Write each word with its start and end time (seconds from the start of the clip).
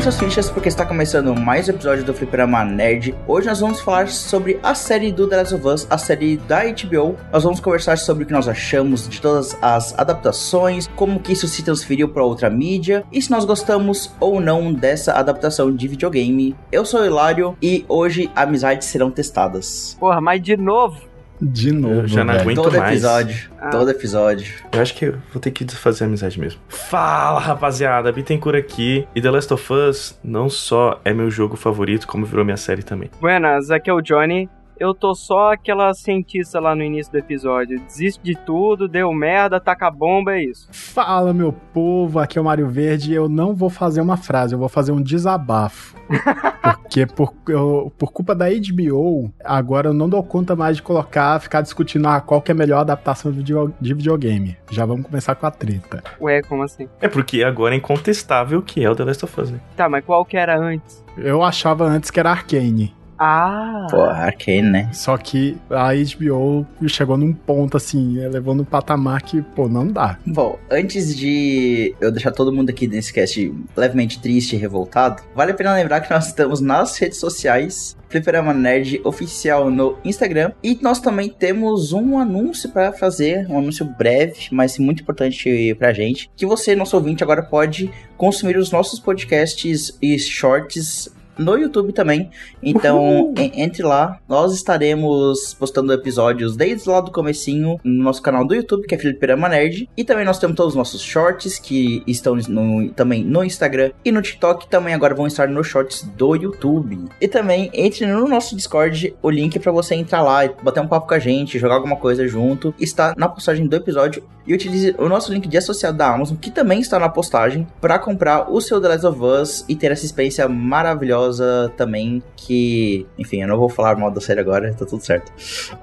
Parem 0.00 0.12
suas 0.12 0.18
fichas 0.18 0.50
porque 0.50 0.68
está 0.70 0.86
começando 0.86 1.38
mais 1.38 1.68
um 1.68 1.72
episódio 1.72 2.02
do 2.02 2.14
Fliperama 2.14 2.64
Nerd. 2.64 3.14
Hoje 3.28 3.46
nós 3.46 3.60
vamos 3.60 3.82
falar 3.82 4.08
sobre 4.08 4.58
a 4.62 4.74
série 4.74 5.12
do 5.12 5.28
The 5.28 5.36
Last 5.36 5.54
of 5.54 5.66
Us, 5.66 5.86
a 5.90 5.98
série 5.98 6.38
da 6.38 6.62
HBO. 6.64 7.16
Nós 7.30 7.44
vamos 7.44 7.60
conversar 7.60 7.98
sobre 7.98 8.24
o 8.24 8.26
que 8.26 8.32
nós 8.32 8.48
achamos 8.48 9.06
de 9.06 9.20
todas 9.20 9.54
as 9.60 9.92
adaptações, 9.98 10.86
como 10.96 11.20
que 11.20 11.34
isso 11.34 11.46
se 11.46 11.62
transferiu 11.62 12.08
para 12.08 12.24
outra 12.24 12.48
mídia 12.48 13.04
e 13.12 13.20
se 13.20 13.30
nós 13.30 13.44
gostamos 13.44 14.10
ou 14.18 14.40
não 14.40 14.72
dessa 14.72 15.12
adaptação 15.12 15.70
de 15.70 15.86
videogame. 15.86 16.56
Eu 16.72 16.86
sou 16.86 17.02
o 17.02 17.04
Hilário 17.04 17.54
e 17.60 17.84
hoje 17.86 18.30
amizades 18.34 18.88
serão 18.88 19.10
testadas. 19.10 19.98
Porra, 20.00 20.18
mas 20.18 20.40
de 20.40 20.56
novo? 20.56 21.09
De 21.40 21.72
novo. 21.72 21.94
Eu 22.00 22.06
já 22.08 22.22
não 22.24 22.32
velho. 22.34 22.42
aguento 22.42 22.62
todo 22.62 22.76
mais. 22.78 22.90
episódio, 22.92 23.50
Ah. 23.60 23.70
todo 23.70 23.90
episódio. 23.90 24.52
Eu 24.72 24.80
acho 24.82 24.94
que 24.94 25.06
eu 25.06 25.14
vou 25.32 25.40
ter 25.40 25.50
que 25.50 25.64
desfazer 25.64 26.04
a 26.04 26.06
amizade 26.06 26.38
mesmo. 26.38 26.60
Fala, 26.68 27.40
rapaziada. 27.40 28.12
Bittencourt 28.12 28.56
aqui. 28.58 29.06
E 29.14 29.20
The 29.22 29.30
Last 29.30 29.52
of 29.54 29.72
Us 29.72 30.18
não 30.22 30.50
só 30.50 31.00
é 31.04 31.12
meu 31.14 31.30
jogo 31.30 31.56
favorito, 31.56 32.06
como 32.06 32.26
virou 32.26 32.44
minha 32.44 32.56
série 32.56 32.82
também. 32.82 33.10
Buenas, 33.20 33.70
aqui 33.70 33.88
é 33.88 33.92
o 33.94 34.00
Johnny. 34.02 34.48
Eu 34.80 34.94
tô 34.94 35.14
só 35.14 35.52
aquela 35.52 35.92
cientista 35.92 36.58
lá 36.58 36.74
no 36.74 36.82
início 36.82 37.12
do 37.12 37.18
episódio. 37.18 37.78
Desisto 37.80 38.24
de 38.24 38.34
tudo, 38.34 38.88
deu 38.88 39.12
merda, 39.12 39.60
taca 39.60 39.88
a 39.88 39.90
bomba, 39.90 40.36
é 40.36 40.42
isso. 40.44 40.66
Fala, 40.72 41.34
meu 41.34 41.52
povo, 41.52 42.18
aqui 42.18 42.38
é 42.38 42.40
o 42.40 42.44
Mário 42.46 42.66
Verde 42.66 43.12
e 43.12 43.14
eu 43.14 43.28
não 43.28 43.54
vou 43.54 43.68
fazer 43.68 44.00
uma 44.00 44.16
frase, 44.16 44.54
eu 44.54 44.58
vou 44.58 44.70
fazer 44.70 44.90
um 44.92 45.02
desabafo. 45.02 45.94
Porque 46.80 47.06
por, 47.06 47.34
eu- 47.46 47.92
por 47.98 48.10
culpa 48.10 48.34
da 48.34 48.46
HBO, 48.48 49.30
agora 49.44 49.90
eu 49.90 49.94
não 49.94 50.08
dou 50.08 50.22
conta 50.24 50.56
mais 50.56 50.76
de 50.76 50.82
colocar, 50.82 51.38
ficar 51.40 51.60
discutindo 51.60 52.08
ah, 52.08 52.18
qual 52.20 52.40
que 52.40 52.50
é 52.50 52.54
a 52.54 52.58
melhor 52.58 52.80
adaptação 52.80 53.30
de, 53.30 53.36
video- 53.38 53.74
de 53.78 53.92
videogame. 53.94 54.56
Já 54.70 54.86
vamos 54.86 55.04
começar 55.06 55.34
com 55.34 55.44
a 55.46 55.50
treta. 55.50 56.02
Ué, 56.18 56.40
como 56.42 56.62
assim? 56.62 56.88
É 57.02 57.06
porque 57.08 57.44
agora 57.44 57.74
é 57.74 57.78
incontestável 57.78 58.62
que 58.62 58.82
é 58.82 58.90
o 58.90 58.96
The 58.96 59.04
Last 59.04 59.24
of 59.26 59.40
Us, 59.42 59.50
né? 59.50 59.60
Tá, 59.76 59.90
mas 59.90 60.02
qual 60.06 60.24
que 60.24 60.38
era 60.38 60.58
antes? 60.58 61.04
Eu 61.18 61.42
achava 61.44 61.84
antes 61.84 62.10
que 62.10 62.18
era 62.18 62.30
Arcane. 62.30 62.94
Ah! 63.22 63.86
Pô, 63.90 64.00
Arcane, 64.00 64.62
né? 64.62 64.88
Só 64.94 65.14
que 65.18 65.58
a 65.68 65.90
HBO 65.92 66.66
chegou 66.88 67.18
num 67.18 67.34
ponto 67.34 67.76
assim, 67.76 68.14
levou 68.28 68.54
num 68.54 68.64
patamar 68.64 69.20
que, 69.20 69.42
pô, 69.42 69.68
não 69.68 69.86
dá. 69.86 70.18
Bom, 70.26 70.58
antes 70.70 71.14
de 71.14 71.94
eu 72.00 72.10
deixar 72.10 72.32
todo 72.32 72.50
mundo 72.50 72.70
aqui 72.70 72.86
nesse 72.88 73.12
cast 73.12 73.54
levemente 73.76 74.22
triste 74.22 74.56
e 74.56 74.58
revoltado, 74.58 75.22
vale 75.34 75.52
a 75.52 75.54
pena 75.54 75.74
lembrar 75.74 76.00
que 76.00 76.10
nós 76.10 76.28
estamos 76.28 76.62
nas 76.62 76.96
redes 76.96 77.18
sociais, 77.18 77.94
Fliperama 78.08 78.54
Nerd 78.54 79.02
Oficial 79.04 79.70
no 79.70 79.98
Instagram, 80.02 80.52
e 80.62 80.78
nós 80.80 80.98
também 80.98 81.28
temos 81.28 81.92
um 81.92 82.18
anúncio 82.18 82.70
para 82.70 82.90
fazer, 82.90 83.46
um 83.50 83.58
anúncio 83.58 83.84
breve, 83.84 84.48
mas 84.50 84.78
muito 84.78 85.02
importante 85.02 85.74
pra 85.78 85.92
gente, 85.92 86.30
que 86.34 86.46
você, 86.46 86.74
nosso 86.74 86.96
ouvinte, 86.96 87.22
agora 87.22 87.42
pode 87.42 87.90
consumir 88.16 88.56
os 88.56 88.72
nossos 88.72 88.98
podcasts 88.98 89.96
e 90.00 90.18
shorts 90.18 91.19
no 91.40 91.56
YouTube 91.56 91.92
também. 91.92 92.30
Então, 92.62 93.32
en- 93.36 93.62
entre 93.62 93.82
lá, 93.82 94.18
nós 94.28 94.52
estaremos 94.54 95.54
postando 95.54 95.92
episódios 95.92 96.56
desde 96.56 96.88
lá 96.88 97.00
do 97.00 97.10
comecinho 97.10 97.78
no 97.82 98.02
nosso 98.04 98.22
canal 98.22 98.44
do 98.46 98.54
YouTube, 98.54 98.86
que 98.86 98.94
é 98.94 98.98
Fliperama 98.98 99.48
Nerd. 99.48 99.88
E 99.96 100.04
também 100.04 100.24
nós 100.24 100.38
temos 100.38 100.56
todos 100.56 100.72
os 100.74 100.76
nossos 100.78 101.00
shorts 101.00 101.58
que 101.58 102.02
estão 102.06 102.36
no- 102.48 102.90
também 102.90 103.24
no 103.24 103.42
Instagram 103.44 103.90
e 104.04 104.12
no 104.12 104.22
TikTok. 104.22 104.68
Também 104.68 104.94
agora 104.94 105.14
vão 105.14 105.26
estar 105.26 105.48
nos 105.48 105.66
shorts 105.66 106.02
do 106.16 106.34
YouTube. 106.34 107.06
E 107.20 107.28
também 107.28 107.70
entre 107.72 108.06
no 108.06 108.28
nosso 108.28 108.54
Discord, 108.54 109.14
o 109.22 109.30
link 109.30 109.58
para 109.58 109.72
você 109.72 109.94
entrar 109.94 110.22
lá 110.22 110.44
e 110.44 110.50
bater 110.62 110.80
um 110.80 110.88
papo 110.88 111.06
com 111.08 111.14
a 111.14 111.18
gente, 111.18 111.58
jogar 111.58 111.74
alguma 111.76 111.96
coisa 111.96 112.26
junto. 112.28 112.74
Está 112.78 113.14
na 113.16 113.28
postagem 113.28 113.66
do 113.66 113.76
episódio. 113.76 114.22
E 114.46 114.54
utilize 114.54 114.94
o 114.98 115.08
nosso 115.08 115.32
link 115.32 115.46
de 115.48 115.56
associado 115.58 115.96
da 115.96 116.12
Amazon, 116.12 116.36
que 116.36 116.50
também 116.50 116.80
está 116.80 116.98
na 116.98 117.08
postagem, 117.08 117.66
para 117.80 117.98
comprar 117.98 118.50
o 118.50 118.60
seu 118.60 118.80
The 118.80 118.88
Last 118.88 119.06
of 119.06 119.20
Us 119.22 119.64
e 119.68 119.76
ter 119.76 119.92
essa 119.92 120.04
experiência 120.04 120.48
maravilhosa 120.48 121.29
também. 121.76 122.22
Que, 122.36 123.06
enfim, 123.18 123.42
eu 123.42 123.48
não 123.48 123.56
vou 123.56 123.68
falar 123.68 123.96
mal 123.96 124.10
da 124.10 124.20
série 124.20 124.40
agora, 124.40 124.72
tá 124.74 124.84
tudo 124.84 125.04
certo. 125.04 125.32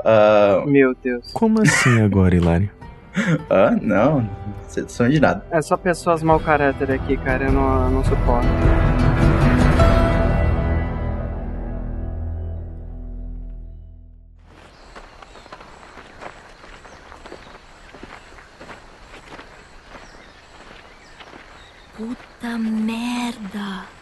Ah, 0.03 0.63
Meu 0.65 0.95
Deus. 1.03 1.31
Como 1.31 1.61
assim 1.61 2.01
agora, 2.01 2.35
Hilário? 2.35 2.69
ah, 3.49 3.75
não, 3.81 4.29
sei 4.67 5.09
de 5.09 5.19
nada. 5.19 5.45
É 5.51 5.61
só 5.61 5.75
pessoas 5.77 6.21
mau 6.21 6.39
caráter 6.39 6.91
aqui, 6.91 7.17
cara. 7.17 7.45
Eu 7.45 7.51
não, 7.51 7.85
eu 7.85 7.91
não 7.91 8.03
suporto. 8.03 8.47
Puta 21.97 22.57
merda! 22.59 23.96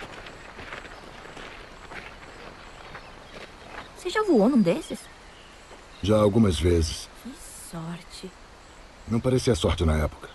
Você 4.05 4.11
já 4.11 4.21
voou 4.21 4.47
num 4.47 4.61
desses? 4.61 4.99
Já 6.03 6.17
algumas 6.17 6.59
vezes. 6.59 7.09
Que 7.23 7.33
sorte. 7.71 8.31
Não 9.07 9.19
parecia 9.19 9.55
sorte 9.55 9.83
na 9.83 9.97
época. 9.97 10.29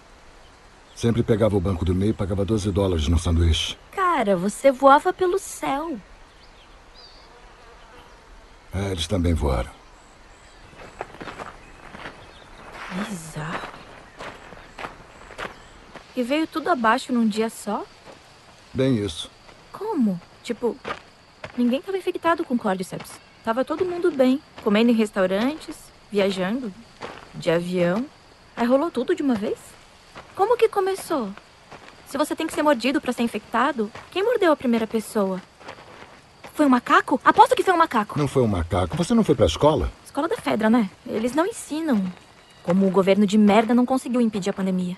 Sempre 0.97 1.23
pegava 1.23 1.57
o 1.57 1.61
banco 1.61 1.85
do 1.85 1.95
meio 1.95 2.11
e 2.11 2.13
pagava 2.13 2.45
12 2.45 2.69
dólares 2.73 3.07
no 3.07 3.17
sanduíche. 3.17 3.79
Cara, 3.93 4.37
você 4.37 4.73
voava 4.73 5.13
pelo 5.13 5.39
céu. 5.39 6.01
É, 8.75 8.91
eles 8.91 9.07
também 9.07 9.35
voaram. 9.35 9.71
Bizarro. 13.09 13.69
E 16.17 16.25
veio 16.25 16.49
tudo 16.49 16.71
abaixo 16.71 17.13
num 17.13 17.29
dia 17.29 17.49
só? 17.49 17.87
Bem 18.75 18.97
isso. 18.97 19.31
Como? 19.71 20.21
Tipo, 20.43 20.77
ninguém 21.57 21.81
tava 21.81 21.97
infectado 21.97 22.45
com 22.45 22.59
Cordyceps. 22.59 23.30
Tava 23.51 23.65
todo 23.65 23.85
mundo 23.85 24.13
bem, 24.13 24.41
comendo 24.63 24.93
em 24.93 24.95
restaurantes, 24.95 25.77
viajando, 26.09 26.73
de 27.35 27.51
avião. 27.51 28.07
Aí 28.57 28.65
rolou 28.65 28.93
tudo 28.93 29.13
de 29.13 29.25
uma 29.25 29.35
vez? 29.35 29.59
Como 30.37 30.57
que 30.57 30.69
começou? 30.69 31.31
Se 32.07 32.17
você 32.17 32.37
tem 32.37 32.47
que 32.47 32.53
ser 32.53 32.63
mordido 32.63 33.01
pra 33.01 33.13
ser 33.13 33.25
infectado, 33.25 33.91
quem 34.13 34.23
mordeu 34.23 34.53
a 34.53 34.57
primeira 34.57 34.87
pessoa? 34.87 35.43
Foi 36.55 36.65
um 36.65 36.69
macaco? 36.69 37.21
Aposto 37.25 37.57
que 37.57 37.65
foi 37.65 37.75
um 37.75 37.79
macaco. 37.79 38.17
Não 38.17 38.29
foi 38.29 38.45
um 38.45 38.47
macaco. 38.47 38.97
Você 38.97 39.15
não 39.15 39.25
foi 39.25 39.35
pra 39.35 39.47
escola? 39.47 39.91
Escola 40.05 40.29
da 40.29 40.37
Fedra, 40.37 40.71
né? 40.71 40.89
Eles 41.05 41.35
não 41.35 41.45
ensinam. 41.45 42.01
Como 42.63 42.87
o 42.87 42.91
governo 42.93 43.27
de 43.27 43.37
merda 43.37 43.75
não 43.75 43.85
conseguiu 43.85 44.21
impedir 44.21 44.51
a 44.51 44.53
pandemia. 44.53 44.97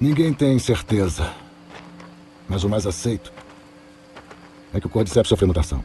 Ninguém 0.00 0.34
tem 0.34 0.58
certeza. 0.58 1.32
Mas 2.48 2.64
o 2.64 2.68
mais 2.68 2.84
aceito 2.84 3.33
é 4.74 4.80
que 4.80 4.86
o 4.86 4.90
Cordyceps 4.90 5.28
sofreu 5.28 5.48
mutação. 5.48 5.82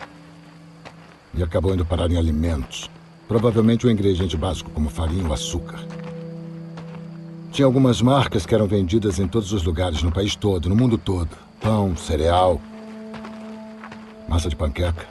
E 1.33 1.43
acabou 1.43 1.73
indo 1.73 1.85
parar 1.85 2.09
em 2.09 2.17
alimentos. 2.17 2.89
Provavelmente 3.27 3.85
um 3.85 3.91
ingrediente 3.91 4.35
básico 4.35 4.71
como 4.71 4.89
farinha 4.89 5.27
ou 5.27 5.33
açúcar. 5.33 5.79
Tinha 7.51 7.67
algumas 7.67 8.01
marcas 8.01 8.45
que 8.45 8.55
eram 8.55 8.67
vendidas 8.67 9.19
em 9.19 9.27
todos 9.27 9.53
os 9.53 9.63
lugares, 9.63 10.01
no 10.01 10.11
país 10.11 10.35
todo, 10.35 10.67
no 10.67 10.75
mundo 10.75 10.97
todo. 10.97 11.29
Pão, 11.61 11.95
cereal, 11.95 12.59
massa 14.27 14.49
de 14.49 14.55
panqueca. 14.55 15.05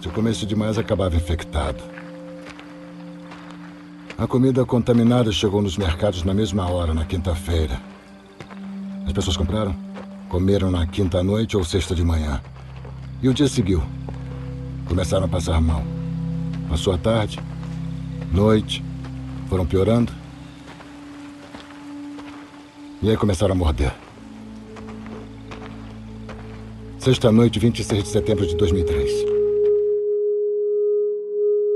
Se 0.00 0.06
eu 0.06 0.12
comesse 0.12 0.46
demais, 0.46 0.78
acabava 0.78 1.16
infectado. 1.16 1.82
A 4.16 4.26
comida 4.26 4.64
contaminada 4.64 5.32
chegou 5.32 5.62
nos 5.62 5.76
mercados 5.76 6.22
na 6.22 6.32
mesma 6.32 6.70
hora, 6.70 6.94
na 6.94 7.04
quinta-feira. 7.04 7.80
As 9.06 9.12
pessoas 9.12 9.36
compraram, 9.36 9.74
comeram 10.30 10.70
na 10.70 10.86
quinta 10.86 11.22
noite 11.22 11.56
ou 11.56 11.64
sexta 11.64 11.94
de 11.94 12.04
manhã. 12.04 12.40
E 13.20 13.28
o 13.28 13.34
dia 13.34 13.48
seguiu. 13.48 13.82
Começaram 14.86 15.26
a 15.26 15.28
passar 15.28 15.60
mal. 15.60 15.82
Passou 16.68 16.94
a 16.94 16.98
tarde, 16.98 17.38
noite, 18.32 18.82
foram 19.48 19.66
piorando. 19.66 20.12
E 23.02 23.10
aí 23.10 23.16
começaram 23.16 23.52
a 23.52 23.58
morder. 23.58 23.92
Sexta-noite, 26.98 27.58
26 27.58 28.04
de 28.04 28.08
setembro 28.08 28.46
de 28.46 28.54
2003. 28.56 29.29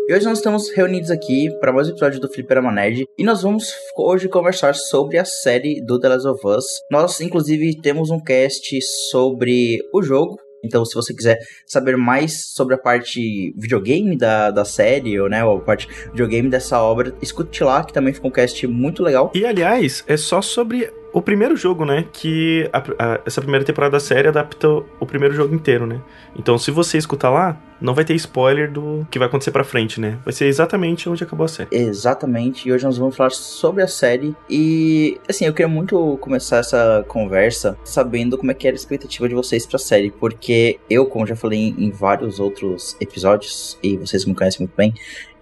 E 0.09 0.13
hoje 0.15 0.27
nós 0.27 0.39
estamos 0.39 0.71
reunidos 0.71 1.11
aqui 1.11 1.51
para 1.61 1.73
mais 1.73 1.89
um 1.89 1.93
episódio 1.93 2.21
do 2.21 2.29
Fliperama 2.31 2.71
Nerd 2.71 3.07
e 3.17 3.25
nós 3.25 3.43
vamos 3.43 3.73
hoje 3.97 4.29
conversar 4.29 4.75
sobre 4.75 5.17
a 5.17 5.25
série 5.25 5.83
do 5.85 5.99
The 5.99 6.09
Last 6.09 6.29
of 6.29 6.47
Us. 6.47 6.65
Nós, 6.91 7.21
inclusive, 7.23 7.81
temos 7.81 8.11
um 8.11 8.21
cast 8.21 8.79
sobre 9.11 9.79
o 9.95 10.03
jogo. 10.03 10.37
Então, 10.63 10.85
se 10.85 10.95
você 10.95 11.15
quiser 11.15 11.39
saber 11.67 11.97
mais 11.97 12.53
sobre 12.55 12.75
a 12.75 12.79
parte 12.79 13.53
videogame 13.59 14.17
da, 14.17 14.51
da 14.51 14.65
série, 14.65 15.19
ou, 15.21 15.29
né, 15.29 15.45
ou 15.45 15.59
a 15.59 15.61
parte 15.61 15.89
videogame 16.11 16.49
dessa 16.49 16.83
obra, 16.83 17.15
escute 17.23 17.63
lá, 17.65 17.83
que 17.85 17.93
também 17.93 18.13
ficou 18.15 18.31
um 18.31 18.33
cast 18.33 18.67
muito 18.67 19.03
legal. 19.03 19.31
E 19.35 19.45
aliás, 19.45 20.03
é 20.07 20.17
só 20.17 20.41
sobre 20.41 20.91
o 21.13 21.21
primeiro 21.23 21.55
jogo, 21.55 21.85
né? 21.85 22.07
Que 22.13 22.69
a- 22.73 22.83
a- 22.99 23.21
essa 23.27 23.41
primeira 23.41 23.65
temporada 23.65 23.93
da 23.93 24.01
série 24.01 24.27
adapta 24.27 24.69
o 24.69 25.07
primeiro 25.07 25.35
jogo 25.35 25.55
inteiro, 25.55 25.87
né? 25.87 26.01
Então, 26.37 26.59
se 26.59 26.71
você 26.71 26.97
escutar 26.99 27.31
lá, 27.31 27.61
não 27.81 27.95
vai 27.95 28.05
ter 28.05 28.15
spoiler 28.15 28.71
do 28.71 29.07
que 29.11 29.19
vai 29.19 29.29
acontecer 29.29 29.51
pra 29.51 29.65
frente, 29.65 30.01
né? 30.01 30.19
Vai 30.25 30.33
ser 30.33 30.47
exatamente 30.47 31.09
onde 31.09 31.23
acabou 31.25 31.45
a 31.45 31.49
série. 31.49 31.69
Exatamente, 31.73 32.69
e 32.69 32.73
hoje 32.73 32.85
nós 32.85 32.99
vamos 32.99 33.17
falar 33.17 33.31
sobre 33.31 33.83
a 33.83 33.89
série. 33.89 34.35
E, 34.49 35.21
assim, 35.29 35.47
eu 35.47 35.53
queria 35.53 35.69
muito 35.69 36.19
começar 36.21 36.59
essa 36.59 37.05
conversa 37.09 37.77
sabendo 37.85 38.39
como 38.39 38.51
é 38.51 38.55
que 38.55 38.67
era 38.67 38.75
a 38.75 38.79
expectativa 38.79 39.29
de 39.29 39.35
vocês 39.35 39.67
pra 39.67 39.79
série, 39.79 40.11
porque 40.11 40.79
eu, 40.89 41.07
como 41.07 41.27
já 41.27 41.37
falei 41.37 41.75
em 41.77 41.91
vários 41.91 42.41
outros 42.41 42.97
episódios, 43.01 43.79
e 43.83 43.97
vocês 43.97 44.25
me 44.25 44.35
conhecem 44.35 44.61
muito 44.61 44.77
bem, 44.77 44.95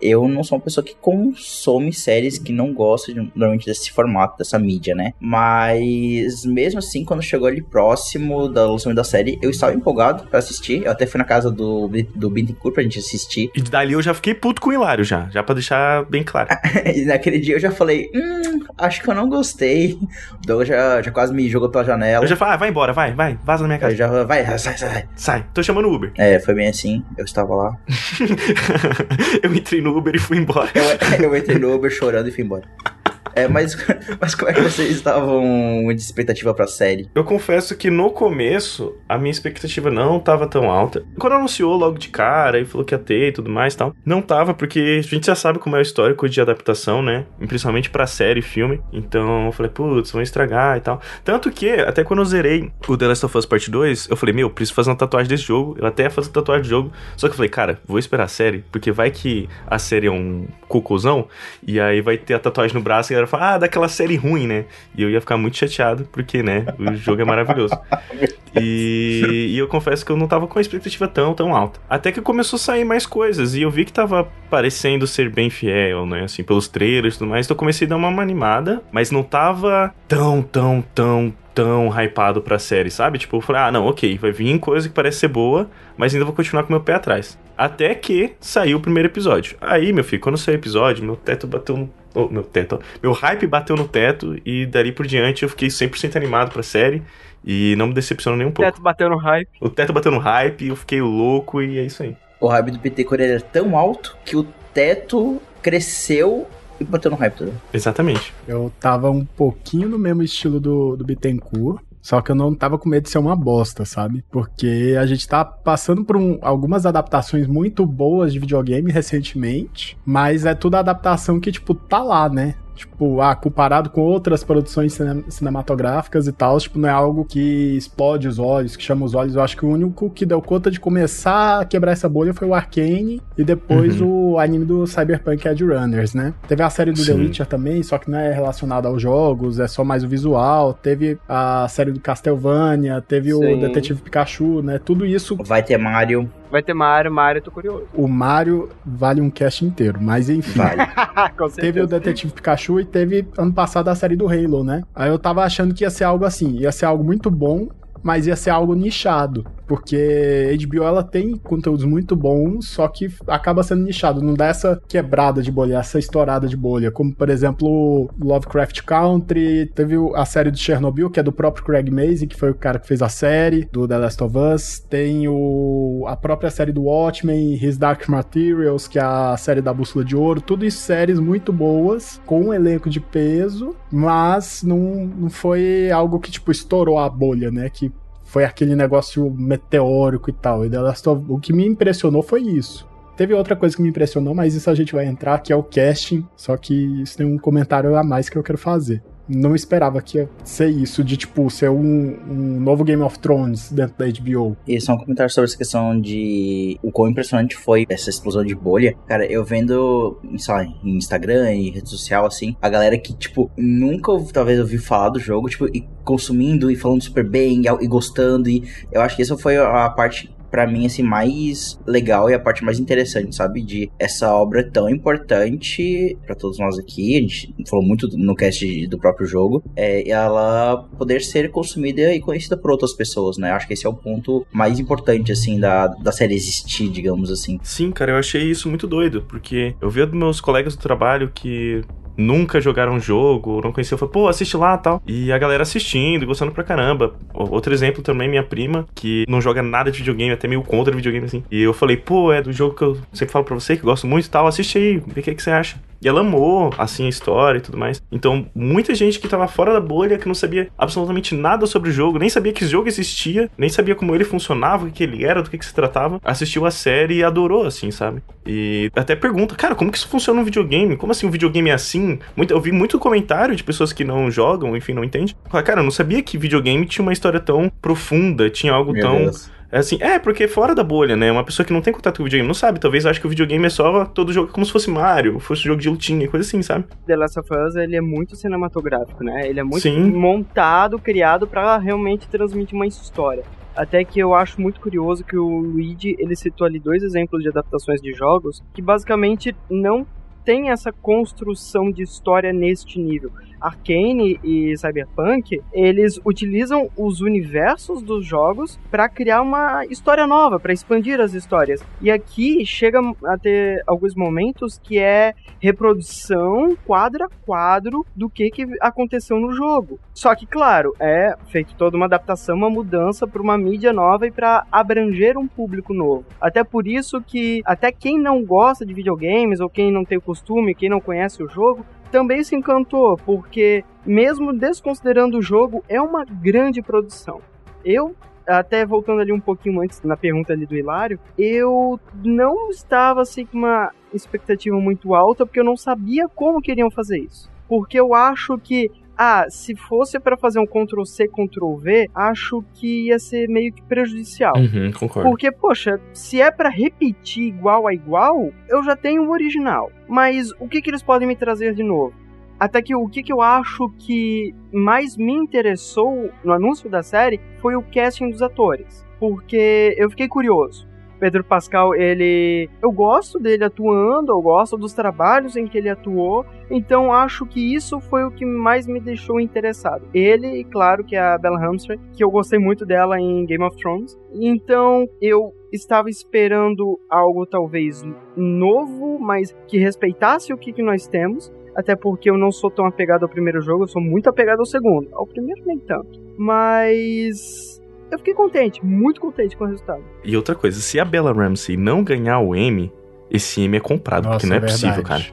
eu 0.02 0.26
não 0.26 0.42
sou 0.42 0.58
uma 0.58 0.64
pessoa 0.64 0.84
que 0.84 0.96
consome 1.00 1.92
séries 1.92 2.36
que 2.36 2.52
não 2.52 2.74
gosta 2.74 3.14
de, 3.14 3.20
normalmente 3.34 3.66
desse 3.66 3.92
formato, 3.92 4.36
dessa 4.36 4.58
mídia, 4.58 4.94
né? 4.94 5.14
Mas 5.20 6.44
mesmo 6.44 6.80
assim, 6.80 7.04
quando 7.04 7.22
chegou 7.22 7.46
ali 7.46 7.62
próximo 7.62 8.48
da 8.48 8.66
lançamento 8.66 8.96
da 8.96 9.04
série, 9.04 9.38
eu 9.40 9.48
estava 9.48 9.72
empolgado 9.74 10.24
para 10.24 10.40
assistir. 10.40 10.82
Eu 10.84 10.90
até 10.90 11.06
fui 11.06 11.18
na 11.18 11.24
casa 11.24 11.50
do, 11.50 11.88
do 12.14 12.21
Binticourt 12.30 12.74
pra 12.74 12.82
gente 12.82 12.98
assistir. 12.98 13.50
E 13.54 13.60
dali 13.60 13.92
eu 13.92 14.02
já 14.02 14.14
fiquei 14.14 14.34
puto 14.34 14.60
com 14.60 14.70
o 14.70 14.72
Hilário 14.72 15.04
já, 15.04 15.28
já 15.30 15.42
pra 15.42 15.54
deixar 15.54 16.04
bem 16.06 16.22
claro. 16.22 16.48
e 16.94 17.04
naquele 17.04 17.38
dia 17.38 17.56
eu 17.56 17.60
já 17.60 17.70
falei, 17.70 18.10
hum, 18.14 18.60
acho 18.78 19.02
que 19.02 19.08
eu 19.08 19.14
não 19.14 19.28
gostei. 19.28 19.98
O 20.42 20.46
Douglas 20.46 20.68
já, 20.68 21.02
já 21.02 21.10
quase 21.10 21.32
me 21.32 21.48
jogou 21.48 21.68
pela 21.68 21.84
janela. 21.84 22.24
Eu 22.24 22.28
já 22.28 22.36
falei, 22.36 22.54
ah, 22.54 22.56
vai 22.56 22.68
embora, 22.68 22.92
vai, 22.92 23.12
vai, 23.12 23.38
vaza 23.44 23.62
na 23.62 23.68
minha 23.68 23.78
casa. 23.78 23.92
Eu 23.92 23.96
já, 23.96 24.24
vai, 24.24 24.58
sai, 24.58 24.76
sai. 24.76 25.08
Sai, 25.14 25.46
tô 25.52 25.62
chamando 25.62 25.88
o 25.88 25.94
Uber. 25.94 26.12
É, 26.16 26.38
foi 26.38 26.54
bem 26.54 26.68
assim, 26.68 27.04
eu 27.16 27.24
estava 27.24 27.54
lá. 27.54 27.76
eu 29.42 29.54
entrei 29.54 29.80
no 29.80 29.96
Uber 29.96 30.14
e 30.14 30.18
fui 30.18 30.38
embora. 30.38 30.70
Eu, 30.74 31.24
eu 31.24 31.36
entrei 31.36 31.58
no 31.58 31.74
Uber 31.74 31.90
chorando 31.90 32.28
e 32.28 32.32
fui 32.32 32.44
embora. 32.44 32.64
É, 33.34 33.48
mas, 33.48 33.76
mas 34.20 34.34
como 34.34 34.50
é 34.50 34.54
que 34.54 34.60
vocês 34.60 34.90
estavam 34.90 35.86
de 35.94 36.00
expectativa 36.00 36.52
pra 36.54 36.66
série? 36.66 37.08
Eu 37.14 37.24
confesso 37.24 37.76
que 37.76 37.90
no 37.90 38.10
começo 38.10 38.94
a 39.08 39.18
minha 39.18 39.30
expectativa 39.30 39.90
não 39.90 40.18
tava 40.20 40.46
tão 40.46 40.70
alta. 40.70 41.04
Quando 41.18 41.34
anunciou 41.34 41.76
logo 41.76 41.98
de 41.98 42.08
cara 42.08 42.60
e 42.60 42.64
falou 42.64 42.84
que 42.84 42.94
ia 42.94 42.98
ter 42.98 43.28
e 43.28 43.32
tudo 43.32 43.50
mais 43.50 43.74
e 43.74 43.76
tal, 43.76 43.94
não 44.04 44.20
tava 44.20 44.54
porque 44.54 44.98
a 44.98 45.02
gente 45.02 45.26
já 45.26 45.34
sabe 45.34 45.58
como 45.58 45.76
é 45.76 45.78
o 45.78 45.82
histórico 45.82 46.28
de 46.28 46.40
adaptação, 46.40 47.02
né? 47.02 47.24
Principalmente 47.46 47.90
pra 47.90 48.06
série 48.06 48.40
e 48.40 48.42
filme. 48.42 48.80
Então 48.92 49.46
eu 49.46 49.52
falei, 49.52 49.70
putz, 49.70 50.10
vão 50.10 50.22
estragar 50.22 50.76
e 50.76 50.80
tal. 50.80 51.00
Tanto 51.24 51.50
que, 51.50 51.70
até 51.70 52.04
quando 52.04 52.20
eu 52.20 52.24
zerei 52.24 52.70
o 52.86 52.96
The 52.96 53.06
Last 53.06 53.26
of 53.26 53.38
Us 53.38 53.46
Part 53.46 53.70
2, 53.70 54.08
eu 54.10 54.16
falei, 54.16 54.34
meu, 54.34 54.50
preciso 54.50 54.74
fazer 54.74 54.90
uma 54.90 54.96
tatuagem 54.96 55.28
desse 55.28 55.44
jogo. 55.44 55.76
Eu 55.78 55.86
até 55.86 56.04
ia 56.04 56.10
fazer 56.10 56.30
tatuagem 56.30 56.62
de 56.62 56.68
jogo. 56.68 56.92
Só 57.16 57.28
que 57.28 57.32
eu 57.32 57.36
falei, 57.36 57.48
cara, 57.50 57.80
vou 57.86 57.98
esperar 57.98 58.24
a 58.24 58.28
série, 58.28 58.64
porque 58.70 58.90
vai 58.92 59.10
que 59.10 59.48
a 59.66 59.78
série 59.78 60.06
é 60.06 60.10
um 60.10 60.46
cocôzão 60.68 61.28
e 61.66 61.78
aí 61.78 62.00
vai 62.00 62.16
ter 62.16 62.34
a 62.34 62.38
tatuagem 62.38 62.74
no 62.74 62.82
braço 62.82 63.11
e 63.12 63.14
galera 63.14 63.26
fala, 63.26 63.54
ah, 63.54 63.58
daquela 63.58 63.88
série 63.88 64.16
ruim, 64.16 64.46
né? 64.46 64.64
E 64.96 65.02
eu 65.02 65.10
ia 65.10 65.20
ficar 65.20 65.36
muito 65.36 65.56
chateado, 65.56 66.08
porque, 66.10 66.42
né, 66.42 66.66
o 66.78 66.94
jogo 66.94 67.22
é 67.22 67.24
maravilhoso. 67.24 67.78
E, 68.54 69.48
e, 69.48 69.56
eu 69.56 69.66
confesso 69.66 70.04
que 70.04 70.12
eu 70.12 70.16
não 70.16 70.28
tava 70.28 70.46
com 70.46 70.58
a 70.58 70.60
expectativa 70.60 71.08
tão, 71.08 71.32
tão 71.32 71.56
alta. 71.56 71.80
Até 71.88 72.12
que 72.12 72.20
começou 72.20 72.58
a 72.58 72.60
sair 72.60 72.84
mais 72.84 73.06
coisas, 73.06 73.54
e 73.54 73.62
eu 73.62 73.70
vi 73.70 73.86
que 73.86 73.92
tava 73.92 74.28
parecendo 74.50 75.06
ser 75.06 75.30
bem 75.30 75.48
fiel, 75.48 76.04
né, 76.04 76.24
assim, 76.24 76.42
pelos 76.42 76.68
trailers 76.68 77.14
e 77.14 77.18
tudo 77.18 77.30
mais, 77.30 77.46
então 77.46 77.54
eu 77.54 77.58
comecei 77.58 77.86
a 77.86 77.88
dar 77.88 77.96
uma 77.96 78.20
animada, 78.20 78.82
mas 78.92 79.10
não 79.10 79.22
tava 79.22 79.94
tão, 80.06 80.42
tão, 80.42 80.84
tão, 80.94 81.32
tão 81.54 81.88
hypado 81.88 82.42
pra 82.42 82.58
série, 82.58 82.90
sabe? 82.90 83.18
Tipo, 83.18 83.38
eu 83.38 83.40
falei, 83.40 83.62
ah, 83.62 83.72
não, 83.72 83.86
ok, 83.86 84.18
vai 84.18 84.32
vir 84.32 84.58
coisa 84.58 84.88
que 84.88 84.94
parece 84.94 85.20
ser 85.20 85.28
boa, 85.28 85.70
mas 85.96 86.12
ainda 86.12 86.24
vou 86.24 86.34
continuar 86.34 86.64
com 86.64 86.72
meu 86.72 86.82
pé 86.82 86.94
atrás. 86.94 87.38
Até 87.56 87.94
que 87.94 88.32
saiu 88.40 88.78
o 88.78 88.80
primeiro 88.80 89.08
episódio. 89.08 89.56
Aí, 89.60 89.92
meu 89.92 90.02
filho, 90.02 90.20
quando 90.20 90.38
saiu 90.38 90.56
o 90.56 90.60
episódio, 90.60 91.04
meu 91.04 91.16
teto 91.16 91.46
bateu 91.46 91.76
no. 91.76 91.90
Oh, 92.14 92.28
meu 92.28 92.42
teto. 92.42 92.80
Meu 93.02 93.12
hype 93.12 93.46
bateu 93.46 93.76
no 93.76 93.88
teto 93.88 94.38
e 94.44 94.66
dali 94.66 94.92
por 94.92 95.06
diante 95.06 95.42
eu 95.42 95.48
fiquei 95.48 95.68
100% 95.68 96.16
animado 96.16 96.52
pra 96.52 96.62
série. 96.62 97.02
E 97.44 97.74
não 97.76 97.88
me 97.88 97.94
decepcionou 97.94 98.38
nem 98.38 98.46
um 98.46 98.52
pouco. 98.52 98.68
O 98.68 98.72
teto 98.72 98.82
bateu 98.82 99.10
no 99.10 99.16
hype. 99.16 99.48
O 99.60 99.68
teto 99.68 99.92
bateu 99.92 100.12
no 100.12 100.18
hype, 100.18 100.68
eu 100.68 100.76
fiquei 100.76 101.02
louco 101.02 101.60
e 101.60 101.78
é 101.78 101.82
isso 101.82 102.02
aí. 102.02 102.16
O 102.40 102.46
hype 102.46 102.70
do 102.70 102.78
PT 102.78 103.04
Coreia 103.04 103.32
era 103.32 103.40
tão 103.40 103.76
alto 103.76 104.16
que 104.24 104.36
o 104.36 104.44
teto 104.72 105.40
cresceu 105.60 106.46
e 106.80 106.84
bateu 106.84 107.10
no 107.10 107.16
hype 107.16 107.34
também. 107.34 107.54
Exatamente. 107.72 108.32
Eu 108.46 108.72
tava 108.80 109.10
um 109.10 109.24
pouquinho 109.24 109.88
no 109.88 109.98
mesmo 109.98 110.22
estilo 110.22 110.60
do, 110.60 110.96
do 110.96 111.04
Bittencourt. 111.04 111.82
Só 112.02 112.20
que 112.20 112.32
eu 112.32 112.34
não 112.34 112.52
tava 112.52 112.76
com 112.76 112.88
medo 112.88 113.04
de 113.04 113.10
ser 113.10 113.18
uma 113.18 113.36
bosta, 113.36 113.84
sabe? 113.84 114.24
Porque 114.30 114.96
a 115.00 115.06
gente 115.06 115.26
tá 115.26 115.44
passando 115.44 116.04
por 116.04 116.16
um, 116.16 116.38
algumas 116.42 116.84
adaptações 116.84 117.46
muito 117.46 117.86
boas 117.86 118.32
de 118.32 118.40
videogame 118.40 118.90
recentemente, 118.90 119.96
mas 120.04 120.44
é 120.44 120.54
tudo 120.54 120.74
adaptação 120.74 121.38
que, 121.38 121.52
tipo, 121.52 121.74
tá 121.74 122.02
lá, 122.02 122.28
né? 122.28 122.56
Tipo, 122.74 123.20
ah, 123.20 123.34
comparado 123.34 123.90
com 123.90 124.00
outras 124.00 124.42
produções 124.42 124.98
cinematográficas 125.28 126.26
e 126.26 126.32
tal, 126.32 126.58
tipo, 126.58 126.78
não 126.78 126.88
é 126.88 126.92
algo 126.92 127.24
que 127.24 127.76
explode 127.76 128.26
os 128.26 128.38
olhos, 128.38 128.76
que 128.76 128.82
chama 128.82 129.04
os 129.04 129.14
olhos. 129.14 129.34
Eu 129.34 129.42
acho 129.42 129.56
que 129.56 129.64
o 129.64 129.68
único 129.68 130.10
que 130.10 130.24
deu 130.24 130.40
conta 130.40 130.70
de 130.70 130.80
começar 130.80 131.60
a 131.60 131.64
quebrar 131.64 131.92
essa 131.92 132.08
bolha 132.08 132.32
foi 132.32 132.48
o 132.48 132.54
Arcane 132.54 133.20
e 133.36 133.44
depois 133.44 134.00
uhum. 134.00 134.32
o 134.32 134.38
anime 134.38 134.64
do 134.64 134.86
Cyberpunk 134.86 135.46
Edge 135.46 135.64
Runners, 135.64 136.14
né? 136.14 136.34
Teve 136.48 136.62
a 136.62 136.70
série 136.70 136.92
do 136.92 136.98
Sim. 136.98 137.12
The 137.12 137.18
Witcher 137.18 137.46
também, 137.46 137.82
só 137.82 137.98
que 137.98 138.10
não 138.10 138.18
é 138.18 138.32
relacionada 138.32 138.88
aos 138.88 139.00
jogos, 139.00 139.58
é 139.58 139.68
só 139.68 139.84
mais 139.84 140.02
o 140.02 140.08
visual. 140.08 140.74
Teve 140.74 141.18
a 141.28 141.66
série 141.68 141.92
do 141.92 142.00
Castlevania, 142.00 143.00
teve 143.00 143.32
Sim. 143.32 143.54
o 143.54 143.60
Detetive 143.60 144.00
Pikachu, 144.00 144.62
né? 144.62 144.78
Tudo 144.78 145.06
isso. 145.06 145.36
Vai 145.44 145.62
ter 145.62 145.76
Mario. 145.76 146.30
Vai 146.52 146.62
ter 146.62 146.74
Mario, 146.74 147.10
Mario, 147.10 147.40
tô 147.40 147.50
curioso. 147.50 147.86
O 147.94 148.06
Mario 148.06 148.68
vale 148.84 149.22
um 149.22 149.30
cast 149.30 149.64
inteiro, 149.64 149.98
mas 149.98 150.28
enfim. 150.28 150.58
Vale. 150.58 150.82
teve 151.56 151.80
o 151.80 151.86
Detetive 151.86 152.30
Pikachu 152.30 152.78
e 152.78 152.84
teve 152.84 153.26
ano 153.38 153.54
passado 153.54 153.88
a 153.88 153.94
série 153.94 154.16
do 154.16 154.28
Halo, 154.28 154.62
né? 154.62 154.82
Aí 154.94 155.08
eu 155.08 155.18
tava 155.18 155.42
achando 155.42 155.72
que 155.72 155.82
ia 155.82 155.88
ser 155.88 156.04
algo 156.04 156.26
assim, 156.26 156.58
ia 156.58 156.70
ser 156.70 156.84
algo 156.84 157.02
muito 157.02 157.30
bom, 157.30 157.68
mas 158.02 158.26
ia 158.26 158.36
ser 158.36 158.50
algo 158.50 158.74
nichado 158.74 159.46
porque 159.66 160.56
HBO 160.66 160.84
ela 160.84 161.02
tem 161.02 161.36
conteúdos 161.36 161.84
muito 161.84 162.16
bons, 162.16 162.68
só 162.68 162.86
que 162.88 163.10
acaba 163.26 163.62
sendo 163.62 163.84
nichado, 163.84 164.22
não 164.22 164.34
dá 164.34 164.46
essa 164.46 164.80
quebrada 164.88 165.42
de 165.42 165.50
bolha, 165.50 165.78
essa 165.78 165.98
estourada 165.98 166.46
de 166.46 166.56
bolha, 166.56 166.90
como 166.90 167.14
por 167.14 167.28
exemplo 167.28 168.10
Lovecraft 168.20 168.82
Country, 168.82 169.70
teve 169.74 169.96
a 170.14 170.24
série 170.24 170.50
de 170.50 170.58
Chernobyl, 170.58 171.10
que 171.10 171.20
é 171.20 171.22
do 171.22 171.32
próprio 171.32 171.64
Craig 171.64 171.90
Mazin, 171.90 172.26
que 172.26 172.36
foi 172.36 172.50
o 172.50 172.54
cara 172.54 172.78
que 172.78 172.86
fez 172.86 173.02
a 173.02 173.08
série 173.08 173.68
do 173.72 173.86
The 173.86 173.98
Last 173.98 174.22
of 174.22 174.36
Us, 174.36 174.78
tem 174.78 175.28
o, 175.28 176.04
a 176.06 176.16
própria 176.16 176.50
série 176.50 176.72
do 176.72 176.82
Watchmen, 176.82 177.54
His 177.54 177.78
Dark 177.78 178.08
Materials, 178.08 178.88
que 178.88 178.98
é 178.98 179.02
a 179.02 179.36
série 179.36 179.60
da 179.60 179.72
Bússola 179.72 180.04
de 180.04 180.16
Ouro, 180.16 180.40
tudo 180.40 180.64
isso 180.64 180.78
séries 180.78 181.18
muito 181.18 181.52
boas, 181.52 182.20
com 182.26 182.46
um 182.46 182.54
elenco 182.54 182.90
de 182.90 183.00
peso, 183.00 183.74
mas 183.90 184.62
não, 184.62 185.06
não 185.06 185.30
foi 185.30 185.90
algo 185.90 186.18
que 186.18 186.30
tipo 186.30 186.50
estourou 186.50 186.98
a 186.98 187.08
bolha, 187.08 187.50
né, 187.50 187.68
que 187.68 187.92
foi 188.32 188.44
aquele 188.44 188.74
negócio 188.74 189.30
meteórico 189.30 190.30
e 190.30 190.32
tal. 190.32 190.64
E 190.64 190.70
The 190.70 190.80
Last 190.80 191.06
of 191.06 191.22
o 191.28 191.38
que 191.38 191.52
me 191.52 191.66
impressionou 191.66 192.22
foi 192.22 192.40
isso. 192.40 192.88
Teve 193.14 193.34
outra 193.34 193.54
coisa 193.54 193.76
que 193.76 193.82
me 193.82 193.90
impressionou, 193.90 194.34
mas 194.34 194.54
isso 194.54 194.70
a 194.70 194.74
gente 194.74 194.94
vai 194.94 195.04
entrar, 195.04 195.38
que 195.40 195.52
é 195.52 195.56
o 195.56 195.62
casting. 195.62 196.26
Só 196.34 196.56
que 196.56 196.72
isso 197.02 197.18
tem 197.18 197.26
um 197.26 197.36
comentário 197.36 197.94
a 197.94 198.02
mais 198.02 198.30
que 198.30 198.38
eu 198.38 198.42
quero 198.42 198.56
fazer 198.56 199.02
não 199.34 199.54
esperava 199.54 200.00
que 200.02 200.18
ia 200.18 200.28
ser 200.44 200.68
isso, 200.68 201.02
de 201.02 201.16
tipo, 201.16 201.48
ser 201.50 201.70
um, 201.70 202.18
um, 202.28 202.60
novo 202.60 202.84
Game 202.84 203.02
of 203.02 203.18
Thrones 203.18 203.72
dentro 203.72 203.94
da 203.98 204.06
HBO. 204.06 204.56
E 204.66 204.80
só 204.80 204.94
um 204.94 204.98
comentário 204.98 205.32
sobre 205.32 205.48
essa 205.48 205.56
questão 205.56 206.00
de 206.00 206.78
o 206.82 206.90
quão 206.90 207.08
impressionante 207.08 207.56
foi 207.56 207.86
essa 207.88 208.10
explosão 208.10 208.44
de 208.44 208.54
bolha. 208.54 208.94
Cara, 209.06 209.24
eu 209.26 209.44
vendo, 209.44 210.18
sei 210.38 210.54
lá, 210.54 210.64
em 210.64 210.96
Instagram 210.96 211.52
e 211.54 211.70
rede 211.70 211.88
social, 211.88 212.26
assim, 212.26 212.56
a 212.60 212.68
galera 212.68 212.98
que, 212.98 213.14
tipo, 213.14 213.50
nunca 213.56 214.12
talvez 214.32 214.58
ouviu 214.60 214.80
falar 214.80 215.10
do 215.10 215.20
jogo, 215.20 215.48
tipo, 215.48 215.66
e 215.68 215.86
consumindo 216.04 216.70
e 216.70 216.76
falando 216.76 217.02
super 217.02 217.24
bem 217.24 217.62
e, 217.62 217.84
e 217.84 217.88
gostando. 217.88 218.48
E 218.48 218.64
eu 218.90 219.00
acho 219.00 219.16
que 219.16 219.22
essa 219.22 219.36
foi 219.36 219.56
a 219.56 219.88
parte 219.90 220.31
para 220.52 220.66
mim, 220.66 220.84
assim, 220.84 221.02
mais 221.02 221.80
legal 221.86 222.28
e 222.28 222.34
a 222.34 222.38
parte 222.38 222.62
mais 222.62 222.78
interessante, 222.78 223.34
sabe? 223.34 223.62
De 223.62 223.90
essa 223.98 224.32
obra 224.34 224.62
tão 224.62 224.88
importante 224.88 226.16
para 226.26 226.34
todos 226.34 226.58
nós 226.58 226.78
aqui, 226.78 227.16
a 227.16 227.20
gente 227.20 227.54
falou 227.66 227.84
muito 227.84 228.06
no 228.18 228.36
cast 228.36 228.86
do 228.86 228.98
próprio 228.98 229.26
jogo, 229.26 229.64
é 229.74 230.06
ela 230.08 230.86
poder 230.98 231.22
ser 231.22 231.50
consumida 231.50 232.14
e 232.14 232.20
conhecida 232.20 232.56
por 232.56 232.70
outras 232.70 232.92
pessoas, 232.92 233.38
né? 233.38 233.50
Acho 233.50 233.66
que 233.66 233.72
esse 233.72 233.86
é 233.86 233.88
o 233.88 233.94
ponto 233.94 234.46
mais 234.52 234.78
importante, 234.78 235.32
assim, 235.32 235.58
da, 235.58 235.86
da 235.86 236.12
série 236.12 236.34
existir, 236.34 236.90
digamos 236.90 237.30
assim. 237.30 237.58
Sim, 237.62 237.90
cara, 237.90 238.12
eu 238.12 238.16
achei 238.16 238.42
isso 238.42 238.68
muito 238.68 238.86
doido, 238.86 239.22
porque 239.22 239.74
eu 239.80 239.88
vi 239.88 240.04
dos 240.04 240.14
meus 240.14 240.40
colegas 240.40 240.76
do 240.76 240.82
trabalho 240.82 241.30
que 241.34 241.82
nunca 242.16 242.60
jogaram 242.60 242.94
um 242.94 243.00
jogo, 243.00 243.60
não 243.62 243.72
conheciam, 243.72 243.98
falei, 243.98 244.12
pô, 244.12 244.28
assiste 244.28 244.56
lá 244.56 244.76
tal. 244.76 245.02
E 245.06 245.32
a 245.32 245.38
galera 245.38 245.62
assistindo, 245.62 246.26
gostando 246.26 246.52
pra 246.52 246.64
caramba. 246.64 247.14
Outro 247.32 247.72
exemplo 247.72 248.02
também, 248.02 248.28
minha 248.28 248.42
prima, 248.42 248.86
que 248.94 249.24
não 249.28 249.40
joga 249.40 249.62
nada 249.62 249.90
de 249.90 249.98
videogame, 249.98 250.32
até 250.32 250.48
meio 250.48 250.62
contra 250.62 250.94
videogame 250.94 251.26
assim. 251.26 251.42
E 251.50 251.62
eu 251.62 251.72
falei, 251.72 251.96
pô, 251.96 252.32
é 252.32 252.42
do 252.42 252.52
jogo 252.52 252.74
que 252.74 252.82
eu 252.82 252.98
sempre 253.12 253.32
falo 253.32 253.44
pra 253.44 253.54
você, 253.54 253.76
que 253.76 253.82
gosto 253.82 254.06
muito 254.06 254.26
e 254.26 254.30
tal, 254.30 254.46
assiste 254.46 254.78
aí, 254.78 255.02
vê 255.06 255.20
o 255.20 255.24
que, 255.24 255.34
que 255.34 255.42
você 255.42 255.50
acha. 255.50 255.76
E 256.02 256.08
ela 256.08 256.20
amou, 256.20 256.70
assim, 256.76 257.06
a 257.06 257.08
história 257.08 257.58
e 257.58 257.60
tudo 257.60 257.78
mais. 257.78 258.02
Então, 258.10 258.46
muita 258.54 258.94
gente 258.94 259.20
que 259.20 259.28
tava 259.28 259.46
fora 259.46 259.72
da 259.72 259.80
bolha, 259.80 260.18
que 260.18 260.26
não 260.26 260.34
sabia 260.34 260.68
absolutamente 260.76 261.34
nada 261.34 261.66
sobre 261.66 261.90
o 261.90 261.92
jogo, 261.92 262.18
nem 262.18 262.28
sabia 262.28 262.52
que 262.52 262.66
jogo 262.66 262.88
existia, 262.88 263.48
nem 263.56 263.68
sabia 263.68 263.94
como 263.94 264.14
ele 264.14 264.24
funcionava, 264.24 264.86
o 264.86 264.90
que 264.90 265.02
ele 265.02 265.24
era, 265.24 265.42
do 265.42 265.48
que, 265.48 265.58
que 265.58 265.64
se 265.64 265.74
tratava, 265.74 266.20
assistiu 266.24 266.66
a 266.66 266.70
série 266.70 267.18
e 267.18 267.24
adorou, 267.24 267.64
assim, 267.64 267.90
sabe? 267.90 268.22
E 268.44 268.90
até 268.96 269.14
pergunta, 269.14 269.54
cara, 269.54 269.74
como 269.74 269.92
que 269.92 269.98
isso 269.98 270.08
funciona 270.08 270.40
no 270.40 270.44
videogame? 270.44 270.96
Como 270.96 271.12
assim 271.12 271.26
um 271.26 271.30
videogame 271.30 271.70
é 271.70 271.74
assim? 271.74 272.18
Muito, 272.36 272.52
eu 272.52 272.60
vi 272.60 272.72
muito 272.72 272.98
comentário 272.98 273.54
de 273.54 273.62
pessoas 273.62 273.92
que 273.92 274.04
não 274.04 274.30
jogam, 274.30 274.76
enfim, 274.76 274.94
não 274.94 275.04
entendem. 275.04 275.34
Cara, 275.64 275.80
eu 275.80 275.84
não 275.84 275.90
sabia 275.92 276.22
que 276.22 276.36
videogame 276.36 276.84
tinha 276.86 277.04
uma 277.04 277.12
história 277.12 277.38
tão 277.38 277.70
profunda, 277.80 278.50
tinha 278.50 278.72
algo 278.72 278.92
Meu 278.92 279.02
tão. 279.02 279.18
Deus 279.18 279.51
assim, 279.78 279.98
é, 280.00 280.18
porque 280.18 280.46
fora 280.46 280.74
da 280.74 280.84
bolha, 280.84 281.16
né? 281.16 281.32
Uma 281.32 281.44
pessoa 281.44 281.64
que 281.64 281.72
não 281.72 281.80
tem 281.80 281.92
contato 281.92 282.18
com 282.18 282.22
o 282.22 282.24
videogame 282.24 282.46
não 282.46 282.54
sabe. 282.54 282.78
Talvez 282.78 283.06
ache 283.06 283.20
que 283.20 283.26
o 283.26 283.30
videogame 283.30 283.66
é 283.66 283.70
só 283.70 284.04
todo 284.04 284.32
jogo 284.32 284.52
como 284.52 284.66
se 284.66 284.72
fosse 284.72 284.90
Mario, 284.90 285.38
fosse 285.40 285.62
um 285.62 285.64
jogo 285.66 285.80
de 285.80 285.88
lutinha, 285.88 286.28
coisa 286.28 286.46
assim, 286.46 286.62
sabe? 286.62 286.84
The 287.06 287.16
Last 287.16 287.38
of 287.38 287.48
Us, 287.52 287.76
ele 287.76 287.96
é 287.96 288.00
muito 288.00 288.36
cinematográfico, 288.36 289.24
né? 289.24 289.48
Ele 289.48 289.60
é 289.60 289.62
muito 289.62 289.80
Sim. 289.80 290.10
montado, 290.10 290.98
criado 290.98 291.46
pra 291.46 291.78
realmente 291.78 292.28
transmitir 292.28 292.74
uma 292.74 292.86
história. 292.86 293.44
Até 293.74 294.04
que 294.04 294.20
eu 294.20 294.34
acho 294.34 294.60
muito 294.60 294.80
curioso 294.80 295.24
que 295.24 295.36
o 295.36 295.48
Luigi, 295.48 296.14
ele 296.18 296.36
citou 296.36 296.66
ali 296.66 296.78
dois 296.78 297.02
exemplos 297.02 297.42
de 297.42 297.48
adaptações 297.48 298.02
de 298.02 298.12
jogos 298.12 298.62
que 298.74 298.82
basicamente 298.82 299.56
não 299.70 300.06
tem 300.44 300.70
essa 300.70 300.92
construção 300.92 301.90
de 301.90 302.02
história 302.02 302.52
neste 302.52 302.98
nível. 302.98 303.30
Arcane 303.62 304.38
e 304.42 304.76
Cyberpunk, 304.76 305.60
eles 305.72 306.20
utilizam 306.24 306.90
os 306.96 307.20
universos 307.20 308.02
dos 308.02 308.26
jogos 308.26 308.78
para 308.90 309.08
criar 309.08 309.42
uma 309.42 309.84
história 309.86 310.26
nova, 310.26 310.58
para 310.58 310.72
expandir 310.72 311.20
as 311.20 311.34
histórias. 311.34 311.82
E 312.00 312.10
aqui 312.10 312.66
chega 312.66 313.00
a 313.24 313.38
ter 313.38 313.82
alguns 313.86 314.14
momentos 314.14 314.78
que 314.82 314.98
é 314.98 315.34
reprodução 315.60 316.76
quadro 316.84 317.24
a 317.24 317.28
quadro 317.46 318.04
do 318.16 318.28
que, 318.28 318.50
que 318.50 318.66
aconteceu 318.80 319.38
no 319.38 319.52
jogo. 319.52 319.98
Só 320.12 320.34
que, 320.34 320.46
claro, 320.46 320.94
é 321.00 321.34
feito 321.48 321.74
toda 321.74 321.96
uma 321.96 322.06
adaptação, 322.06 322.56
uma 322.56 322.70
mudança 322.70 323.26
para 323.26 323.42
uma 323.42 323.56
mídia 323.56 323.92
nova 323.92 324.26
e 324.26 324.30
para 324.30 324.66
abranger 324.70 325.38
um 325.38 325.46
público 325.46 325.94
novo. 325.94 326.24
Até 326.40 326.64
por 326.64 326.86
isso 326.86 327.20
que 327.20 327.62
até 327.64 327.92
quem 327.92 328.18
não 328.18 328.44
gosta 328.44 328.84
de 328.84 328.94
videogames 328.94 329.60
ou 329.60 329.68
quem 329.68 329.92
não 329.92 330.04
tem 330.04 330.18
o 330.18 330.22
costume, 330.22 330.74
quem 330.74 330.88
não 330.88 331.00
conhece 331.00 331.42
o 331.42 331.48
jogo, 331.48 331.84
também 332.12 332.44
se 332.44 332.54
encantou, 332.54 333.16
porque 333.16 333.82
mesmo 334.06 334.52
desconsiderando 334.52 335.38
o 335.38 335.42
jogo, 335.42 335.82
é 335.88 336.00
uma 336.00 336.24
grande 336.24 336.82
produção. 336.82 337.40
Eu 337.82 338.14
até 338.46 338.84
voltando 338.84 339.20
ali 339.20 339.32
um 339.32 339.40
pouquinho 339.40 339.80
antes 339.80 340.02
na 340.02 340.16
pergunta 340.16 340.52
ali 340.52 340.66
do 340.66 340.76
Hilário, 340.76 341.18
eu 341.38 341.98
não 342.22 342.70
estava 342.70 343.22
assim 343.22 343.46
com 343.46 343.58
uma 343.58 343.90
expectativa 344.12 344.78
muito 344.78 345.14
alta 345.14 345.46
porque 345.46 345.60
eu 345.60 345.64
não 345.64 345.76
sabia 345.76 346.28
como 346.28 346.60
queriam 346.60 346.90
fazer 346.90 347.18
isso. 347.18 347.50
Porque 347.68 347.98
eu 347.98 348.14
acho 348.14 348.58
que 348.58 348.90
ah, 349.16 349.46
se 349.48 349.74
fosse 349.74 350.18
para 350.18 350.36
fazer 350.36 350.58
um 350.58 350.66
Ctrl 350.66 351.04
C, 351.04 351.28
Ctrl 351.28 351.76
V, 351.76 352.08
acho 352.14 352.64
que 352.74 353.08
ia 353.08 353.18
ser 353.18 353.48
meio 353.48 353.72
que 353.72 353.82
prejudicial. 353.82 354.54
Uhum, 354.56 354.92
concordo. 354.92 355.28
Porque, 355.28 355.50
poxa, 355.52 356.00
se 356.12 356.40
é 356.40 356.50
para 356.50 356.68
repetir 356.68 357.44
igual 357.44 357.86
a 357.86 357.94
igual, 357.94 358.50
eu 358.68 358.82
já 358.82 358.96
tenho 358.96 359.24
o 359.24 359.30
original. 359.30 359.90
Mas 360.08 360.50
o 360.58 360.68
que, 360.68 360.80
que 360.80 360.90
eles 360.90 361.02
podem 361.02 361.28
me 361.28 361.36
trazer 361.36 361.74
de 361.74 361.82
novo? 361.82 362.14
Até 362.58 362.80
que 362.80 362.94
o 362.94 363.08
que, 363.08 363.22
que 363.22 363.32
eu 363.32 363.40
acho 363.40 363.90
que 363.98 364.54
mais 364.72 365.16
me 365.16 365.32
interessou 365.32 366.30
no 366.44 366.52
anúncio 366.52 366.88
da 366.88 367.02
série 367.02 367.40
foi 367.60 367.74
o 367.74 367.82
casting 367.82 368.30
dos 368.30 368.40
atores. 368.40 369.04
Porque 369.18 369.94
eu 369.98 370.08
fiquei 370.10 370.28
curioso. 370.28 370.88
Pedro 371.22 371.44
Pascal, 371.44 371.94
ele. 371.94 372.68
Eu 372.82 372.90
gosto 372.90 373.38
dele 373.38 373.62
atuando, 373.62 374.32
eu 374.32 374.42
gosto 374.42 374.76
dos 374.76 374.92
trabalhos 374.92 375.56
em 375.56 375.68
que 375.68 375.78
ele 375.78 375.88
atuou, 375.88 376.44
então 376.68 377.12
acho 377.12 377.46
que 377.46 377.72
isso 377.72 378.00
foi 378.00 378.24
o 378.24 378.30
que 378.32 378.44
mais 378.44 378.88
me 378.88 378.98
deixou 378.98 379.38
interessado. 379.38 380.04
Ele, 380.12 380.48
e 380.58 380.64
claro 380.64 381.04
que 381.04 381.14
é 381.14 381.20
a 381.20 381.38
Bella 381.38 381.60
Ramsey, 381.60 381.96
que 382.12 382.24
eu 382.24 382.28
gostei 382.28 382.58
muito 382.58 382.84
dela 382.84 383.20
em 383.20 383.46
Game 383.46 383.62
of 383.62 383.76
Thrones. 383.76 384.18
Então 384.34 385.06
eu 385.20 385.52
estava 385.72 386.10
esperando 386.10 386.98
algo 387.08 387.46
talvez 387.46 388.02
novo, 388.36 389.16
mas 389.20 389.54
que 389.68 389.78
respeitasse 389.78 390.52
o 390.52 390.58
que, 390.58 390.72
que 390.72 390.82
nós 390.82 391.06
temos. 391.06 391.52
Até 391.76 391.94
porque 391.94 392.28
eu 392.28 392.36
não 392.36 392.50
sou 392.50 392.68
tão 392.68 392.84
apegado 392.84 393.22
ao 393.22 393.28
primeiro 393.28 393.62
jogo, 393.62 393.84
eu 393.84 393.88
sou 393.88 394.02
muito 394.02 394.28
apegado 394.28 394.58
ao 394.58 394.66
segundo. 394.66 395.08
Ao 395.12 395.24
primeiro 395.24 395.62
nem 395.64 395.78
tanto. 395.78 396.20
Mas 396.36 397.80
eu 398.14 398.18
fiquei 398.18 398.34
contente, 398.34 398.84
muito 398.84 399.20
contente 399.20 399.56
com 399.56 399.64
o 399.64 399.66
resultado. 399.66 400.02
E 400.22 400.36
outra 400.36 400.54
coisa, 400.54 400.80
se 400.80 401.00
a 401.00 401.04
Bella 401.04 401.32
Ramsey 401.32 401.76
não 401.76 402.04
ganhar 402.04 402.38
o 402.40 402.54
M, 402.54 402.92
esse 403.30 403.62
M 403.62 403.76
é 403.76 403.80
comprado, 403.80 404.24
Nossa, 404.24 404.38
porque 404.38 404.46
não 404.46 404.56
é, 404.56 404.58
é 404.58 404.62
possível, 404.62 405.02
cara. 405.02 405.24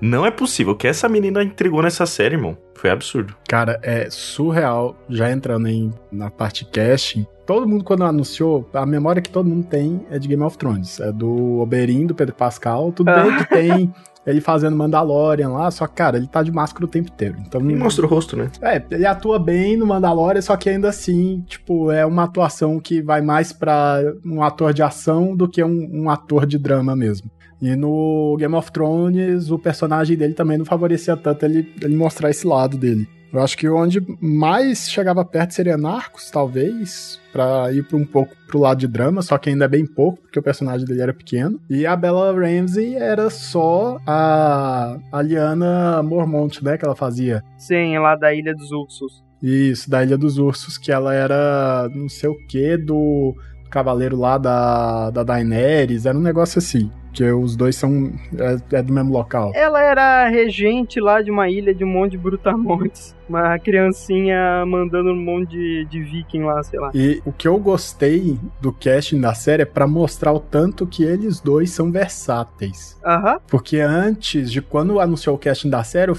Não 0.00 0.26
é 0.26 0.30
possível. 0.30 0.72
O 0.72 0.76
que 0.76 0.86
essa 0.86 1.08
menina 1.08 1.42
entregou 1.42 1.82
nessa 1.82 2.04
série, 2.04 2.34
irmão, 2.34 2.58
foi 2.74 2.90
absurdo. 2.90 3.34
Cara, 3.48 3.78
é 3.82 4.10
surreal. 4.10 4.96
Já 5.08 5.30
entrando 5.30 5.68
em, 5.68 5.92
na 6.10 6.30
parte 6.30 6.64
casting, 6.66 7.26
todo 7.46 7.66
mundo 7.66 7.84
quando 7.84 8.04
anunciou, 8.04 8.68
a 8.74 8.84
memória 8.84 9.22
que 9.22 9.30
todo 9.30 9.48
mundo 9.48 9.66
tem 9.66 10.04
é 10.10 10.18
de 10.18 10.28
Game 10.28 10.42
of 10.42 10.58
Thrones. 10.58 11.00
É 11.00 11.12
do 11.12 11.60
Oberyn, 11.60 12.06
do 12.06 12.14
Pedro 12.14 12.34
Pascal. 12.34 12.92
Tudo 12.92 13.10
bem 13.14 13.36
que 13.38 13.48
tem 13.48 13.94
ele 14.26 14.40
fazendo 14.40 14.76
Mandalorian 14.76 15.50
lá, 15.50 15.70
só 15.70 15.86
que, 15.86 15.94
cara, 15.94 16.16
ele 16.16 16.26
tá 16.26 16.42
de 16.42 16.50
máscara 16.50 16.84
o 16.84 16.88
tempo 16.88 17.10
inteiro. 17.10 17.36
Então, 17.46 17.60
E 17.60 17.74
mostra 17.74 18.06
o 18.06 18.08
rosto, 18.08 18.36
né? 18.36 18.50
É, 18.62 18.82
ele 18.90 19.06
atua 19.06 19.38
bem 19.38 19.76
no 19.76 19.86
Mandalorian, 19.86 20.40
só 20.40 20.56
que 20.56 20.68
ainda 20.68 20.88
assim, 20.88 21.42
tipo, 21.46 21.90
é 21.90 22.04
uma 22.06 22.24
atuação 22.24 22.80
que 22.80 23.02
vai 23.02 23.20
mais 23.20 23.52
pra 23.52 24.00
um 24.24 24.42
ator 24.42 24.72
de 24.72 24.82
ação 24.82 25.36
do 25.36 25.48
que 25.48 25.62
um, 25.62 25.88
um 25.92 26.10
ator 26.10 26.46
de 26.46 26.58
drama 26.58 26.96
mesmo. 26.96 27.30
E 27.60 27.74
no 27.76 28.36
Game 28.38 28.54
of 28.54 28.70
Thrones, 28.72 29.50
o 29.50 29.58
personagem 29.58 30.16
dele 30.16 30.34
também 30.34 30.58
não 30.58 30.64
favorecia 30.64 31.16
tanto 31.16 31.44
ele, 31.44 31.72
ele 31.80 31.96
mostrar 31.96 32.30
esse 32.30 32.46
lado 32.46 32.76
dele. 32.76 33.08
Eu 33.34 33.42
acho 33.42 33.58
que 33.58 33.68
onde 33.68 34.00
mais 34.20 34.88
chegava 34.88 35.24
perto 35.24 35.54
seria 35.54 35.76
Narcos, 35.76 36.30
talvez, 36.30 37.20
pra 37.32 37.72
ir 37.72 37.82
pra 37.82 37.96
um 37.96 38.06
pouco 38.06 38.32
pro 38.46 38.60
lado 38.60 38.78
de 38.78 38.86
drama, 38.86 39.22
só 39.22 39.36
que 39.36 39.50
ainda 39.50 39.64
é 39.64 39.68
bem 39.68 39.84
pouco, 39.84 40.22
porque 40.22 40.38
o 40.38 40.42
personagem 40.42 40.86
dele 40.86 41.02
era 41.02 41.12
pequeno. 41.12 41.60
E 41.68 41.84
a 41.84 41.96
Bella 41.96 42.32
Ramsey 42.32 42.94
era 42.94 43.28
só 43.30 43.98
a, 44.06 44.96
a 45.10 45.20
Liana 45.20 46.00
Mormont, 46.04 46.62
né, 46.62 46.78
que 46.78 46.84
ela 46.84 46.94
fazia. 46.94 47.42
Sim, 47.58 47.98
lá 47.98 48.14
da 48.14 48.32
Ilha 48.32 48.54
dos 48.54 48.70
Ursos. 48.70 49.24
Isso, 49.42 49.90
da 49.90 50.04
Ilha 50.04 50.16
dos 50.16 50.38
Ursos, 50.38 50.78
que 50.78 50.92
ela 50.92 51.12
era 51.12 51.88
não 51.92 52.08
sei 52.08 52.30
o 52.30 52.46
que 52.46 52.76
do 52.76 53.34
cavaleiro 53.74 54.16
lá 54.16 54.38
da, 54.38 55.10
da 55.10 55.24
Daenerys, 55.24 56.06
era 56.06 56.16
um 56.16 56.20
negócio 56.22 56.58
assim. 56.60 56.90
Que 57.12 57.30
os 57.30 57.54
dois 57.54 57.76
são. 57.76 58.12
É, 58.36 58.78
é 58.78 58.82
do 58.82 58.92
mesmo 58.92 59.12
local. 59.12 59.52
Ela 59.54 59.80
era 59.80 60.28
regente 60.28 60.98
lá 60.98 61.22
de 61.22 61.30
uma 61.30 61.48
ilha 61.48 61.72
de 61.72 61.84
um 61.84 61.86
monte 61.86 62.12
de 62.12 62.18
brutamontes. 62.18 63.14
Uma 63.28 63.56
criancinha 63.58 64.66
mandando 64.66 65.12
um 65.12 65.16
monte 65.16 65.50
de, 65.50 65.84
de 65.86 66.02
viking 66.02 66.42
lá, 66.42 66.60
sei 66.64 66.80
lá. 66.80 66.90
E 66.92 67.22
o 67.24 67.32
que 67.32 67.46
eu 67.46 67.56
gostei 67.56 68.36
do 68.60 68.72
casting 68.72 69.20
da 69.20 69.32
série 69.32 69.62
é 69.62 69.64
pra 69.64 69.86
mostrar 69.86 70.32
o 70.32 70.40
tanto 70.40 70.86
que 70.86 71.04
eles 71.04 71.40
dois 71.40 71.70
são 71.70 71.90
versáteis. 71.90 72.98
Aham. 73.04 73.38
Porque 73.46 73.78
antes 73.78 74.50
de 74.50 74.60
quando 74.60 74.98
anunciou 74.98 75.36
o 75.36 75.38
casting 75.38 75.70
da 75.70 75.84
série, 75.84 76.12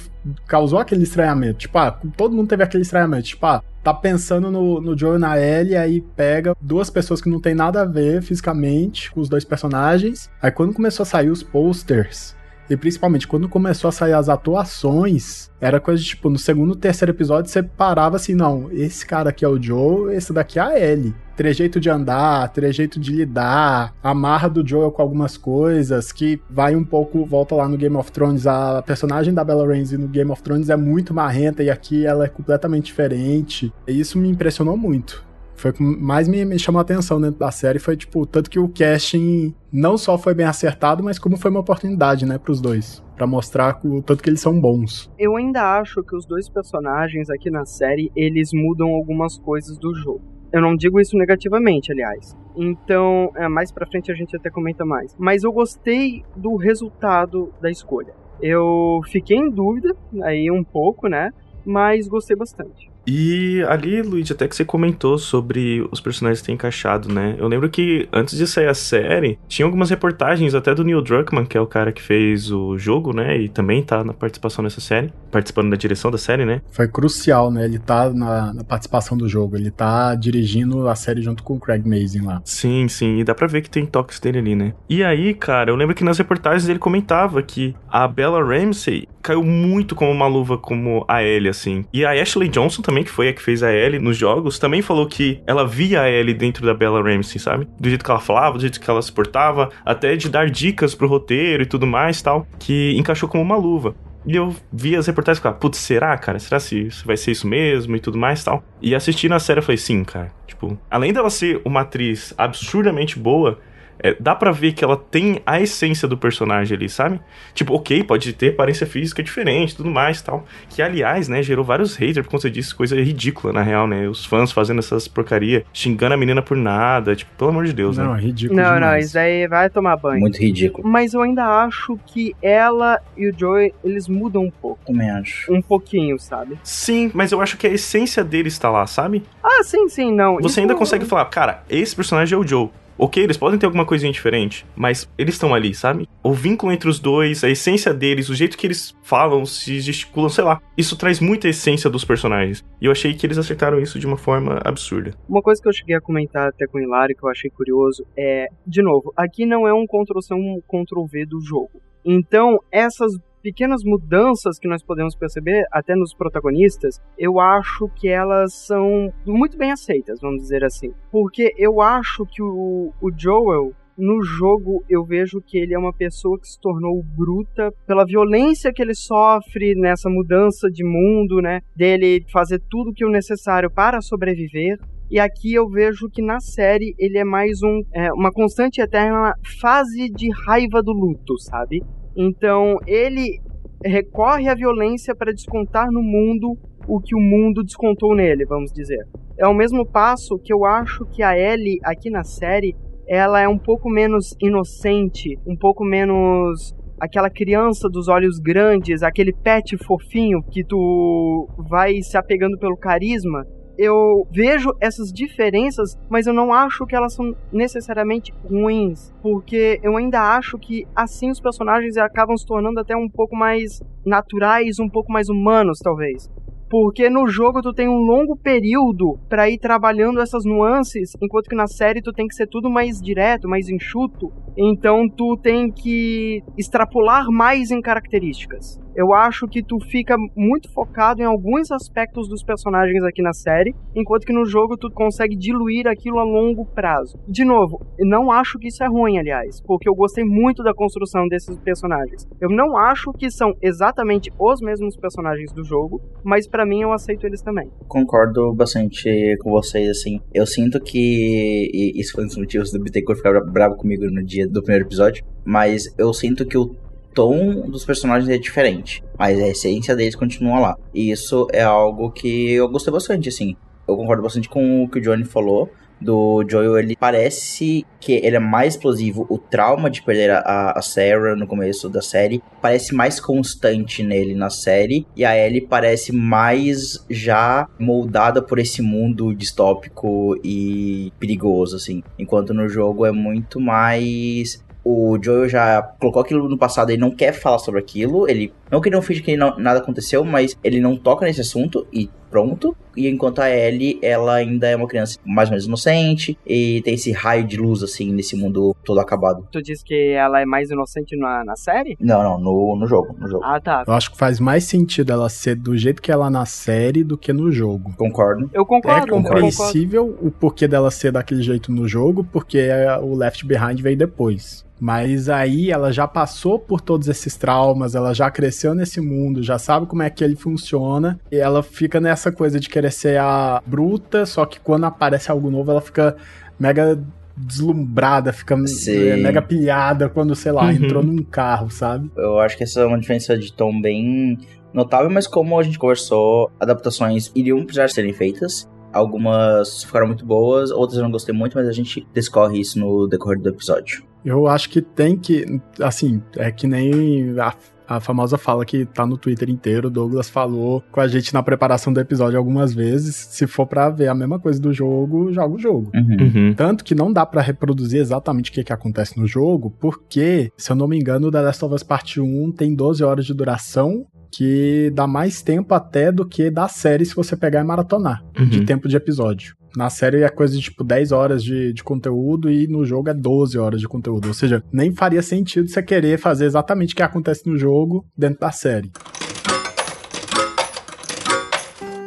causou 0.48 0.80
aquele 0.80 1.04
estranhamento. 1.04 1.60
Tipo, 1.60 1.78
ah, 1.78 2.00
todo 2.16 2.34
mundo 2.34 2.48
teve 2.48 2.64
aquele 2.64 2.84
estranhamento. 2.84 3.24
Tipo, 3.24 3.46
ah, 3.46 3.62
tá 3.86 3.94
pensando 3.94 4.50
no, 4.50 4.82
no 4.82 4.96
e 5.16 5.20
na 5.20 5.40
Ellie, 5.40 5.78
aí 5.78 6.02
pega 6.02 6.56
duas 6.60 6.90
pessoas 6.90 7.22
que 7.22 7.30
não 7.30 7.40
tem 7.40 7.54
nada 7.54 7.84
a 7.84 7.86
ver 7.86 8.24
fisicamente 8.24 9.12
com 9.12 9.22
os 9.22 9.30
dois 9.30 9.46
personagens. 9.46 10.28
Aí 10.42 10.50
quando 10.50 10.74
começou 10.74 11.04
a 11.04 11.06
sair 11.06 11.30
os 11.30 11.44
posters, 11.44 12.36
e 12.70 12.76
principalmente 12.76 13.28
quando 13.28 13.50
começou 13.50 13.88
a 13.88 13.92
sair 13.92 14.14
as 14.14 14.30
atuações, 14.30 15.50
era 15.60 15.80
coisa 15.80 16.02
de 16.02 16.10
tipo, 16.10 16.30
no 16.30 16.38
segundo, 16.38 16.76
terceiro 16.76 17.12
episódio 17.12 17.50
você 17.50 17.64
parava 17.64 18.16
assim, 18.16 18.36
não, 18.36 18.70
esse 18.72 19.06
cara 19.06 19.30
aqui 19.30 19.46
é 19.46 19.48
o 19.48 19.62
Joe, 19.62 20.14
esse 20.14 20.32
daqui 20.34 20.60
é 20.60 20.62
a 20.62 20.80
Ellie. 20.80 21.16
Trejeito 21.36 21.82
de 21.82 21.90
andar, 21.90 22.48
trejeito 22.54 22.98
de 22.98 23.12
lidar, 23.12 23.94
a 24.02 24.14
marra 24.14 24.48
do 24.48 24.66
Joel 24.66 24.92
com 24.92 25.02
algumas 25.02 25.36
coisas, 25.36 26.12
que 26.14 26.42
vai 26.50 26.78
um 26.78 26.84
pouco, 26.84 27.26
volta 27.26 27.56
lá 27.56 27.68
no 27.68 27.76
Game 27.76 27.96
of 27.98 28.10
Thrones, 28.10 28.48
a 28.48 28.82
personagem 28.82 29.34
da 29.34 29.44
Bella 29.44 29.68
Ramsey 29.68 29.98
no 29.98 30.08
Game 30.08 30.32
of 30.32 30.42
Thrones 30.42 30.70
é 30.70 30.78
muito 30.78 31.14
marrenta 31.14 31.62
e 31.62 31.70
aqui 31.70 32.06
ela 32.06 32.24
é 32.24 32.30
completamente 32.30 32.86
diferente. 32.86 33.74
E 33.86 34.00
isso 34.00 34.18
me 34.18 34.30
impressionou 34.30 34.78
muito. 34.78 35.25
Foi 35.56 35.72
o 35.72 35.74
que 35.74 35.84
mais 35.84 36.28
me, 36.28 36.44
me 36.46 36.60
chamou 36.60 36.80
a 36.80 36.82
atenção 36.82 37.20
dentro 37.20 37.40
da 37.40 37.52
série, 37.52 37.80
foi 37.80 37.96
tipo, 37.96 38.26
tanto 38.26 38.50
que 38.50 38.60
o 38.60 38.68
casting 38.70 39.54
não 39.72 39.98
só 39.98 40.18
foi 40.18 40.34
bem 40.34 40.46
acertado, 40.46 41.04
mas 41.04 41.18
como 41.18 41.38
foi 41.38 41.50
uma 41.52 41.62
oportunidade, 41.62 42.26
né, 42.26 42.38
pros 42.38 42.62
dois. 42.62 43.04
Pra 43.16 43.26
mostrar 43.26 43.80
o 43.86 44.02
tanto 44.02 44.22
que 44.22 44.30
eles 44.30 44.42
são 44.42 44.60
bons. 44.60 45.10
Eu 45.18 45.38
ainda 45.38 45.80
acho 45.80 46.04
que 46.04 46.16
os 46.16 46.26
dois 46.26 46.50
personagens 46.50 47.30
aqui 47.30 47.50
na 47.50 47.66
série, 47.66 48.12
eles 48.16 48.50
mudam 48.54 48.90
algumas 48.90 49.38
coisas 49.38 49.78
do 49.78 49.94
jogo. 49.96 50.22
Eu 50.52 50.62
não 50.62 50.76
digo 50.76 51.00
isso 51.00 51.18
negativamente, 51.18 51.92
aliás. 51.92 52.36
Então, 52.56 53.30
é, 53.36 53.48
mais 53.48 53.72
pra 53.72 53.86
frente 53.86 54.12
a 54.12 54.16
gente 54.16 54.36
até 54.36 54.50
comenta 54.50 54.86
mais. 54.86 55.16
Mas 55.18 55.44
eu 55.44 55.52
gostei 55.52 56.24
do 56.36 56.56
resultado 56.56 57.54
da 57.62 57.70
escolha. 57.70 58.14
Eu 58.42 59.02
fiquei 59.08 59.38
em 59.38 59.50
dúvida, 59.50 59.96
aí 60.24 60.50
um 60.52 60.64
pouco, 60.64 61.08
né? 61.08 61.32
Mas 61.66 62.08
gostei 62.08 62.36
bastante. 62.36 62.90
E 63.08 63.64
ali, 63.68 64.02
Luigi, 64.02 64.34
até 64.34 64.48
que 64.48 64.56
você 64.56 64.66
comentou 64.66 65.18
sobre 65.18 65.88
os 65.92 66.00
personagens 66.00 66.42
terem 66.42 66.56
encaixado, 66.56 67.14
né? 67.14 67.36
Eu 67.38 67.48
lembro 67.48 67.70
que 67.70 68.08
antes 68.12 68.38
de 68.38 68.48
sair 68.48 68.68
a 68.68 68.74
série, 68.74 69.38
tinha 69.48 69.66
algumas 69.66 69.90
reportagens 69.90 70.56
até 70.56 70.74
do 70.74 70.84
Neil 70.84 71.02
Druckmann, 71.02 71.46
que 71.46 71.58
é 71.58 71.62
o 71.62 71.68
cara 71.68 71.92
que 71.92 72.02
fez 72.02 72.52
o 72.52 72.78
jogo, 72.78 73.14
né? 73.14 73.38
E 73.38 73.50
também 73.50 73.84
tá 73.84 74.04
na 74.04 74.14
participação 74.14 74.64
nessa 74.64 74.82
série, 74.82 75.14
participando 75.32 75.70
da 75.70 75.76
direção 75.76 76.10
da 76.10 76.18
série, 76.18 76.46
né? 76.46 76.62
Foi 76.72 76.88
crucial, 76.88 77.52
né? 77.52 77.66
Ele 77.66 77.80
tá 77.80 78.10
na, 78.10 78.54
na 78.54 78.64
participação 78.64 79.18
do 79.18 79.28
jogo, 79.28 79.56
ele 79.56 79.72
tá 79.72 80.16
dirigindo 80.16 80.88
a 80.88 80.96
série 80.96 81.22
junto 81.22 81.44
com 81.44 81.56
o 81.56 81.60
Craig 81.60 81.88
Mazin 81.88 82.22
lá. 82.22 82.42
Sim, 82.44 82.88
sim, 82.88 83.20
e 83.20 83.24
dá 83.24 83.36
pra 83.36 83.48
ver 83.48 83.62
que 83.62 83.70
tem 83.70 83.86
toques 83.86 84.20
dele 84.20 84.40
ali, 84.40 84.56
né? 84.56 84.74
E 84.90 85.04
aí, 85.04 85.34
cara, 85.34 85.70
eu 85.70 85.76
lembro 85.76 85.96
que 85.96 86.04
nas 86.04 86.18
reportagens 86.18 86.68
ele 86.68 86.80
comentava 86.80 87.42
que 87.42 87.76
a 87.90 88.08
Bella 88.08 88.44
Ramsey 88.44 89.08
caiu 89.26 89.44
muito 89.44 89.96
como 89.96 90.12
uma 90.12 90.28
luva 90.28 90.56
como 90.56 91.04
a 91.08 91.24
Ellie, 91.24 91.50
assim. 91.50 91.84
E 91.92 92.06
a 92.06 92.12
Ashley 92.12 92.48
Johnson 92.48 92.84
também 92.84 92.95
também, 92.96 93.04
que 93.04 93.12
foi 93.12 93.28
a 93.28 93.34
que 93.34 93.42
fez 93.42 93.62
a 93.62 93.74
Ellie 93.74 94.00
nos 94.00 94.16
jogos, 94.16 94.58
também 94.58 94.82
falou 94.82 95.06
que 95.06 95.42
ela 95.46 95.68
via 95.68 96.02
a 96.02 96.10
Ellie 96.10 96.34
dentro 96.34 96.66
da 96.66 96.74
Bella 96.74 97.02
Ramsey, 97.02 97.40
sabe? 97.40 97.68
Do 97.78 97.90
jeito 97.90 98.06
que 98.06 98.10
ela 98.10 98.22
falava, 98.22 98.58
do 98.58 98.62
jeito 98.62 98.80
que 98.80 98.90
ela 98.90 99.02
se 99.02 99.12
portava, 99.12 99.70
até 99.86 100.16
de 100.16 100.30
dar 100.30 100.50
dicas 100.50 100.96
pro 100.96 101.08
roteiro 101.08 101.64
e 101.64 101.66
tudo 101.66 101.86
mais 101.86 102.22
tal, 102.22 102.48
que 102.58 102.96
encaixou 102.98 103.28
como 103.28 103.44
uma 103.44 103.58
luva. 103.58 103.94
E 104.26 104.36
eu 104.36 104.56
vi 104.72 104.96
as 104.96 105.06
reportagens 105.08 105.40
e 105.40 105.42
falava, 105.42 105.60
putz, 105.60 105.78
será, 105.78 106.18
cara? 106.18 106.40
Será 106.40 106.58
se 106.60 106.88
vai 107.06 107.18
ser 107.18 107.32
isso 107.32 107.46
mesmo 107.46 107.96
e 107.98 108.00
tudo 108.00 108.18
mais 108.18 108.44
tal? 108.44 108.64
E 108.82 108.96
assistindo 108.96 109.34
a 109.34 109.40
série 109.40 109.60
eu 109.60 109.64
falei, 109.64 109.78
sim, 109.78 110.04
cara. 110.04 110.32
Tipo, 110.48 110.78
além 110.90 111.12
dela 111.12 111.30
ser 111.30 111.62
uma 111.66 111.82
atriz 111.82 112.34
absurdamente 112.38 113.20
boa, 113.20 113.60
é, 114.00 114.16
dá 114.20 114.36
para 114.36 114.52
ver 114.52 114.74
que 114.74 114.84
ela 114.84 114.98
tem 114.98 115.42
a 115.46 115.60
essência 115.62 116.08
do 116.08 116.18
personagem 116.18 116.76
ali, 116.76 116.90
sabe? 116.90 117.20
Tipo, 117.54 117.74
ok, 117.76 118.04
pode 118.04 118.34
ter 118.34 118.50
aparência 118.50 118.86
física 118.86 119.22
diferente, 119.24 119.76
tudo 119.76 119.90
mais 119.90 120.22
tal. 120.22 120.46
Que, 120.70 120.82
aliás, 120.82 121.28
né, 121.28 121.42
gerou 121.42 121.64
vários 121.64 121.96
haters 121.96 122.26
por 122.26 122.32
conta 122.32 122.50
disso, 122.50 122.76
coisa 122.76 122.96
ridícula, 122.96 123.54
na 123.54 123.62
real, 123.62 123.88
né? 123.88 124.08
Os 124.08 124.26
fãs 124.26 124.52
fazendo 124.52 124.80
essas 124.80 125.08
porcaria, 125.08 125.66
xingando 125.74 126.14
a 126.14 126.18
menina 126.18 126.42
por 126.42 126.58
nada, 126.58 127.16
tipo, 127.16 127.32
pelo 127.38 127.50
amor 127.52 127.66
de 127.66 127.74
Deus, 127.74 127.98
não, 127.98 128.14
né? 128.14 128.20
é 128.20 128.22
ridículo 128.26 128.60
Não, 128.60 128.70
não, 128.72 128.74
demais. 128.80 129.08
isso 129.08 129.20
aí 129.20 129.48
vai 129.48 129.70
tomar 129.70 129.96
banho. 129.98 130.20
Muito 130.20 130.40
ridículo. 130.40 130.88
Mas 130.88 131.14
eu 131.14 131.22
ainda 131.22 131.46
acho 131.64 131.98
que 132.06 132.36
ela 132.42 133.00
e 133.18 133.30
o 133.30 133.34
Joey, 133.38 133.74
eles 133.84 134.08
mudam 134.08 134.44
um 134.44 134.52
pouco. 134.52 134.80
Também 134.86 135.10
acho. 135.10 135.52
Um 135.54 135.62
pouquinho, 135.62 136.20
sabe? 136.20 136.60
Sim, 136.64 137.12
mas 137.14 137.32
eu 137.32 137.42
acho 137.42 137.58
que 137.58 137.66
a 137.66 137.70
essência 137.70 138.24
dele 138.24 138.48
está 138.50 138.70
lá, 138.70 138.86
sabe? 138.86 139.24
Ah, 139.44 139.64
sim, 139.64 139.88
sim, 139.90 140.12
não. 140.14 140.36
Você 140.36 140.48
isso- 140.48 140.60
ainda 140.60 140.76
consegue 140.76 141.06
falar, 141.06 141.26
cara, 141.26 141.64
esse 141.70 141.96
personagem 141.96 142.36
é 142.36 142.40
o 142.40 142.46
Joe. 142.46 142.70
Ok, 142.98 143.22
eles 143.22 143.38
podem 143.38 143.60
ter 143.60 143.66
alguma 143.66 143.86
coisinha 143.86 144.12
diferente, 144.12 144.66
mas 144.76 145.10
eles 145.18 145.36
estão 145.36 145.54
ali, 145.54 145.74
sabe? 145.74 146.08
O 146.24 146.32
vínculo 146.32 146.72
entre 146.72 146.90
os 146.90 146.98
dois, 146.98 147.44
a 147.44 147.50
essência 147.50 147.94
deles, 147.94 148.30
o 148.30 148.36
jeito 148.36 148.58
que 148.58 148.66
eles 148.66 148.96
falam, 149.04 149.46
se 149.46 149.82
gesticulam, 149.82 150.30
sei 150.30 150.44
lá. 150.44 150.62
Isso 150.78 150.98
traz 150.98 151.20
muita 151.20 151.50
essência 151.50 151.90
dos 151.90 152.06
personagens. 152.06 152.64
E 152.80 152.86
eu 152.86 152.92
achei 152.92 153.14
que 153.14 153.26
eles 153.26 153.38
acertaram 153.38 153.80
isso 153.80 154.00
de 154.00 154.08
uma 154.08 154.18
forma 154.18 154.62
absurda. 154.64 155.14
Uma 155.28 155.42
coisa 155.42 155.62
que 155.62 155.68
eu 155.68 155.74
cheguei 155.74 155.96
a 155.96 156.02
comentar 156.02 156.48
até 156.48 156.66
com 156.68 156.78
o 156.78 156.82
Hilário, 156.82 157.16
que 157.16 157.24
eu 157.24 157.30
achei 157.30 157.50
curioso, 157.50 158.06
é, 158.18 158.48
de 158.66 158.82
novo, 158.82 159.14
aqui 159.18 159.46
não 159.46 159.68
é 159.68 159.74
um 159.74 159.86
Ctrl-C, 159.86 160.34
um 160.34 160.62
Ctrl-V 160.62 161.26
do 161.26 161.42
jogo. 161.42 161.82
Então, 162.06 162.60
essas 162.72 163.12
pequenas 163.46 163.84
mudanças 163.84 164.58
que 164.58 164.68
nós 164.68 164.84
podemos 164.84 165.16
perceber, 165.16 165.66
até 165.72 165.96
nos 165.96 166.16
protagonistas, 166.16 167.00
eu 167.16 167.40
acho 167.40 167.88
que 167.96 168.08
elas 168.08 168.56
são 168.66 169.14
muito 169.24 169.56
bem 169.56 169.72
aceitas, 169.72 170.20
vamos 170.20 170.42
dizer 170.42 170.66
assim. 170.66 170.92
Porque 171.12 171.54
eu 171.56 171.80
acho 171.80 172.26
que 172.26 172.42
o, 172.42 172.92
o 173.00 173.12
Joel, 173.16 173.72
no 173.96 174.24
jogo 174.24 174.84
eu 174.90 175.06
vejo 175.06 175.40
que 175.46 175.60
ele 175.60 175.76
é 175.76 175.78
uma 175.78 175.94
pessoa 175.94 176.40
que 176.40 176.48
se 176.48 176.60
tornou 176.60 177.04
bruta 177.04 177.72
pela 177.86 178.04
violência 178.04 178.74
que 178.74 178.82
ele 178.82 178.96
sofre 178.96 179.76
nessa 179.76 180.10
mudança 180.10 180.68
de 180.68 180.84
mundo, 180.84 181.40
né? 181.40 181.62
Dele 181.76 182.26
fazer 182.34 182.60
tudo 182.68 182.94
que 182.96 183.04
é 183.04 183.08
o 183.08 183.12
necessário 183.12 183.70
para 183.70 184.02
sobreviver. 184.02 184.80
E 185.10 185.20
aqui 185.20 185.54
eu 185.54 185.70
vejo 185.70 186.10
que 186.10 186.22
na 186.22 186.40
série 186.40 186.96
ele 186.98 187.20
é 187.20 187.24
mais 187.24 187.62
um, 187.62 187.84
é, 187.94 188.12
uma 188.12 188.32
constante 188.32 188.80
e 188.80 188.84
eterna 188.84 189.36
fase 189.62 190.10
de 190.10 190.32
raiva 190.48 190.82
do 190.82 190.92
luto, 190.92 191.38
sabe? 191.38 191.84
Então 192.16 192.78
ele 192.88 193.40
recorre 193.84 194.48
à 194.48 194.56
violência 194.56 195.16
para 195.16 195.34
descontar 195.34 195.92
no 195.92 196.02
mundo 196.02 196.58
o 196.88 197.00
que 197.00 197.16
o 197.16 197.20
mundo 197.20 197.64
descontou 197.64 198.16
nele, 198.16 198.46
vamos 198.46 198.72
dizer. 198.72 199.06
É 199.38 199.48
o 199.48 199.54
mesmo 199.54 199.86
passo 199.86 200.40
que 200.40 200.54
eu 200.54 200.64
acho 200.64 201.06
que 201.08 201.22
a 201.22 201.38
Ellie 201.38 201.80
aqui 201.84 202.10
na 202.10 202.24
série 202.24 202.76
ela 203.08 203.40
é 203.40 203.48
um 203.48 203.58
pouco 203.58 203.90
menos 203.90 204.36
inocente, 204.42 205.38
um 205.46 205.56
pouco 205.56 205.84
menos 205.84 206.74
aquela 207.00 207.30
criança 207.30 207.90
dos 207.90 208.08
olhos 208.08 208.40
grandes, 208.40 209.04
aquele 209.04 209.34
pet 209.34 209.78
fofinho 209.78 210.42
que 210.44 210.64
tu 210.64 211.48
vai 211.70 212.02
se 212.02 212.18
apegando 212.18 212.58
pelo 212.58 212.78
carisma. 212.78 213.46
Eu 213.78 214.26
vejo 214.32 214.70
essas 214.80 215.12
diferenças, 215.12 215.98
mas 216.10 216.28
eu 216.28 216.34
não 216.34 216.54
acho 216.54 216.86
que 216.86 216.96
elas 216.96 217.14
são 217.14 217.36
necessariamente 217.52 218.34
ruins, 218.50 219.14
porque 219.22 219.80
eu 219.84 219.98
ainda 219.98 220.36
acho 220.38 220.58
que 220.58 220.86
assim 220.96 221.30
os 221.30 221.42
personagens 221.42 221.98
acabam 221.98 222.38
se 222.38 222.46
tornando 222.46 222.80
até 222.80 222.96
um 222.96 223.10
pouco 223.10 223.36
mais 223.36 223.82
naturais, 224.06 224.80
um 224.80 224.90
pouco 224.90 225.12
mais 225.12 225.28
humanos, 225.30 225.80
talvez. 225.80 226.30
Porque 226.70 227.10
no 227.10 227.28
jogo 227.28 227.62
tu 227.62 227.74
tem 227.74 227.88
um 227.88 228.00
longo 228.00 228.36
período 228.36 229.20
para 229.30 229.50
ir 229.50 229.60
trabalhando 229.60 230.20
essas 230.20 230.44
nuances, 230.46 231.12
enquanto 231.22 231.48
que 231.48 231.56
na 231.56 231.68
série 231.68 232.02
tu 232.02 232.12
tem 232.12 232.28
que 232.28 232.36
ser 232.36 232.48
tudo 232.48 232.70
mais 232.70 233.00
direto, 233.00 233.48
mais 233.48 233.70
enxuto. 233.70 234.32
Então 234.58 235.08
tu 235.08 235.38
tem 235.38 235.72
que 235.72 236.42
extrapolar 236.58 237.28
mais 237.30 237.72
em 237.72 237.82
características. 237.82 238.80
Eu 238.96 239.14
acho 239.14 239.48
que 239.48 239.62
tu 239.62 239.78
fica 239.90 240.16
muito 240.36 240.72
focado 240.72 241.22
em 241.22 241.26
alguns 241.26 241.70
aspectos 241.72 242.28
dos 242.30 242.44
personagens 242.44 243.04
aqui 243.04 243.22
na 243.22 243.34
série, 243.34 243.76
enquanto 243.96 244.26
que 244.26 244.34
no 244.34 244.46
jogo 244.46 244.78
tu 244.78 244.90
consegue 244.90 245.36
diluir 245.36 245.88
aquilo 245.88 246.20
a 246.20 246.24
longo 246.24 246.66
prazo. 246.66 247.20
De 247.28 247.44
novo, 247.44 247.86
não 248.00 248.32
acho 248.32 248.58
que 248.58 248.68
isso 248.68 248.84
é 248.84 248.88
ruim, 248.88 249.18
aliás, 249.18 249.62
porque 249.62 249.90
eu 249.90 249.94
gostei 249.96 250.24
muito 250.24 250.64
da 250.64 250.74
construção 250.74 251.28
desses 251.28 251.58
personagens. 251.60 252.26
Eu 252.40 252.50
não 252.50 252.78
acho 252.78 253.12
que 253.14 253.30
são 253.30 253.54
exatamente 253.62 254.32
os 254.40 254.62
mesmos 254.62 254.96
personagens 254.96 255.52
do 255.52 255.64
jogo, 255.64 256.02
mas 256.24 256.48
para 256.48 256.66
mim 256.66 256.82
eu 256.82 256.94
aceito 256.94 257.26
eles 257.28 257.42
também. 257.42 257.70
Concordo 257.88 258.54
bastante 258.54 259.38
com 259.42 259.52
vocês, 259.52 259.90
assim. 259.90 260.20
Eu 260.34 260.46
sinto 260.46 260.80
que. 260.80 261.70
E 261.74 262.00
isso 262.00 262.14
foi 262.14 262.24
um 262.24 262.28
dos 262.28 262.38
motivos 262.38 262.72
do 262.72 262.80
Bittencourt 262.82 263.18
ficar 263.18 263.32
bra- 263.32 263.52
bravo 263.52 263.76
comigo 263.76 264.06
no 264.10 264.24
dia 264.24 264.48
do 264.48 264.62
primeiro 264.62 264.86
episódio. 264.88 265.24
Mas 265.46 265.84
eu 265.98 266.12
sinto 266.14 266.46
que 266.46 266.58
o 266.58 266.76
tom 267.16 267.62
dos 267.62 267.86
personagens 267.86 268.30
é 268.30 268.38
diferente. 268.38 269.04
Mas 269.18 269.42
a 269.42 269.48
essência 269.48 269.96
deles 269.96 270.16
continua 270.16 270.60
lá. 270.60 270.78
E 270.94 271.10
isso 271.10 271.48
é 271.52 271.64
algo 271.64 272.12
que 272.12 272.52
eu 272.52 272.70
gostei 272.70 272.94
bastante, 272.94 273.30
assim. 273.30 273.56
Eu 273.88 273.96
concordo 273.96 274.22
bastante 274.22 274.50
com 274.50 274.84
o 274.84 274.90
que 274.90 275.00
o 275.00 275.02
Johnny 275.02 275.24
falou. 275.24 275.72
Do 276.00 276.44
Joel, 276.48 276.78
ele 276.78 276.96
parece 276.98 277.86
que 278.02 278.14
ele 278.14 278.36
é 278.36 278.40
mais 278.40 278.74
explosivo. 278.74 279.26
O 279.30 279.38
trauma 279.38 279.90
de 279.90 280.02
perder 280.02 280.30
a, 280.30 280.74
a 280.76 280.82
Sarah 280.82 281.38
no 281.38 281.48
começo 281.48 281.88
da 281.88 282.02
série 282.02 282.44
parece 282.62 282.94
mais 282.94 283.18
constante 283.18 284.04
nele 284.04 284.36
na 284.36 284.50
série. 284.50 285.08
E 285.16 285.24
a 285.24 285.38
Ellie 285.38 285.62
parece 285.62 286.12
mais 286.12 287.04
já 287.10 287.68
moldada 287.80 288.42
por 288.42 288.60
esse 288.60 288.82
mundo 288.82 289.34
distópico 289.34 290.38
e 290.44 291.14
perigoso, 291.18 291.78
assim. 291.78 292.04
Enquanto 292.20 292.54
no 292.54 292.68
jogo 292.68 293.06
é 293.06 293.12
muito 293.14 293.60
mais 293.60 294.65
o 294.86 295.18
Joel 295.20 295.50
já 295.50 295.82
colocou 295.82 296.22
aquilo 296.22 296.48
no 296.48 296.60
passado, 296.60 296.92
ele 296.92 297.02
não 297.02 297.10
quer 297.10 297.34
falar 297.34 297.58
sobre 297.58 297.80
aquilo, 297.80 298.30
ele 298.30 298.54
não 298.72 298.82
que 298.82 298.90
ele 298.90 298.96
não 298.96 299.02
finge 299.04 299.22
que 299.22 299.36
não- 299.38 299.58
nada 299.58 299.80
aconteceu, 299.80 300.24
mas 300.24 300.58
ele 300.64 300.80
não 300.80 300.96
toca 300.96 301.26
nesse 301.26 301.42
assunto 301.42 301.86
e 301.94 302.10
pronto. 302.30 302.76
E 302.98 303.08
enquanto 303.10 303.40
a 303.40 303.50
Ellie, 303.50 304.00
ela 304.02 304.36
ainda 304.36 304.68
é 304.68 304.76
uma 304.76 304.88
criança 304.88 305.18
mais 305.26 305.50
ou 305.50 305.52
menos 305.52 305.66
inocente 305.66 306.38
e 306.46 306.82
tem 306.82 306.94
esse 306.96 307.12
raio 307.12 307.46
de 307.46 307.58
luz 307.58 307.84
assim 307.84 308.12
nesse 308.12 308.36
mundo 308.38 308.76
todo 308.86 309.00
acabado. 309.00 309.46
Tu 309.52 309.62
diz 309.62 309.84
que 309.84 310.12
ela 310.12 310.42
é 310.42 310.46
mais 310.46 310.70
inocente 310.70 311.16
na, 311.18 311.44
na 311.46 311.56
série? 311.56 311.98
Não, 312.00 312.24
não, 312.24 312.40
no, 312.40 312.76
no 312.78 312.88
jogo, 312.88 313.16
no 313.20 313.28
jogo. 313.28 313.44
Ah, 313.44 313.60
tá. 313.60 313.84
Eu 313.86 313.94
acho 313.94 314.12
que 314.12 314.18
faz 314.18 314.40
mais 314.40 314.64
sentido 314.64 315.12
ela 315.12 315.30
ser 315.30 315.56
do 315.56 315.78
jeito 315.78 316.02
que 316.02 316.12
ela 316.12 316.28
é 316.28 316.30
na 316.30 316.46
série 316.46 317.04
do 317.04 317.18
que 317.18 317.32
no 317.34 317.52
jogo. 317.52 317.94
Concordo. 317.98 318.50
Eu 318.54 318.66
concordo, 318.66 319.00
é 319.00 319.04
eu 319.04 319.08
concordo. 319.08 319.42
compreensível 319.42 320.18
o 320.22 320.32
porquê 320.32 320.68
dela 320.68 320.90
ser 320.92 321.12
daquele 321.12 321.42
jeito 321.42 321.72
no 321.72 321.88
jogo, 321.88 322.24
porque 322.32 322.58
é, 322.58 322.98
o 322.98 323.14
Left 323.16 323.46
Behind 323.46 323.80
veio 323.82 323.98
depois. 323.98 324.66
Mas 324.78 325.30
aí 325.30 325.72
ela 325.72 325.90
já 325.92 326.06
passou 326.06 326.60
por 326.60 326.82
todos 326.82 327.08
esses 327.08 327.38
traumas, 327.38 327.96
ela 327.96 328.14
já 328.14 328.30
cresceu 328.30 328.55
nesse 328.76 329.02
mundo, 329.02 329.44
já 329.44 329.58
sabe 329.60 329.86
como 329.86 330.04
é 330.04 330.10
que 330.10 330.24
ele 330.24 330.36
funciona, 330.36 331.20
e 331.32 331.36
ela 331.38 331.62
fica 331.62 332.00
nessa 332.00 332.32
coisa 332.32 332.60
de 332.60 332.70
querer 332.70 332.92
ser 332.92 333.20
a 333.20 333.62
bruta, 333.66 334.26
só 334.26 334.46
que 334.46 334.60
quando 334.60 334.86
aparece 334.86 335.30
algo 335.32 335.52
novo 335.52 335.72
ela 335.72 335.82
fica 335.82 336.16
mega 336.60 336.98
deslumbrada, 337.38 338.32
fica 338.32 338.56
Sim. 338.66 339.10
é, 339.10 339.18
mega 339.18 339.42
pilhada 339.42 340.08
quando, 340.10 340.34
sei 340.36 340.52
lá, 340.52 340.64
Uhum. 340.66 340.72
entrou 340.72 341.04
num 341.04 341.22
carro, 341.24 341.70
sabe? 341.70 342.10
Eu 342.16 342.40
acho 342.40 342.58
que 342.58 342.64
essa 342.64 342.82
é 342.82 342.86
uma 342.86 342.98
diferença 343.00 343.38
de 343.38 343.52
tom 343.52 343.80
bem 343.82 344.38
notável, 344.74 345.10
mas 345.10 345.28
como 345.28 345.60
a 345.60 345.64
gente 345.64 345.78
conversou, 345.78 346.50
adaptações 346.60 347.32
iriam 347.36 347.64
precisar 347.64 347.90
serem 347.90 348.14
feitas. 348.14 348.68
Algumas 348.94 349.84
ficaram 349.84 350.08
muito 350.08 350.26
boas, 350.26 350.72
outras 350.72 350.98
eu 350.98 351.04
não 351.04 351.12
gostei 351.12 351.36
muito, 351.36 351.58
mas 351.58 351.68
a 351.68 351.72
gente 351.74 352.08
discorre 352.14 352.60
isso 352.62 352.80
no 352.80 353.08
decorrer 353.08 353.40
do 353.42 353.50
episódio. 353.50 354.04
Eu 354.24 354.48
acho 354.48 354.70
que 354.70 354.82
tem 354.82 355.18
que, 355.18 355.60
assim, 355.82 356.22
é 356.38 356.50
que 356.52 356.66
nem 356.66 357.38
a, 357.38 357.54
a 357.88 358.00
famosa 358.00 358.38
fala 358.38 358.66
que 358.66 358.86
tá 358.86 359.06
no 359.06 359.18
Twitter 359.18 359.50
inteiro. 359.50 359.88
O 359.88 359.92
Douglas 359.92 360.30
falou 360.30 360.84
com 360.92 361.00
a 361.02 361.08
gente 361.08 361.34
na 361.34 361.42
preparação 361.44 361.92
do 361.94 362.00
episódio 362.00 362.38
algumas 362.38 362.74
vezes. 362.74 363.16
Se 363.16 363.46
for 363.48 363.66
pra 363.68 363.90
ver 363.90 364.08
a 364.08 364.16
mesma 364.16 364.40
coisa 364.40 364.60
do 364.60 364.74
jogo, 364.74 365.32
joga 365.34 365.56
o 365.56 365.60
jogo. 365.60 365.92
Uhum. 365.94 366.18
Uhum. 366.48 366.54
Tanto 366.56 366.84
que 366.84 366.96
não 366.96 367.12
dá 367.12 367.26
pra 367.26 367.42
reproduzir 367.42 368.00
exatamente 368.00 368.50
o 368.50 368.54
que, 368.54 368.64
que 368.64 368.74
acontece 368.74 369.20
no 369.20 369.28
jogo, 369.28 369.72
porque, 369.80 370.52
se 370.58 370.72
eu 370.72 370.76
não 370.76 370.88
me 370.88 370.98
engano, 370.98 371.28
o 371.28 371.32
The 371.32 371.42
Last 371.42 371.64
of 371.66 371.74
Us 371.76 371.84
Part 371.84 372.20
1 372.20 372.52
tem 372.54 372.74
12 372.76 373.04
horas 373.04 373.26
de 373.26 373.34
duração, 373.34 374.06
que 374.32 374.92
dá 374.94 375.08
mais 375.08 375.42
tempo 375.42 375.74
até 375.74 376.12
do 376.12 376.26
que 376.28 376.50
da 376.52 376.68
série 376.68 377.06
se 377.06 377.16
você 377.16 377.38
pegar 377.38 377.62
e 377.62 377.64
maratonar 377.64 378.22
de 378.50 378.60
Uhum. 378.60 378.66
tempo 378.66 378.88
de 378.90 378.96
episódio. 378.98 379.56
Na 379.76 379.90
série 379.90 380.24
é 380.24 380.30
coisa 380.30 380.56
de 380.56 380.62
tipo 380.62 380.84
10 380.84 381.12
horas 381.12 381.44
de, 381.44 381.74
de 381.74 381.84
conteúdo 381.84 382.50
e 382.50 382.66
no 382.68 382.86
jogo 382.86 383.10
é 383.10 383.14
12 383.14 383.58
horas 383.58 383.82
de 383.82 383.88
conteúdo. 383.88 384.30
Ou 384.30 384.34
seja, 384.34 384.64
nem 384.72 384.94
faria 384.94 385.22
sentido 385.22 385.68
você 385.68 385.84
querer 385.84 386.18
fazer 386.18 386.46
exatamente 386.46 386.94
o 386.94 386.96
que 386.96 387.04
acontece 387.04 387.46
no 387.46 387.58
jogo 387.58 388.06
dentro 388.18 388.40
da 388.40 388.52
série. 388.52 388.92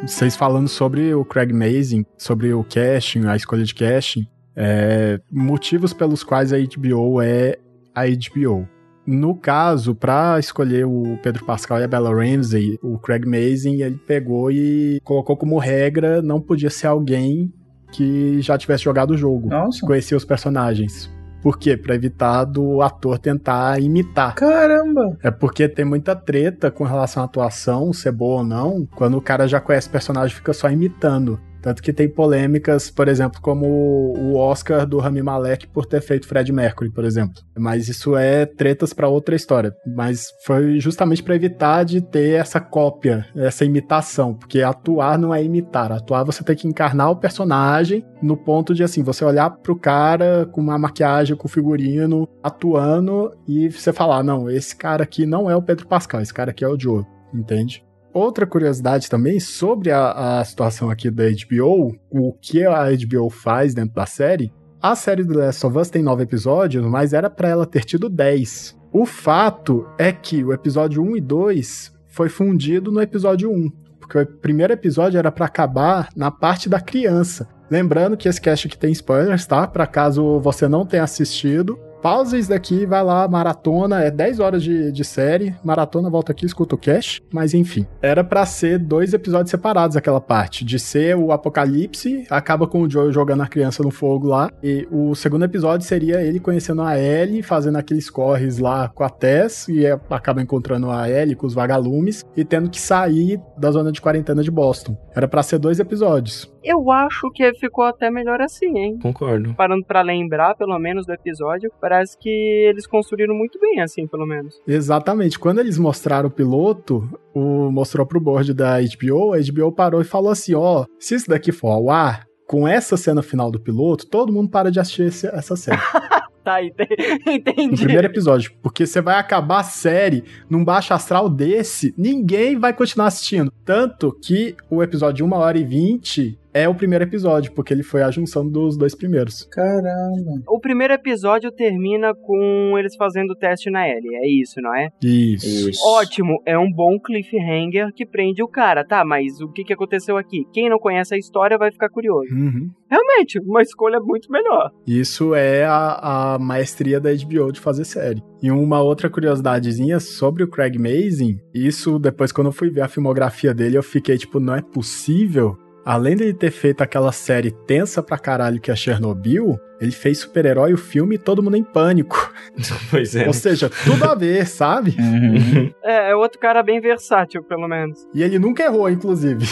vocês 0.01 0.35
falando 0.35 0.67
sobre 0.67 1.13
o 1.13 1.23
Craig 1.23 1.53
Mazin, 1.53 2.03
sobre 2.17 2.51
o 2.51 2.63
casting, 2.63 3.27
a 3.27 3.35
escolha 3.35 3.63
de 3.63 3.75
casting, 3.75 4.25
é, 4.55 5.19
motivos 5.31 5.93
pelos 5.93 6.23
quais 6.23 6.51
a 6.51 6.57
HBO 6.57 7.21
é 7.21 7.59
a 7.93 8.05
HBO. 8.05 8.67
No 9.05 9.35
caso, 9.35 9.95
para 9.95 10.39
escolher 10.39 10.85
o 10.85 11.17
Pedro 11.21 11.45
Pascal 11.45 11.79
e 11.79 11.83
a 11.83 11.87
Bella 11.87 12.13
Ramsey, 12.13 12.77
o 12.81 12.97
Craig 12.97 13.25
Mazin, 13.25 13.81
ele 13.81 13.97
pegou 13.97 14.51
e 14.51 14.99
colocou 15.03 15.37
como 15.37 15.57
regra 15.57 16.21
não 16.21 16.41
podia 16.41 16.69
ser 16.69 16.87
alguém 16.87 17.51
que 17.91 18.41
já 18.41 18.57
tivesse 18.57 18.83
jogado 18.83 19.11
o 19.11 19.17
jogo, 19.17 19.49
Nossa. 19.49 19.85
conhecia 19.85 20.17
os 20.17 20.25
personagens. 20.25 21.09
Por 21.41 21.57
quê? 21.57 21.77
Pra 21.77 21.95
evitar 21.95 22.43
do 22.43 22.81
ator 22.81 23.17
tentar 23.17 23.81
imitar. 23.81 24.35
Caramba! 24.35 25.17
É 25.23 25.31
porque 25.31 25.69
tem 25.69 25.85
muita 25.85 26.15
treta 26.15 26.69
com 26.69 26.83
relação 26.83 27.23
à 27.23 27.25
atuação, 27.25 27.93
ser 27.93 28.11
boa 28.11 28.39
ou 28.39 28.43
não, 28.43 28.85
quando 28.95 29.17
o 29.17 29.21
cara 29.21 29.47
já 29.47 29.59
conhece 29.61 29.87
o 29.87 29.91
personagem 29.91 30.33
e 30.33 30.37
fica 30.37 30.51
só 30.51 30.69
imitando. 30.69 31.39
Tanto 31.61 31.81
que 31.81 31.93
tem 31.93 32.09
polêmicas, 32.09 32.89
por 32.89 33.07
exemplo, 33.07 33.41
como 33.41 33.65
o 33.67 34.35
Oscar 34.35 34.85
do 34.85 34.97
Rami 34.97 35.21
Malek 35.21 35.67
por 35.67 35.85
ter 35.85 36.01
feito 36.01 36.27
Fred 36.27 36.51
Mercury, 36.51 36.91
por 36.91 37.03
exemplo. 37.03 37.41
Mas 37.57 37.89
isso 37.89 38.15
é 38.15 38.45
tretas 38.45 38.93
para 38.93 39.09
outra 39.09 39.35
história. 39.35 39.73
Mas 39.95 40.27
foi 40.45 40.79
justamente 40.79 41.21
para 41.21 41.35
evitar 41.35 41.83
de 41.83 42.01
ter 42.01 42.39
essa 42.39 42.59
cópia, 42.59 43.25
essa 43.35 43.65
imitação, 43.65 44.33
porque 44.33 44.61
atuar 44.61 45.17
não 45.17 45.33
é 45.33 45.43
imitar. 45.43 45.91
Atuar 45.91 46.23
você 46.23 46.43
tem 46.43 46.55
que 46.55 46.67
encarnar 46.67 47.11
o 47.11 47.17
personagem 47.17 48.05
no 48.21 48.37
ponto 48.37 48.73
de 48.73 48.83
assim, 48.83 49.03
você 49.03 49.23
olhar 49.23 49.49
pro 49.49 49.77
cara 49.77 50.45
com 50.51 50.61
uma 50.61 50.77
maquiagem, 50.77 51.35
com 51.35 51.47
figurino, 51.47 52.27
atuando 52.43 53.31
e 53.47 53.69
você 53.69 53.91
falar, 53.91 54.23
não, 54.23 54.49
esse 54.49 54.75
cara 54.75 55.03
aqui 55.03 55.25
não 55.25 55.49
é 55.49 55.55
o 55.55 55.61
Pedro 55.61 55.87
Pascal, 55.87 56.21
esse 56.21 56.33
cara 56.33 56.51
aqui 56.51 56.63
é 56.63 56.67
o 56.67 56.79
Joe, 56.79 57.05
entende? 57.33 57.83
Outra 58.13 58.47
curiosidade 58.47 59.09
também 59.09 59.39
sobre 59.39 59.91
a, 59.91 60.39
a, 60.39 60.45
situação 60.45 60.89
aqui 60.89 61.11
da 61.11 61.25
HBO, 61.25 61.95
o 62.09 62.33
que 62.33 62.65
a 62.65 62.85
HBO 62.89 63.29
faz 63.29 63.73
dentro 63.73 63.93
da 63.93 64.05
série. 64.05 64.51
A 64.81 64.95
série 64.95 65.23
do 65.23 65.37
Last 65.37 65.65
of 65.65 65.77
Us 65.77 65.89
tem 65.89 66.01
nove 66.01 66.23
episódios, 66.23 66.85
mas 66.85 67.13
era 67.13 67.29
para 67.29 67.49
ela 67.49 67.65
ter 67.65 67.83
tido 67.83 68.09
dez. 68.09 68.75
O 68.91 69.05
fato 69.05 69.87
é 69.97 70.11
que 70.11 70.43
o 70.43 70.51
episódio 70.51 71.03
1 71.03 71.17
e 71.17 71.21
2 71.21 71.93
foi 72.07 72.29
fundido 72.29 72.91
no 72.91 73.01
episódio 73.01 73.51
1, 73.51 73.69
porque 73.99 74.17
o 74.17 74.25
primeiro 74.25 74.73
episódio 74.73 75.19
era 75.19 75.31
para 75.31 75.45
acabar 75.45 76.09
na 76.15 76.31
parte 76.31 76.67
da 76.67 76.81
criança. 76.81 77.47
Lembrando 77.69 78.17
que 78.17 78.27
esse 78.27 78.41
cast 78.41 78.67
aqui 78.67 78.77
tem 78.77 78.91
spoilers, 78.91 79.45
tá? 79.45 79.67
Para 79.67 79.85
caso 79.85 80.39
você 80.39 80.67
não 80.67 80.85
tenha 80.85 81.03
assistido, 81.03 81.77
pausa 82.01 82.37
isso 82.37 82.49
daqui, 82.49 82.85
vai 82.85 83.03
lá, 83.03 83.27
maratona, 83.27 84.01
é 84.01 84.11
10 84.11 84.39
horas 84.39 84.63
de, 84.63 84.91
de 84.91 85.03
série, 85.03 85.55
maratona, 85.63 86.09
volta 86.09 86.31
aqui, 86.31 86.45
escuta 86.45 86.75
o 86.75 86.77
cash, 86.77 87.21
mas 87.31 87.53
enfim. 87.53 87.85
Era 88.01 88.23
para 88.23 88.45
ser 88.45 88.79
dois 88.79 89.13
episódios 89.13 89.51
separados 89.51 89.97
aquela 89.97 90.21
parte, 90.21 90.63
de 90.63 90.79
ser 90.79 91.15
o 91.15 91.31
apocalipse, 91.31 92.25
acaba 92.29 92.67
com 92.67 92.81
o 92.81 92.89
Joel 92.89 93.11
jogando 93.11 93.43
a 93.43 93.47
criança 93.47 93.83
no 93.83 93.91
fogo 93.91 94.27
lá, 94.27 94.49
e 94.63 94.87
o 94.91 95.15
segundo 95.15 95.45
episódio 95.45 95.85
seria 95.85 96.21
ele 96.21 96.39
conhecendo 96.39 96.81
a 96.81 96.97
Ellie, 96.97 97.41
fazendo 97.41 97.77
aqueles 97.77 98.09
corres 98.09 98.57
lá 98.57 98.89
com 98.89 99.03
a 99.03 99.09
Tess, 99.09 99.67
e 99.67 99.85
é, 99.85 99.99
acaba 100.09 100.41
encontrando 100.41 100.89
a 100.89 101.09
Ellie 101.09 101.35
com 101.35 101.47
os 101.47 101.53
vagalumes, 101.53 102.25
e 102.35 102.43
tendo 102.43 102.69
que 102.69 102.79
sair 102.79 103.39
da 103.57 103.71
zona 103.71 103.91
de 103.91 104.01
quarentena 104.01 104.43
de 104.43 104.51
Boston. 104.51 104.97
Era 105.15 105.27
para 105.27 105.43
ser 105.43 105.59
dois 105.59 105.79
episódios. 105.79 106.49
Eu 106.63 106.91
acho 106.91 107.31
que 107.31 107.53
ficou 107.53 107.85
até 107.85 108.09
melhor 108.09 108.41
assim, 108.41 108.77
hein? 108.77 108.99
Concordo. 109.01 109.53
Parando 109.53 109.85
para 109.85 110.01
lembrar, 110.01 110.55
pelo 110.55 110.77
menos, 110.77 111.05
do 111.05 111.13
episódio, 111.13 111.71
parece 111.79 112.17
que 112.17 112.29
eles 112.29 112.85
construíram 112.85 113.35
muito 113.35 113.59
bem, 113.59 113.81
assim, 113.81 114.07
pelo 114.07 114.25
menos. 114.25 114.61
Exatamente. 114.67 115.39
Quando 115.39 115.59
eles 115.59 115.77
mostraram 115.77 116.27
o 116.27 116.31
piloto, 116.31 117.07
o 117.33 117.71
mostrou 117.71 118.05
pro 118.05 118.19
board 118.19 118.53
da 118.53 118.77
HBO, 118.79 119.33
a 119.33 119.37
HBO 119.39 119.71
parou 119.71 120.01
e 120.01 120.05
falou 120.05 120.31
assim: 120.31 120.53
ó, 120.53 120.81
oh, 120.81 120.85
se 120.99 121.15
isso 121.15 121.29
daqui 121.29 121.51
for 121.51 121.69
ao 121.69 121.89
ar, 121.89 122.25
com 122.49 122.67
essa 122.67 122.97
cena 122.97 123.21
final 123.21 123.51
do 123.51 123.59
piloto, 123.59 124.07
todo 124.07 124.33
mundo 124.33 124.49
para 124.49 124.71
de 124.71 124.79
assistir 124.79 125.03
esse, 125.03 125.27
essa 125.27 125.55
série. 125.55 125.79
tá, 126.43 126.63
entendi. 126.63 127.67
No 127.67 127.77
primeiro 127.77 128.07
episódio. 128.07 128.51
Porque 128.63 128.87
você 128.87 129.01
vai 129.01 129.19
acabar 129.19 129.59
a 129.59 129.63
série 129.63 130.23
num 130.49 130.65
baixo 130.65 130.91
astral 130.91 131.29
desse, 131.29 131.93
ninguém 131.95 132.57
vai 132.57 132.73
continuar 132.73 133.05
assistindo. 133.05 133.53
Tanto 133.63 134.11
que 134.11 134.55
o 134.67 134.81
episódio 134.81 135.23
1 135.27 135.33
hora 135.33 135.59
e 135.59 135.63
20 135.63 136.39
é 136.53 136.67
o 136.67 136.75
primeiro 136.75 137.03
episódio, 137.03 137.51
porque 137.53 137.73
ele 137.73 137.83
foi 137.83 138.01
a 138.01 138.11
junção 138.11 138.47
dos 138.47 138.77
dois 138.77 138.95
primeiros. 138.95 139.43
Caramba. 139.51 140.41
O 140.47 140.59
primeiro 140.59 140.93
episódio 140.93 141.51
termina 141.51 142.13
com 142.13 142.77
eles 142.77 142.95
fazendo 142.95 143.31
o 143.31 143.35
teste 143.35 143.69
na 143.69 143.87
Ellie, 143.87 144.15
é 144.15 144.27
isso, 144.27 144.61
não 144.61 144.75
é? 144.75 144.89
Isso. 145.03 145.69
Isso. 145.69 145.81
Ótimo, 145.85 146.41
é 146.45 146.57
um 146.57 146.71
bom 146.71 146.99
cliffhanger 146.99 147.93
que 147.93 148.05
prende 148.05 148.43
o 148.43 148.47
cara, 148.47 148.85
tá? 148.85 149.03
Mas 149.05 149.39
o 149.41 149.51
que, 149.51 149.63
que 149.63 149.73
aconteceu 149.73 150.17
aqui? 150.17 150.45
Quem 150.53 150.69
não 150.69 150.79
conhece 150.79 151.13
a 151.13 151.17
história 151.17 151.57
vai 151.57 151.71
ficar 151.71 151.89
curioso. 151.89 152.33
Uhum. 152.33 152.69
Realmente, 152.89 153.39
uma 153.39 153.61
escolha 153.61 153.99
muito 153.99 154.31
melhor. 154.31 154.71
Isso 154.85 155.35
é 155.35 155.63
a, 155.65 156.35
a 156.35 156.39
maestria 156.39 156.99
da 156.99 157.11
HBO 157.11 157.51
de 157.51 157.59
fazer 157.59 157.85
série. 157.85 158.23
E 158.41 158.49
uma 158.49 158.81
outra 158.81 159.09
curiosidadezinha 159.09 159.99
sobre 159.99 160.43
o 160.43 160.47
Craig 160.47 160.77
Mazin, 160.77 161.39
isso 161.53 161.99
depois 161.99 162.31
quando 162.31 162.47
eu 162.47 162.53
fui 162.53 162.69
ver 162.69 162.81
a 162.81 162.87
filmografia 162.87 163.53
dele, 163.53 163.77
eu 163.77 163.83
fiquei 163.83 164.17
tipo, 164.17 164.39
não 164.39 164.55
é 164.55 164.61
possível 164.61 165.57
além 165.85 166.15
de 166.15 166.23
ele 166.23 166.33
ter 166.33 166.51
feito 166.51 166.81
aquela 166.81 167.11
série 167.11 167.51
tensa 167.51 168.01
pra 168.03 168.17
caralho 168.17 168.59
que 168.59 168.71
é 168.71 168.75
Chernobyl, 168.75 169.59
ele 169.79 169.91
fez 169.91 170.19
super-herói 170.19 170.73
o 170.73 170.77
filme 170.77 171.17
Todo 171.17 171.41
Mundo 171.41 171.57
em 171.57 171.63
Pânico. 171.63 172.31
Pois 172.91 173.15
é. 173.15 173.25
Ou 173.27 173.33
seja, 173.33 173.69
tudo 173.69 174.03
a 174.05 174.15
ver, 174.15 174.45
sabe? 174.47 174.95
Uhum. 174.99 175.71
É, 175.83 176.11
é 176.11 176.15
outro 176.15 176.39
cara 176.39 176.61
bem 176.63 176.81
versátil, 176.81 177.43
pelo 177.43 177.67
menos. 177.67 178.07
E 178.13 178.23
ele 178.23 178.37
nunca 178.39 178.63
errou, 178.63 178.89
inclusive. 178.89 179.45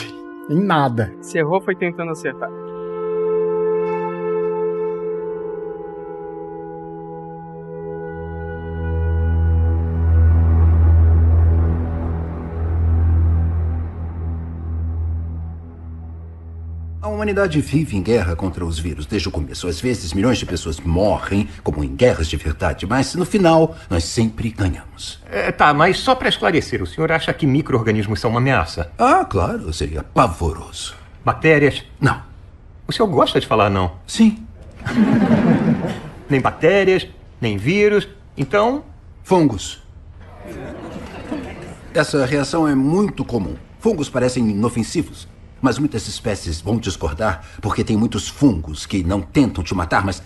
em 0.49 0.59
nada. 0.59 1.13
Se 1.21 1.37
errou, 1.37 1.61
foi 1.61 1.75
tentando 1.75 2.11
acertar. 2.11 2.49
A 16.99 17.07
humanidade 17.07 17.61
vive 17.61 17.95
em 17.95 18.01
guerra 18.01 18.35
contra 18.35 18.65
os 18.65 18.79
vírus 18.79 19.05
desde 19.05 19.27
o 19.27 19.31
começo. 19.31 19.67
Às 19.67 19.79
vezes, 19.79 20.13
milhões 20.13 20.39
de 20.39 20.47
pessoas 20.47 20.79
morrem, 20.79 21.47
como 21.63 21.83
em 21.83 21.95
guerras 21.95 22.27
de 22.27 22.35
verdade, 22.37 22.87
mas 22.87 23.13
no 23.13 23.23
final, 23.23 23.75
nós 23.87 24.03
sempre 24.03 24.49
ganhamos. 24.49 25.21
É, 25.29 25.51
tá, 25.51 25.71
mas 25.75 25.99
só 25.99 26.15
para 26.15 26.27
esclarecer, 26.27 26.81
o 26.81 26.87
senhor 26.87 27.11
acha 27.11 27.31
que 27.33 27.45
micro-organismos 27.45 28.19
são 28.19 28.31
uma 28.31 28.39
ameaça? 28.39 28.91
Ah, 28.97 29.23
claro, 29.23 29.71
seria 29.71 30.01
pavoroso. 30.01 30.95
Bactérias? 31.23 31.83
Não. 32.01 32.19
O 32.87 32.91
senhor 32.91 33.07
gosta 33.07 33.39
de 33.39 33.45
falar 33.45 33.69
não? 33.69 33.91
Sim. 34.07 34.43
nem 36.27 36.41
bactérias, 36.41 37.07
nem 37.39 37.57
vírus. 37.57 38.07
Então. 38.35 38.83
Fungos. 39.23 39.83
Essa 41.93 42.25
reação 42.25 42.67
é 42.67 42.73
muito 42.73 43.23
comum. 43.23 43.55
Fungos 43.79 44.09
parecem 44.09 44.49
inofensivos. 44.49 45.27
Mas 45.61 45.79
muitas 45.79 46.07
espécies 46.07 46.61
vão 46.61 46.77
discordar 46.77 47.43
porque 47.61 47.83
tem 47.83 47.97
muitos 47.97 48.27
fungos 48.27 48.85
que 48.85 49.03
não 49.03 49.21
tentam 49.21 49.63
te 49.63 49.73
matar, 49.73 50.05
mas 50.05 50.21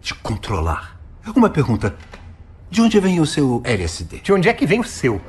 te 0.00 0.14
controlar. 0.14 0.98
Uma 1.34 1.50
pergunta: 1.50 1.94
de 2.70 2.80
onde 2.80 2.98
vem 2.98 3.20
o 3.20 3.26
seu 3.26 3.60
LSD? 3.64 4.20
De 4.20 4.32
onde 4.32 4.48
é 4.48 4.52
que 4.54 4.66
vem 4.66 4.80
o 4.80 4.84
seu? 4.84 5.20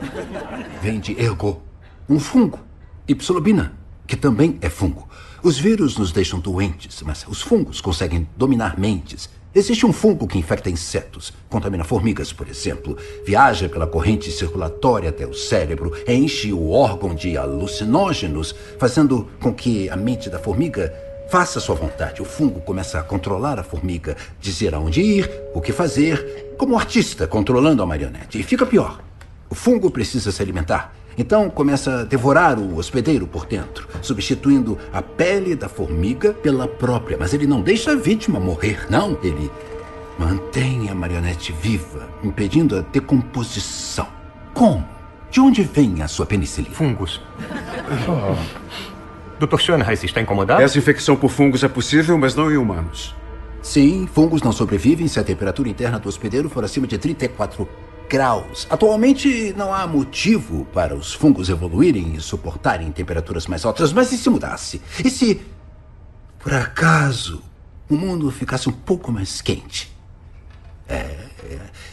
Vem 0.81 0.99
de 0.99 1.19
ergo, 1.19 1.61
um 2.09 2.19
fungo. 2.19 2.59
E 3.05 3.13
psilobina, 3.13 3.73
que 4.07 4.15
também 4.15 4.57
é 4.61 4.69
fungo. 4.69 5.09
Os 5.43 5.59
vírus 5.59 5.97
nos 5.97 6.13
deixam 6.13 6.39
doentes, 6.39 7.01
mas 7.01 7.25
os 7.27 7.41
fungos 7.41 7.81
conseguem 7.81 8.27
dominar 8.37 8.79
mentes 8.79 9.29
Existe 9.55 9.85
um 9.85 9.93
fungo 9.93 10.27
que 10.27 10.39
infecta 10.39 10.67
insetos, 10.67 11.31
contamina 11.47 11.83
formigas, 11.83 12.33
por 12.33 12.47
exemplo, 12.47 12.97
viaja 13.23 13.69
pela 13.69 13.85
corrente 13.85 14.31
circulatória 14.31 15.09
até 15.09 15.27
o 15.27 15.33
cérebro, 15.33 15.93
enche 16.07 16.51
o 16.51 16.71
órgão 16.71 17.13
de 17.13 17.37
alucinógenos, 17.37 18.55
fazendo 18.79 19.29
com 19.39 19.53
que 19.53 19.87
a 19.91 19.95
mente 19.95 20.27
da 20.27 20.39
formiga 20.39 20.91
faça 21.29 21.59
sua 21.59 21.75
vontade. 21.75 22.19
O 22.19 22.25
fungo 22.25 22.61
começa 22.61 22.99
a 22.99 23.03
controlar 23.03 23.59
a 23.59 23.63
formiga, 23.63 24.17
dizer 24.41 24.73
aonde 24.73 25.03
ir, 25.03 25.29
o 25.53 25.61
que 25.61 25.71
fazer, 25.71 26.55
como 26.57 26.73
um 26.73 26.77
artista 26.79 27.27
controlando 27.27 27.83
a 27.83 27.85
marionete. 27.85 28.39
E 28.39 28.43
fica 28.43 28.65
pior. 28.65 29.03
O 29.51 29.53
fungo 29.53 29.91
precisa 29.91 30.31
se 30.31 30.41
alimentar. 30.41 30.95
Então 31.17 31.49
começa 31.49 32.01
a 32.01 32.03
devorar 32.03 32.59
o 32.59 32.77
hospedeiro 32.77 33.27
por 33.27 33.45
dentro, 33.45 33.87
substituindo 34.01 34.77
a 34.91 35.01
pele 35.01 35.55
da 35.55 35.69
formiga 35.69 36.33
pela 36.33 36.67
própria. 36.67 37.17
Mas 37.19 37.33
ele 37.33 37.47
não 37.47 37.61
deixa 37.61 37.91
a 37.91 37.95
vítima 37.95 38.39
morrer, 38.39 38.87
não. 38.89 39.17
Ele 39.23 39.51
mantém 40.17 40.89
a 40.89 40.95
marionete 40.95 41.51
viva, 41.51 42.09
impedindo 42.23 42.77
a 42.77 42.81
decomposição. 42.81 44.07
Como? 44.53 44.87
De 45.29 45.39
onde 45.39 45.63
vem 45.63 46.01
a 46.01 46.07
sua 46.07 46.25
penicilina? 46.25 46.75
Fungos. 46.75 47.21
Oh. 48.07 49.45
Dr. 49.45 49.59
Schoenheis 49.59 50.03
está 50.03 50.21
incomodado? 50.21 50.61
Essa 50.61 50.77
infecção 50.77 51.15
por 51.15 51.29
fungos 51.29 51.63
é 51.63 51.67
possível, 51.67 52.17
mas 52.17 52.35
não 52.35 52.51
em 52.51 52.57
humanos. 52.57 53.15
Sim, 53.61 54.07
fungos 54.11 54.41
não 54.41 54.51
sobrevivem 54.51 55.07
se 55.07 55.19
a 55.19 55.23
temperatura 55.23 55.69
interna 55.69 55.97
do 55.97 56.07
hospedeiro 56.07 56.49
for 56.49 56.63
acima 56.63 56.85
de 56.85 56.97
34 56.97 57.67
graus. 58.09 58.67
Atualmente 58.69 59.53
não 59.55 59.73
há 59.73 59.85
motivo 59.85 60.65
para 60.73 60.95
os 60.95 61.13
fungos 61.13 61.49
evoluírem 61.49 62.15
e 62.15 62.21
suportarem 62.21 62.91
temperaturas 62.91 63.47
mais 63.47 63.63
altas, 63.63 63.93
mas 63.93 64.11
e 64.11 64.17
se 64.17 64.29
mudasse? 64.29 64.81
E 65.03 65.09
se, 65.09 65.41
por 66.39 66.53
acaso, 66.53 67.41
o 67.89 67.95
mundo 67.95 68.31
ficasse 68.31 68.67
um 68.67 68.73
pouco 68.73 69.11
mais 69.11 69.41
quente? 69.41 69.92
É, 70.87 71.23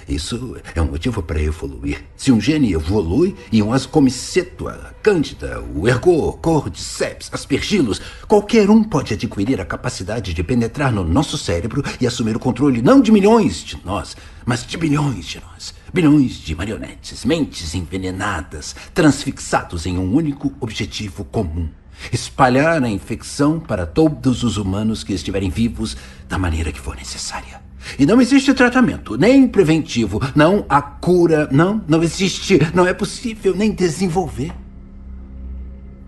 isso 0.08 0.56
é 0.74 0.82
um 0.82 0.86
motivo 0.86 1.22
para 1.22 1.40
evoluir. 1.40 2.04
Se 2.16 2.32
um 2.32 2.40
gene 2.40 2.72
evolui 2.72 3.36
e 3.52 3.62
um 3.62 3.72
ascomicetua, 3.72 4.94
cândida, 5.02 5.62
o 5.74 5.86
ergo, 5.86 6.32
cordyceps, 6.34 7.30
aspergilos, 7.32 8.00
qualquer 8.26 8.68
um 8.68 8.82
pode 8.82 9.14
adquirir 9.14 9.60
a 9.60 9.64
capacidade 9.64 10.34
de 10.34 10.42
penetrar 10.42 10.92
no 10.92 11.04
nosso 11.04 11.38
cérebro 11.38 11.84
e 12.00 12.06
assumir 12.06 12.34
o 12.34 12.40
controle 12.40 12.82
não 12.82 13.00
de 13.00 13.12
milhões 13.12 13.62
de 13.62 13.78
nós, 13.84 14.16
mas 14.44 14.66
de 14.66 14.76
bilhões 14.76 15.26
de 15.26 15.40
nós. 15.40 15.74
Bilhões 15.92 16.34
de 16.34 16.54
marionetes, 16.56 17.24
mentes 17.24 17.74
envenenadas, 17.74 18.74
transfixados 18.92 19.86
em 19.86 19.96
um 19.96 20.14
único 20.14 20.52
objetivo 20.60 21.24
comum. 21.24 21.68
Espalhar 22.12 22.82
a 22.82 22.88
infecção 22.88 23.60
para 23.60 23.86
todos 23.86 24.42
os 24.42 24.56
humanos 24.56 25.04
que 25.04 25.12
estiverem 25.12 25.50
vivos 25.50 25.96
da 26.28 26.38
maneira 26.38 26.72
que 26.72 26.80
for 26.80 26.96
necessária. 26.96 27.69
E 27.98 28.06
não 28.06 28.20
existe 28.20 28.52
tratamento, 28.54 29.16
nem 29.16 29.48
preventivo, 29.48 30.20
não 30.34 30.64
há 30.68 30.80
cura, 30.82 31.48
não, 31.50 31.82
não 31.88 32.02
existe, 32.02 32.58
não 32.74 32.86
é 32.86 32.92
possível 32.92 33.54
nem 33.54 33.72
desenvolver. 33.72 34.52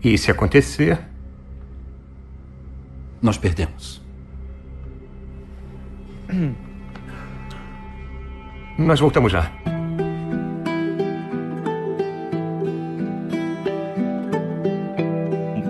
E 0.02 0.16
se 0.18 0.30
acontecer? 0.30 1.00
Nós 3.20 3.38
perdemos. 3.38 4.02
Nós 8.78 8.98
voltamos 8.98 9.30
já. 9.30 9.50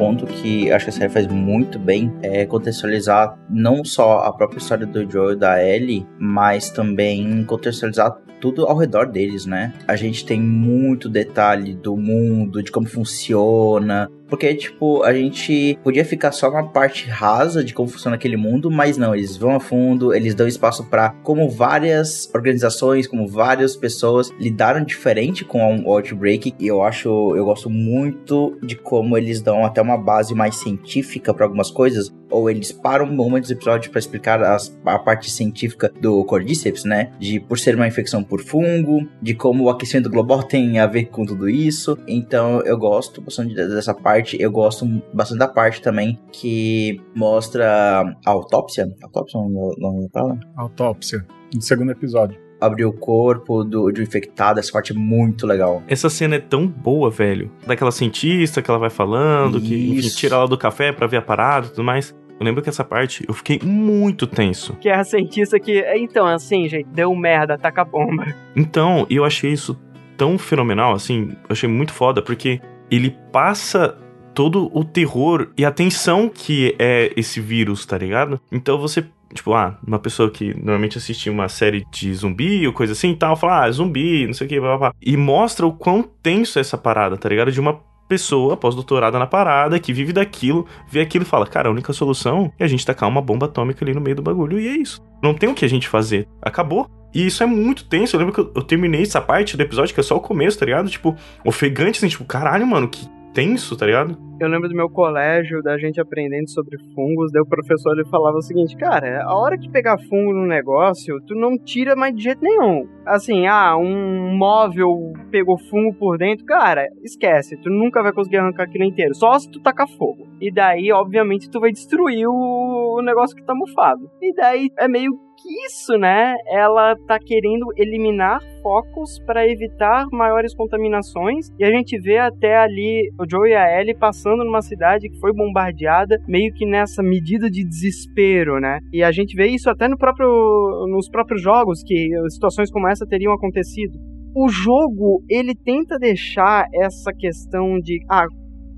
Ponto 0.03 0.27
que 0.27 0.69
acho 0.73 0.87
que 0.87 0.91
a 0.91 0.93
série 0.93 1.12
faz 1.12 1.29
muito 1.29 1.79
bem 1.79 2.12
é 2.23 2.45
contextualizar 2.45 3.38
não 3.49 3.85
só 3.85 4.19
a 4.19 4.33
própria 4.33 4.59
história 4.59 4.85
do 4.85 5.09
Joe 5.09 5.35
e 5.35 5.37
da 5.37 5.65
Ellie, 5.65 6.05
mas 6.19 6.71
também 6.71 7.45
contextualizar 7.45 8.19
tudo 8.41 8.67
ao 8.67 8.77
redor 8.77 9.07
deles, 9.07 9.47
né? 9.47 9.73
A 9.87 9.95
gente 9.95 10.27
tem 10.27 10.41
muito 10.41 11.09
detalhe 11.09 11.73
do 11.73 11.97
mundo, 11.97 12.61
de 12.61 12.73
como 12.73 12.88
funciona, 12.88 14.11
porque, 14.33 14.55
tipo, 14.55 15.03
a 15.03 15.12
gente 15.12 15.79
podia 15.85 16.07
ficar 16.07 16.33
só 16.33 16.51
na 16.51 16.62
parte 16.62 17.07
rasa 17.07 17.62
de 17.62 17.75
como 17.75 17.90
funciona 17.90 18.16
aquele 18.16 18.35
mundo, 18.35 18.71
mas 18.71 18.97
não, 18.97 19.14
eles 19.14 19.37
vão 19.37 19.57
a 19.57 19.61
fundo, 19.61 20.14
eles 20.14 20.35
dão 20.35 20.49
espaço 20.49 20.88
para 20.88 21.11
como 21.23 21.51
várias 21.51 22.31
organizações, 22.35 23.07
como 23.07 23.29
várias 23.29 23.77
pessoas 23.77 24.31
lidaram 24.40 24.83
diferente 24.83 25.45
com 25.45 25.83
o 25.83 25.92
Outbreak. 25.92 26.55
E 26.59 26.66
eu 26.66 26.83
acho, 26.83 27.37
eu 27.37 27.45
gosto 27.45 27.68
muito 27.68 28.57
de 28.62 28.75
como 28.75 29.18
eles 29.18 29.42
dão 29.42 29.66
até 29.66 29.83
uma 29.83 29.99
base 29.99 30.35
mais 30.35 30.57
científica 30.57 31.35
para 31.35 31.45
algumas 31.45 31.71
coisas, 31.71 32.11
ou 32.31 32.49
eles 32.49 32.73
param 32.73 33.05
um 33.05 33.14
momento 33.14 33.47
do 33.47 33.53
episódio 33.53 33.90
para 33.90 33.99
explicar 33.99 34.42
as, 34.42 34.75
a 34.87 34.99
parte 34.99 35.31
científica 35.31 35.92
do 36.01 36.25
Cordyceps, 36.25 36.85
né? 36.85 37.12
De 37.18 37.38
por 37.38 37.59
ser 37.59 37.75
uma 37.75 37.87
infecção 37.87 38.25
por 38.25 38.42
fungo, 38.42 39.07
de 39.21 39.35
como 39.35 39.64
o 39.64 39.68
aquecimento 39.68 40.09
global 40.09 40.42
tem 40.49 40.79
a 40.79 40.87
ver 40.87 41.05
com 41.05 41.27
tudo 41.27 41.51
isso. 41.51 41.99
Então 42.09 42.62
eu 42.62 42.79
gosto 42.79 43.21
bastante 43.21 43.55
dessa 43.55 43.92
parte 43.92 44.21
parte, 44.22 44.37
eu 44.40 44.50
gosto 44.50 44.87
bastante 45.12 45.38
da 45.38 45.48
parte 45.48 45.82
também 45.82 46.18
que 46.30 47.00
mostra 47.14 48.02
a 48.24 48.30
autópsia. 48.30 48.88
Autópsia 49.02 49.40
não, 49.40 49.70
não 49.78 50.08
fala? 50.12 50.38
Autópsia, 50.56 51.26
no 51.52 51.61
segundo 51.61 51.90
episódio 51.90 52.40
abrir 52.61 52.85
o 52.85 52.92
corpo 52.92 53.64
do, 53.64 53.90
do 53.90 54.00
infectado, 54.00 54.61
essa 54.61 54.70
parte 54.70 54.92
é 54.92 54.94
muito 54.94 55.48
legal. 55.48 55.82
Essa 55.88 56.08
cena 56.08 56.37
é 56.37 56.38
tão 56.38 56.64
boa, 56.64 57.11
velho. 57.11 57.50
Daquela 57.66 57.90
cientista 57.90 58.62
que 58.62 58.70
ela 58.70 58.78
vai 58.78 58.88
falando, 58.88 59.58
Isso. 59.58 59.66
que 59.66 59.98
enfim, 59.98 60.08
tira 60.11 60.37
ela 60.37 60.46
do 60.46 60.56
café 60.56 60.92
para 60.92 61.08
ver 61.08 61.16
a 61.16 61.22
parada 61.22 61.66
e 61.66 61.70
tudo 61.70 61.82
mais. 61.82 62.14
Eu 62.38 62.46
lembro 62.46 62.62
que 62.62 62.68
essa 62.68 62.85
parte 62.85 63.24
eu 63.26 63.35
fiquei 63.35 63.58
muito 63.64 64.28
tenso. 64.28 64.74
Que 64.74 64.88
é 64.88 64.94
a 64.94 65.02
cientista 65.02 65.58
que. 65.58 65.85
Então, 65.96 66.24
assim, 66.24 66.68
gente, 66.68 66.87
deu 66.87 67.12
merda, 67.16 67.58
taca 67.58 67.82
a 67.82 67.85
bomba. 67.85 68.32
Então, 68.54 69.08
eu 69.11 69.24
achei 69.24 69.50
isso 69.50 69.76
tão 70.16 70.38
fenomenal, 70.38 70.92
assim, 70.92 71.30
eu 71.30 71.48
achei 71.50 71.68
muito 71.68 71.92
foda, 71.92 72.22
porque 72.22 72.61
ele 72.92 73.16
passa 73.32 73.96
todo 74.35 74.71
o 74.73 74.85
terror 74.85 75.49
e 75.57 75.64
a 75.64 75.71
tensão 75.71 76.29
que 76.29 76.75
é 76.79 77.12
esse 77.16 77.40
vírus, 77.40 77.85
tá 77.87 77.99
ligado? 77.99 78.40
Então 78.51 78.79
você 78.79 79.05
Tipo, 79.35 79.55
ah, 79.55 79.79
uma 79.87 79.99
pessoa 79.99 80.31
que 80.31 80.53
normalmente 80.55 80.99
assiste 80.99 81.31
uma 81.31 81.49
série 81.49 81.87
de 81.90 82.12
zumbi 82.14 82.66
ou 82.66 82.73
coisa 82.73 82.92
assim 82.92 83.12
e 83.12 83.16
tal, 83.16 83.35
fala, 83.35 83.64
ah, 83.64 83.71
zumbi, 83.71 84.27
não 84.27 84.35
sei 84.35 84.47
o 84.47 84.51
que, 84.51 84.61
blá, 84.61 84.68
blá, 84.71 84.79
blá. 84.79 84.95
E 85.01 85.16
mostra 85.16 85.66
o 85.66 85.73
quão 85.73 86.03
tenso 86.03 86.59
é 86.59 86.61
essa 86.61 86.77
parada, 86.77 87.16
tá 87.16 87.31
ligado? 87.31 87.51
De 87.51 87.59
uma 87.59 87.81
pessoa 88.07 88.59
pós-doutorada 88.59 89.18
na 89.18 89.27
parada, 89.27 89.79
que 89.79 89.90
vive 89.90 90.12
daquilo, 90.12 90.66
vê 90.87 91.01
aquilo 91.01 91.25
e 91.25 91.27
fala, 91.27 91.47
cara, 91.47 91.68
a 91.68 91.73
única 91.73 91.95
solução 91.95 92.53
é 92.59 92.64
a 92.64 92.68
gente 92.68 92.85
tacar 92.85 93.09
uma 93.09 93.23
bomba 93.23 93.47
atômica 93.47 93.83
ali 93.83 93.95
no 93.95 94.03
meio 94.03 94.16
do 94.16 94.23
bagulho, 94.23 94.61
e 94.61 94.68
é 94.68 94.77
isso. 94.77 95.01
Não 95.23 95.33
tem 95.33 95.49
o 95.49 95.55
que 95.55 95.64
a 95.64 95.68
gente 95.68 95.88
fazer. 95.88 96.29
Acabou. 96.42 96.87
E 97.14 97.27
isso 97.27 97.42
é 97.42 97.47
muito 97.47 97.85
tenso. 97.85 98.14
Eu 98.14 98.21
lembro 98.21 98.35
que 98.35 98.40
eu, 98.40 98.53
eu 98.55 98.62
terminei 98.62 99.03
essa 99.03 99.21
parte 99.21 99.57
do 99.57 99.62
episódio, 99.62 99.95
que 99.95 100.01
é 100.01 100.03
só 100.03 100.16
o 100.16 100.21
começo, 100.21 100.59
tá 100.59 100.66
ligado? 100.66 100.90
Tipo, 100.90 101.16
ofegante, 101.42 101.99
assim, 101.99 102.09
tipo, 102.09 102.25
caralho, 102.25 102.66
mano, 102.66 102.87
que 102.87 103.09
tenso, 103.33 103.77
tá 103.77 103.87
ligado? 103.87 104.16
Eu 104.40 104.49
lembro 104.49 104.68
do 104.68 104.75
meu 104.75 104.90
colégio, 104.90 105.62
da 105.62 105.79
gente 105.79 106.01
aprendendo 106.01 106.51
sobre 106.51 106.77
fungos, 106.95 107.31
daí 107.31 107.40
o 107.40 107.49
professor 107.49 107.92
ele 107.92 108.09
falava 108.09 108.38
o 108.38 108.42
seguinte, 108.42 108.77
cara, 108.77 109.23
a 109.25 109.37
hora 109.37 109.57
que 109.57 109.71
pegar 109.71 109.97
fungo 110.09 110.33
no 110.33 110.47
negócio, 110.47 111.21
tu 111.27 111.35
não 111.35 111.57
tira 111.57 111.95
mais 111.95 112.14
de 112.14 112.25
jeito 112.25 112.42
nenhum. 112.42 112.88
Assim, 113.07 113.47
ah, 113.47 113.77
um 113.77 114.37
móvel 114.37 115.12
pegou 115.31 115.57
fungo 115.71 115.95
por 115.95 116.18
dentro, 116.18 116.45
cara, 116.45 116.88
esquece, 117.05 117.57
tu 117.57 117.71
nunca 117.71 118.03
vai 118.03 118.12
conseguir 118.12 118.38
arrancar 118.38 118.64
aquilo 118.64 118.85
inteiro, 118.85 119.14
só 119.14 119.38
se 119.38 119.49
tu 119.49 119.61
tacar 119.61 119.88
fogo. 119.88 120.27
E 120.40 120.53
daí, 120.53 120.90
obviamente, 120.90 121.49
tu 121.49 121.61
vai 121.61 121.71
destruir 121.71 122.27
o 122.27 123.01
negócio 123.05 123.37
que 123.37 123.45
tá 123.45 123.55
mofado. 123.55 124.11
E 124.21 124.35
daí 124.35 124.68
é 124.77 124.88
meio 124.88 125.12
que 125.42 125.66
isso, 125.66 125.98
né? 125.98 126.37
Ela 126.46 126.94
tá 127.07 127.18
querendo 127.18 127.66
eliminar 127.76 128.40
focos 128.62 129.18
para 129.26 129.46
evitar 129.48 130.07
maiores 130.12 130.55
contaminações. 130.55 131.48
E 131.59 131.64
a 131.64 131.70
gente 131.70 131.98
vê 132.00 132.18
até 132.18 132.57
ali 132.57 133.11
o 133.18 133.28
Joe 133.28 133.50
e 133.50 133.55
a 133.55 133.81
Ellie 133.81 133.96
passando 133.96 134.44
numa 134.44 134.62
cidade 134.62 135.09
que 135.09 135.18
foi 135.18 135.33
bombardeada, 135.33 136.16
meio 136.28 136.52
que 136.55 136.64
nessa 136.64 137.02
medida 137.02 137.50
de 137.50 137.64
desespero, 137.64 138.61
né? 138.61 138.78
E 138.92 139.02
a 139.02 139.11
gente 139.11 139.35
vê 139.35 139.46
isso 139.48 139.68
até 139.68 139.88
no 139.88 139.98
próprio, 139.98 140.87
nos 140.88 141.09
próprios 141.09 141.42
jogos, 141.42 141.83
que 141.83 142.11
situações 142.31 142.70
como 142.70 142.88
essa 142.88 143.07
teriam 143.07 143.33
acontecido. 143.33 143.98
O 144.35 144.48
jogo, 144.48 145.22
ele 145.28 145.55
tenta 145.55 145.98
deixar 145.98 146.64
essa 146.72 147.12
questão 147.12 147.78
de, 147.78 147.98
ah, 148.09 148.24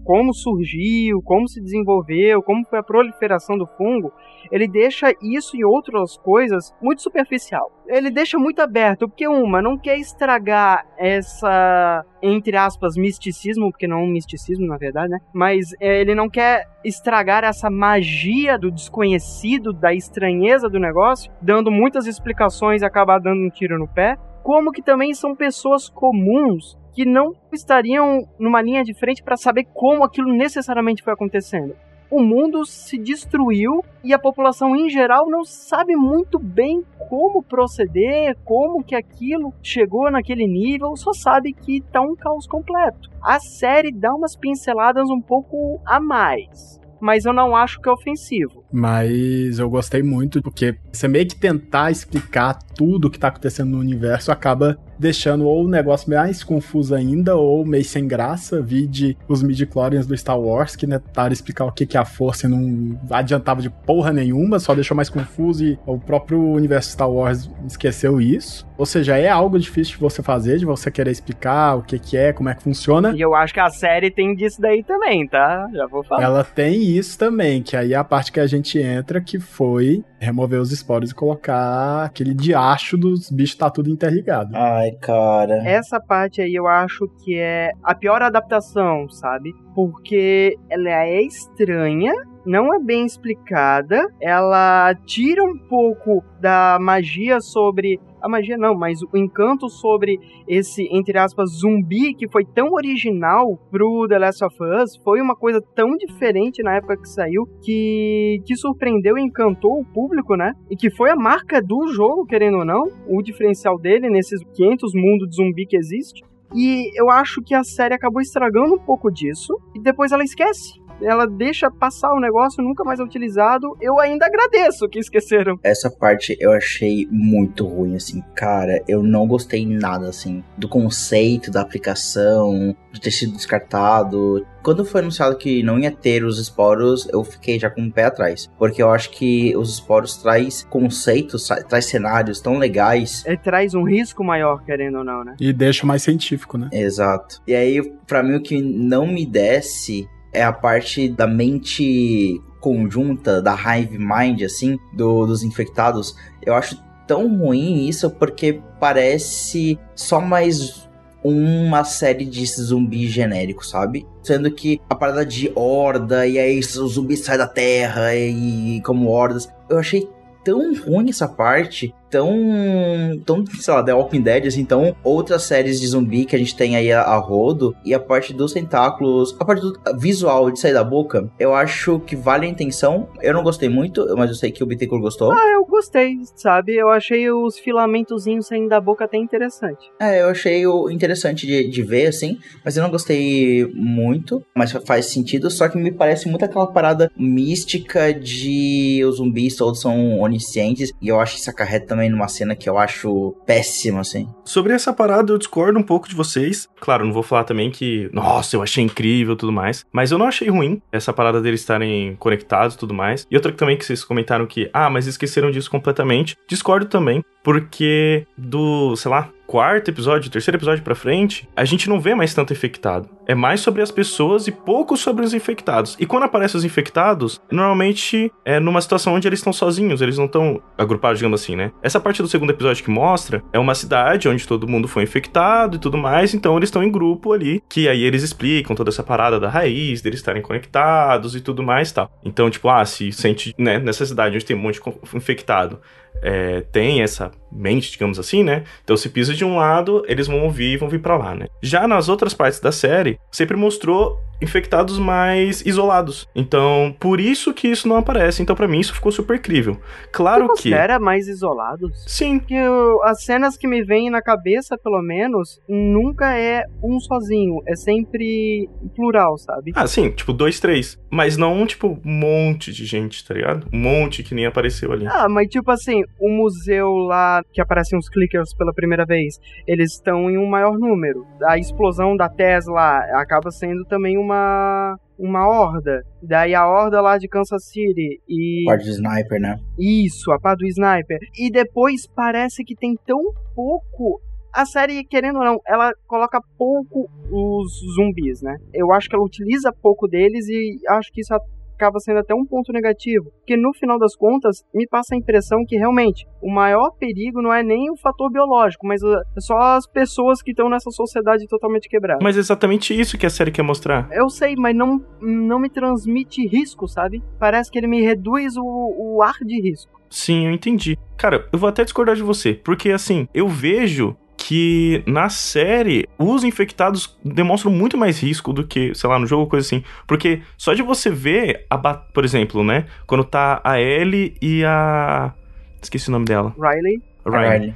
como 0.04 0.34
surgiu, 0.34 1.22
como 1.22 1.48
se 1.48 1.60
desenvolveu, 1.60 2.42
como 2.42 2.64
foi 2.66 2.78
a 2.78 2.82
proliferação 2.82 3.56
do 3.56 3.66
fungo, 3.66 4.12
ele 4.52 4.68
deixa 4.68 5.12
isso 5.22 5.56
e 5.56 5.64
outras 5.64 6.16
coisas 6.18 6.74
muito 6.80 7.02
superficial. 7.02 7.72
Ele 7.86 8.10
deixa 8.10 8.38
muito 8.38 8.60
aberto, 8.60 9.08
porque 9.08 9.26
uma, 9.26 9.62
não 9.62 9.78
quer 9.78 9.98
estragar 9.98 10.86
essa, 10.98 12.04
entre 12.22 12.56
aspas, 12.56 12.96
misticismo, 12.96 13.70
porque 13.70 13.86
não 13.86 13.98
é 13.98 14.02
um 14.02 14.12
misticismo 14.12 14.66
na 14.66 14.76
verdade, 14.76 15.10
né? 15.10 15.18
Mas 15.32 15.72
é, 15.80 16.00
ele 16.00 16.14
não 16.14 16.28
quer 16.28 16.66
estragar 16.84 17.44
essa 17.44 17.70
magia 17.70 18.58
do 18.58 18.70
desconhecido, 18.70 19.72
da 19.72 19.94
estranheza 19.94 20.68
do 20.68 20.78
negócio, 20.78 21.32
dando 21.40 21.70
muitas 21.70 22.06
explicações 22.06 22.82
e 22.82 22.84
acabar 22.84 23.18
dando 23.18 23.40
um 23.40 23.50
tiro 23.50 23.78
no 23.78 23.88
pé. 23.88 24.16
Como 24.42 24.72
que 24.72 24.82
também 24.82 25.14
são 25.14 25.34
pessoas 25.34 25.88
comuns 25.88 26.76
que 26.94 27.04
não 27.04 27.34
estariam 27.52 28.26
numa 28.38 28.62
linha 28.62 28.84
de 28.84 28.94
frente 28.94 29.22
para 29.22 29.36
saber 29.36 29.66
como 29.74 30.04
aquilo 30.04 30.32
necessariamente 30.32 31.02
foi 31.02 31.12
acontecendo. 31.12 31.74
O 32.10 32.22
mundo 32.22 32.64
se 32.64 32.96
destruiu 32.96 33.82
e 34.04 34.14
a 34.14 34.18
população 34.18 34.76
em 34.76 34.88
geral 34.88 35.28
não 35.28 35.44
sabe 35.44 35.96
muito 35.96 36.38
bem 36.38 36.84
como 37.08 37.42
proceder, 37.42 38.36
como 38.44 38.84
que 38.84 38.94
aquilo 38.94 39.52
chegou 39.60 40.10
naquele 40.10 40.46
nível, 40.46 40.96
só 40.96 41.12
sabe 41.12 41.52
que 41.52 41.80
tá 41.80 42.00
um 42.00 42.14
caos 42.14 42.46
completo. 42.46 43.10
A 43.20 43.40
série 43.40 43.90
dá 43.90 44.14
umas 44.14 44.36
pinceladas 44.36 45.10
um 45.10 45.20
pouco 45.20 45.80
a 45.84 45.98
mais, 45.98 46.78
mas 47.00 47.24
eu 47.24 47.32
não 47.32 47.56
acho 47.56 47.80
que 47.80 47.88
é 47.88 47.92
ofensivo. 47.92 48.62
Mas 48.72 49.58
eu 49.58 49.68
gostei 49.68 50.02
muito, 50.02 50.40
porque 50.40 50.76
você 50.92 51.08
meio 51.08 51.26
que 51.26 51.36
tentar 51.36 51.90
explicar 51.90 52.58
tudo 52.76 53.10
que 53.10 53.18
tá 53.18 53.28
acontecendo 53.28 53.70
no 53.70 53.78
universo 53.78 54.30
acaba 54.30 54.78
deixando 55.04 55.44
ou 55.44 55.66
o 55.66 55.68
negócio 55.68 56.08
mais 56.08 56.42
confuso 56.42 56.94
ainda, 56.94 57.36
ou 57.36 57.62
meio 57.62 57.84
sem 57.84 58.08
graça. 58.08 58.62
Vi 58.62 58.86
de 58.86 59.14
os 59.28 59.42
midi-chlorians 59.42 60.06
do 60.06 60.16
Star 60.16 60.40
Wars, 60.40 60.74
que 60.74 60.86
tentaram 60.86 61.30
explicar 61.30 61.66
o 61.66 61.72
que, 61.72 61.84
que 61.84 61.98
é 61.98 62.00
a 62.00 62.06
força 62.06 62.46
e 62.46 62.50
não 62.50 62.98
adiantava 63.10 63.60
de 63.60 63.68
porra 63.68 64.14
nenhuma, 64.14 64.58
só 64.58 64.74
deixou 64.74 64.96
mais 64.96 65.10
confuso 65.10 65.62
e 65.62 65.78
o 65.84 65.98
próprio 65.98 66.40
universo 66.40 66.90
Star 66.90 67.10
Wars 67.10 67.50
esqueceu 67.68 68.18
isso. 68.18 68.66
Ou 68.76 68.84
seja, 68.86 69.16
é 69.16 69.28
algo 69.28 69.58
difícil 69.58 69.94
de 69.94 70.00
você 70.00 70.22
fazer, 70.22 70.58
de 70.58 70.64
você 70.64 70.90
querer 70.90 71.10
explicar 71.10 71.76
o 71.76 71.82
que, 71.82 71.98
que 71.98 72.16
é, 72.16 72.32
como 72.32 72.48
é 72.48 72.54
que 72.54 72.62
funciona. 72.62 73.12
E 73.14 73.20
eu 73.20 73.34
acho 73.34 73.54
que 73.54 73.60
a 73.60 73.70
série 73.70 74.10
tem 74.10 74.34
disso 74.34 74.60
daí 74.60 74.82
também, 74.82 75.26
tá? 75.28 75.68
Já 75.72 75.86
vou 75.86 76.02
falar. 76.02 76.22
Ela 76.22 76.44
tem 76.44 76.82
isso 76.82 77.18
também, 77.18 77.62
que 77.62 77.76
aí 77.76 77.92
é 77.92 77.96
a 77.96 78.04
parte 78.04 78.32
que 78.32 78.40
a 78.40 78.46
gente 78.46 78.78
entra, 78.78 79.20
que 79.20 79.38
foi 79.38 80.04
remover 80.18 80.60
os 80.60 80.72
esporos 80.72 81.10
e 81.10 81.14
colocar 81.14 82.04
aquele 82.04 82.34
diacho 82.34 82.96
dos 82.96 83.30
bichos 83.30 83.56
tá 83.56 83.70
tudo 83.70 83.90
interligado. 83.90 84.56
Ai, 84.56 84.92
cara. 84.92 85.56
Essa 85.68 86.00
parte 86.00 86.40
aí 86.40 86.54
eu 86.54 86.66
acho 86.66 87.06
que 87.22 87.36
é 87.36 87.70
a 87.82 87.94
pior 87.94 88.22
adaptação, 88.22 89.08
sabe? 89.08 89.52
Porque 89.74 90.56
ela 90.70 90.88
é 90.88 91.22
estranha, 91.22 92.12
não 92.46 92.74
é 92.74 92.78
bem 92.78 93.06
explicada, 93.06 94.06
ela 94.20 94.94
tira 95.06 95.42
um 95.42 95.58
pouco 95.68 96.22
da 96.40 96.78
magia 96.80 97.40
sobre. 97.40 98.00
A 98.24 98.28
magia 98.28 98.56
não, 98.56 98.74
mas 98.74 99.02
o 99.02 99.18
encanto 99.18 99.68
sobre 99.68 100.18
esse, 100.48 100.88
entre 100.90 101.18
aspas, 101.18 101.58
zumbi 101.60 102.14
que 102.14 102.26
foi 102.26 102.42
tão 102.42 102.72
original 102.72 103.58
pro 103.70 104.06
The 104.08 104.18
Last 104.18 104.42
of 104.42 104.56
Us, 104.62 104.96
foi 105.04 105.20
uma 105.20 105.36
coisa 105.36 105.60
tão 105.74 105.90
diferente 105.90 106.62
na 106.62 106.76
época 106.76 106.96
que 106.96 107.06
saiu, 107.06 107.42
que, 107.62 108.40
que 108.46 108.56
surpreendeu 108.56 109.18
e 109.18 109.22
encantou 109.22 109.78
o 109.78 109.84
público, 109.84 110.36
né? 110.36 110.54
E 110.70 110.74
que 110.74 110.90
foi 110.90 111.10
a 111.10 111.16
marca 111.16 111.60
do 111.60 111.88
jogo, 111.88 112.24
querendo 112.24 112.60
ou 112.60 112.64
não, 112.64 112.84
o 113.06 113.20
diferencial 113.20 113.78
dele 113.78 114.08
nesses 114.08 114.42
500 114.54 114.94
mundos 114.94 115.28
de 115.28 115.36
zumbi 115.36 115.66
que 115.66 115.76
existe. 115.76 116.24
E 116.54 116.98
eu 116.98 117.10
acho 117.10 117.42
que 117.42 117.54
a 117.54 117.62
série 117.62 117.92
acabou 117.92 118.22
estragando 118.22 118.76
um 118.76 118.78
pouco 118.78 119.10
disso, 119.10 119.52
e 119.74 119.80
depois 119.82 120.12
ela 120.12 120.24
esquece 120.24 120.82
ela 121.00 121.26
deixa 121.26 121.70
passar 121.70 122.12
o 122.12 122.20
negócio, 122.20 122.62
nunca 122.62 122.84
mais 122.84 123.00
é 123.00 123.02
utilizado. 123.02 123.76
Eu 123.80 123.98
ainda 123.98 124.26
agradeço 124.26 124.88
que 124.88 124.98
esqueceram. 124.98 125.58
Essa 125.62 125.90
parte 125.90 126.36
eu 126.40 126.52
achei 126.52 127.06
muito 127.10 127.66
ruim, 127.66 127.96
assim, 127.96 128.22
cara. 128.34 128.82
Eu 128.88 129.02
não 129.02 129.26
gostei 129.26 129.66
nada, 129.66 130.08
assim, 130.08 130.42
do 130.56 130.68
conceito, 130.68 131.50
da 131.50 131.60
aplicação, 131.60 132.76
de 132.92 133.00
ter 133.00 133.10
sido 133.10 133.32
descartado. 133.32 134.46
Quando 134.62 134.84
foi 134.84 135.02
anunciado 135.02 135.36
que 135.36 135.62
não 135.62 135.78
ia 135.78 135.90
ter 135.90 136.24
os 136.24 136.38
esporos, 136.38 137.06
eu 137.12 137.22
fiquei 137.22 137.58
já 137.58 137.68
com 137.68 137.82
o 137.82 137.92
pé 137.92 138.04
atrás. 138.04 138.50
Porque 138.58 138.82
eu 138.82 138.90
acho 138.90 139.10
que 139.10 139.54
os 139.56 139.74
esporos 139.74 140.16
traz 140.16 140.64
conceitos, 140.70 141.48
traz 141.68 141.86
cenários 141.86 142.40
tão 142.40 142.56
legais. 142.56 143.24
Ele 143.26 143.36
traz 143.36 143.74
um 143.74 143.84
risco 143.84 144.24
maior, 144.24 144.64
querendo 144.64 144.98
ou 144.98 145.04
não, 145.04 145.22
né? 145.22 145.36
E 145.38 145.52
deixa 145.52 145.86
mais 145.86 146.02
científico, 146.02 146.56
né? 146.56 146.70
Exato. 146.72 147.42
E 147.46 147.54
aí, 147.54 147.82
para 148.06 148.22
mim, 148.22 148.36
o 148.36 148.42
que 148.42 148.62
não 148.62 149.06
me 149.06 149.26
desce 149.26 150.08
é 150.34 150.42
a 150.42 150.52
parte 150.52 151.08
da 151.08 151.26
mente 151.26 152.40
conjunta, 152.60 153.40
da 153.40 153.54
hive 153.54 153.98
mind, 153.98 154.42
assim, 154.42 154.78
do, 154.92 155.26
dos 155.26 155.42
infectados. 155.42 156.16
Eu 156.42 156.54
acho 156.54 156.82
tão 157.06 157.38
ruim 157.38 157.86
isso 157.86 158.10
porque 158.10 158.60
parece 158.80 159.78
só 159.94 160.20
mais 160.20 160.88
uma 161.22 161.84
série 161.84 162.26
de 162.26 162.44
zumbi 162.44 163.06
genérico, 163.06 163.64
sabe? 163.64 164.06
Sendo 164.22 164.50
que 164.50 164.80
a 164.90 164.94
parada 164.94 165.24
de 165.24 165.50
horda, 165.54 166.26
e 166.26 166.38
aí 166.38 166.58
os 166.58 166.72
zumbis 166.72 167.20
saem 167.20 167.38
da 167.38 167.46
terra, 167.46 168.14
e 168.14 168.82
como 168.82 169.08
hordas. 169.08 169.48
Eu 169.70 169.78
achei 169.78 170.06
tão 170.44 170.74
ruim 170.74 171.08
essa 171.08 171.26
parte 171.26 171.94
tão, 172.14 173.18
tão, 173.26 173.44
sei 173.46 173.74
lá, 173.74 173.82
The 173.82 173.92
Walking 173.92 174.20
Dead, 174.20 174.46
assim, 174.46 174.60
então 174.60 174.94
outras 175.02 175.42
séries 175.42 175.80
de 175.80 175.88
zumbi 175.88 176.24
que 176.24 176.36
a 176.36 176.38
gente 176.38 176.54
tem 176.54 176.76
aí 176.76 176.92
a, 176.92 177.02
a 177.02 177.16
rodo, 177.16 177.74
e 177.84 177.92
a 177.92 177.98
parte 177.98 178.32
dos 178.32 178.52
tentáculos, 178.52 179.36
a 179.40 179.44
parte 179.44 179.62
do 179.62 179.72
visual 179.98 180.48
de 180.52 180.60
sair 180.60 180.72
da 180.72 180.84
boca, 180.84 181.28
eu 181.40 181.52
acho 181.52 181.98
que 182.00 182.14
vale 182.14 182.46
a 182.46 182.48
intenção. 182.48 183.08
Eu 183.20 183.34
não 183.34 183.42
gostei 183.42 183.68
muito, 183.68 184.06
mas 184.16 184.30
eu 184.30 184.36
sei 184.36 184.52
que 184.52 184.62
o 184.62 184.66
Bittencourt 184.66 185.02
gostou. 185.02 185.32
Ah, 185.32 185.50
eu 185.52 185.64
gostei, 185.64 186.18
sabe? 186.36 186.76
Eu 186.76 186.88
achei 186.88 187.28
os 187.30 187.58
filamentozinhos 187.58 188.46
saindo 188.46 188.68
da 188.68 188.80
boca 188.80 189.06
até 189.06 189.16
interessante. 189.16 189.90
É, 190.00 190.22
eu 190.22 190.28
achei 190.28 190.64
o 190.66 190.88
interessante 190.88 191.48
de, 191.48 191.68
de 191.68 191.82
ver, 191.82 192.06
assim, 192.06 192.38
mas 192.64 192.76
eu 192.76 192.82
não 192.84 192.90
gostei 192.90 193.66
muito, 193.74 194.40
mas 194.54 194.70
faz 194.86 195.06
sentido, 195.06 195.50
só 195.50 195.68
que 195.68 195.76
me 195.76 195.90
parece 195.90 196.28
muito 196.28 196.44
aquela 196.44 196.70
parada 196.70 197.10
mística 197.16 198.14
de 198.14 199.04
os 199.04 199.16
zumbis 199.16 199.56
todos 199.56 199.80
são 199.80 200.20
oniscientes, 200.20 200.92
e 201.02 201.08
eu 201.08 201.18
acho 201.18 201.34
que 201.34 201.40
isso 201.40 201.50
acarreta 201.50 201.86
também 201.88 202.03
também 202.04 202.10
numa 202.10 202.28
cena 202.28 202.54
que 202.54 202.68
eu 202.68 202.78
acho 202.78 203.34
péssima, 203.46 204.00
assim. 204.00 204.28
Sobre 204.44 204.72
essa 204.72 204.92
parada, 204.92 205.32
eu 205.32 205.38
discordo 205.38 205.78
um 205.78 205.82
pouco 205.82 206.08
de 206.08 206.14
vocês. 206.14 206.68
Claro, 206.80 207.04
não 207.04 207.12
vou 207.12 207.22
falar 207.22 207.44
também 207.44 207.70
que, 207.70 208.10
nossa, 208.12 208.56
eu 208.56 208.62
achei 208.62 208.84
incrível 208.84 209.36
tudo 209.36 209.52
mais. 209.52 209.84
Mas 209.92 210.10
eu 210.10 210.18
não 210.18 210.26
achei 210.26 210.48
ruim 210.48 210.80
essa 210.92 211.12
parada 211.12 211.40
deles 211.40 211.60
estarem 211.60 212.16
conectados 212.16 212.74
e 212.74 212.78
tudo 212.78 212.94
mais. 212.94 213.26
E 213.30 213.36
outra 213.36 213.52
também 213.52 213.76
que 213.76 213.84
vocês 213.84 214.04
comentaram 214.04 214.46
que, 214.46 214.68
ah, 214.72 214.90
mas 214.90 215.06
esqueceram 215.06 215.50
disso 215.50 215.70
completamente. 215.70 216.36
Discordo 216.48 216.86
também, 216.86 217.24
porque 217.42 218.26
do, 218.36 218.96
sei 218.96 219.10
lá, 219.10 219.30
quarto 219.46 219.88
episódio, 219.88 220.30
terceiro 220.30 220.56
episódio 220.56 220.82
pra 220.82 220.94
frente, 220.94 221.48
a 221.56 221.64
gente 221.64 221.88
não 221.88 222.00
vê 222.00 222.14
mais 222.14 222.34
tanto 222.34 222.52
infectado. 222.52 223.08
É 223.26 223.34
mais 223.34 223.60
sobre 223.60 223.80
as 223.82 223.90
pessoas 223.90 224.46
e 224.46 224.52
pouco 224.52 224.96
sobre 224.96 225.24
os 225.24 225.32
infectados. 225.32 225.96
E 225.98 226.06
quando 226.06 226.24
aparecem 226.24 226.58
os 226.58 226.64
infectados, 226.64 227.40
normalmente 227.50 228.30
é 228.44 228.60
numa 228.60 228.80
situação 228.80 229.14
onde 229.14 229.26
eles 229.26 229.38
estão 229.38 229.52
sozinhos, 229.52 230.02
eles 230.02 230.18
não 230.18 230.26
estão 230.26 230.60
agrupados, 230.76 231.18
digamos 231.18 231.40
assim, 231.40 231.56
né? 231.56 231.72
Essa 231.82 232.00
parte 232.00 232.20
do 232.20 232.28
segundo 232.28 232.50
episódio 232.50 232.84
que 232.84 232.90
mostra 232.90 233.42
é 233.52 233.58
uma 233.58 233.74
cidade 233.74 234.28
onde 234.28 234.46
todo 234.46 234.68
mundo 234.68 234.88
foi 234.88 235.04
infectado 235.04 235.76
e 235.76 235.78
tudo 235.78 235.96
mais, 235.96 236.34
então 236.34 236.56
eles 236.56 236.68
estão 236.68 236.82
em 236.82 236.90
grupo 236.90 237.32
ali, 237.32 237.62
que 237.68 237.88
aí 237.88 238.02
eles 238.02 238.22
explicam 238.22 238.76
toda 238.76 238.90
essa 238.90 239.02
parada 239.02 239.40
da 239.40 239.48
raiz, 239.48 240.02
deles 240.02 240.20
estarem 240.20 240.42
conectados 240.42 241.34
e 241.34 241.40
tudo 241.40 241.62
mais 241.62 241.92
tal. 241.92 242.10
Então, 242.24 242.50
tipo, 242.50 242.68
ah, 242.68 242.84
se 242.84 243.10
sente, 243.12 243.54
né, 243.58 243.78
nessa 243.78 244.04
cidade 244.04 244.34
onde 244.34 244.44
tem 244.44 244.56
um 244.56 244.60
monte 244.60 244.80
de 244.80 245.16
infectado, 245.16 245.80
é, 246.22 246.60
tem 246.60 247.02
essa 247.02 247.30
mente, 247.54 247.90
digamos 247.90 248.18
assim, 248.18 248.42
né? 248.42 248.64
Então 248.82 248.96
se 248.96 249.08
pisa 249.08 249.34
de 249.34 249.44
um 249.44 249.56
lado, 249.56 250.04
eles 250.06 250.26
vão 250.26 250.42
ouvir 250.42 250.72
e 250.72 250.76
vão 250.76 250.88
vir 250.88 251.00
para 251.00 251.16
lá, 251.16 251.34
né? 251.34 251.46
Já 251.62 251.86
nas 251.86 252.08
outras 252.08 252.34
partes 252.34 252.60
da 252.60 252.72
série, 252.72 253.18
sempre 253.30 253.56
mostrou 253.56 254.18
infectados 254.42 254.98
mais 254.98 255.64
isolados. 255.64 256.28
Então, 256.34 256.94
por 256.98 257.20
isso 257.20 257.52
que 257.52 257.68
isso 257.68 257.88
não 257.88 257.96
aparece. 257.96 258.42
Então, 258.42 258.56
para 258.56 258.68
mim, 258.68 258.80
isso 258.80 258.94
ficou 258.94 259.12
super 259.12 259.36
incrível. 259.36 259.78
Claro 260.12 260.46
Você 260.48 260.62
que. 260.62 260.74
Era 260.74 260.98
mais 260.98 261.28
isolados? 261.28 262.04
Sim. 262.06 262.38
Porque 262.38 262.54
eu, 262.54 263.02
as 263.04 263.22
cenas 263.22 263.56
que 263.56 263.66
me 263.66 263.82
vêm 263.82 264.10
na 264.10 264.22
cabeça, 264.22 264.76
pelo 264.76 265.00
menos, 265.02 265.60
nunca 265.68 266.36
é 266.36 266.64
um 266.82 266.98
sozinho. 267.00 267.62
É 267.66 267.76
sempre 267.76 268.68
plural, 268.94 269.38
sabe? 269.38 269.72
Ah, 269.74 269.86
sim, 269.86 270.10
tipo 270.10 270.32
dois, 270.32 270.60
três. 270.60 270.98
Mas 271.10 271.36
não, 271.36 271.66
tipo, 271.66 272.00
um 272.04 272.12
monte 272.12 272.72
de 272.72 272.84
gente, 272.84 273.24
tá 273.24 273.34
ligado? 273.34 273.66
Um 273.72 273.78
monte 273.78 274.22
que 274.22 274.34
nem 274.34 274.46
apareceu 274.46 274.92
ali. 274.92 275.06
Ah, 275.06 275.28
mas 275.28 275.48
tipo 275.48 275.70
assim, 275.70 276.02
o 276.20 276.28
museu 276.28 276.90
lá 276.94 277.42
que 277.52 277.60
aparecem 277.60 277.98
os 277.98 278.08
clickers 278.08 278.54
pela 278.54 278.72
primeira 278.72 279.04
vez, 279.04 279.38
eles 279.66 279.92
estão 279.92 280.30
em 280.30 280.36
um 280.36 280.46
maior 280.46 280.78
número. 280.78 281.26
A 281.44 281.58
explosão 281.58 282.16
da 282.16 282.28
Tesla 282.28 282.98
acaba 283.20 283.50
sendo 283.50 283.84
também 283.84 284.18
uma 284.18 284.98
uma 285.18 285.46
horda. 285.46 286.02
Daí 286.22 286.54
a 286.54 286.66
horda 286.66 287.00
lá 287.00 287.18
de 287.18 287.28
Kansas 287.28 287.64
City 287.66 288.20
e. 288.28 288.64
Parte 288.66 288.84
do 288.84 288.90
sniper, 288.90 289.40
né? 289.40 289.60
Isso, 289.78 290.32
a 290.32 290.38
parte 290.38 290.60
do 290.60 290.66
sniper. 290.66 291.18
E 291.38 291.50
depois 291.50 292.06
parece 292.06 292.64
que 292.64 292.74
tem 292.74 292.96
tão 293.06 293.20
pouco. 293.54 294.20
A 294.52 294.64
série, 294.64 295.04
querendo 295.04 295.38
ou 295.38 295.44
não, 295.44 295.60
ela 295.66 295.92
coloca 296.06 296.40
pouco 296.56 297.08
os 297.28 297.72
zumbis, 297.96 298.40
né? 298.40 298.56
Eu 298.72 298.92
acho 298.92 299.08
que 299.08 299.16
ela 299.16 299.24
utiliza 299.24 299.72
pouco 299.72 300.06
deles 300.06 300.46
e 300.48 300.78
acho 300.88 301.12
que 301.12 301.20
isso 301.20 301.34
acaba 301.74 301.98
sendo 301.98 302.18
até 302.18 302.34
um 302.34 302.44
ponto 302.44 302.72
negativo. 302.72 303.30
Porque 303.38 303.56
no 303.56 303.72
final 303.74 303.98
das 303.98 304.16
contas, 304.16 304.64
me 304.74 304.86
passa 304.86 305.14
a 305.14 305.18
impressão 305.18 305.64
que 305.66 305.76
realmente 305.76 306.26
o 306.42 306.50
maior 306.50 306.90
perigo 306.98 307.42
não 307.42 307.52
é 307.52 307.62
nem 307.62 307.90
o 307.90 307.96
fator 307.96 308.30
biológico, 308.30 308.86
mas 308.86 309.02
é 309.02 309.40
só 309.40 309.56
as 309.58 309.86
pessoas 309.86 310.42
que 310.42 310.50
estão 310.50 310.68
nessa 310.68 310.90
sociedade 310.90 311.46
totalmente 311.46 311.88
quebrada. 311.88 312.20
Mas 312.22 312.36
é 312.36 312.40
exatamente 312.40 312.98
isso 312.98 313.18
que 313.18 313.26
a 313.26 313.30
série 313.30 313.50
quer 313.50 313.62
mostrar. 313.62 314.08
Eu 314.12 314.28
sei, 314.28 314.54
mas 314.56 314.74
não, 314.74 315.00
não 315.20 315.58
me 315.58 315.68
transmite 315.68 316.46
risco, 316.46 316.86
sabe? 316.88 317.22
Parece 317.38 317.70
que 317.70 317.78
ele 317.78 317.86
me 317.86 318.00
reduz 318.00 318.56
o, 318.56 318.62
o 318.64 319.22
ar 319.22 319.36
de 319.42 319.60
risco. 319.60 319.92
Sim, 320.10 320.46
eu 320.46 320.52
entendi. 320.52 320.96
Cara, 321.16 321.48
eu 321.52 321.58
vou 321.58 321.68
até 321.68 321.82
discordar 321.82 322.14
de 322.14 322.22
você, 322.22 322.54
porque 322.54 322.90
assim, 322.90 323.26
eu 323.34 323.48
vejo 323.48 324.16
que 324.36 325.02
na 325.06 325.28
série 325.28 326.06
os 326.18 326.44
infectados 326.44 327.18
demonstram 327.24 327.72
muito 327.72 327.96
mais 327.96 328.20
risco 328.22 328.52
do 328.52 328.66
que, 328.66 328.94
sei 328.94 329.08
lá, 329.08 329.18
no 329.18 329.26
jogo, 329.26 329.48
coisa 329.48 329.66
assim. 329.66 329.82
Porque 330.06 330.42
só 330.56 330.74
de 330.74 330.82
você 330.82 331.10
ver, 331.10 331.66
a 331.70 331.78
por 331.78 332.24
exemplo, 332.24 332.62
né? 332.62 332.86
Quando 333.06 333.24
tá 333.24 333.60
a 333.64 333.80
Ellie 333.80 334.36
e 334.40 334.64
a. 334.64 335.32
Esqueci 335.80 336.08
o 336.08 336.12
nome 336.12 336.24
dela. 336.24 336.54
Riley. 336.58 337.02
Riley. 337.26 337.50
Riley. 337.50 337.74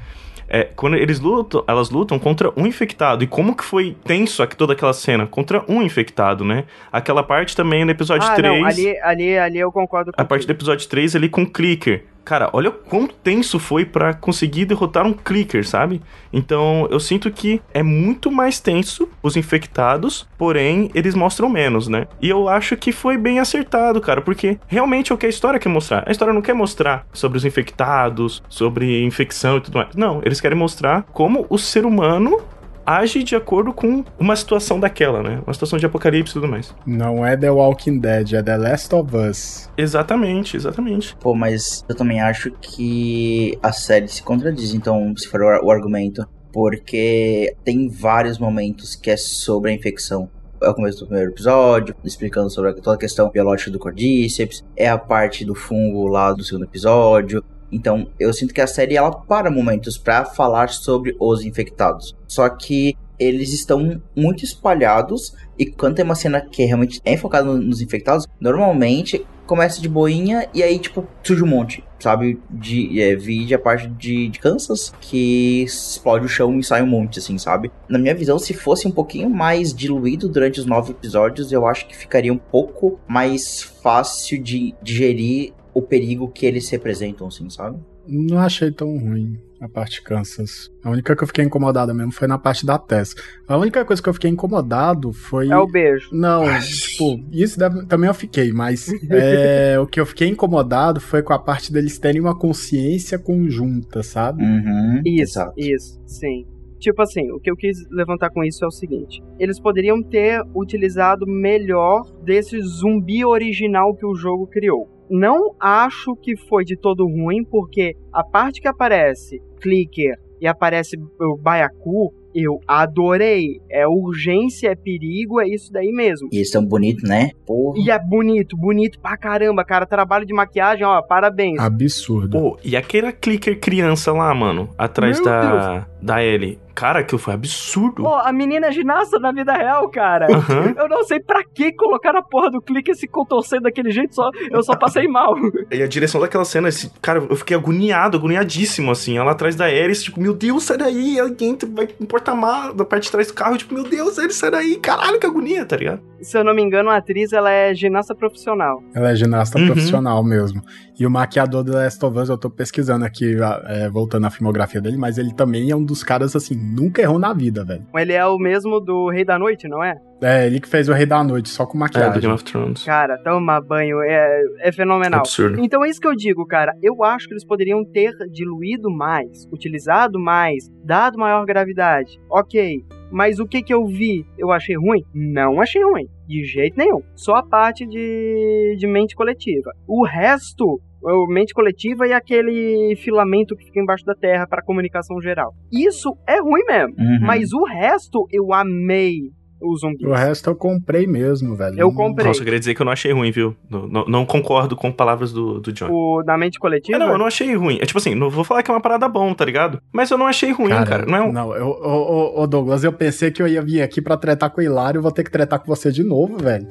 É, 0.51 0.65
quando 0.65 0.97
eles 0.97 1.21
lutam, 1.21 1.63
elas 1.69 1.91
lutam 1.91 2.19
contra 2.19 2.51
um 2.57 2.67
infectado. 2.67 3.23
E 3.23 3.27
como 3.27 3.55
que 3.55 3.63
foi 3.63 3.95
tenso 4.05 4.43
aqui 4.43 4.57
toda 4.57 4.73
aquela 4.73 4.95
cena? 4.95 5.27
Contra 5.27 5.63
um 5.69 5.83
infectado, 5.83 6.43
né? 6.43 6.65
Aquela 6.91 7.23
parte 7.23 7.55
também 7.55 7.85
no 7.85 7.91
episódio 7.91 8.27
ah, 8.27 8.35
3. 8.35 8.61
Não, 8.61 8.67
ali, 8.67 8.99
ali, 9.03 9.39
ali 9.39 9.59
eu 9.59 9.71
concordo 9.71 10.11
com 10.11 10.21
A 10.21 10.25
parte 10.25 10.47
do 10.47 10.51
episódio 10.51 10.89
3 10.89 11.17
ali 11.17 11.29
com 11.29 11.43
o 11.43 11.51
Clicker 11.51 12.05
cara, 12.29 12.51
olha 12.53 12.71
quão 12.71 13.07
tenso 13.07 13.59
foi 13.59 13.87
para 13.87 14.13
conseguir 14.13 14.67
derrotar 14.67 15.07
um 15.07 15.15
clicker, 15.15 15.67
sabe? 15.67 16.03
Então 16.31 16.87
eu 16.91 17.01
sinto 17.01 17.31
que 17.31 17.59
é 17.73 17.83
muito 17.83 18.31
mais 18.31 18.61
tenso 18.61 19.09
os 19.23 19.35
infectados, 19.35 20.29
porém 20.37 20.91
eles 20.95 21.15
mostram 21.15 21.49
menos, 21.49 21.89
né? 21.89 22.07
E 22.21 22.29
eu 22.29 22.47
acho 22.47 22.77
que 22.77 22.93
foi 22.93 23.17
bem 23.17 23.39
acertado, 23.39 23.99
cara, 23.99 24.21
porque 24.21 24.59
realmente 24.67 25.11
é 25.11 25.15
o 25.15 25.19
que 25.19 25.25
a 25.25 25.29
história 25.31 25.59
quer 25.59 25.71
mostrar. 25.71 26.05
A 26.07 26.11
história 26.11 26.35
não 26.35 26.43
quer 26.43 26.53
mostrar 26.53 27.07
sobre 27.15 27.39
os 27.39 27.47
infectados, 27.47 28.43
sobre 28.47 29.03
infecção 29.03 29.57
e 29.57 29.63
tudo 29.63 29.79
mais. 29.79 29.97
Não, 29.97 30.21
eles 30.23 30.39
querem 30.39 30.59
mostrar 30.59 31.05
como 31.15 31.47
o 31.49 31.57
ser 31.57 31.87
humano 31.87 32.43
age 32.89 33.23
de 33.23 33.37
acordo 33.37 33.73
com 33.73 34.05
uma 34.19 34.35
situação 34.35 34.81
daquela, 34.81 35.23
né? 35.23 35.43
Uma 35.47 35.53
situação 35.53 35.79
de 35.79 35.85
apocalipse 35.85 36.33
e 36.33 36.35
tudo 36.35 36.49
mais. 36.49 36.75
Não 36.87 37.25
é 37.25 37.37
The 37.37 37.51
Walking 37.51 37.99
Dead, 37.99 38.33
é 38.33 38.43
The 38.43 38.57
Last 38.57 38.95
of 38.95 39.15
Us. 39.15 39.71
Exatamente, 39.77 40.57
exatamente. 40.57 41.15
Pô, 41.17 41.35
mas 41.35 41.85
eu 41.89 41.95
também 41.95 42.21
acho 42.21 42.51
que 42.53 43.59
a 43.63 43.73
série 43.73 44.09
se 44.09 44.23
contradiz, 44.23 44.73
então, 44.73 45.15
se 45.17 45.29
for 45.29 45.41
o 45.63 45.71
argumento. 45.71 46.27
Porque 46.51 47.55
tem 47.63 47.91
vários 47.91 48.39
momentos 48.39 48.97
que 48.97 49.11
é 49.11 49.17
sobre 49.17 49.71
a 49.71 49.75
infecção 49.75 50.31
é 50.61 50.69
o 50.69 50.75
começo 50.75 51.01
do 51.01 51.07
primeiro 51.07 51.31
episódio, 51.31 51.95
explicando 52.05 52.51
sobre 52.51 52.73
toda 52.75 52.97
a 52.97 52.99
questão 52.99 53.31
biológica 53.31 53.71
do 53.71 53.79
Cordyceps, 53.79 54.65
é 54.77 54.89
a 54.89 54.99
parte 54.99 55.45
do 55.45 55.55
fungo 55.55 56.09
lá 56.09 56.33
do 56.33 56.43
segundo 56.43 56.65
episódio, 56.65 57.45
então, 57.71 58.09
eu 58.19 58.33
sinto 58.33 58.55
que 58.55 58.61
a 58.61 58.67
série 58.67 58.97
ela 58.97 59.11
para 59.11 59.51
momentos 59.51 59.99
para 59.99 60.25
falar 60.25 60.71
sobre 60.71 61.15
os 61.19 61.45
infectados. 61.45 62.17
Só 62.27 62.49
que 62.49 62.97
eles 63.19 63.53
estão 63.53 64.01
muito 64.15 64.45
espalhados 64.45 65.35
e 65.59 65.67
quando 65.67 65.97
tem 65.97 66.05
uma 66.05 66.15
cena 66.15 66.41
que 66.41 66.65
realmente 66.65 67.01
é 67.05 67.17
focada 67.17 67.53
nos 67.53 67.81
infectados, 67.81 68.27
normalmente 68.41 69.27
começa 69.45 69.81
de 69.81 69.89
boinha 69.89 70.47
e 70.53 70.63
aí, 70.63 70.79
tipo, 70.79 71.09
surge 71.23 71.43
um 71.43 71.47
monte, 71.47 71.83
sabe? 71.99 72.39
De 72.51 73.01
é, 73.01 73.17
vídeo 73.17 73.57
a 73.57 73.61
parte 73.61 73.89
de, 73.89 74.29
de 74.29 74.39
Kansas 74.39 74.93
que 75.01 75.63
explode 75.63 76.27
o 76.27 76.29
chão 76.29 76.59
e 76.59 76.63
sai 76.63 76.83
um 76.83 76.87
monte, 76.87 77.19
assim, 77.19 77.39
sabe? 77.39 77.73
Na 77.89 77.99
minha 77.99 78.15
visão, 78.15 78.39
se 78.39 78.53
fosse 78.53 78.87
um 78.87 78.91
pouquinho 78.91 79.31
mais 79.31 79.75
diluído 79.75 80.29
durante 80.29 80.61
os 80.61 80.67
nove 80.67 80.93
episódios, 80.93 81.51
eu 81.51 81.67
acho 81.67 81.89
que 81.89 81.97
ficaria 81.97 82.33
um 82.33 82.39
pouco 82.39 83.01
mais 83.09 83.63
fácil 83.63 84.41
de 84.41 84.75
digerir 84.83 85.55
o 85.79 85.83
perigo 85.83 86.29
que 86.29 86.45
eles 86.45 86.69
representam, 86.69 87.29
assim, 87.29 87.49
sabe? 87.49 87.79
Não 88.07 88.39
achei 88.39 88.71
tão 88.73 88.99
ruim 88.99 89.39
a 89.61 89.69
parte 89.69 90.03
Kansas. 90.03 90.71
A 90.83 90.91
única 90.91 91.15
que 91.15 91.23
eu 91.23 91.27
fiquei 91.27 91.45
incomodada 91.45 91.93
mesmo 91.93 92.13
foi 92.13 92.27
na 92.27 92.39
parte 92.39 92.65
da 92.65 92.79
Tess. 92.79 93.15
A 93.47 93.57
única 93.57 93.85
coisa 93.85 94.03
que 94.03 94.09
eu 94.09 94.15
fiquei 94.15 94.31
incomodado 94.31 95.13
foi. 95.13 95.49
É 95.49 95.57
o 95.57 95.67
beijo. 95.67 96.09
Não, 96.13 96.45
tipo, 96.61 97.23
isso 97.31 97.59
deve... 97.59 97.87
também 97.87 98.09
eu 98.09 98.15
fiquei, 98.15 98.53
mas 98.53 98.89
é, 99.11 99.79
o 99.81 99.87
que 99.87 100.01
eu 100.01 100.07
fiquei 100.07 100.29
incomodado 100.29 101.01
foi 101.01 101.23
com 101.23 101.33
a 101.33 101.39
parte 101.39 101.73
deles 101.73 101.99
terem 101.99 102.21
uma 102.21 102.37
consciência 102.37 103.19
conjunta, 103.19 104.03
sabe? 104.03 104.43
Uhum, 104.43 105.03
isso, 105.05 105.39
exato. 105.39 105.53
isso, 105.57 106.01
sim. 106.07 106.47
Tipo 106.79 107.03
assim, 107.03 107.31
o 107.33 107.41
que 107.41 107.51
eu 107.51 107.57
quis 107.57 107.77
levantar 107.91 108.31
com 108.31 108.43
isso 108.43 108.65
é 108.65 108.69
o 108.69 108.71
seguinte: 108.71 109.23
eles 109.39 109.61
poderiam 109.61 110.03
ter 110.03 110.41
utilizado 110.55 111.27
melhor 111.27 112.03
desse 112.25 112.61
zumbi 112.63 113.25
original 113.25 113.95
que 113.95 114.07
o 114.07 114.15
jogo 114.15 114.47
criou 114.47 114.98
não 115.11 115.55
acho 115.61 116.15
que 116.17 116.37
foi 116.37 116.65
de 116.65 116.77
todo 116.77 117.07
ruim, 117.07 117.45
porque 117.45 117.95
a 118.13 118.23
parte 118.23 118.61
que 118.61 118.69
aparece 118.69 119.41
Clicker 119.61 120.17
e 120.41 120.47
aparece 120.47 120.97
o 121.21 121.37
Baiacu, 121.37 122.13
eu 122.35 122.61
adorei. 122.67 123.61
É 123.71 123.87
urgência, 123.87 124.69
é 124.69 124.77
perigo, 124.77 125.41
é 125.41 125.49
isso 125.49 125.73
daí 125.73 125.91
mesmo. 125.91 126.29
E 126.33 126.37
eles 126.37 126.51
são 126.51 126.65
bonitos, 126.65 127.09
né? 127.09 127.31
Porra. 127.47 127.79
E 127.79 127.91
é 127.91 127.99
bonito, 127.99 128.57
bonito 128.57 129.01
pra 129.01 129.17
caramba, 129.17 129.65
cara. 129.65 129.87
Trabalho 129.87 130.25
de 130.25 130.33
maquiagem, 130.33 130.85
ó, 130.85 131.03
parabéns. 131.03 131.59
Absurdo. 131.59 132.39
Pô, 132.39 132.59
e 132.65 132.77
aquela 132.77 133.13
clicker 133.13 133.59
criança 133.59 134.13
lá, 134.13 134.33
mano, 134.35 134.69
atrás 134.79 135.17
Meu 135.17 135.25
da, 135.25 135.41
Deus. 135.41 135.87
Da 136.01 136.23
Ellie. 136.23 136.59
Cara, 136.75 137.01
aquilo 137.01 137.19
foi 137.19 137.35
absurdo. 137.35 138.05
Pô, 138.05 138.15
a 138.15 138.33
menina 138.33 138.69
é 138.69 138.73
ginasta 138.73 139.19
na 139.19 139.33
vida 139.33 139.53
real, 139.53 139.89
cara. 139.91 140.29
Uhum. 140.31 140.75
Eu 140.77 140.89
não 140.89 141.03
sei 141.03 141.19
pra 141.19 141.43
que 141.43 141.73
colocar 141.73 142.15
a 142.17 142.23
porra 142.23 142.51
do 142.51 142.63
clique 142.63 142.95
se 142.95 143.09
contorcer 143.09 143.61
daquele 143.61 143.91
jeito, 143.91 144.15
só, 144.15 144.31
eu 144.51 144.63
só 144.63 144.77
passei 144.77 145.09
mal. 145.09 145.35
E 145.71 145.83
a 145.83 145.87
direção 145.87 146.21
daquela 146.21 146.45
cena, 146.45 146.69
esse, 146.69 146.91
cara, 147.03 147.19
eu 147.29 147.37
fiquei 147.37 147.57
agoniado, 147.57 148.17
agoniadíssimo, 148.17 148.91
assim. 148.91 149.19
Ela 149.19 149.33
atrás 149.33 149.55
da 149.55 149.67
Ares, 149.67 150.03
tipo, 150.03 150.21
meu 150.21 150.33
Deus, 150.33 150.65
sai 150.65 150.79
daí, 150.79 151.19
alguém 151.19 151.57
vai 151.75 151.89
no 151.99 152.07
porta-malas 152.07 152.75
da 152.75 152.85
parte 152.85 153.05
de 153.05 153.11
trás 153.11 153.27
do 153.27 153.35
carro, 153.35 153.59
tipo, 153.59 153.75
meu 153.75 153.85
Deus, 153.85 154.17
ele 154.19 154.33
sai 154.33 154.51
daí, 154.51 154.77
caralho, 154.77 155.19
que 155.19 155.27
agonia, 155.27 155.67
tá 155.67 155.77
ligado? 155.77 156.01
Se 156.21 156.37
eu 156.37 156.45
não 156.45 156.55
me 156.55 156.63
engano, 156.63 156.91
a 156.91 156.97
atriz, 156.97 157.33
ela 157.33 157.51
é 157.51 157.75
ginasta 157.75 158.15
profissional. 158.15 158.83
Ela 158.95 159.11
é 159.11 159.17
ginasta 159.17 159.59
uhum. 159.59 159.67
profissional 159.67 160.23
mesmo. 160.25 160.63
E 160.99 161.07
o 161.07 161.11
maquiador 161.11 161.63
do 161.63 161.73
Last 161.73 162.05
of 162.05 162.19
Us, 162.19 162.29
eu 162.29 162.37
tô 162.37 162.51
pesquisando 162.51 163.05
aqui, 163.05 163.37
é, 163.67 163.89
voltando 163.89 164.27
à 164.27 164.31
filmografia 164.31 164.81
dele, 164.81 164.97
mas 164.97 165.17
ele 165.17 165.33
também 165.33 165.71
é 165.71 165.77
um 165.77 165.85
dos 165.85 166.03
caras, 166.03 166.35
assim, 166.35 166.57
nunca 166.57 167.01
errou 167.01 167.19
na 167.19 167.33
vida, 167.33 167.65
velho. 167.65 167.87
Ele 167.95 168.13
é 168.13 168.27
o 168.27 168.37
mesmo 168.37 168.81
do 168.81 169.09
Rei 169.09 169.25
da 169.25 169.39
Noite, 169.39 169.69
não 169.69 169.83
é? 169.83 169.97
É, 170.21 170.47
ele 170.47 170.59
que 170.59 170.69
fez 170.69 170.89
o 170.89 170.93
Rei 170.93 171.07
da 171.07 171.23
Noite, 171.23 171.49
só 171.49 171.65
com 171.65 171.79
maquiagem. 171.79 172.11
É, 172.11 172.15
do 172.15 172.21
Game 172.21 172.35
of 172.35 172.43
Thrones. 172.43 172.83
Cara, 172.83 173.17
toma 173.19 173.61
banho, 173.61 174.03
é, 174.03 174.43
é 174.61 174.73
fenomenal. 174.73 175.21
Absurdo. 175.21 175.61
Então 175.61 175.85
é 175.85 175.89
isso 175.89 176.01
que 176.01 176.09
eu 176.09 176.17
digo, 176.17 176.45
cara. 176.45 176.73
Eu 176.83 177.05
acho 177.05 177.29
que 177.29 177.35
eles 177.35 177.45
poderiam 177.45 177.85
ter 177.85 178.13
diluído 178.33 178.91
mais, 178.91 179.47
utilizado 179.53 180.19
mais, 180.19 180.69
dado 180.85 181.17
maior 181.17 181.45
gravidade. 181.47 182.19
Ok, 182.29 182.85
mas 183.11 183.39
o 183.39 183.47
que 183.47 183.63
que 183.63 183.73
eu 183.73 183.87
vi? 183.87 184.25
Eu 184.37 184.51
achei 184.51 184.77
ruim? 184.77 185.03
Não 185.15 185.61
achei 185.61 185.83
ruim. 185.83 186.07
De 186.27 186.45
jeito 186.45 186.77
nenhum. 186.77 187.03
Só 187.15 187.37
a 187.37 187.43
parte 187.43 187.87
de, 187.87 188.77
de 188.79 188.87
mente 188.87 189.15
coletiva. 189.17 189.71
O 189.87 190.05
resto 190.05 190.81
mente 191.29 191.55
coletiva 191.55 192.07
e 192.07 192.13
aquele 192.13 192.97
filamento 192.97 193.57
que 193.57 193.65
fica 193.65 193.81
embaixo 193.81 194.05
da 194.05 194.15
terra 194.15 194.47
para 194.47 194.65
comunicação 194.65 195.21
geral. 195.21 195.55
Isso 195.73 196.17
é 196.27 196.41
ruim 196.41 196.65
mesmo, 196.67 196.95
uhum. 196.99 197.19
mas 197.23 197.53
o 197.53 197.65
resto 197.65 198.27
eu 198.33 198.53
amei 198.53 199.31
zumbis. 199.77 200.07
O 200.07 200.13
resto 200.13 200.51
eu 200.51 200.57
comprei 200.57 201.07
mesmo, 201.07 201.57
velho. 201.57 201.79
Eu 201.79 201.93
comprei. 201.93 202.27
Nossa, 202.27 202.41
eu 202.41 202.45
queria 202.45 202.59
dizer 202.59 202.75
que 202.75 202.83
eu 202.83 202.85
não 202.85 202.93
achei 202.93 203.13
ruim, 203.13 203.31
viu? 203.31 203.57
Não, 203.69 203.89
não, 203.89 204.05
não 204.07 204.27
concordo 204.27 204.77
com 204.77 204.91
palavras 204.93 205.33
do, 205.33 205.61
do 205.61 205.73
John. 205.73 205.89
O 205.91 206.23
da 206.23 206.37
mente 206.37 206.59
coletiva? 206.59 206.97
É, 206.97 206.99
não, 206.99 207.13
eu 207.13 207.19
não 207.19 207.27
achei 207.27 207.55
ruim. 207.55 207.79
É 207.81 207.87
tipo 207.87 207.99
assim, 207.99 208.15
não 208.15 208.31
vou 208.31 208.45
falar 208.45 208.63
que 208.63 208.71
é 208.71 208.75
uma 208.75 208.81
parada 208.81 209.09
bom, 209.09 209.33
tá 209.35 209.45
ligado? 209.45 209.81
Mas 209.93 210.11
eu 210.11 210.19
não 210.19 210.27
achei 210.27 210.53
ruim, 210.53 210.71
cara. 210.71 210.87
cara. 210.87 211.07
Não, 211.07 211.17
é 211.17 211.23
um... 211.23 211.33
não 211.33 211.55
eu, 211.55 211.69
ô, 211.69 212.43
ô, 212.43 212.47
Douglas, 212.47 212.85
eu 212.85 212.93
pensei 212.93 213.31
que 213.31 213.43
eu 213.43 213.49
ia 213.49 213.63
vir 213.63 213.83
aqui 213.83 214.01
pra 214.01 214.17
tretar 214.17 214.51
com 214.51 214.61
o 214.61 214.65
Hilário, 214.65 215.03
vou 215.03 215.13
ter 215.13 215.25
que 215.25 215.31
tretar 215.31 215.59
com 215.59 215.67
você 215.67 215.91
de 215.91 216.03
novo, 216.03 216.37
velho. 216.39 216.67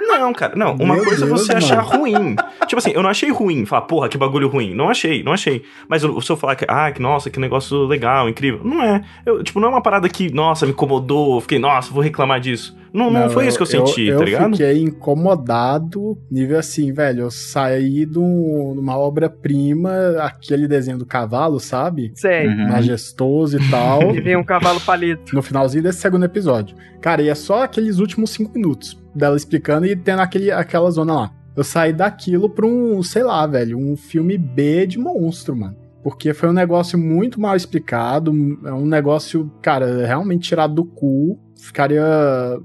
Não, 0.00 0.32
cara, 0.32 0.54
não. 0.56 0.74
Uma 0.74 0.94
Meu 0.94 1.04
coisa 1.04 1.24
é 1.24 1.28
você 1.28 1.52
Deus, 1.52 1.64
achar 1.64 1.84
mano. 1.84 1.98
ruim. 1.98 2.36
Tipo 2.66 2.78
assim, 2.78 2.92
eu 2.92 3.02
não 3.02 3.10
achei 3.10 3.30
ruim. 3.30 3.64
Falar, 3.64 3.82
porra, 3.82 4.08
que 4.08 4.18
bagulho 4.18 4.48
ruim. 4.48 4.74
Não 4.74 4.88
achei, 4.88 5.22
não 5.22 5.32
achei. 5.32 5.62
Mas 5.88 6.02
se 6.02 6.08
eu 6.08 6.36
falar 6.36 6.54
que, 6.56 6.64
ah, 6.68 6.90
que 6.90 7.00
nossa, 7.00 7.30
que 7.30 7.40
negócio 7.40 7.86
legal, 7.86 8.28
incrível. 8.28 8.60
Não 8.62 8.82
é. 8.82 9.02
Eu, 9.24 9.42
tipo, 9.42 9.58
não 9.60 9.68
é 9.68 9.70
uma 9.70 9.82
parada 9.82 10.08
que, 10.08 10.32
nossa, 10.32 10.66
me 10.66 10.72
incomodou. 10.72 11.40
Fiquei, 11.40 11.58
nossa, 11.58 11.92
vou 11.92 12.02
reclamar 12.02 12.40
disso. 12.40 12.76
Não, 12.92 13.10
não, 13.10 13.22
não 13.22 13.30
foi 13.30 13.44
eu, 13.44 13.48
isso 13.48 13.56
que 13.56 13.62
eu 13.62 13.66
senti, 13.66 14.06
eu, 14.06 14.18
tá 14.18 14.24
ligado? 14.24 14.44
Eu 14.44 14.50
fiquei 14.52 14.82
incomodado, 14.82 16.18
nível 16.30 16.58
assim, 16.58 16.92
velho. 16.92 17.22
Eu 17.22 17.30
saí 17.30 18.04
de, 18.04 18.18
um, 18.18 18.72
de 18.74 18.80
uma 18.80 18.98
obra-prima, 18.98 19.92
aquele 20.18 20.68
desenho 20.68 20.98
do 20.98 21.06
cavalo, 21.06 21.58
sabe? 21.58 22.12
Sei. 22.14 22.46
Uhum. 22.46 22.68
Majestoso 22.68 23.58
e 23.58 23.60
tal. 23.70 24.14
e 24.14 24.20
vem 24.20 24.36
um 24.36 24.44
cavalo 24.44 24.80
palito. 24.80 25.34
No 25.34 25.42
finalzinho 25.42 25.82
desse 25.82 26.00
segundo 26.00 26.24
episódio. 26.24 26.76
Cara, 27.00 27.22
e 27.22 27.28
é 27.28 27.34
só 27.34 27.62
aqueles 27.62 27.98
últimos 27.98 28.30
cinco 28.30 28.52
minutos 28.54 29.00
dela 29.14 29.36
explicando 29.36 29.86
e 29.86 29.96
tendo 29.96 30.20
aquele, 30.20 30.50
aquela 30.50 30.90
zona 30.90 31.14
lá. 31.14 31.32
Eu 31.56 31.64
saí 31.64 31.92
daquilo 31.92 32.48
pra 32.48 32.66
um, 32.66 33.02
sei 33.02 33.22
lá, 33.22 33.46
velho, 33.46 33.78
um 33.78 33.96
filme 33.96 34.38
B 34.38 34.86
de 34.86 34.98
monstro, 34.98 35.54
mano. 35.54 35.76
Porque 36.02 36.34
foi 36.34 36.48
um 36.48 36.52
negócio 36.52 36.98
muito 36.98 37.40
mal 37.40 37.54
explicado, 37.54 38.32
é 38.64 38.72
um 38.72 38.86
negócio, 38.86 39.50
cara, 39.62 40.04
realmente 40.04 40.48
tirado 40.48 40.74
do 40.74 40.84
cu. 40.84 41.38
Ficaria 41.62 42.02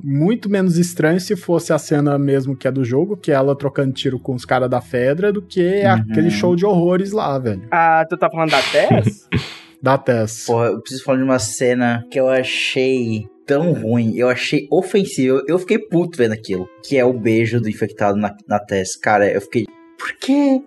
muito 0.03 0.49
menos 0.49 0.75
estranho 0.75 1.19
se 1.19 1.35
fosse 1.35 1.71
a 1.71 1.77
cena 1.77 2.17
mesmo 2.17 2.55
que 2.55 2.67
é 2.67 2.71
do 2.71 2.83
jogo, 2.83 3.15
que 3.15 3.31
é 3.31 3.35
ela 3.35 3.55
trocando 3.55 3.93
tiro 3.93 4.17
com 4.17 4.33
os 4.33 4.43
caras 4.43 4.67
da 4.67 4.81
Fedra, 4.81 5.31
do 5.31 5.39
que 5.39 5.83
uhum. 5.83 5.91
aquele 5.91 6.31
show 6.31 6.55
de 6.55 6.65
horrores 6.65 7.11
lá, 7.11 7.37
velho. 7.37 7.61
Ah, 7.69 8.03
tu 8.09 8.17
tá 8.17 8.27
falando 8.27 8.49
da 8.49 8.61
Tess? 8.63 9.29
da 9.79 9.99
Tess. 9.99 10.47
Porra, 10.47 10.69
eu 10.69 10.81
preciso 10.81 11.03
falar 11.03 11.19
de 11.19 11.23
uma 11.23 11.37
cena 11.37 12.03
que 12.09 12.19
eu 12.19 12.27
achei 12.27 13.27
tão 13.45 13.71
ruim, 13.71 14.15
eu 14.15 14.29
achei 14.29 14.67
ofensivo. 14.71 15.43
Eu 15.47 15.59
fiquei 15.59 15.77
puto 15.77 16.17
vendo 16.17 16.33
aquilo. 16.33 16.67
Que 16.83 16.97
é 16.97 17.05
o 17.05 17.13
beijo 17.13 17.61
do 17.61 17.69
infectado 17.69 18.17
na, 18.17 18.35
na 18.47 18.59
Tess. 18.59 18.95
Cara, 18.95 19.31
eu 19.31 19.41
fiquei. 19.41 19.67
Por 19.97 20.11
quê? 20.19 20.59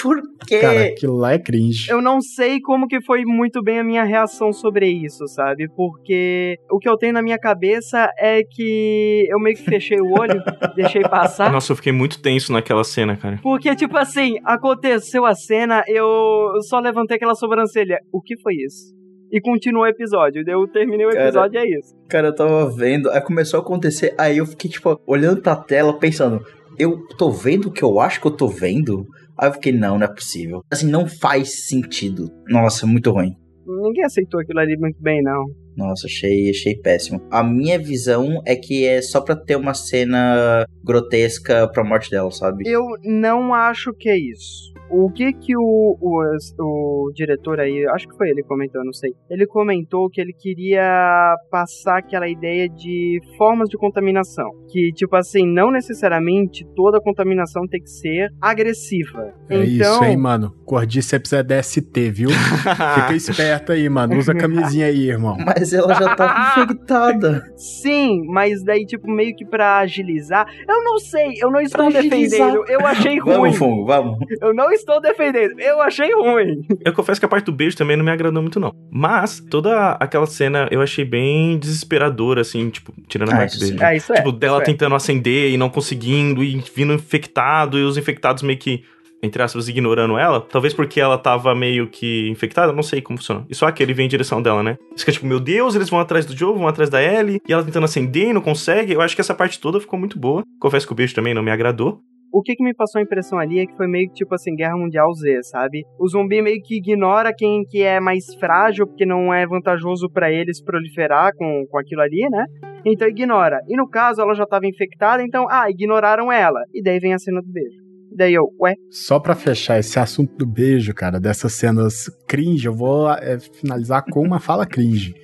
Por 0.00 0.20
quê? 0.46 0.60
Cara, 0.60 0.84
aquilo 0.84 1.16
lá 1.16 1.32
é 1.32 1.38
cringe. 1.38 1.90
Eu 1.90 2.02
não 2.02 2.20
sei 2.20 2.60
como 2.60 2.86
que 2.86 3.00
foi 3.00 3.24
muito 3.24 3.62
bem 3.62 3.78
a 3.78 3.84
minha 3.84 4.04
reação 4.04 4.52
sobre 4.52 4.88
isso, 4.88 5.26
sabe? 5.26 5.68
Porque 5.74 6.56
o 6.70 6.78
que 6.78 6.88
eu 6.88 6.96
tenho 6.96 7.14
na 7.14 7.22
minha 7.22 7.38
cabeça 7.38 8.10
é 8.18 8.42
que 8.42 9.26
eu 9.30 9.38
meio 9.40 9.56
que 9.56 9.62
fechei 9.62 9.98
o 10.00 10.12
olho, 10.12 10.42
deixei 10.76 11.02
passar. 11.02 11.50
Nossa, 11.50 11.72
eu 11.72 11.76
fiquei 11.76 11.92
muito 11.92 12.20
tenso 12.20 12.52
naquela 12.52 12.84
cena, 12.84 13.16
cara. 13.16 13.40
Porque, 13.42 13.74
tipo 13.74 13.96
assim, 13.96 14.36
aconteceu 14.44 15.24
a 15.24 15.34
cena, 15.34 15.82
eu 15.88 16.52
só 16.68 16.78
levantei 16.78 17.16
aquela 17.16 17.34
sobrancelha. 17.34 17.98
O 18.12 18.20
que 18.20 18.36
foi 18.38 18.54
isso? 18.54 18.94
e 19.30 19.40
continuou 19.40 19.84
o 19.84 19.88
episódio. 19.88 20.42
Eu 20.46 20.66
terminei 20.68 21.06
o 21.06 21.10
episódio 21.10 21.54
cara, 21.54 21.66
e 21.66 21.72
é 21.74 21.78
isso. 21.78 21.94
Cara, 22.08 22.28
eu 22.28 22.34
tava 22.34 22.70
vendo, 22.70 23.10
aí 23.10 23.20
começou 23.20 23.58
a 23.58 23.62
acontecer, 23.62 24.14
aí 24.16 24.38
eu 24.38 24.46
fiquei, 24.46 24.70
tipo, 24.70 25.00
olhando 25.06 25.42
pra 25.42 25.56
tela, 25.56 25.98
pensando, 25.98 26.44
eu 26.78 27.06
tô 27.18 27.30
vendo 27.30 27.66
o 27.66 27.72
que 27.72 27.82
eu 27.82 28.00
acho 28.00 28.20
que 28.20 28.26
eu 28.26 28.30
tô 28.30 28.48
vendo? 28.48 29.06
Aí 29.38 29.48
eu 29.48 29.52
fiquei, 29.52 29.72
não, 29.72 29.98
não 29.98 30.04
é 30.04 30.08
possível. 30.08 30.62
Assim, 30.70 30.90
não 30.90 31.06
faz 31.06 31.66
sentido. 31.66 32.30
Nossa, 32.48 32.86
muito 32.86 33.10
ruim. 33.10 33.36
Ninguém 33.66 34.04
aceitou 34.04 34.40
aquilo 34.40 34.60
ali 34.60 34.76
muito 34.78 35.00
bem, 35.02 35.20
não. 35.22 35.44
Nossa, 35.76 36.06
achei, 36.06 36.50
achei 36.50 36.74
péssimo. 36.74 37.20
A 37.30 37.42
minha 37.42 37.78
visão 37.78 38.40
é 38.46 38.56
que 38.56 38.84
é 38.86 39.02
só 39.02 39.20
pra 39.20 39.36
ter 39.36 39.56
uma 39.56 39.74
cena 39.74 40.66
grotesca 40.82 41.68
pra 41.68 41.84
morte 41.84 42.10
dela, 42.10 42.30
sabe? 42.30 42.64
Eu 42.66 42.82
não 43.04 43.52
acho 43.52 43.92
que 43.92 44.08
é 44.08 44.16
isso. 44.16 44.74
O 44.88 45.10
que 45.10 45.32
que 45.32 45.56
o, 45.56 45.98
o, 46.00 46.36
o 46.60 47.12
diretor 47.12 47.58
aí, 47.58 47.86
acho 47.88 48.06
que 48.06 48.16
foi 48.16 48.30
ele 48.30 48.42
que 48.42 48.48
comentou, 48.48 48.84
não 48.84 48.92
sei. 48.92 49.10
Ele 49.28 49.46
comentou 49.46 50.08
que 50.08 50.20
ele 50.20 50.32
queria 50.32 51.34
passar 51.50 51.98
aquela 51.98 52.28
ideia 52.28 52.68
de 52.68 53.20
formas 53.36 53.68
de 53.68 53.76
contaminação. 53.76 54.48
Que, 54.70 54.92
tipo 54.92 55.16
assim, 55.16 55.44
não 55.46 55.72
necessariamente 55.72 56.64
toda 56.76 57.00
contaminação 57.00 57.66
tem 57.66 57.80
que 57.80 57.90
ser 57.90 58.28
agressiva. 58.40 59.34
É 59.48 59.64
então, 59.64 59.94
isso, 59.94 60.04
hein, 60.04 60.16
mano. 60.16 60.54
Cordyceps 60.64 61.32
é 61.32 61.42
DST, 61.42 62.10
viu? 62.10 62.30
Fica 62.30 63.14
esperto 63.14 63.72
aí, 63.72 63.88
mano. 63.88 64.16
Usa 64.16 64.34
camisinha 64.34 64.86
aí, 64.86 65.08
irmão. 65.08 65.36
Mas 65.44 65.65
ela 65.72 65.94
já 65.94 66.14
tava 66.14 66.62
infectada. 66.62 67.44
Sim, 67.56 68.22
mas 68.26 68.62
daí, 68.64 68.84
tipo, 68.86 69.10
meio 69.10 69.34
que 69.34 69.44
pra 69.44 69.78
agilizar. 69.78 70.46
Eu 70.68 70.82
não 70.84 70.98
sei, 70.98 71.34
eu 71.40 71.50
não 71.50 71.60
estou 71.60 71.90
Pra 71.90 71.98
agilizar. 72.00 72.50
defendendo. 72.52 72.64
Eu 72.68 72.86
achei 72.86 73.18
ruim. 73.18 73.34
Vamos, 73.36 73.56
Fungo, 73.56 73.86
vamos. 73.86 74.18
Eu 74.40 74.54
não 74.54 74.70
estou 74.72 75.00
defendendo. 75.00 75.58
Eu 75.60 75.80
achei 75.80 76.12
ruim. 76.12 76.66
Eu 76.84 76.92
confesso 76.92 77.20
que 77.20 77.26
a 77.26 77.28
parte 77.28 77.44
do 77.46 77.52
beijo 77.52 77.76
também 77.76 77.96
não 77.96 78.04
me 78.04 78.10
agradou 78.10 78.42
muito, 78.42 78.58
não. 78.60 78.72
Mas 78.90 79.40
toda 79.50 79.92
aquela 79.92 80.26
cena 80.26 80.68
eu 80.70 80.80
achei 80.80 81.04
bem 81.04 81.58
desesperadora, 81.58 82.40
assim, 82.40 82.68
tipo, 82.70 82.92
tirando 83.08 83.30
a 83.30 83.34
Ah, 83.34 83.38
parte 83.38 83.58
beijo. 83.58 83.76
Ah, 83.80 83.94
isso 83.94 84.12
é. 84.12 84.16
Tipo, 84.16 84.32
dela 84.32 84.56
isso 84.56 84.62
é. 84.62 84.66
tentando 84.66 84.94
acender 84.94 85.50
e 85.50 85.56
não 85.56 85.68
conseguindo, 85.68 86.42
e 86.42 86.62
vindo 86.74 86.92
infectado, 86.92 87.78
e 87.78 87.82
os 87.82 87.96
infectados 87.96 88.42
meio 88.42 88.58
que, 88.58 88.82
entre 89.22 89.42
aspas, 89.42 89.68
ignorando 89.68 90.18
ela. 90.18 90.40
Talvez 90.40 90.74
porque 90.74 91.00
ela 91.00 91.18
tava 91.18 91.54
meio 91.54 91.88
que 91.88 92.28
infectada, 92.28 92.72
não 92.72 92.82
sei 92.82 93.00
como 93.00 93.18
funciona. 93.18 93.44
E 93.48 93.54
só 93.54 93.70
que 93.70 93.82
ele 93.82 93.94
vem 93.94 94.06
em 94.06 94.08
direção 94.08 94.42
dela, 94.42 94.62
né? 94.62 94.76
Fica 94.96 95.12
tipo, 95.12 95.26
meu 95.26 95.40
Deus, 95.40 95.74
eles 95.74 95.90
vão 95.90 96.00
atrás 96.00 96.26
do 96.26 96.36
Joe, 96.36 96.56
vão 96.56 96.68
atrás 96.68 96.90
da 96.90 97.02
Ellie, 97.02 97.40
e 97.48 97.52
ela 97.52 97.64
tentando 97.64 97.84
acender 97.84 98.28
e 98.28 98.32
não 98.32 98.40
consegue. 98.40 98.92
Eu 98.92 99.00
acho 99.00 99.14
que 99.14 99.20
essa 99.20 99.34
parte 99.34 99.60
toda 99.60 99.80
ficou 99.80 99.98
muito 99.98 100.18
boa. 100.18 100.42
Confesso 100.60 100.86
que 100.86 100.92
o 100.92 100.96
beijo 100.96 101.14
também 101.14 101.34
não 101.34 101.42
me 101.42 101.50
agradou. 101.50 102.00
O 102.32 102.42
que, 102.42 102.54
que 102.54 102.62
me 102.62 102.74
passou 102.74 102.98
a 102.98 103.02
impressão 103.02 103.38
ali 103.38 103.60
é 103.60 103.66
que 103.66 103.76
foi 103.76 103.86
meio 103.86 104.08
que 104.08 104.14
tipo 104.14 104.34
assim, 104.34 104.54
Guerra 104.54 104.76
Mundial 104.76 105.10
Z, 105.14 105.42
sabe? 105.44 105.84
O 105.98 106.06
zumbi 106.06 106.42
meio 106.42 106.60
que 106.62 106.76
ignora 106.76 107.32
quem 107.34 107.62
que 107.64 107.82
é 107.82 107.98
mais 107.98 108.34
frágil, 108.38 108.86
porque 108.86 109.06
não 109.06 109.32
é 109.32 109.46
vantajoso 109.46 110.10
pra 110.10 110.30
eles 110.30 110.62
proliferar 110.62 111.32
com, 111.36 111.64
com 111.70 111.78
aquilo 111.78 112.02
ali, 112.02 112.28
né? 112.28 112.44
Então 112.84 113.08
ignora. 113.08 113.58
E 113.68 113.76
no 113.76 113.88
caso, 113.88 114.20
ela 114.20 114.34
já 114.34 114.44
tava 114.44 114.66
infectada, 114.66 115.22
então, 115.22 115.46
ah, 115.48 115.70
ignoraram 115.70 116.30
ela. 116.30 116.60
E 116.74 116.82
daí 116.82 116.98
vem 116.98 117.14
a 117.14 117.18
cena 117.18 117.40
do 117.40 117.50
beijo. 117.50 117.85
Daí 118.16 118.32
eu, 118.34 118.44
ué, 118.58 118.74
Só 118.90 119.20
pra 119.20 119.34
fechar 119.34 119.78
esse 119.78 119.98
assunto 119.98 120.34
do 120.36 120.46
beijo, 120.46 120.94
cara, 120.94 121.20
dessas 121.20 121.52
cenas 121.52 122.10
cringe, 122.26 122.66
eu 122.66 122.74
vou 122.74 123.10
é, 123.12 123.38
finalizar 123.38 124.02
com 124.10 124.22
uma 124.22 124.40
fala 124.40 124.64
cringe. 124.66 125.14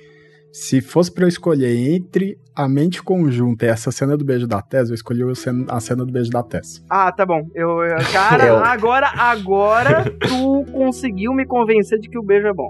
Se 0.51 0.79
fosse 0.81 1.11
pra 1.11 1.23
eu 1.23 1.27
escolher 1.27 1.75
entre 1.75 2.37
a 2.55 2.67
mente 2.69 3.01
conjunta 3.01 3.65
e 3.65 3.69
essa 3.69 3.91
cena 3.91 4.15
do 4.15 4.23
beijo 4.23 4.45
da 4.45 4.61
Tess, 4.61 4.89
eu 4.89 4.93
escolhi 4.93 5.23
a 5.23 5.33
cena, 5.33 5.65
a 5.67 5.79
cena 5.79 6.05
do 6.05 6.11
beijo 6.13 6.29
da 6.29 6.43
Tess. 6.43 6.83
ah, 6.87 7.11
tá 7.11 7.25
bom. 7.25 7.41
Eu, 7.55 7.81
eu- 7.81 7.97
cara, 8.11 8.45
Eu. 8.45 8.57
agora, 8.63 9.07
agora 9.15 10.03
tu 10.19 10.63
conseguiu 10.71 11.33
me 11.33 11.47
convencer 11.47 11.97
de 11.99 12.07
que 12.07 12.19
o 12.19 12.23
beijo 12.23 12.45
é 12.45 12.53
bom. 12.53 12.69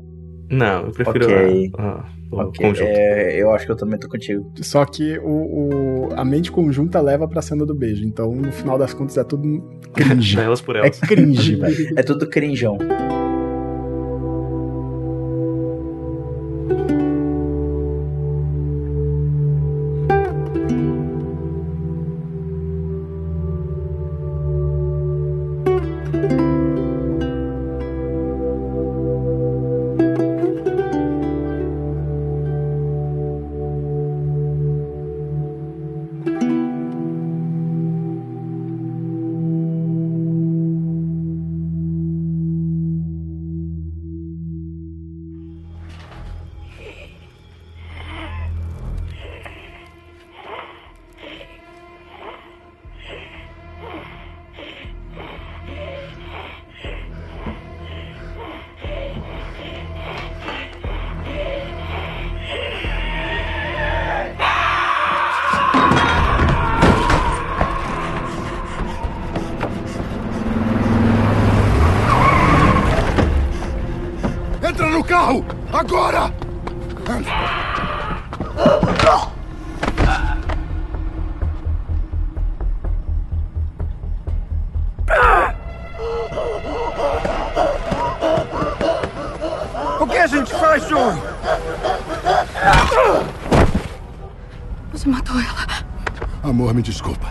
Não, 0.53 0.85
eu 0.85 0.91
prefiro 0.91 1.25
Ok. 1.25 1.71
a- 1.77 1.83
a- 1.83 2.05
o 2.31 2.39
Ok, 2.41 2.65
conjunto. 2.67 2.87
é, 2.87 3.41
eu 3.41 3.51
acho 3.51 3.65
que 3.65 3.71
eu 3.71 3.75
também 3.75 3.99
tô 3.99 4.07
contigo. 4.09 4.51
Só 4.61 4.83
que 4.85 5.17
o, 5.19 6.07
o- 6.07 6.09
a 6.15 6.23
mente 6.25 6.51
conjunta 6.51 6.99
leva 7.01 7.27
pra 7.27 7.41
cena 7.41 7.65
do 7.65 7.75
beijo. 7.75 8.05
Então, 8.05 8.31
no 8.33 8.51
final 8.51 8.77
das 8.77 8.93
contas, 8.93 9.17
é 9.17 9.23
tudo 9.23 9.63
cringe. 9.93 10.39
Elas 10.39 10.61
por 10.61 10.75
é 10.75 10.79
elas. 10.79 10.99
cringe, 10.99 11.55
velho. 11.55 11.93
É 11.95 12.03
tudo 12.03 12.27
crinjão. 12.27 12.77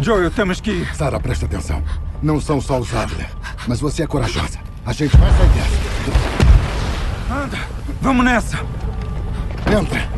Joel, 0.02 0.32
temos 0.32 0.60
que 0.60 0.72
ir. 0.72 0.96
Sara, 0.96 1.20
presta 1.20 1.46
atenção. 1.46 1.80
Não 2.20 2.40
são 2.40 2.60
só 2.60 2.76
os 2.78 2.92
Adler, 2.92 3.30
mas 3.68 3.80
você 3.80 4.02
é 4.02 4.06
corajosa. 4.06 4.58
A 4.84 4.92
gente 4.92 5.16
vai 5.16 5.30
sair 5.30 5.48
dessa. 5.50 5.82
Anda, 7.32 7.58
vamos 8.00 8.24
nessa. 8.24 8.58
Entra. 9.70 10.08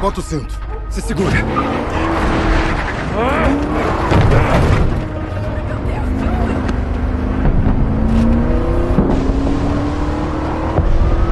Bota 0.00 0.20
o 0.20 0.22
cinto. 0.22 0.58
Se 0.90 1.02
segura. 1.02 1.36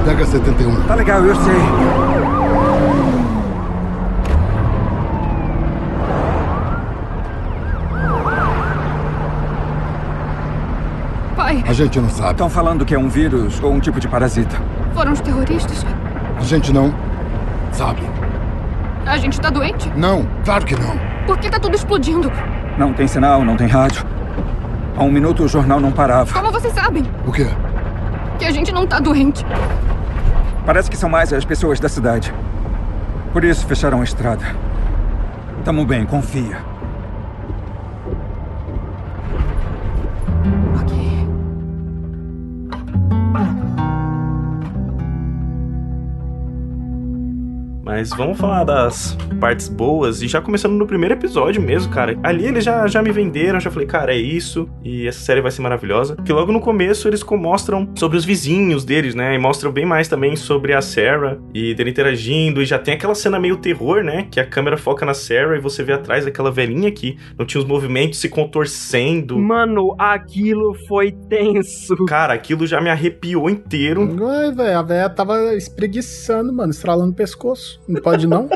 Pega 0.08 0.24
71. 0.24 0.84
Tá 0.84 0.94
legal, 0.94 1.22
eu 1.22 1.36
sei. 1.36 1.54
Pai, 11.36 11.62
A 11.66 11.72
gente 11.72 12.00
não 12.00 12.08
sabe. 12.08 12.32
Estão 12.32 12.48
falando 12.50 12.84
que 12.84 12.94
é 12.94 12.98
um 12.98 13.08
vírus 13.08 13.62
ou 13.62 13.72
um 13.72 13.80
tipo 13.80 14.00
de 14.00 14.08
parasita. 14.08 14.56
foram 14.94 15.12
os 15.12 15.20
terroristas? 15.20 15.84
A 16.38 16.42
gente 16.42 16.72
não 16.72 16.92
sabe. 17.72 18.00
A 19.06 19.16
gente 19.18 19.40
tá 19.40 19.50
doente? 19.50 19.90
Não, 19.94 20.26
claro 20.44 20.64
que 20.64 20.74
não. 20.74 20.98
Por 21.26 21.38
que 21.38 21.50
tá 21.50 21.58
tudo 21.58 21.74
explodindo? 21.74 22.32
Não 22.76 22.92
tem 22.92 23.06
sinal, 23.06 23.44
não 23.44 23.56
tem 23.56 23.66
rádio. 23.66 24.04
Há 24.96 25.02
um 25.02 25.10
minuto 25.10 25.44
o 25.44 25.48
jornal 25.48 25.78
não 25.80 25.92
parava. 25.92 26.32
Como 26.32 26.50
vocês 26.50 26.72
sabem 26.72 27.04
O 27.26 27.30
quê? 27.32 27.46
que 28.38 28.44
a 28.44 28.50
gente 28.52 28.72
não 28.72 28.86
tá 28.86 29.00
doente? 29.00 29.44
Parece 30.68 30.90
que 30.90 30.98
são 30.98 31.08
mais 31.08 31.32
as 31.32 31.46
pessoas 31.46 31.80
da 31.80 31.88
cidade. 31.88 32.30
Por 33.32 33.42
isso 33.42 33.66
fecharam 33.66 34.02
a 34.02 34.04
estrada. 34.04 34.44
Tamo 35.64 35.86
bem, 35.86 36.04
confia. 36.04 36.58
Mas 47.98 48.10
vamos 48.10 48.38
falar 48.38 48.62
das 48.62 49.18
partes 49.40 49.68
boas 49.68 50.22
e 50.22 50.28
já 50.28 50.40
começando 50.40 50.74
no 50.74 50.86
primeiro 50.86 51.16
episódio 51.16 51.60
mesmo, 51.60 51.92
cara. 51.92 52.16
Ali 52.22 52.46
eles 52.46 52.62
já, 52.62 52.86
já 52.86 53.02
me 53.02 53.10
venderam, 53.10 53.58
já 53.58 53.72
falei, 53.72 53.88
cara, 53.88 54.14
é 54.14 54.16
isso 54.16 54.68
e 54.84 55.08
essa 55.08 55.18
série 55.18 55.40
vai 55.40 55.50
ser 55.50 55.62
maravilhosa. 55.62 56.14
Que 56.14 56.32
logo 56.32 56.52
no 56.52 56.60
começo 56.60 57.08
eles 57.08 57.24
mostram 57.24 57.90
sobre 57.96 58.16
os 58.16 58.24
vizinhos 58.24 58.84
deles, 58.84 59.16
né? 59.16 59.34
E 59.34 59.38
mostram 59.38 59.72
bem 59.72 59.84
mais 59.84 60.06
também 60.06 60.36
sobre 60.36 60.74
a 60.74 60.80
Sarah 60.80 61.38
e 61.52 61.74
dele 61.74 61.90
interagindo. 61.90 62.62
E 62.62 62.64
já 62.64 62.78
tem 62.78 62.94
aquela 62.94 63.16
cena 63.16 63.40
meio 63.40 63.56
terror, 63.56 64.04
né? 64.04 64.28
Que 64.30 64.38
a 64.38 64.46
câmera 64.46 64.76
foca 64.76 65.04
na 65.04 65.12
Sarah 65.12 65.56
e 65.56 65.60
você 65.60 65.82
vê 65.82 65.92
atrás 65.92 66.24
aquela 66.24 66.52
velhinha 66.52 66.92
que 66.92 67.18
não 67.36 67.44
tinha 67.44 67.60
os 67.60 67.66
movimentos 67.66 68.20
se 68.20 68.28
contorcendo. 68.28 69.36
Mano, 69.36 69.96
aquilo 69.98 70.72
foi 70.86 71.10
tenso. 71.28 71.96
Cara, 72.06 72.32
aquilo 72.32 72.64
já 72.64 72.80
me 72.80 72.90
arrepiou 72.90 73.50
inteiro. 73.50 74.08
Ai, 74.24 74.52
velho, 74.52 74.78
a 74.78 74.82
velha 74.82 75.10
tava 75.10 75.56
espreguiçando, 75.56 76.52
mano, 76.52 76.70
estralando 76.70 77.10
o 77.10 77.16
pescoço. 77.16 77.80
Não 77.88 78.00
pode 78.02 78.26
não? 78.26 78.48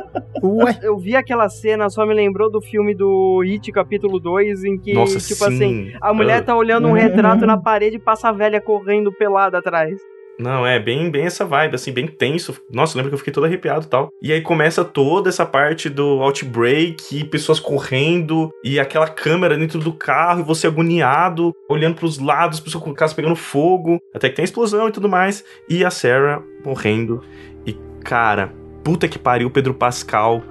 Ué. 0.42 0.78
Eu 0.82 0.98
vi 0.98 1.16
aquela 1.16 1.48
cena, 1.48 1.88
só 1.88 2.04
me 2.04 2.12
lembrou 2.14 2.50
do 2.50 2.60
filme 2.60 2.94
do 2.94 3.42
It, 3.44 3.72
capítulo 3.72 4.20
2, 4.20 4.64
em 4.64 4.78
que, 4.78 4.92
Nossa, 4.92 5.18
tipo 5.18 5.44
sim. 5.46 5.54
assim, 5.54 5.92
a 6.00 6.12
mulher 6.12 6.38
Ah. 6.38 6.42
tá 6.42 6.56
olhando 6.56 6.86
um 6.88 6.92
retrato 6.92 7.46
na 7.46 7.56
parede 7.56 7.96
e 7.96 8.00
passa 8.00 8.28
a 8.28 8.32
velha 8.32 8.60
correndo 8.60 9.12
pelada 9.12 9.58
atrás. 9.58 9.98
Não, 10.38 10.66
é 10.66 10.80
bem, 10.80 11.10
bem 11.10 11.26
essa 11.26 11.44
vibe, 11.44 11.74
assim, 11.76 11.92
bem 11.92 12.06
tenso. 12.06 12.56
Nossa, 12.70 12.94
eu 12.94 12.98
lembro 12.98 13.10
que 13.10 13.14
eu 13.14 13.18
fiquei 13.18 13.32
todo 13.32 13.44
arrepiado 13.44 13.84
e 13.84 13.88
tal. 13.88 14.08
E 14.20 14.32
aí 14.32 14.40
começa 14.40 14.82
toda 14.84 15.28
essa 15.28 15.44
parte 15.46 15.88
do 15.88 16.20
outbreak, 16.22 17.16
e 17.16 17.22
pessoas 17.22 17.60
correndo, 17.60 18.50
e 18.64 18.80
aquela 18.80 19.06
câmera 19.06 19.56
dentro 19.56 19.78
do 19.78 19.92
carro, 19.92 20.40
e 20.40 20.44
você 20.44 20.66
agoniado, 20.66 21.52
olhando 21.68 21.96
pros 21.96 22.18
lados, 22.18 22.60
pessoas 22.60 22.82
com 22.82 22.90
o 22.90 22.94
carro 22.94 23.14
pegando 23.14 23.36
fogo, 23.36 24.00
até 24.12 24.28
que 24.30 24.34
tem 24.36 24.44
explosão 24.44 24.88
e 24.88 24.92
tudo 24.92 25.08
mais. 25.08 25.44
E 25.68 25.84
a 25.84 25.90
Sarah 25.90 26.42
morrendo. 26.64 27.22
E, 27.66 27.76
cara, 28.02 28.52
puta 28.82 29.08
que 29.08 29.18
pariu, 29.18 29.50
Pedro 29.50 29.74
Pascal. 29.74 30.42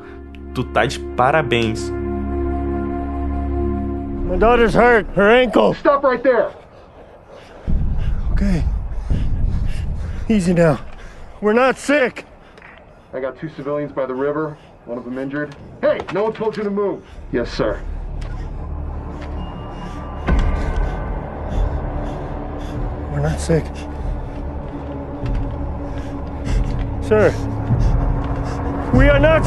Tu 0.53 0.63
tá 0.65 0.85
de 0.85 0.99
parabéns. 1.15 1.89
My 4.27 4.37
daughter's 4.37 4.73
hurt. 4.73 5.07
Her 5.15 5.29
ankle. 5.29 5.73
Stop 5.75 6.03
right 6.03 6.21
there. 6.23 6.51
Okay. 8.31 8.63
Easy 10.29 10.53
now. 10.53 10.79
We're 11.41 11.53
not 11.53 11.77
sick. 11.77 12.25
I 13.13 13.19
got 13.19 13.37
two 13.37 13.49
civilians 13.49 13.91
by 13.91 14.05
the 14.05 14.13
river, 14.13 14.57
one 14.85 14.97
of 14.97 15.03
them 15.03 15.17
injured. 15.17 15.55
Hey, 15.81 15.99
no 16.13 16.23
one 16.23 16.33
told 16.33 16.55
you 16.55 16.63
to 16.63 16.69
move. 16.69 17.03
Yes, 17.33 17.51
sir. 17.51 17.81
We're 23.11 23.19
not 23.19 23.39
sick. 23.39 23.65
Sir. 27.03 27.33
We 28.93 29.07
are 29.07 29.19
not! 29.19 29.41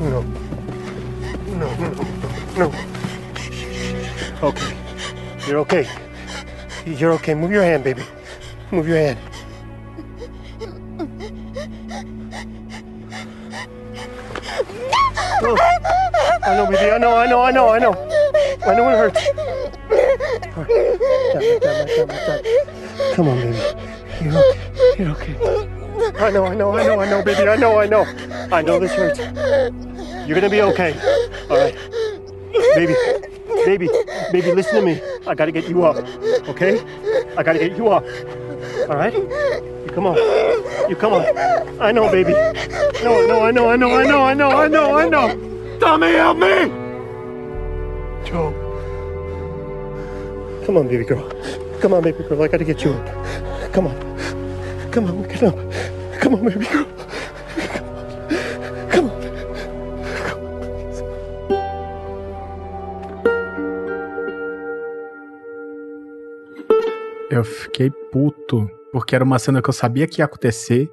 No. 0.00 0.22
No, 1.58 1.74
no, 1.76 1.90
no. 2.56 2.72
Okay. 4.42 4.76
You're 5.46 5.58
okay. 5.58 5.88
You're 6.86 7.12
okay. 7.12 7.34
Move 7.34 7.50
your 7.50 7.62
hand, 7.62 7.84
baby. 7.84 8.04
Move 8.70 8.86
your 8.86 8.98
hand. 8.98 9.18
I 16.48 16.56
know, 16.56 16.66
baby. 16.66 16.90
I 16.90 16.96
know, 16.96 17.14
I 17.14 17.26
know, 17.26 17.42
I 17.42 17.50
know, 17.50 17.68
I 17.68 17.78
know. 17.78 17.92
I 18.66 18.74
know 18.74 18.88
it 18.88 18.96
hurts. 18.96 19.20
Right. 20.56 20.68
Down, 21.60 21.60
down, 21.60 22.08
down. 22.08 23.14
Come 23.14 23.28
on, 23.28 23.36
baby. 23.38 23.58
You're 24.22 24.38
okay. 24.38 24.94
You're 24.98 25.10
okay. 25.10 25.34
I 26.18 26.30
know, 26.30 26.46
I 26.46 26.54
know, 26.54 26.74
I 26.74 26.86
know, 26.86 27.00
I 27.00 27.10
know, 27.10 27.22
baby. 27.22 27.46
I 27.46 27.56
know, 27.56 27.78
I 27.78 27.86
know. 27.86 28.06
I 28.50 28.62
know 28.62 28.78
this 28.78 28.94
hurts. 28.94 29.18
You're 30.26 30.40
gonna 30.40 30.48
be 30.48 30.62
okay. 30.62 30.94
All 31.50 31.58
right. 31.58 31.76
Baby, 32.74 32.94
baby, 33.66 33.88
baby, 34.32 34.52
listen 34.52 34.76
to 34.76 34.82
me. 34.82 35.02
I 35.26 35.34
gotta 35.34 35.52
get 35.52 35.68
you 35.68 35.84
up, 35.84 35.96
okay? 36.48 36.80
I 37.36 37.42
gotta 37.42 37.58
get 37.58 37.76
you 37.76 37.88
up. 37.88 38.04
All 38.88 38.96
right? 38.96 39.12
You 39.12 39.90
come 39.94 40.06
on. 40.06 40.16
You 40.88 40.96
come 40.96 41.12
on. 41.12 41.26
I 41.78 41.92
know, 41.92 42.10
baby. 42.10 42.32
No, 43.04 43.26
no, 43.26 43.44
I 43.44 43.50
know, 43.50 43.68
I 43.68 43.76
know, 43.76 43.94
I 43.94 44.04
know, 44.06 44.22
I 44.22 44.32
know, 44.32 44.50
I 44.50 44.66
know, 44.66 44.96
I 44.96 45.08
know. 45.08 45.47
Tommy, 45.80 46.12
help 46.12 46.38
me! 46.38 46.70
Joe. 48.24 48.52
Come 50.66 50.78
on, 50.78 50.88
baby 50.88 51.04
girl. 51.04 51.22
Come 51.80 51.94
on, 51.94 52.02
baby 52.02 52.24
girl. 52.24 52.42
I 52.42 52.48
gotta 52.48 52.64
get 52.64 52.84
you 52.84 52.92
up. 52.92 53.72
Come 53.72 53.86
on. 53.86 53.96
Come 54.90 55.06
on, 55.06 55.22
get 55.22 55.42
up. 55.44 55.54
Come 56.20 56.34
on, 56.34 56.44
baby 56.44 56.66
girl. 56.66 56.86
Come 58.90 59.10
on. 59.10 59.18
Eu 67.30 67.44
fiquei 67.44 67.90
puto, 68.10 68.68
porque 68.92 69.14
era 69.14 69.24
uma 69.24 69.38
cena 69.38 69.62
que 69.62 69.68
eu 69.68 69.72
sabia 69.72 70.06
que 70.08 70.20
ia 70.20 70.24
acontecer, 70.24 70.90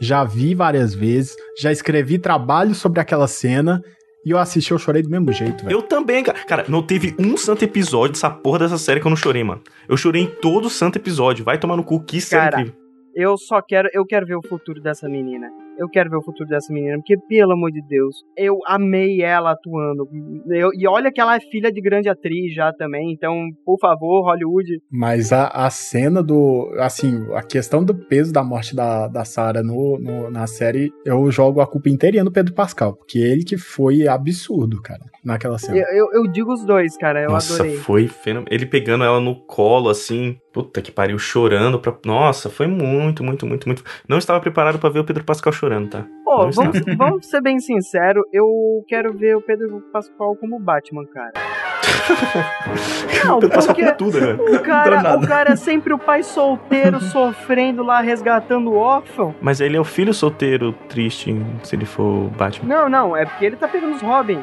já 0.00 0.24
vi 0.24 0.54
várias 0.54 0.92
vezes, 0.94 1.36
já 1.58 1.72
escrevi 1.72 2.18
trabalho 2.18 2.74
sobre 2.74 3.00
aquela 3.00 3.26
cena, 3.26 3.82
e 4.26 4.30
eu 4.32 4.38
assisti, 4.38 4.72
eu 4.72 4.78
chorei 4.78 5.02
do 5.02 5.08
mesmo 5.08 5.30
jeito, 5.30 5.64
velho. 5.64 5.76
Eu 5.76 5.82
também, 5.82 6.24
cara. 6.24 6.36
Cara, 6.44 6.64
não 6.66 6.82
teve 6.82 7.14
um 7.16 7.36
santo 7.36 7.64
episódio 7.64 8.14
dessa 8.14 8.28
porra 8.28 8.58
dessa 8.58 8.76
série 8.76 8.98
que 8.98 9.06
eu 9.06 9.10
não 9.10 9.16
chorei, 9.16 9.44
mano. 9.44 9.62
Eu 9.88 9.96
chorei 9.96 10.22
em 10.22 10.26
todo 10.26 10.68
santo 10.68 10.98
episódio. 10.98 11.44
Vai 11.44 11.60
tomar 11.60 11.76
no 11.76 11.84
cu, 11.84 12.00
que 12.00 12.20
série 12.20 12.50
Cara, 12.50 12.62
incrível. 12.62 12.80
Eu 13.14 13.38
só 13.38 13.62
quero, 13.62 13.88
eu 13.92 14.04
quero 14.04 14.26
ver 14.26 14.34
o 14.34 14.42
futuro 14.42 14.80
dessa 14.80 15.08
menina. 15.08 15.48
Eu 15.78 15.88
quero 15.88 16.10
ver 16.10 16.16
o 16.16 16.22
futuro 16.22 16.48
dessa 16.48 16.72
menina, 16.72 16.96
porque, 16.96 17.16
pelo 17.28 17.52
amor 17.52 17.70
de 17.70 17.80
Deus, 17.86 18.16
eu 18.36 18.58
amei 18.66 19.22
ela 19.22 19.52
atuando. 19.52 20.08
Eu- 20.50 20.70
e 20.74 20.86
olha 20.88 21.12
que 21.12 21.20
ela 21.20 21.36
é 21.36 21.40
filha 21.40 21.70
de 21.72 21.80
grande 21.80 22.08
atriz 22.08 22.54
já 22.54 22.72
também, 22.72 23.12
então, 23.12 23.48
por 23.64 23.78
favor, 23.78 24.22
Hollywood. 24.24 24.80
Mas 24.90 25.32
a, 25.32 25.48
a 25.48 25.70
cena 25.70 26.22
do. 26.22 26.70
Assim, 26.78 27.26
a 27.34 27.42
questão 27.42 27.84
do 27.84 27.94
peso 27.94 28.32
da 28.32 28.42
morte 28.42 28.74
da, 28.74 29.08
da 29.08 29.24
Sarah 29.24 29.62
no, 29.62 29.98
no- 29.98 30.30
na 30.30 30.46
série, 30.46 30.90
eu 31.04 31.30
jogo 31.30 31.60
a 31.60 31.66
culpa 31.66 31.88
inteirinha 31.88 32.24
no 32.24 32.32
Pedro 32.32 32.54
Pascal, 32.54 32.94
porque 32.96 33.18
ele 33.18 33.44
que 33.44 33.56
foi 33.56 34.06
absurdo, 34.08 34.80
cara, 34.82 35.00
naquela 35.24 35.58
cena. 35.58 35.78
Eu, 35.78 36.06
eu, 36.12 36.22
eu 36.24 36.32
digo 36.32 36.52
os 36.52 36.64
dois, 36.64 36.96
cara, 36.96 37.22
eu 37.22 37.30
Nossa, 37.30 37.54
adorei. 37.54 37.76
foi 37.78 38.08
fenomenal. 38.08 38.48
Ele 38.52 38.66
pegando 38.66 39.04
ela 39.04 39.20
no 39.20 39.34
colo, 39.46 39.88
assim. 39.88 40.36
Puta 40.56 40.80
que 40.80 40.90
pariu, 40.90 41.18
chorando 41.18 41.78
pra. 41.78 41.92
Nossa, 42.06 42.48
foi 42.48 42.66
muito, 42.66 43.22
muito, 43.22 43.44
muito, 43.44 43.68
muito. 43.68 43.84
Não 44.08 44.16
estava 44.16 44.40
preparado 44.40 44.78
pra 44.78 44.88
ver 44.88 45.00
o 45.00 45.04
Pedro 45.04 45.22
Pascal 45.22 45.52
chorando, 45.52 45.90
tá? 45.90 46.06
Pô, 46.24 46.44
Não 46.44 46.50
vamos, 46.50 46.80
vamos 46.96 47.26
ser 47.26 47.42
bem 47.42 47.58
sinceros, 47.58 48.24
eu 48.32 48.82
quero 48.88 49.12
ver 49.12 49.36
o 49.36 49.42
Pedro 49.42 49.82
Pascal 49.92 50.34
como 50.36 50.58
Batman, 50.58 51.04
cara. 51.12 51.32
Não, 53.22 53.36
o 53.36 53.40
Pedro 53.40 53.54
Pascal 53.54 53.74
porque 53.74 53.90
com 53.90 53.96
tudo, 53.98 54.18
né? 54.18 54.32
o 54.32 54.58
cara, 54.60 55.18
o 55.18 55.26
cara 55.26 55.52
é 55.52 55.56
sempre 55.56 55.92
o 55.92 55.98
pai 55.98 56.22
solteiro 56.22 57.02
sofrendo 57.02 57.82
lá, 57.82 58.00
resgatando 58.00 58.70
o 58.70 58.76
órfão. 58.78 59.34
Mas 59.42 59.60
ele 59.60 59.76
é 59.76 59.80
o 59.80 59.84
filho 59.84 60.14
solteiro 60.14 60.72
triste 60.88 61.36
se 61.64 61.76
ele 61.76 61.84
for 61.84 62.28
o 62.28 62.28
Batman. 62.30 62.66
Não, 62.66 62.88
não, 62.88 63.14
é 63.14 63.26
porque 63.26 63.44
ele 63.44 63.56
tá 63.56 63.68
pegando 63.68 63.94
os 63.94 64.00
Robin. 64.00 64.42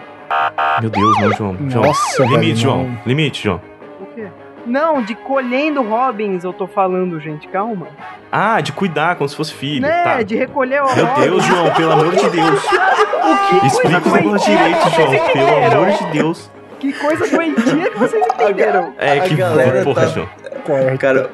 Meu 0.79 0.91
Deus, 0.91 1.19
não, 1.19 1.31
João. 1.33 1.57
João. 1.71 1.85
Nossa, 1.87 2.21
Limite, 2.23 2.39
velho, 2.39 2.55
João. 2.55 2.83
não. 2.83 3.01
Limite, 3.03 3.43
João. 3.43 3.61
O 3.99 4.05
quê? 4.13 4.27
Não, 4.65 5.01
de 5.01 5.13
colhendo 5.15 5.81
Robins 5.81 6.43
eu 6.43 6.53
tô 6.53 6.65
falando, 6.67 7.19
gente, 7.19 7.47
calma. 7.47 7.87
Ah, 8.31 8.61
de 8.61 8.71
cuidar 8.71 9.15
como 9.15 9.27
se 9.27 9.35
fosse 9.35 9.53
filho. 9.53 9.81
né, 9.81 10.03
tá. 10.03 10.21
de 10.23 10.35
recolher 10.35 10.81
o 10.81 10.95
Meu 10.95 11.05
Robin. 11.05 11.21
Deus, 11.21 11.43
João, 11.45 11.71
pelo 11.71 11.91
amor 11.91 12.15
de 12.15 12.29
Deus. 12.29 12.63
O 13.23 13.59
que 13.59 13.67
Explica 13.67 13.99
os 13.99 14.13
negócios 14.13 14.43
direito, 14.57 14.89
João. 14.89 15.31
Pelo 15.31 15.65
amor 15.81 15.91
de 15.97 16.05
Deus. 16.11 16.51
Que 16.77 16.91
coisa 16.91 17.25
doentia 17.29 17.89
que 17.89 17.97
vocês 17.97 18.25
entenderam. 18.33 18.93
É 18.97 19.19
A 19.19 19.21
que 19.21 19.35
galera 19.35 19.81
porra, 19.83 20.01
tá- 20.01 20.07
João. 20.09 20.27
Cara, 20.99 21.29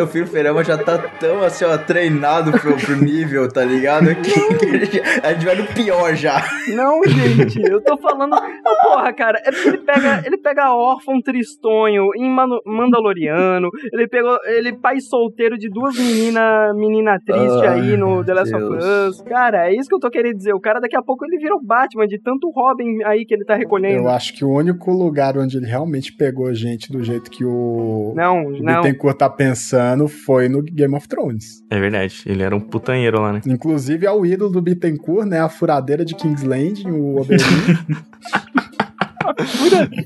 o 0.00 0.06
Filho 0.06 0.26
Ferama 0.26 0.62
já 0.64 0.76
tá 0.78 0.98
tão 0.98 1.42
assim, 1.42 1.64
ó, 1.64 1.76
treinado 1.78 2.52
pro, 2.52 2.76
pro 2.76 2.96
nível, 2.96 3.48
tá 3.48 3.64
ligado? 3.64 4.14
Que, 4.16 4.86
que 4.86 5.00
a, 5.22 5.32
gente, 5.32 5.44
vai 5.44 5.54
no 5.56 5.66
pior 5.66 6.14
já. 6.14 6.42
Não, 6.74 7.00
gente, 7.04 7.60
eu 7.62 7.80
tô 7.82 7.96
falando. 7.98 8.30
Não, 8.30 8.76
porra, 8.82 9.12
cara, 9.12 9.40
é 9.44 9.50
porque 9.50 9.68
ele 9.68 9.78
pega, 9.78 10.22
ele 10.26 10.38
pega 10.38 10.74
órfão 10.74 11.20
tristonho 11.20 12.08
em 12.16 12.30
Mano- 12.30 12.60
Mandaloriano, 12.66 13.68
ele 13.92 14.08
pegou. 14.08 14.38
Ele 14.44 14.72
pai 14.76 15.00
solteiro 15.00 15.56
de 15.58 15.68
duas 15.68 15.96
meninas 15.96 16.74
menina 16.76 17.18
triste 17.24 17.66
Ai, 17.66 17.80
aí 17.80 17.96
no 17.96 18.24
The 18.24 18.34
Last 18.34 18.54
of. 18.54 18.64
Us. 18.64 19.22
Cara, 19.22 19.68
é 19.68 19.74
isso 19.74 19.88
que 19.88 19.94
eu 19.94 20.00
tô 20.00 20.10
querendo 20.10 20.36
dizer. 20.36 20.52
O 20.54 20.60
cara 20.60 20.80
daqui 20.80 20.96
a 20.96 21.02
pouco 21.02 21.24
ele 21.24 21.38
vira 21.38 21.54
o 21.54 21.62
Batman 21.62 22.06
de 22.06 22.20
tanto 22.20 22.50
Robin 22.50 23.02
aí 23.04 23.24
que 23.24 23.34
ele 23.34 23.44
tá 23.44 23.54
recolhendo. 23.54 24.02
Eu 24.04 24.08
acho 24.08 24.34
que 24.34 24.44
o 24.44 24.50
único 24.50 24.90
lugar 24.92 25.36
onde 25.36 25.56
ele 25.56 25.66
realmente 25.66 26.12
pegou 26.12 26.52
gente 26.54 26.90
do 26.92 27.02
jeito 27.02 27.30
que 27.30 27.44
o, 27.44 28.12
Não, 28.14 28.46
o 28.46 28.62
não. 28.62 28.82
Bittencourt 28.82 29.16
tá 29.16 29.28
pensando 29.30 29.87
Foi 30.08 30.48
no 30.48 30.62
Game 30.62 30.94
of 30.94 31.08
Thrones. 31.08 31.62
É 31.70 31.78
verdade, 31.80 32.22
ele 32.26 32.42
era 32.42 32.54
um 32.54 32.60
putanheiro 32.60 33.20
lá, 33.20 33.32
né? 33.32 33.40
Inclusive 33.46 34.04
é 34.06 34.10
o 34.10 34.26
ídolo 34.26 34.50
do 34.50 34.60
Bittencourt, 34.60 35.26
né? 35.26 35.40
A 35.40 35.48
furadeira 35.48 36.04
de 36.04 36.14
King's 36.14 36.42
Landing, 36.42 36.90
o 36.90 37.20
Oberyn. 37.20 37.38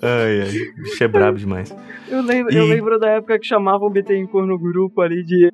ai, 0.03 0.43
ai, 0.43 0.49
o 0.79 0.83
bicho 0.83 1.05
é 1.05 1.09
brabo 1.09 1.39
demais. 1.39 1.75
Eu 2.09 2.23
lembro, 2.23 2.53
eu 2.55 2.67
E- 2.67 2.71
lembro 2.75 2.99
da 2.99 3.09
época 3.11 3.39
que 3.39 3.47
chamavam 3.47 3.87
o 3.89 3.91
Bittencourt 3.91 4.47
no 4.47 4.59
grupo 4.59 5.01
ali 5.01 5.23
de. 5.25 5.51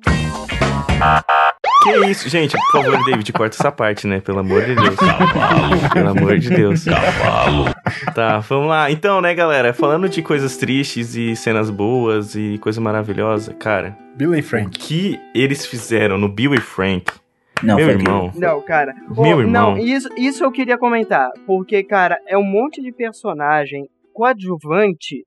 Que 1.83 1.95
isso, 2.07 2.27
gente, 2.27 2.57
por 2.71 2.83
favor, 2.83 3.05
David, 3.05 3.31
corta 3.31 3.55
essa 3.55 3.71
parte, 3.71 4.05
né? 4.05 4.19
Pelo 4.19 4.39
amor 4.39 4.63
de 4.65 4.75
Deus. 4.75 4.95
Pelo 5.93 6.09
amor 6.09 6.37
de 6.37 6.49
Deus. 6.49 6.85
Tá, 8.13 8.39
vamos 8.39 8.67
lá. 8.67 8.91
Então, 8.91 9.21
né, 9.21 9.33
galera, 9.33 9.73
falando 9.73 10.09
de 10.09 10.21
coisas 10.21 10.57
tristes 10.57 11.15
e 11.15 11.35
cenas 11.35 11.69
boas 11.69 12.35
e 12.35 12.57
coisa 12.59 12.81
maravilhosa, 12.81 13.53
cara. 13.53 13.97
Bill 14.15 14.35
e 14.35 14.39
O 14.41 14.43
Frank. 14.43 14.77
que 14.77 15.19
eles 15.33 15.65
fizeram 15.65 16.17
no 16.17 16.27
Bill 16.27 16.53
e 16.53 16.59
Frank? 16.59 17.13
Não, 17.63 17.75
meu 17.75 17.85
foi 17.85 17.93
irmão. 17.95 18.31
Não, 18.35 18.61
cara. 18.61 18.93
Meu 19.17 19.39
irmão. 19.39 19.75
Não, 19.75 19.77
isso, 19.77 20.09
isso 20.17 20.43
eu 20.43 20.51
queria 20.51 20.77
comentar. 20.77 21.29
Porque, 21.45 21.83
cara, 21.83 22.17
é 22.27 22.37
um 22.37 22.43
monte 22.43 22.81
de 22.81 22.91
personagem 22.91 23.87
coadjuvante 24.13 25.25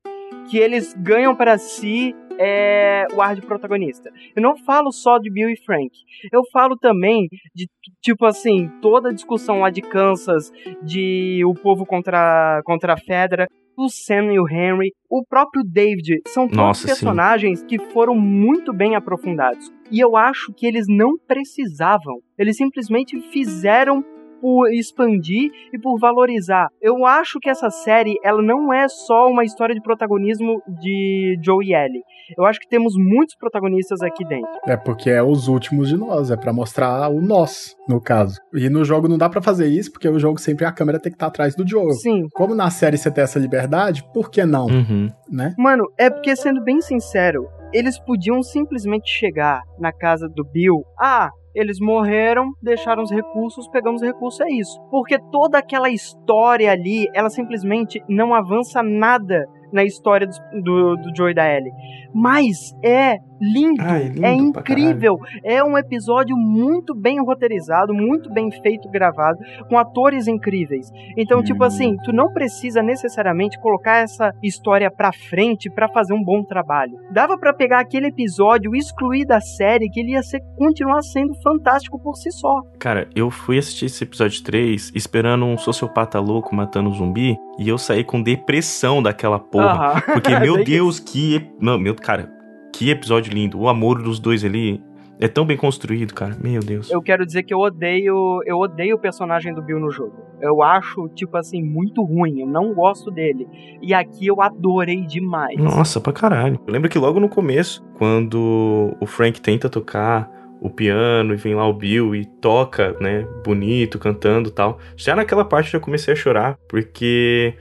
que 0.51 0.59
eles 0.59 0.95
ganham 0.99 1.35
pra 1.35 1.57
si 1.57 2.15
é, 2.45 3.07
o 3.14 3.22
ar 3.22 3.36
de 3.36 3.43
protagonista. 3.43 4.11
Eu 4.34 4.43
não 4.43 4.57
falo 4.57 4.90
só 4.90 5.18
de 5.18 5.30
Bill 5.30 5.49
e 5.49 5.57
Frank. 5.57 5.90
Eu 6.32 6.43
falo 6.53 6.76
também 6.76 7.28
de, 7.55 7.68
tipo 8.01 8.26
assim, 8.26 8.68
toda 8.80 9.11
a 9.11 9.12
discussão 9.12 9.61
lá 9.61 9.70
de 9.70 9.80
Kansas, 9.80 10.51
de 10.82 11.45
o 11.47 11.55
povo 11.55 11.86
contra, 11.86 12.61
contra 12.64 12.95
a 12.95 12.97
Fedra, 12.97 13.47
o 13.76 13.88
Sam 13.88 14.32
e 14.32 14.40
o 14.40 14.49
Henry, 14.49 14.93
o 15.09 15.24
próprio 15.24 15.62
David. 15.64 16.20
São 16.26 16.47
todos 16.47 16.57
Nossa, 16.57 16.80
sim. 16.80 16.86
personagens 16.88 17.62
que 17.62 17.78
foram 17.78 18.14
muito 18.16 18.72
bem 18.72 18.97
aprofundados. 18.97 19.72
E 19.90 20.01
eu 20.01 20.16
acho 20.16 20.53
que 20.53 20.66
eles 20.66 20.86
não 20.88 21.12
precisavam. 21.26 22.18
Eles 22.36 22.57
simplesmente 22.57 23.20
fizeram 23.30 24.05
por 24.43 24.68
expandir 24.72 25.53
e 25.72 25.78
por 25.78 26.01
valorizar. 26.01 26.66
Eu 26.80 27.07
acho 27.07 27.38
que 27.38 27.49
essa 27.49 27.70
série, 27.70 28.16
ela 28.24 28.43
não 28.43 28.74
é 28.74 28.88
só 28.88 29.30
uma 29.30 29.45
história 29.45 29.72
de 29.72 29.80
protagonismo 29.80 30.61
de 30.80 31.38
Joe 31.40 31.64
e 31.64 31.72
Ellie. 31.72 32.03
Eu 32.36 32.45
acho 32.45 32.59
que 32.59 32.68
temos 32.68 32.95
muitos 32.97 33.36
protagonistas 33.36 34.03
aqui 34.03 34.24
dentro. 34.24 34.51
É 34.66 34.76
porque 34.76 35.11
é 35.11 35.22
os 35.22 35.47
últimos 35.47 35.88
de 35.88 35.97
nós, 35.97 36.32
é 36.32 36.36
pra 36.36 36.53
mostrar 36.53 37.09
o 37.09 37.20
nós, 37.20 37.76
no 37.88 38.01
caso. 38.01 38.40
E 38.53 38.68
no 38.68 38.84
jogo 38.84 39.07
não 39.07 39.16
dá 39.16 39.28
pra 39.28 39.40
fazer 39.40 39.68
isso, 39.68 39.93
porque 39.93 40.09
o 40.09 40.18
jogo 40.18 40.40
sempre 40.40 40.64
a 40.64 40.72
câmera 40.72 40.99
tem 40.99 41.12
que 41.12 41.16
estar 41.16 41.28
atrás 41.28 41.55
do 41.55 41.66
jogo. 41.66 41.93
Sim. 41.93 42.26
Como 42.32 42.53
na 42.55 42.68
série 42.68 42.99
você 42.99 43.12
tem 43.12 43.22
essa 43.22 43.38
liberdade, 43.38 44.03
por 44.12 44.28
que 44.28 44.45
não? 44.45 44.66
Uhum. 44.66 45.09
Né? 45.30 45.55
Mano, 45.57 45.84
é 45.97 46.11
porque, 46.11 46.34
sendo 46.34 46.62
bem 46.64 46.80
sincero, 46.80 47.47
eles 47.72 47.99
podiam 47.99 48.43
simplesmente 48.43 49.09
chegar 49.09 49.62
na 49.78 49.93
casa 49.93 50.28
do 50.28 50.45
Bill. 50.45 50.82
Ah, 51.01 51.30
eles 51.55 51.79
morreram, 51.81 52.53
deixaram 52.63 53.03
os 53.03 53.11
recursos, 53.11 53.69
pegamos 53.69 54.01
os 54.01 54.07
recursos, 54.07 54.41
é 54.41 54.51
isso. 54.51 54.81
Porque 54.91 55.19
toda 55.31 55.59
aquela 55.59 55.91
história 55.91 56.71
ali, 56.71 57.07
ela 57.15 57.31
simplesmente 57.31 58.03
não 58.09 58.35
avança 58.35 58.83
nada 58.83 59.47
na 59.73 59.85
história 59.85 60.27
do, 60.27 60.63
do, 60.63 60.97
do 60.97 61.17
Joe 61.17 61.31
e 61.31 61.35
da 61.35 61.49
Ellie. 61.49 61.73
Mas 62.15 62.75
é 62.85 63.17
lindo, 63.43 63.82
Ah, 63.82 63.99
é 63.99 64.05
lindo 64.09 64.24
é 64.26 64.32
incrível. 64.34 65.18
É 65.45 65.62
um 65.64 65.76
episódio 65.76 66.36
muito 66.36 66.95
bem 66.95 67.18
roteirizado, 67.24 67.93
muito 67.93 68.30
bem 68.32 68.51
feito, 68.62 68.88
gravado, 68.88 69.38
com 69.68 69.76
atores 69.76 70.28
incríveis. 70.28 70.88
Então, 71.16 71.43
tipo 71.43 71.64
assim, 71.64 71.97
tu 72.05 72.12
não 72.12 72.32
precisa 72.32 72.82
necessariamente 72.82 73.59
colocar 73.61 73.99
essa 73.99 74.32
história 74.43 74.90
pra 74.90 75.11
frente 75.12 75.68
pra 75.70 75.88
fazer 75.88 76.14
um 76.14 76.22
bom 76.22 76.45
trabalho. 76.45 76.93
Dava 77.11 77.36
pra 77.36 77.53
pegar 77.53 77.80
aquele 77.80 78.07
episódio, 78.09 78.74
excluir 78.76 79.24
da 79.26 79.40
série, 79.40 79.88
que 79.90 80.01
ele 80.01 80.12
ia 80.12 80.22
ser, 80.22 80.40
continuar 80.57 81.03
sendo 81.03 81.34
fantástico 81.43 81.99
por 82.01 82.14
si 82.16 82.30
só. 82.30 82.62
Cara, 82.78 83.09
eu 83.14 83.30
fui 83.30 83.59
assistir 83.59 83.86
esse 83.86 84.05
episódio 84.05 84.43
3 84.43 84.93
esperando 84.95 85.45
um 85.45 85.57
sociopata 85.59 86.20
louco 86.20 86.55
matando 86.55 86.90
um 86.90 86.93
zumbi 86.93 87.36
e 87.59 87.68
eu 87.68 87.78
saí 87.78 88.05
com 88.05 88.22
depressão 88.22 89.03
daquela 89.03 89.38
porra. 89.38 89.93
Aham. 89.93 90.01
Porque, 90.12 90.36
meu 90.38 90.62
Deus, 90.62 91.01
que. 91.01 91.36
ep- 91.36 91.51
Não, 91.61 91.78
meu, 91.78 91.95
cara, 91.95 92.30
que 92.73 92.91
episódio 92.91 93.33
lindo. 93.33 93.59
O 93.61 93.68
amor 93.68 94.03
dos 94.03 94.18
dois 94.18 94.45
ali 94.45 94.83
é 95.20 95.29
tão 95.29 95.45
bem 95.45 95.57
construído, 95.57 96.14
cara. 96.14 96.37
Meu 96.43 96.61
Deus. 96.61 96.91
Eu 96.91 97.01
quero 97.01 97.25
dizer 97.25 97.45
que 97.45 97.55
eu 97.55 97.61
odeio, 97.61 98.43
eu 98.45 98.59
odeio 98.59 98.97
o 98.97 98.99
personagem 98.99 99.55
do 99.55 99.62
Bill 99.62 99.79
no 99.79 99.91
jogo. 99.91 100.16
Eu 100.41 100.62
acho, 100.62 101.09
tipo 101.11 101.37
assim, 101.37 101.62
muito 101.62 102.03
ruim. 102.03 102.41
Eu 102.41 102.47
não 102.47 102.75
gosto 102.75 103.11
dele. 103.11 103.47
E 103.81 103.95
aqui 103.95 104.27
eu 104.27 104.43
adorei 104.43 105.03
demais. 105.07 105.57
Nossa, 105.59 106.01
pra 106.01 106.12
caralho. 106.12 106.59
Eu 106.66 106.73
lembro 106.73 106.91
que 106.91 106.99
logo 106.99 107.20
no 107.20 107.29
começo, 107.29 107.85
quando 107.95 108.97
o 109.01 109.07
Frank 109.07 109.41
tenta 109.41 109.68
tocar 109.68 110.29
o 110.61 110.70
piano 110.70 111.35
e 111.35 111.37
vem 111.37 111.55
lá 111.55 111.66
o 111.68 111.73
Bill 111.73 112.14
e 112.14 112.25
toca, 112.25 112.97
né, 113.01 113.27
bonito, 113.45 113.99
cantando 113.99 114.49
e 114.49 114.53
tal. 114.53 114.79
Já 114.97 115.14
naquela 115.14 115.45
parte 115.45 115.66
eu 115.66 115.81
já 115.81 115.81
comecei 115.81 116.14
a 116.14 116.16
chorar, 116.16 116.57
porque 116.68 117.55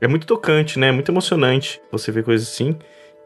é 0.00 0.06
muito 0.06 0.26
tocante, 0.26 0.78
né? 0.78 0.92
Muito 0.92 1.10
emocionante 1.10 1.80
você 1.90 2.12
ver 2.12 2.24
coisas 2.24 2.48
assim. 2.48 2.76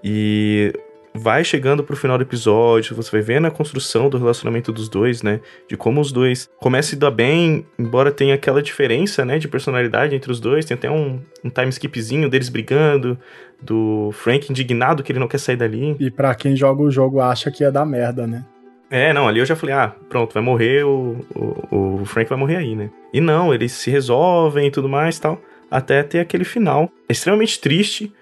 E 0.03 0.73
vai 1.15 1.45
chegando 1.45 1.83
pro 1.83 1.97
final 1.97 2.17
do 2.17 2.23
episódio, 2.23 2.95
você 2.95 3.11
vai 3.11 3.21
vendo 3.21 3.47
a 3.47 3.51
construção 3.51 4.09
do 4.09 4.19
relacionamento 4.19 4.73
dos 4.73 4.89
dois, 4.89 5.23
né? 5.23 5.41
De 5.69 5.77
como 5.77 6.01
os 6.01 6.13
dois 6.13 6.49
começam 6.59 6.97
a 6.97 7.01
dar 7.01 7.11
bem, 7.11 7.67
embora 7.79 8.11
tenha 8.11 8.35
aquela 8.35 8.63
diferença, 8.63 9.25
né, 9.25 9.39
de 9.39 9.49
personalidade 9.49 10.15
entre 10.15 10.31
os 10.31 10.41
dois. 10.41 10.65
Tem 10.65 10.77
até 10.77 10.91
um, 10.91 11.21
um 11.45 11.51
time 11.51 11.69
skipzinho 11.69 12.29
deles 12.29 12.49
brigando, 12.49 13.19
do 13.61 14.11
Frank 14.13 14.51
indignado 14.51 15.03
que 15.03 15.13
ele 15.13 15.19
não 15.19 15.29
quer 15.29 15.39
sair 15.39 15.57
dali. 15.57 15.97
E 15.99 16.11
pra 16.11 16.35
quem 16.35 16.57
joga 16.57 16.83
o 16.83 16.91
jogo 16.91 17.21
acha 17.21 17.51
que 17.51 17.65
ia 17.65 17.73
dar 17.73 17.85
merda, 17.85 18.27
né? 18.27 18.45
É, 18.91 19.13
não, 19.13 19.29
ali 19.29 19.39
eu 19.41 19.47
já 19.47 19.55
falei, 19.55 19.75
ah, 19.75 19.95
pronto, 20.09 20.33
vai 20.33 20.43
morrer, 20.43 20.85
o, 20.85 21.19
o, 21.35 22.01
o 22.01 22.05
Frank 22.07 22.29
vai 22.29 22.39
morrer 22.39 22.57
aí, 22.57 22.75
né? 22.75 22.91
E 23.13 23.21
não, 23.21 23.53
eles 23.53 23.73
se 23.73 23.91
resolvem 23.91 24.69
e 24.69 24.71
tudo 24.71 24.89
mais 24.89 25.19
e 25.19 25.21
tal, 25.21 25.43
até 25.71 26.03
ter 26.03 26.21
aquele 26.21 26.45
final. 26.45 26.91
É 27.07 27.13
extremamente 27.13 27.61
triste, 27.61 28.13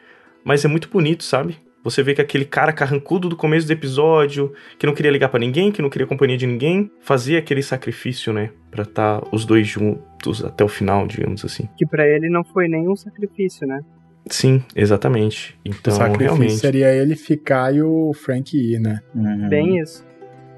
mas 0.43 0.65
é 0.65 0.69
muito 0.69 0.89
bonito, 0.89 1.23
sabe? 1.23 1.57
Você 1.87 2.03
vê 2.03 2.15
que 2.15 2.21
aquele 2.21 2.45
cara 2.45 2.73
carrancudo 2.73 3.29
do 3.29 3.37
começo 3.37 3.65
do 3.65 3.73
episódio, 3.73 4.53
que 4.77 4.85
não 4.85 4.93
queria 4.93 5.13
ligar 5.13 5.29
pra 5.29 5.39
ninguém, 5.39 5.71
que 5.71 5.81
não 5.81 5.89
queria 5.89 6.05
companhia 6.05 6.37
de 6.37 6.45
ninguém, 6.45 6.91
fazia 7.01 7.39
aquele 7.39 7.63
sacrifício, 7.63 8.33
né? 8.33 8.51
Pra 8.73 8.83
estar 8.83 9.23
os 9.31 9.45
dois 9.45 9.69
juntos 9.69 10.45
até 10.45 10.65
o 10.65 10.69
final, 10.69 11.07
digamos 11.07 11.45
assim. 11.45 11.69
Que 11.77 11.87
pra 11.87 12.05
ele 12.05 12.29
não 12.29 12.43
foi 12.43 12.67
nenhum 12.67 12.97
sacrifício, 12.97 13.69
né? 13.69 13.83
Sim, 14.29 14.65
exatamente. 14.75 15.57
Então, 15.65 15.93
o 15.93 15.97
sacrifício 15.97 16.27
realmente. 16.27 16.57
seria 16.57 16.93
ele 16.93 17.15
ficar 17.15 17.73
e 17.73 17.81
o 17.81 18.13
Frank 18.13 18.57
ir, 18.57 18.81
né? 18.81 18.99
Uhum. 19.15 19.49
Bem 19.49 19.79
isso. 19.79 20.05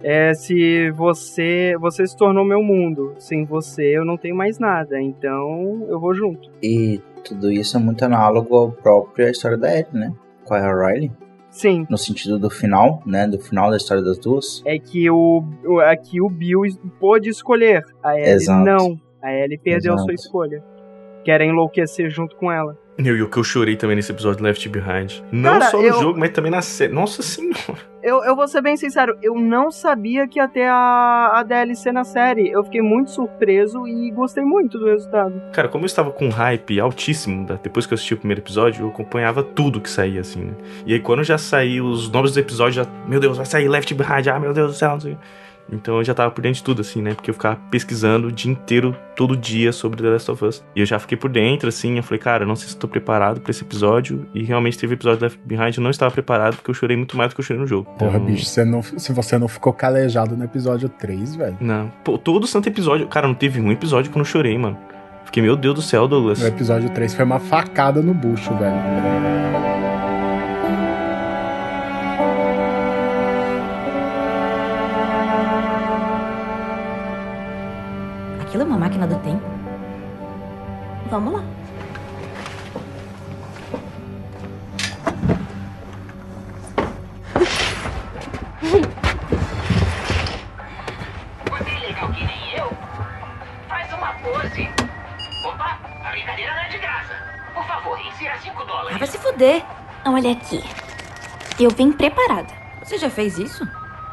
É 0.02 0.32
se 0.32 0.90
você 0.92 1.76
você 1.78 2.06
se 2.06 2.16
tornou 2.16 2.42
meu 2.42 2.62
mundo, 2.62 3.14
sem 3.18 3.44
você 3.44 3.98
eu 3.98 4.02
não 4.02 4.16
tenho 4.16 4.34
mais 4.34 4.58
nada, 4.58 4.98
então 4.98 5.86
eu 5.90 6.00
vou 6.00 6.14
junto. 6.14 6.50
E 6.62 7.02
tudo 7.22 7.52
isso 7.52 7.76
é 7.76 7.80
muito 7.80 8.02
análogo 8.02 8.56
ao 8.56 8.72
próprio 8.72 9.28
história 9.28 9.58
da 9.58 9.70
Ellie, 9.70 9.92
né? 9.92 10.10
Com 10.49 10.55
a 10.55 10.86
Riley. 10.88 11.11
Sim. 11.51 11.86
No 11.90 11.96
sentido 11.99 12.38
do 12.38 12.49
final, 12.51 13.03
né? 13.07 13.26
Do 13.26 13.38
final 13.38 13.70
da 13.70 13.76
história 13.76 14.03
das 14.03 14.18
duas. 14.18 14.62
É 14.66 14.78
que 14.78 15.11
o 15.11 15.42
o- 15.64 15.80
aqui 15.80 16.20
o 16.20 16.28
Bill 16.28 16.62
pôde 17.01 17.28
escolher, 17.30 17.82
a 18.03 18.16
Ellie 18.18 18.30
Exato. 18.32 18.64
não. 18.64 19.01
A 19.22 19.32
Ellie 19.32 19.59
perdeu 19.59 19.94
a 19.94 19.99
sua 19.99 20.12
Exato. 20.12 20.26
escolha. 20.26 20.62
Quer 21.24 21.40
enlouquecer 21.40 22.11
junto 22.11 22.36
com 22.36 22.51
ela. 22.53 22.76
Meu, 23.01 23.16
e 23.16 23.22
o 23.22 23.28
que 23.30 23.36
eu 23.38 23.44
chorei 23.44 23.76
também 23.76 23.94
nesse 23.94 24.11
episódio 24.11 24.38
de 24.38 24.42
Left 24.42 24.68
Behind. 24.68 25.20
Não 25.30 25.53
Cara, 25.53 25.70
só 25.70 25.76
no 25.80 25.86
eu- 25.86 26.01
jogo, 26.01 26.18
mas 26.18 26.30
também 26.30 26.51
na 26.51 26.61
série. 26.61 26.92
Nossa 26.92 27.22
senhora. 27.22 27.57
Eu, 28.03 28.24
eu 28.24 28.34
vou 28.34 28.46
ser 28.49 28.61
bem 28.62 28.76
sincero, 28.76 29.16
eu 29.22 29.34
não 29.34 29.70
sabia 29.70 30.26
que 30.26 30.38
ia 30.38 30.49
ter 30.49 30.66
a, 30.68 31.32
a 31.34 31.42
DLC 31.42 31.92
na 31.92 32.03
série. 32.05 32.49
Eu 32.51 32.64
fiquei 32.64 32.80
muito 32.82 33.11
surpreso 33.11 33.86
e 33.86 34.11
gostei 34.11 34.42
muito 34.44 34.78
do 34.78 34.86
resultado. 34.86 35.40
Cara, 35.53 35.68
como 35.68 35.84
eu 35.84 35.86
estava 35.86 36.11
com 36.11 36.26
um 36.26 36.30
hype 36.30 36.80
altíssimo 36.80 37.46
depois 37.62 37.86
que 37.86 37.92
eu 37.92 37.96
assisti 37.96 38.14
o 38.14 38.18
primeiro 38.18 38.40
episódio, 38.40 38.84
eu 38.84 38.88
acompanhava 38.88 39.42
tudo 39.42 39.80
que 39.80 39.90
saía, 39.90 40.20
assim, 40.20 40.42
né? 40.44 40.55
E 40.86 40.92
aí 40.94 41.01
quando 41.01 41.22
já 41.22 41.38
saiu 41.38 41.84
os 41.86 42.11
nomes 42.11 42.30
dos 42.32 42.38
episódios, 42.38 42.76
já, 42.76 42.86
meu 43.07 43.20
Deus, 43.20 43.36
vai 43.36 43.46
sair 43.46 43.68
Left 43.68 43.92
Behind, 43.94 44.26
ah, 44.28 44.38
meu 44.40 44.53
Deus 44.53 44.72
do 44.72 44.76
céu, 44.76 44.90
não 44.90 45.01
sei. 45.01 45.18
Então 45.70 45.98
eu 45.98 46.04
já 46.04 46.14
tava 46.14 46.30
por 46.30 46.40
dentro 46.40 46.58
de 46.58 46.64
tudo, 46.64 46.80
assim, 46.80 47.02
né? 47.02 47.14
Porque 47.14 47.30
eu 47.30 47.34
ficava 47.34 47.56
pesquisando 47.70 48.28
o 48.28 48.32
dia 48.32 48.50
inteiro, 48.50 48.96
todo 49.14 49.36
dia, 49.36 49.72
sobre 49.72 50.02
The 50.02 50.08
Last 50.08 50.30
of 50.30 50.44
Us. 50.44 50.64
E 50.74 50.80
eu 50.80 50.86
já 50.86 50.98
fiquei 50.98 51.16
por 51.16 51.30
dentro, 51.30 51.68
assim, 51.68 51.96
eu 51.96 52.02
falei, 52.02 52.18
cara, 52.18 52.46
não 52.46 52.56
sei 52.56 52.68
se 52.68 52.74
estou 52.74 52.88
preparado 52.88 53.40
pra 53.40 53.50
esse 53.50 53.62
episódio. 53.62 54.26
E 54.34 54.42
realmente 54.42 54.78
teve 54.78 54.94
episódio 54.94 55.22
Left 55.22 55.40
Behind, 55.44 55.76
eu 55.76 55.82
não 55.82 55.90
estava 55.90 56.10
preparado, 56.10 56.56
porque 56.56 56.70
eu 56.70 56.74
chorei 56.74 56.96
muito 56.96 57.16
mais 57.16 57.30
do 57.30 57.34
que 57.34 57.40
eu 57.40 57.44
chorei 57.44 57.60
no 57.60 57.66
jogo. 57.68 57.90
Porra, 57.98 58.16
Então, 58.16 58.26
bicho, 58.26 58.46
você 58.46 58.64
não, 58.64 58.82
se 58.82 59.12
você 59.12 59.36
não 59.38 59.48
ficou 59.48 59.72
calejado 59.72 60.36
no 60.36 60.44
episódio 60.44 60.88
3, 60.88 61.36
velho. 61.36 61.56
Não. 61.60 61.92
Pô, 62.04 62.16
todo 62.16 62.46
santo 62.46 62.68
episódio. 62.68 63.06
Cara, 63.08 63.26
não 63.26 63.34
teve 63.34 63.60
um 63.60 63.70
episódio 63.70 64.10
que 64.10 64.16
eu 64.16 64.20
não 64.20 64.24
chorei, 64.24 64.56
mano. 64.56 64.78
Fiquei, 65.24 65.42
meu 65.42 65.56
Deus 65.56 65.74
do 65.74 65.82
céu, 65.82 66.08
Douglas. 66.08 66.40
O 66.40 66.46
episódio 66.46 66.88
3 66.90 67.12
foi 67.14 67.24
uma 67.24 67.38
facada 67.38 68.00
no 68.00 68.14
bucho, 68.14 68.54
velho. 68.56 69.77
Aquilo 78.59 78.72
é 78.72 78.74
uma 78.74 78.86
máquina 78.86 79.06
do 79.06 79.14
tempo. 79.20 79.40
Vamos 81.09 81.32
lá. 81.32 81.44
Ah, 98.90 98.98
vai 98.98 99.06
se 99.06 99.18
fuder. 99.18 99.64
Ah, 100.04 100.11
olha 100.11 100.32
aqui. 100.32 100.61
Eu 101.61 101.70
vim 101.70 101.92
preparada. 101.92 102.52
Você 102.82 102.98
já 102.98 103.09
fez 103.09 103.38
isso? 103.38 103.64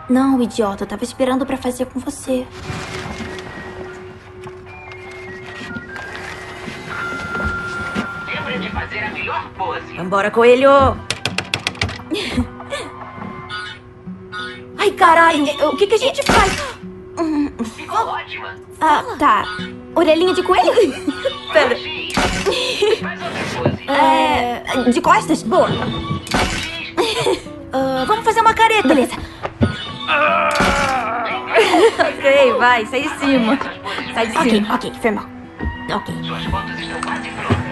Não, 0.07 0.39
idiota. 0.39 0.83
Eu 0.83 0.87
tava 0.87 1.03
esperando 1.03 1.47
pra 1.47 1.57
fazer 1.57 1.87
com 1.87 1.99
você. 1.99 2.45
Fazer 8.75 8.99
a 8.99 9.09
melhor 9.11 9.49
pose. 9.57 9.93
Vambora, 9.95 10.29
coelho! 10.31 10.69
Ai, 14.77 14.91
caralho! 14.91 15.43
O 15.69 15.77
que, 15.77 15.87
que 15.87 15.95
a 15.95 15.97
gente 15.97 16.21
faz? 16.23 16.51
Ficou 17.75 18.07
ótima. 18.07 18.55
Ah, 18.81 19.03
tá. 19.17 19.43
Orelhinha 19.95 20.33
de 20.33 20.43
coelho? 20.43 20.71
Pera. 21.53 21.75
Faz 23.01 23.21
outra 23.21 23.43
pose. 23.63 23.89
É. 23.89 24.63
De 24.91 25.01
costas? 25.01 25.43
Boa. 25.43 25.69
Ah, 27.73 28.03
vamos 28.07 28.23
fazer 28.25 28.41
uma 28.41 28.53
careta. 28.53 28.87
Beleza. 28.87 29.15
ok, 31.99 32.53
vai, 32.59 32.85
sai 32.85 33.01
de 33.01 33.09
cima. 33.19 33.57
Sai 34.13 34.27
de 34.27 34.37
Ok, 34.37 34.49
cima. 34.51 34.75
ok, 34.75 34.91
foi 35.01 35.11
mal. 35.11 35.25
Ok. 35.95 36.15
Suas 36.23 36.45
fotos 36.45 36.79
estão 36.79 37.01
quase 37.01 37.29
prontas. 37.29 37.65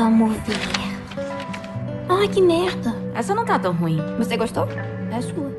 Vamos 0.00 0.32
ver. 0.46 0.56
Ai, 2.08 2.26
que 2.26 2.40
merda. 2.40 2.96
Essa 3.14 3.34
não 3.34 3.44
tá 3.44 3.58
tão 3.58 3.74
ruim. 3.74 3.98
Você 4.16 4.34
gostou? 4.34 4.66
É 5.12 5.20
sua. 5.20 5.52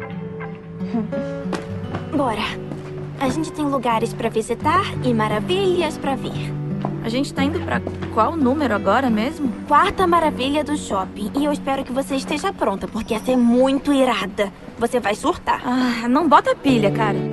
Bora. 2.17 2.41
A 3.19 3.29
gente 3.29 3.51
tem 3.51 3.65
lugares 3.65 4.13
pra 4.15 4.29
visitar 4.29 4.81
e 5.03 5.13
maravilhas 5.13 5.95
pra 5.95 6.15
ver. 6.15 6.51
A 7.03 7.09
gente 7.09 7.31
tá 7.31 7.43
indo 7.43 7.59
pra 7.59 7.79
qual 8.15 8.35
número 8.35 8.73
agora 8.73 9.11
mesmo? 9.11 9.53
Quarta 9.67 10.07
maravilha 10.07 10.63
do 10.63 10.75
shopping. 10.75 11.31
E 11.37 11.45
eu 11.45 11.51
espero 11.51 11.83
que 11.83 11.91
você 11.91 12.15
esteja 12.15 12.51
pronta, 12.51 12.87
porque 12.87 13.13
essa 13.13 13.31
é 13.31 13.37
muito 13.37 13.93
irada. 13.93 14.51
Você 14.79 14.99
vai 14.99 15.13
surtar. 15.13 15.61
Ah, 15.63 16.07
não 16.07 16.27
bota 16.27 16.55
pilha, 16.55 16.89
cara. 16.89 17.30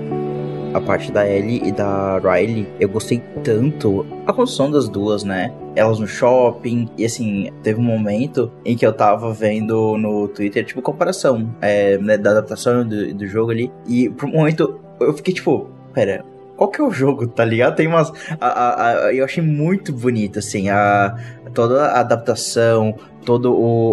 A 0.79 0.81
parte 0.81 1.11
da 1.11 1.29
Ellie 1.29 1.61
e 1.65 1.73
da 1.73 2.19
Riley, 2.21 2.65
eu 2.79 2.89
gostei 2.89 3.21
tanto. 3.43 4.07
A 4.25 4.33
construção 4.33 4.71
das 4.71 4.89
duas, 4.89 5.25
né? 5.25 5.53
Elas 5.75 5.99
no 5.99 6.07
shopping. 6.07 6.89
E 6.97 7.05
assim, 7.05 7.51
teve 7.65 7.81
um 7.81 7.83
momento 7.83 8.53
em 8.65 8.77
que 8.77 8.87
eu 8.87 8.93
tava 8.93 9.33
vendo 9.33 9.99
no 9.99 10.29
Twitter, 10.29 10.65
tipo, 10.65 10.81
comparação 10.81 11.53
é, 11.61 11.99
né, 11.99 12.17
da 12.17 12.31
adaptação 12.31 12.87
do, 12.87 13.13
do 13.13 13.27
jogo 13.27 13.51
ali. 13.51 13.73
E 13.89 14.09
por 14.09 14.29
um 14.29 14.33
momento 14.35 14.79
eu 15.01 15.13
fiquei 15.15 15.35
tipo, 15.35 15.69
pera. 15.93 16.25
Qual 16.57 16.71
que 16.71 16.81
é 16.81 16.85
o 16.85 16.91
jogo, 16.93 17.27
tá 17.27 17.45
ligado? 17.45 17.75
Tem 17.77 17.87
umas. 17.89 18.13
A, 18.41 18.47
a, 18.47 18.89
a- 19.07 19.15
eu 19.15 19.25
achei 19.25 19.43
muito 19.43 19.93
bonito, 19.93 20.39
assim, 20.39 20.69
a, 20.71 21.17
toda 21.55 21.87
a 21.87 22.01
adaptação, 22.01 22.95
toda 23.25 23.49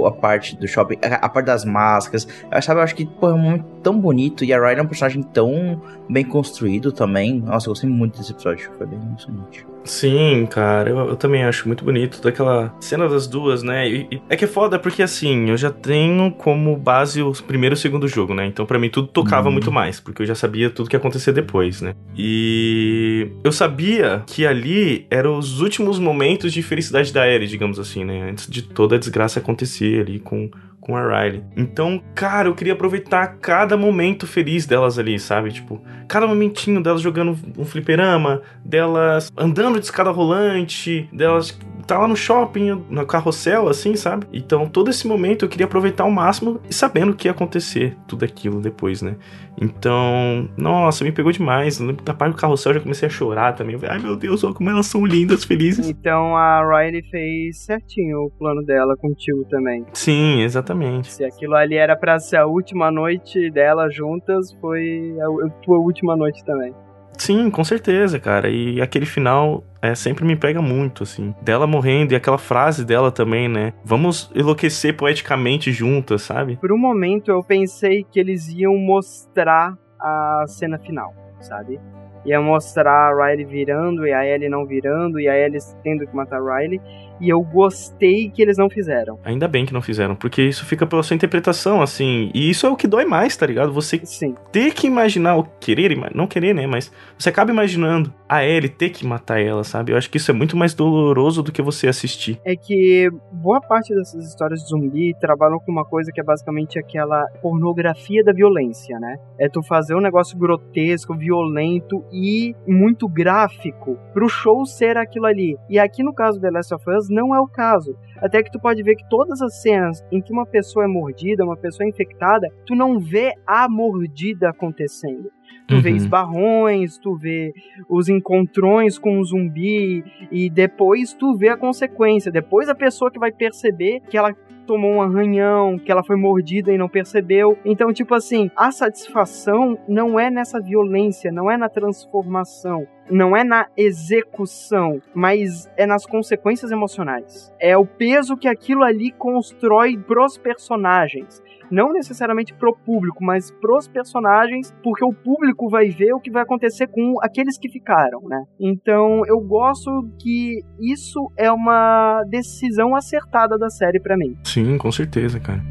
a 0.07 0.11
parte 0.11 0.55
do 0.57 0.67
shopping, 0.67 0.97
a, 1.03 1.15
a 1.26 1.30
parte 1.30 1.45
das 1.47 1.65
máscaras. 1.65 2.28
Eu, 2.51 2.61
sabe, 2.61 2.80
eu 2.80 2.84
acho 2.84 2.95
que, 2.95 3.05
pô, 3.05 3.30
é 3.30 3.34
um 3.34 3.38
momento 3.38 3.65
tão 3.84 3.99
bonito. 3.99 4.43
E 4.43 4.53
a 4.53 4.57
Riley 4.59 4.80
é 4.80 4.82
um 4.82 4.88
personagem 4.88 5.21
tão 5.23 5.82
bem 6.09 6.23
construído 6.23 6.91
também. 6.91 7.39
Nossa, 7.41 7.67
eu 7.67 7.71
gostei 7.71 7.89
muito 7.89 8.17
desse 8.17 8.32
episódio. 8.32 8.69
Foi 8.78 8.88
bem 8.88 8.99
emocionante. 8.99 9.65
Sim, 9.84 10.47
cara, 10.49 10.89
eu, 10.89 10.97
eu 11.09 11.15
também 11.15 11.43
acho 11.43 11.67
muito 11.67 11.86
bonito 11.86 12.19
daquela 12.19 12.73
cena 12.80 13.07
das 13.07 13.28
duas, 13.28 13.61
né? 13.61 13.88
E, 13.88 14.07
e 14.11 14.21
é 14.30 14.36
que 14.36 14.45
é 14.45 14.47
foda 14.47 14.80
porque 14.80 15.03
assim, 15.03 15.47
eu 15.51 15.55
já 15.57 15.69
tenho 15.69 16.32
como 16.32 16.76
base 16.76 17.21
o 17.21 17.32
primeiro 17.43 17.76
e 17.76 17.78
o 17.78 17.80
segundo 17.80 18.07
jogo, 18.07 18.34
né? 18.34 18.47
Então 18.47 18.65
pra 18.65 18.80
mim 18.80 18.89
tudo 18.89 19.07
tocava 19.07 19.45
Uhum. 19.47 19.51
muito 19.53 19.71
mais, 19.71 19.99
porque 19.99 20.23
eu 20.23 20.26
já 20.26 20.34
sabia 20.34 20.71
tudo 20.71 20.89
que 20.89 20.95
ia 20.95 20.99
acontecer 20.99 21.32
depois, 21.34 21.82
né? 21.82 21.93
E 22.15 23.30
eu 23.43 23.51
sabia 23.51 24.23
que 24.26 24.45
ali 24.47 25.05
eram 25.11 25.38
os 25.38 25.61
últimos 25.61 25.99
momentos 25.99 26.51
de 26.51 26.63
felicidade 26.63 27.13
da 27.13 27.28
Ellie, 27.28 27.47
digamos 27.47 27.78
assim, 27.80 28.03
né? 28.03 28.30
Antes 28.32 28.47
de 28.49 28.63
toda 28.63 28.95
a 28.95 28.99
desgraça 28.99 29.24
acontecer 29.39 30.01
ali 30.01 30.19
com 30.19 30.49
com 30.86 30.95
a 30.95 31.01
Riley. 31.01 31.43
Então, 31.57 31.99
cara, 32.13 32.47
eu 32.47 32.53
queria 32.53 32.73
aproveitar 32.73 33.39
cada 33.41 33.76
momento 33.76 34.28
feliz 34.28 34.67
delas 34.67 34.99
ali, 34.99 35.17
sabe? 35.17 35.51
Tipo, 35.51 35.82
cada 36.07 36.27
momentinho 36.27 36.81
delas 36.81 37.01
jogando 37.01 37.37
um 37.57 37.65
fliperama, 37.65 38.41
delas 38.63 39.31
andando 39.37 39.79
de 39.79 39.85
escada 39.85 40.11
rolante, 40.11 41.09
delas 41.11 41.57
tá 41.85 41.99
lá 41.99 42.07
no 42.07 42.15
shopping, 42.15 42.83
no 42.89 43.05
carrossel, 43.05 43.67
assim, 43.67 43.95
sabe? 43.95 44.25
Então, 44.33 44.67
todo 44.67 44.89
esse 44.89 45.07
momento 45.07 45.45
eu 45.45 45.49
queria 45.49 45.65
aproveitar 45.65 46.03
ao 46.03 46.11
máximo 46.11 46.59
e 46.69 46.73
sabendo 46.73 47.13
que 47.13 47.27
ia 47.27 47.31
acontecer 47.31 47.95
tudo 48.07 48.25
aquilo 48.25 48.59
depois, 48.59 49.01
né? 49.01 49.15
Então, 49.61 50.49
nossa, 50.57 51.03
me 51.03 51.11
pegou 51.11 51.31
demais. 51.31 51.79
Eu 51.79 51.87
lembro 51.87 52.03
da 52.03 52.13
parte 52.13 52.33
do 52.33 52.37
carrossel 52.37 52.71
eu 52.71 52.75
já 52.75 52.81
comecei 52.81 53.07
a 53.07 53.11
chorar 53.11 53.53
também. 53.53 53.77
Ai 53.87 53.99
meu 53.99 54.15
Deus, 54.15 54.43
olha 54.43 54.53
como 54.53 54.69
elas 54.69 54.85
são 54.87 55.05
lindas, 55.05 55.43
felizes. 55.43 55.87
Então 55.87 56.35
a 56.35 56.61
Riley 56.61 57.03
fez 57.09 57.59
certinho 57.59 58.25
o 58.25 58.31
plano 58.31 58.63
dela 58.63 58.95
contigo 58.97 59.45
também. 59.49 59.85
Sim, 59.93 60.41
exatamente. 60.41 61.11
Se 61.11 61.23
aquilo 61.23 61.55
ali 61.55 61.75
era 61.75 61.95
pra 61.95 62.19
ser 62.19 62.37
a 62.37 62.45
última 62.45 62.91
noite 62.91 63.49
dela 63.51 63.89
juntas, 63.89 64.51
foi 64.59 65.15
a, 65.19 65.45
a 65.45 65.49
tua 65.61 65.77
última 65.77 65.94
noite 66.03 66.43
também. 66.43 66.73
Sim, 67.17 67.49
com 67.49 67.63
certeza, 67.63 68.19
cara. 68.19 68.49
E 68.49 68.81
aquele 68.81 69.05
final 69.05 69.63
é, 69.81 69.95
sempre 69.95 70.25
me 70.25 70.35
pega 70.35 70.61
muito, 70.61 71.03
assim. 71.03 71.33
Dela 71.41 71.65
morrendo 71.65 72.13
e 72.13 72.15
aquela 72.15 72.37
frase 72.37 72.85
dela 72.85 73.11
também, 73.11 73.47
né? 73.47 73.73
Vamos 73.83 74.31
enlouquecer 74.35 74.95
poeticamente 74.95 75.71
juntas, 75.71 76.23
sabe? 76.23 76.57
Por 76.57 76.71
um 76.71 76.77
momento 76.77 77.31
eu 77.31 77.43
pensei 77.43 78.03
que 78.03 78.19
eles 78.19 78.49
iam 78.49 78.75
mostrar 78.77 79.77
a 79.99 80.43
cena 80.47 80.77
final, 80.77 81.13
sabe? 81.39 81.79
Ia 82.25 82.41
mostrar 82.41 83.11
a 83.11 83.27
Riley 83.27 83.45
virando 83.45 84.05
e 84.07 84.11
a 84.11 84.25
Ellie 84.25 84.49
não 84.49 84.65
virando 84.65 85.19
e 85.19 85.27
a 85.27 85.37
Ellie 85.37 85.59
tendo 85.83 86.07
que 86.07 86.15
matar 86.15 86.41
a 86.41 86.57
Riley. 86.57 86.81
E 87.20 87.30
eu 87.30 87.41
gostei 87.41 88.30
que 88.30 88.41
eles 88.41 88.57
não 88.57 88.70
fizeram. 88.70 89.20
Ainda 89.24 89.47
bem 89.47 89.66
que 89.66 89.74
não 89.74 89.82
fizeram, 89.82 90.16
porque 90.16 90.41
isso 90.41 90.66
fica 90.66 90.86
pela 90.86 91.03
sua 91.03 91.16
interpretação, 91.16 91.82
assim. 91.82 92.32
E 92.34 92.49
isso 92.49 92.66
é 92.66 92.70
o 92.70 92.76
que 92.76 92.88
dói 92.88 93.05
mais, 93.05 93.36
tá 93.36 93.45
ligado? 93.45 93.72
Você 93.74 94.01
Sim. 94.03 94.36
ter 94.51 94.74
que 94.74 94.88
imaginar, 94.88 95.36
ou 95.36 95.43
querer, 95.59 95.95
não 96.13 96.28
querer, 96.28 96.53
né? 96.53 96.68
Mas 96.68 96.91
você 97.18 97.30
acaba 97.30 97.51
imaginando 97.51 98.13
a 98.28 98.43
Ellie 98.43 98.70
ter 98.70 98.89
que 98.89 99.05
matar 99.05 99.39
ela, 99.39 99.63
sabe? 99.63 99.91
Eu 99.91 99.97
acho 99.97 100.09
que 100.09 100.18
isso 100.18 100.32
é 100.32 100.34
muito 100.34 100.57
mais 100.57 100.74
doloroso 100.74 101.41
do 101.43 101.51
que 101.51 101.61
você 101.61 101.88
assistir. 101.88 102.39
é 102.43 102.55
que 102.55 103.09
boa 103.32 103.61
parte 103.61 103.93
dessas 103.93 104.28
histórias 104.28 104.61
de 104.61 104.70
zumbi 104.70 105.13
trabalham 105.20 105.59
com 105.59 105.72
uma 105.72 105.86
coisa 105.86 106.11
que 106.11 106.20
é 106.20 106.24
basicamente 106.24 106.80
aquela 106.80 107.26
pornografia 107.41 108.24
da 108.24 108.34
violência, 108.34 108.99
né? 108.99 109.18
É 109.39 109.47
tu 109.47 109.61
fazer 109.63 109.95
um 109.95 110.01
negócio 110.01 110.38
grotesco, 110.38 111.16
violento 111.16 112.03
e 112.11 112.55
muito 112.68 113.07
gráfico 113.07 113.97
pro 114.13 114.28
show 114.28 114.66
ser 114.66 114.97
aquilo 114.97 115.26
ali. 115.26 115.57
E 115.70 115.78
aqui 115.80 116.03
no 116.03 116.13
caso 116.13 116.39
do 116.39 116.41
The 116.41 116.51
Last 116.51 116.74
of 116.74 116.84
Us 116.89 117.04
não 117.09 117.35
é 117.35 117.39
o 117.39 117.47
caso. 117.47 117.95
Até 118.17 118.41
que 118.41 118.51
tu 118.51 118.59
pode 118.59 118.81
ver 118.83 118.95
que 118.95 119.07
todas 119.09 119.41
as 119.41 119.61
cenas 119.61 120.03
em 120.11 120.21
que 120.21 120.31
uma 120.31 120.45
pessoa 120.45 120.85
é 120.85 120.87
mordida, 120.87 121.43
uma 121.43 121.57
pessoa 121.57 121.85
é 121.85 121.89
infectada, 121.89 122.47
tu 122.65 122.75
não 122.75 122.99
vê 122.99 123.33
a 123.45 123.67
mordida 123.69 124.49
acontecendo. 124.49 125.29
Tu 125.67 125.81
vê 125.81 125.89
Uhum. 125.91 125.95
esbarrões, 125.95 126.97
tu 126.97 127.15
vê 127.15 127.51
os 127.89 128.07
encontrões 128.07 128.97
com 128.99 129.19
o 129.19 129.23
zumbi 129.23 130.03
e 130.31 130.49
depois 130.49 131.13
tu 131.13 131.35
vê 131.35 131.49
a 131.49 131.57
consequência. 131.57 132.31
Depois 132.31 132.69
a 132.69 132.75
pessoa 132.75 133.09
que 133.11 133.19
vai 133.19 133.31
perceber 133.31 133.99
que 134.09 134.17
ela 134.17 134.33
tomou 134.67 134.93
um 134.93 135.01
arranhão, 135.01 135.77
que 135.77 135.91
ela 135.91 136.03
foi 136.03 136.15
mordida 136.15 136.71
e 136.71 136.77
não 136.77 136.89
percebeu. 136.89 137.57
Então, 137.63 137.93
tipo 137.93 138.15
assim, 138.15 138.49
a 138.55 138.71
satisfação 138.71 139.77
não 139.87 140.19
é 140.19 140.29
nessa 140.31 140.59
violência, 140.59 141.31
não 141.31 141.49
é 141.51 141.57
na 141.57 141.69
transformação, 141.69 142.87
não 143.09 143.35
é 143.35 143.43
na 143.43 143.67
execução, 143.77 145.01
mas 145.13 145.69
é 145.77 145.85
nas 145.85 146.05
consequências 146.05 146.71
emocionais. 146.71 147.53
É 147.59 147.77
o 147.77 147.85
peso 147.85 148.37
que 148.37 148.47
aquilo 148.47 148.83
ali 148.83 149.11
constrói 149.11 149.97
pros 149.97 150.37
personagens 150.37 151.43
não 151.71 151.91
necessariamente 151.91 152.53
pro 152.53 152.75
público, 152.75 153.23
mas 153.23 153.51
pros 153.51 153.87
personagens, 153.87 154.73
porque 154.83 155.03
o 155.03 155.13
público 155.13 155.69
vai 155.69 155.89
ver 155.89 156.13
o 156.13 156.19
que 156.19 156.31
vai 156.31 156.43
acontecer 156.43 156.87
com 156.87 157.15
aqueles 157.21 157.57
que 157.57 157.69
ficaram, 157.69 158.21
né? 158.27 158.43
Então 158.59 159.23
eu 159.25 159.39
gosto 159.39 160.07
que 160.19 160.61
isso 160.79 161.31
é 161.37 161.51
uma 161.51 162.23
decisão 162.29 162.95
acertada 162.95 163.57
da 163.57 163.69
série 163.69 163.99
pra 163.99 164.17
mim. 164.17 164.37
Sim, 164.43 164.77
com 164.77 164.91
certeza, 164.91 165.39
cara. 165.39 165.61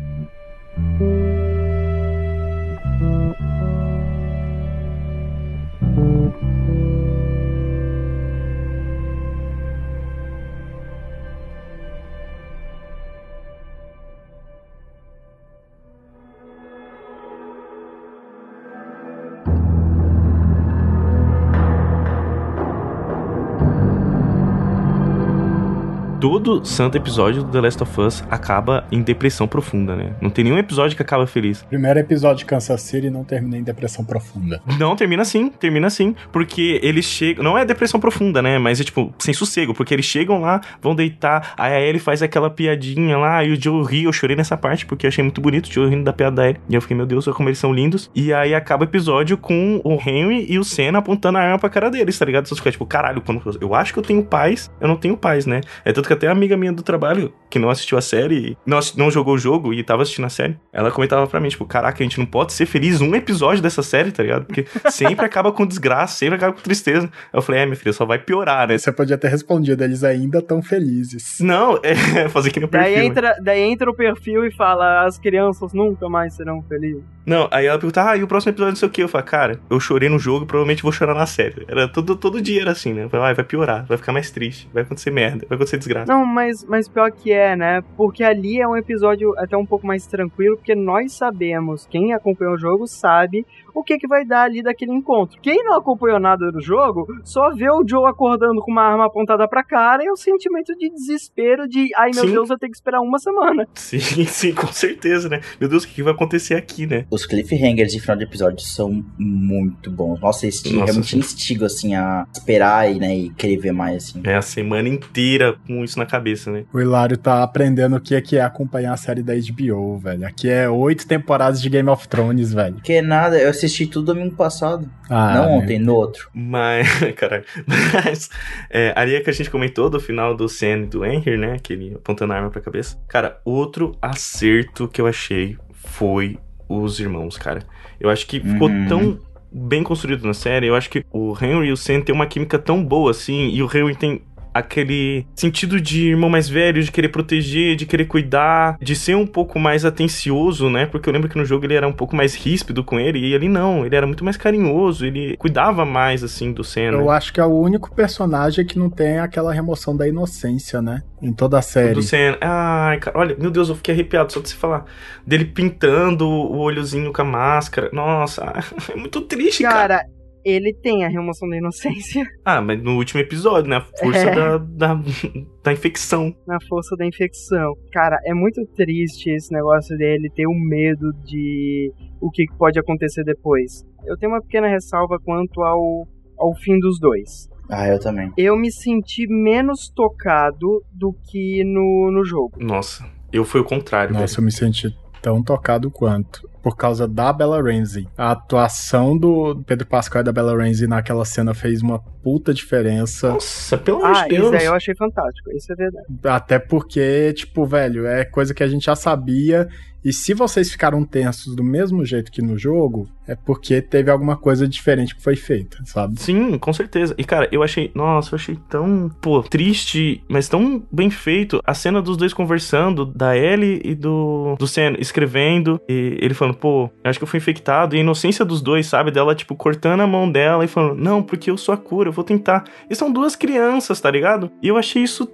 Todo 26.25 26.65
santo 26.65 26.97
episódio 26.97 27.43
do 27.43 27.51
The 27.51 27.61
Last 27.61 27.83
of 27.83 28.01
Us 28.01 28.25
acaba 28.31 28.87
em 28.91 29.03
depressão 29.03 29.47
profunda, 29.47 29.95
né? 29.95 30.15
Não 30.23 30.31
tem 30.31 30.43
nenhum 30.43 30.57
episódio 30.57 30.97
que 30.97 31.03
acaba 31.03 31.27
feliz. 31.27 31.63
Primeiro 31.65 31.99
episódio 31.99 32.39
de 32.39 32.45
Kansas 32.47 32.81
City 32.81 33.11
não 33.11 33.23
terminei 33.25 33.61
em 33.61 33.63
depressão 33.63 34.03
profunda. 34.03 34.59
Não, 34.79 34.97
termina 34.97 35.21
assim, 35.21 35.51
termina 35.51 35.87
assim. 35.87 36.17
Porque 36.33 36.81
eles 36.83 37.05
chegam. 37.05 37.45
Não 37.45 37.59
é 37.59 37.65
depressão 37.67 38.01
profunda, 38.01 38.41
né? 38.41 38.59
Mas 38.59 38.81
é 38.81 38.85
tipo, 38.85 39.13
sem 39.19 39.35
sossego. 39.35 39.75
Porque 39.75 39.93
eles 39.93 40.07
chegam 40.07 40.41
lá, 40.41 40.63
vão 40.81 40.95
deitar. 40.95 41.53
Aí 41.59 41.75
a 41.75 41.81
Ellie 41.83 42.01
faz 42.01 42.23
aquela 42.23 42.49
piadinha 42.49 43.19
lá. 43.19 43.45
E 43.45 43.53
o 43.53 43.63
Joe 43.63 43.85
ri. 43.85 44.05
Eu 44.05 44.13
chorei 44.13 44.35
nessa 44.35 44.57
parte 44.57 44.87
porque 44.87 45.05
eu 45.05 45.09
achei 45.09 45.23
muito 45.23 45.43
bonito 45.43 45.67
o 45.67 45.73
Joe 45.73 45.91
rindo 45.91 46.05
da 46.05 46.13
piada 46.15 46.37
da 46.37 46.49
Ellie. 46.49 46.61
E 46.71 46.75
eu 46.75 46.81
fiquei, 46.81 46.97
meu 46.97 47.05
Deus, 47.05 47.27
como 47.27 47.51
eles 47.51 47.59
são 47.59 47.71
lindos. 47.71 48.11
E 48.15 48.33
aí 48.33 48.55
acaba 48.55 48.85
o 48.85 48.89
episódio 48.89 49.37
com 49.37 49.79
o 49.85 49.93
Henry 49.93 50.47
e 50.49 50.59
o 50.59 50.65
Senna 50.65 51.01
apontando 51.01 51.37
a 51.37 51.43
arma 51.43 51.59
pra 51.59 51.69
cara 51.69 51.91
deles, 51.91 52.19
tá 52.19 52.25
ligado? 52.25 52.49
Você 52.49 52.55
fica 52.55 52.71
tipo, 52.71 52.87
caralho, 52.87 53.21
quando 53.21 53.43
eu 53.61 53.75
acho 53.75 53.93
que 53.93 53.99
eu 53.99 54.03
tenho 54.03 54.25
paz, 54.25 54.71
eu 54.81 54.89
não 54.89 54.97
tenho 54.97 55.19
paz, 55.19 55.45
né? 55.45 55.61
É 55.85 55.93
tanto 55.93 56.07
que 56.07 56.14
até 56.15 56.29
a 56.29 56.33
amiga 56.33 56.57
minha 56.57 56.73
do 56.73 56.83
trabalho, 56.83 57.33
que 57.51 57.59
não 57.59 57.71
assistiu 57.71 57.97
a 57.99 58.01
série, 58.01 58.57
não, 58.67 58.79
não 58.97 59.11
jogou 59.11 59.35
o 59.35 59.39
jogo 59.39 59.73
e 59.73 59.83
tava 59.83 60.03
assistindo 60.03 60.25
a 60.25 60.29
série, 60.31 60.57
ela 60.73 60.91
comentava 60.91 61.27
pra 61.27 61.41
mim, 61.41 61.49
tipo, 61.49 61.65
caraca, 61.65 62.03
a 62.03 62.05
gente 62.05 62.19
não 62.19 62.27
pode 62.27 62.53
ser 62.53 62.67
feliz 62.67 63.01
um 63.01 63.15
episódio 63.15 63.63
dessa 63.63 63.83
série, 63.83 64.11
tá 64.11 64.23
ligado? 64.23 64.47
Porque 64.47 64.67
sempre 64.91 65.25
acaba 65.27 65.53
com 65.53 65.67
desgraça, 65.67 66.17
sempre 66.17 66.37
acaba 66.37 66.53
com 66.53 66.61
tristeza. 66.61 67.11
Eu 67.33 67.43
falei, 67.43 67.63
é, 67.63 67.67
minha 67.67 67.77
filha, 67.77 67.93
só 67.93 68.05
vai 68.05 68.19
piorar, 68.19 68.69
né? 68.69 68.79
Você 68.79 68.91
podia 68.93 69.19
ter 69.19 69.29
respondido, 69.29 69.83
eles 69.85 70.03
ainda 70.05 70.39
estão 70.39 70.63
felizes. 70.63 71.39
Não, 71.41 71.79
é 71.83 72.29
fazer 72.29 72.51
que 72.51 72.61
nem 72.61 72.69
o 72.69 72.71
Daí 72.71 72.83
perfil. 72.83 72.99
né? 72.99 73.05
entra, 73.07 73.37
daí 73.43 73.61
entra 73.61 73.91
o 73.91 73.95
perfil 73.95 74.45
e 74.45 74.51
fala: 74.51 75.05
as 75.05 75.19
crianças 75.19 75.73
nunca 75.73 76.09
mais 76.09 76.35
serão 76.35 76.63
felizes. 76.63 77.03
Não, 77.27 77.49
aí 77.51 77.67
ela 77.67 77.79
pergunta, 77.79 78.11
ah, 78.11 78.17
e 78.17 78.23
o 78.23 78.27
próximo 78.29 78.51
episódio 78.51 78.73
não 78.73 78.77
sei 78.77 78.89
o 78.89 78.91
que? 78.91 79.03
Eu 79.03 79.09
falo, 79.09 79.25
cara, 79.25 79.59
eu 79.71 79.81
chorei 79.81 80.11
no 80.11 80.19
jogo, 80.19 80.45
provavelmente 80.45 80.83
vou 80.83 80.93
chorar 80.93 81.15
na 81.15 81.25
série. 81.25 81.65
Era 81.67 81.89
todo, 81.89 82.17
todo 82.17 82.41
dia 82.41 82.61
era 82.61 82.73
assim, 82.73 82.93
né? 82.93 83.05
Eu 83.05 83.09
falei, 83.09 83.31
ah, 83.31 83.33
vai 83.33 83.45
piorar, 83.45 83.87
vai 83.87 83.97
ficar 83.97 84.13
mais 84.13 84.31
triste, 84.31 84.69
vai 84.75 84.83
acontecer 84.83 85.11
merda, 85.11 85.47
vai 85.49 85.57
acontecer 85.57 85.79
desgraça. 85.79 86.04
Não, 86.07 86.25
mas, 86.25 86.65
mas 86.65 86.89
pior 86.89 87.11
que 87.11 87.33
é, 87.33 87.57
né? 87.57 87.83
Porque 87.97 88.23
ali 88.23 88.61
é 88.61 88.69
um 88.69 88.77
episódio 88.77 89.35
até 89.39 89.57
um 89.57 89.67
pouco 89.67 89.87
mais 89.87 90.07
tranquilo, 90.07 90.57
porque 90.57 90.75
nós 90.75 91.13
sabemos, 91.13 91.87
quem 91.87 92.13
acompanhou 92.13 92.55
o 92.55 92.59
jogo 92.59 92.87
sabe 92.87 93.47
o 93.75 93.83
que, 93.83 93.99
que 93.99 94.07
vai 94.07 94.25
dar 94.25 94.45
ali 94.45 94.63
daquele 94.63 94.93
encontro. 94.93 95.39
Quem 95.43 95.65
não 95.65 95.77
acompanhou 95.77 96.21
nada 96.21 96.51
do 96.51 96.61
jogo, 96.61 97.07
só 97.25 97.51
vê 97.55 97.71
o 97.71 97.85
Joe 97.87 98.09
acordando 98.09 98.61
com 98.61 98.71
uma 98.71 98.83
arma 98.83 99.07
apontada 99.07 99.47
pra 99.49 99.65
cara 99.65 100.05
e 100.05 100.11
o 100.11 100.17
sentimento 100.17 100.75
de 100.77 100.91
desespero 100.91 101.69
de, 101.69 101.89
ai 101.97 102.11
meu 102.15 102.25
Sim. 102.25 102.33
Deus, 102.33 102.51
eu 102.51 102.59
tenho 102.59 102.71
que 102.71 102.77
esperar 102.77 103.01
uma 103.01 103.19
semana. 103.19 103.67
Sim, 103.75 103.99
sim, 103.99 104.55
com 104.55 104.67
certeza, 104.69 105.29
né? 105.29 105.41
Meu 105.61 105.69
Deus, 105.69 105.85
o 105.85 105.89
que 105.89 106.03
vai 106.03 106.13
acontecer 106.13 106.55
aqui, 106.55 106.87
né? 106.87 107.07
Os 107.11 107.27
cliffhangers 107.27 107.93
de 107.93 108.01
final 108.01 108.17
de 108.17 108.25
episódio 108.25 108.61
são 108.61 109.05
muito 109.19 109.91
bons. 109.91 110.21
Nossa, 110.21 110.47
eles 110.47 110.63
te, 110.63 110.73
Nossa, 110.73 110.87
realmente 110.87 111.11
sim. 111.11 111.19
instigam, 111.19 111.67
assim, 111.67 111.95
a 111.95 112.27
esperar 112.33 112.91
e, 112.91 112.99
né, 112.99 113.17
e 113.17 113.31
querer 113.31 113.57
ver 113.59 113.73
mais, 113.73 113.97
assim. 113.97 114.23
É 114.25 114.35
a 114.35 114.43
semana 114.43 114.89
inteira 114.89 115.57
com 115.67 115.85
isso 115.85 115.99
na 115.99 116.07
cabeça, 116.07 116.51
né? 116.51 116.65
O 116.73 116.81
Hilário 116.81 117.17
tá 117.17 117.43
aprendendo 117.43 117.97
o 117.97 118.01
que 118.01 118.15
é, 118.15 118.21
que 118.21 118.37
é 118.37 118.43
acompanhar 118.43 118.93
a 118.93 118.97
série 118.97 119.23
da 119.23 119.35
HBO, 119.35 119.99
velho. 119.99 120.27
Aqui 120.27 120.49
é 120.49 120.69
oito 120.69 121.07
temporadas 121.07 121.61
de 121.61 121.69
Game 121.69 121.89
of 121.89 122.09
Thrones, 122.09 122.53
velho. 122.53 122.77
Que 122.83 123.03
nada, 123.03 123.39
eu 123.39 123.51
assisti 123.51 123.64
tudo 123.91 124.13
domingo 124.13 124.35
passado. 124.35 124.89
Ah, 125.09 125.35
não 125.35 125.59
ontem, 125.59 125.79
no 125.79 125.95
outro. 125.95 126.29
Mas, 126.35 126.87
caralho. 127.17 127.45
Mas, 127.67 128.31
é, 128.71 128.93
ali 128.97 129.15
é 129.15 129.21
que 129.21 129.31
a 129.31 129.33
gente 129.33 129.51
comentou 129.51 129.89
do 129.91 129.99
final 130.01 130.35
do 130.37 130.49
Sen 130.49 130.83
e 130.83 130.87
do 130.87 131.05
Henry, 131.05 131.37
né? 131.37 131.55
Aquele 131.55 131.95
apontando 131.95 132.33
a 132.33 132.37
arma 132.37 132.51
pra 132.51 132.61
cabeça. 132.61 132.99
Cara, 133.09 133.41
outro 133.45 133.97
acerto 134.01 134.89
que 134.89 135.01
eu 135.01 135.07
achei 135.07 135.57
foi 135.73 136.39
os 136.69 136.99
irmãos, 137.01 137.37
cara. 137.37 137.61
Eu 138.01 138.11
acho 138.11 138.27
que 138.27 138.41
ficou 138.41 138.69
Uhum. 138.69 138.87
tão 138.89 139.19
bem 139.53 139.83
construído 139.83 140.27
na 140.27 140.35
série. 140.35 140.67
Eu 140.67 140.75
acho 140.75 140.91
que 140.91 141.05
o 141.13 141.35
Henry 141.41 141.69
e 141.69 141.73
o 141.73 141.77
Sen 141.77 142.01
têm 142.01 142.15
uma 142.15 142.27
química 142.27 142.59
tão 142.59 142.83
boa 142.85 143.11
assim. 143.11 143.49
E 143.51 143.63
o 143.63 143.67
Henry 143.67 143.95
tem 143.95 144.23
aquele 144.55 145.27
sentido 145.35 145.81
de 145.81 146.11
irmão 146.11 146.31
mais 146.31 146.49
velho, 146.49 146.83
de 146.83 146.93
querer 146.93 147.09
proteger, 147.09 147.75
de 147.75 147.85
querer 147.85 148.05
cuidar, 148.05 148.79
de 148.81 148.95
ser 148.95 149.17
um 149.17 149.27
pouco 149.27 149.59
mais 149.59 149.85
atencioso, 149.85 150.71
né? 150.71 150.87
Porque 150.87 151.09
eu 151.09 151.13
lembro 151.13 151.29
que 151.29 151.37
no 151.37 151.45
jogo 151.45 151.67
ele 151.67 151.75
era 151.75 151.89
um 151.89 151.93
pouco 151.93 152.15
mais 152.15 152.35
ríspido 152.35 152.85
com 152.85 153.01
ele, 153.01 153.19
e 153.19 153.35
ali 153.35 153.49
não, 153.49 153.85
ele 153.85 153.97
era 153.97 154.07
muito 154.07 154.25
mais 154.25 154.37
carinhoso, 154.37 155.05
ele 155.05 155.37
cuidava 155.37 155.85
mais, 155.85 156.23
assim, 156.23 156.53
do 156.53 156.63
Senna. 156.63 156.99
Eu 156.99 157.11
acho 157.11 157.33
que 157.33 157.41
é 157.41 157.45
o 157.45 157.59
único 157.59 157.93
personagem 157.95 158.65
que 158.65 158.79
não 158.79 158.89
tem 158.89 159.19
aquela 159.19 159.53
remoção 159.53 159.97
da 159.97 160.07
inocência, 160.07 160.81
né? 160.81 161.03
Em 161.21 161.33
toda 161.33 161.59
a 161.59 161.63
série. 161.63 161.95
Do 161.95 162.03
Senna. 162.03 162.39
Ai, 162.41 162.99
cara, 162.99 163.19
olha, 163.19 163.37
meu 163.39 163.51
Deus, 163.51 163.69
eu 163.69 163.75
fiquei 163.75 163.95
arrepiado 163.95 164.33
só 164.33 164.41
de 164.41 164.51
se 164.51 164.55
falar. 164.55 164.85
Dele 165.27 165.47
pintando 165.47 166.29
o 166.29 166.59
olhozinho 166.59 167.13
com 167.13 167.23
a 167.23 167.25
máscara. 167.25 167.91
Nossa, 167.93 168.53
é 168.93 168.97
muito 168.97 169.21
triste, 169.23 169.63
cara. 169.65 169.99
Cara, 169.99 170.07
ele 170.45 170.75
tem 170.83 171.05
a 171.05 171.09
remoção 171.09 171.49
da 171.49 171.57
inocência 171.57 172.25
Ah, 172.45 172.61
mas 172.61 172.83
no 172.83 172.97
último 172.97 173.21
episódio, 173.21 173.71
né? 173.71 173.77
A 173.77 173.81
força 173.81 174.19
É. 174.29 174.35
da, 174.35 174.59
da, 174.59 174.95
da 175.65 175.73
infecção. 175.73 176.35
na 176.47 176.59
força 176.69 176.95
da 176.97 177.07
infecção. 177.07 177.73
Cara, 177.93 178.19
é 178.27 178.35
muito 178.35 178.61
triste 178.77 179.31
esse 179.31 179.53
negócio 179.53 179.97
dele 179.97 180.29
ter 180.35 180.47
o 180.47 180.55
medo 180.55 181.13
de 181.25 181.91
o 182.21 182.31
que 182.31 182.45
pode 182.59 182.79
acontecer 182.79 183.25
depois. 183.25 183.83
Eu 184.07 184.17
tenho 184.19 184.33
uma 184.33 184.41
pequena 184.43 184.69
ressalva 184.69 185.19
quanto 185.25 185.63
ao, 185.63 186.07
ao 186.39 186.55
fim 186.57 186.79
dos 186.79 186.99
dois. 187.01 187.49
Ah, 187.71 187.89
eu 187.89 187.99
também. 187.99 188.31
Eu 188.37 188.57
me 188.59 188.71
senti 188.71 189.27
menos 189.27 189.89
tocado 189.95 190.83
do 190.93 191.15
que 191.31 191.65
no, 191.65 192.11
no 192.13 192.23
jogo. 192.25 192.59
Nossa, 192.61 193.05
eu 193.33 193.45
fui 193.45 193.61
o 193.61 193.65
contrário, 193.65 194.13
Nossa, 194.13 194.27
velho. 194.37 194.41
eu 194.41 194.45
me 194.45 194.53
senti 194.53 194.89
tão 195.23 195.43
tocado 195.43 195.91
quanto. 195.91 196.47
Por 196.65 196.77
causa 196.77 197.07
da 197.07 197.31
Bella 197.33 197.63
Ramsey. 197.63 198.09
A 198.19 198.31
atuação 198.33 199.17
do 199.17 199.63
Pedro 199.67 199.87
Pascal 199.87 200.23
e 200.23 200.25
da 200.25 200.33
Bella 200.33 200.57
Ramsey 200.57 200.89
naquela 200.89 201.25
cena 201.25 201.53
fez 201.55 201.83
uma 201.83 201.99
puta 201.99 202.53
diferença. 202.55 203.29
Nossa, 203.35 203.77
pelo 203.79 203.99
amor 204.05 204.17
Ah, 204.17 204.23
de 204.23 204.31
Deus. 204.31 204.47
isso 204.47 204.57
aí 204.57 204.65
eu 204.65 204.75
achei 204.75 204.95
fantástico, 204.97 205.53
isso 205.53 205.71
é 205.73 205.77
verdade. 205.77 206.07
Até 206.25 206.59
porque, 206.59 207.33
tipo, 207.35 207.67
velho, 207.67 208.07
é 208.07 208.25
coisa 208.25 208.55
que 208.55 208.63
a 208.63 208.67
gente 208.67 208.87
já 208.87 208.97
sabia. 208.97 209.69
E 210.05 210.13
se 210.13 210.35
vocês 210.35 210.71
ficaram 210.71 211.05
tensos 211.05 211.57
do 211.57 211.65
mesmo 211.65 212.05
jeito 212.05 212.31
que 212.31 212.43
no 212.43 212.59
jogo, 212.59 213.09
é 213.27 213.35
porque 213.35 213.81
teve 213.81 214.11
alguma 214.11 214.37
coisa 214.37 214.69
diferente 214.69 215.15
que 215.15 215.23
foi 215.23 215.35
feita, 215.35 215.79
sabe? 215.87 216.21
Sim, 216.21 216.59
com 216.59 216.73
certeza. 216.73 217.15
E, 217.17 217.25
cara, 217.25 217.49
eu 217.51 217.63
achei. 217.63 217.91
Nossa, 217.95 218.35
eu 218.35 218.37
achei 218.37 218.59
tão, 218.69 219.11
pô, 219.23 219.43
triste, 219.43 220.23
mas 220.29 220.49
tão 220.49 220.83
bem 220.93 221.09
feito. 221.09 221.61
A 221.65 221.73
cena 221.73 222.03
dos 222.03 222.17
dois 222.17 222.35
conversando, 222.35 223.07
da 223.07 223.37
Ellie 223.37 223.81
e 223.83 223.95
do, 223.95 224.57
do 224.59 224.67
Sam 224.67 224.95
escrevendo, 224.99 225.81
e 225.89 226.19
ele 226.21 226.35
falando, 226.35 226.57
pô, 226.57 226.91
acho 227.03 227.19
que 227.19 227.23
eu 227.23 227.29
fui 227.29 227.39
infectado. 227.39 227.95
E 227.95 227.99
a 227.99 228.03
inocência 228.03 228.45
dos 228.45 228.61
dois, 228.61 228.87
sabe? 228.87 229.11
Dela, 229.11 229.35
tipo, 229.35 229.57
cortando 229.57 230.01
a 230.01 230.07
mão 230.07 230.31
dela 230.31 230.65
e 230.65 230.69
falando, 230.69 231.01
não, 231.01 231.23
porque 231.23 231.51
eu 231.51 231.57
sou 231.57 231.73
a 231.73 231.79
cura, 231.79 232.11
eu 232.11 232.13
vou 232.13 232.25
tentar. 232.25 232.65
E 232.91 232.95
são 232.95 233.11
duas 233.11 233.35
crianças, 233.35 234.01
tá 234.01 234.11
ligado? 234.11 234.51
E 234.63 234.69
eu 234.69 234.77
achei 234.77 235.03
isso 235.03 235.27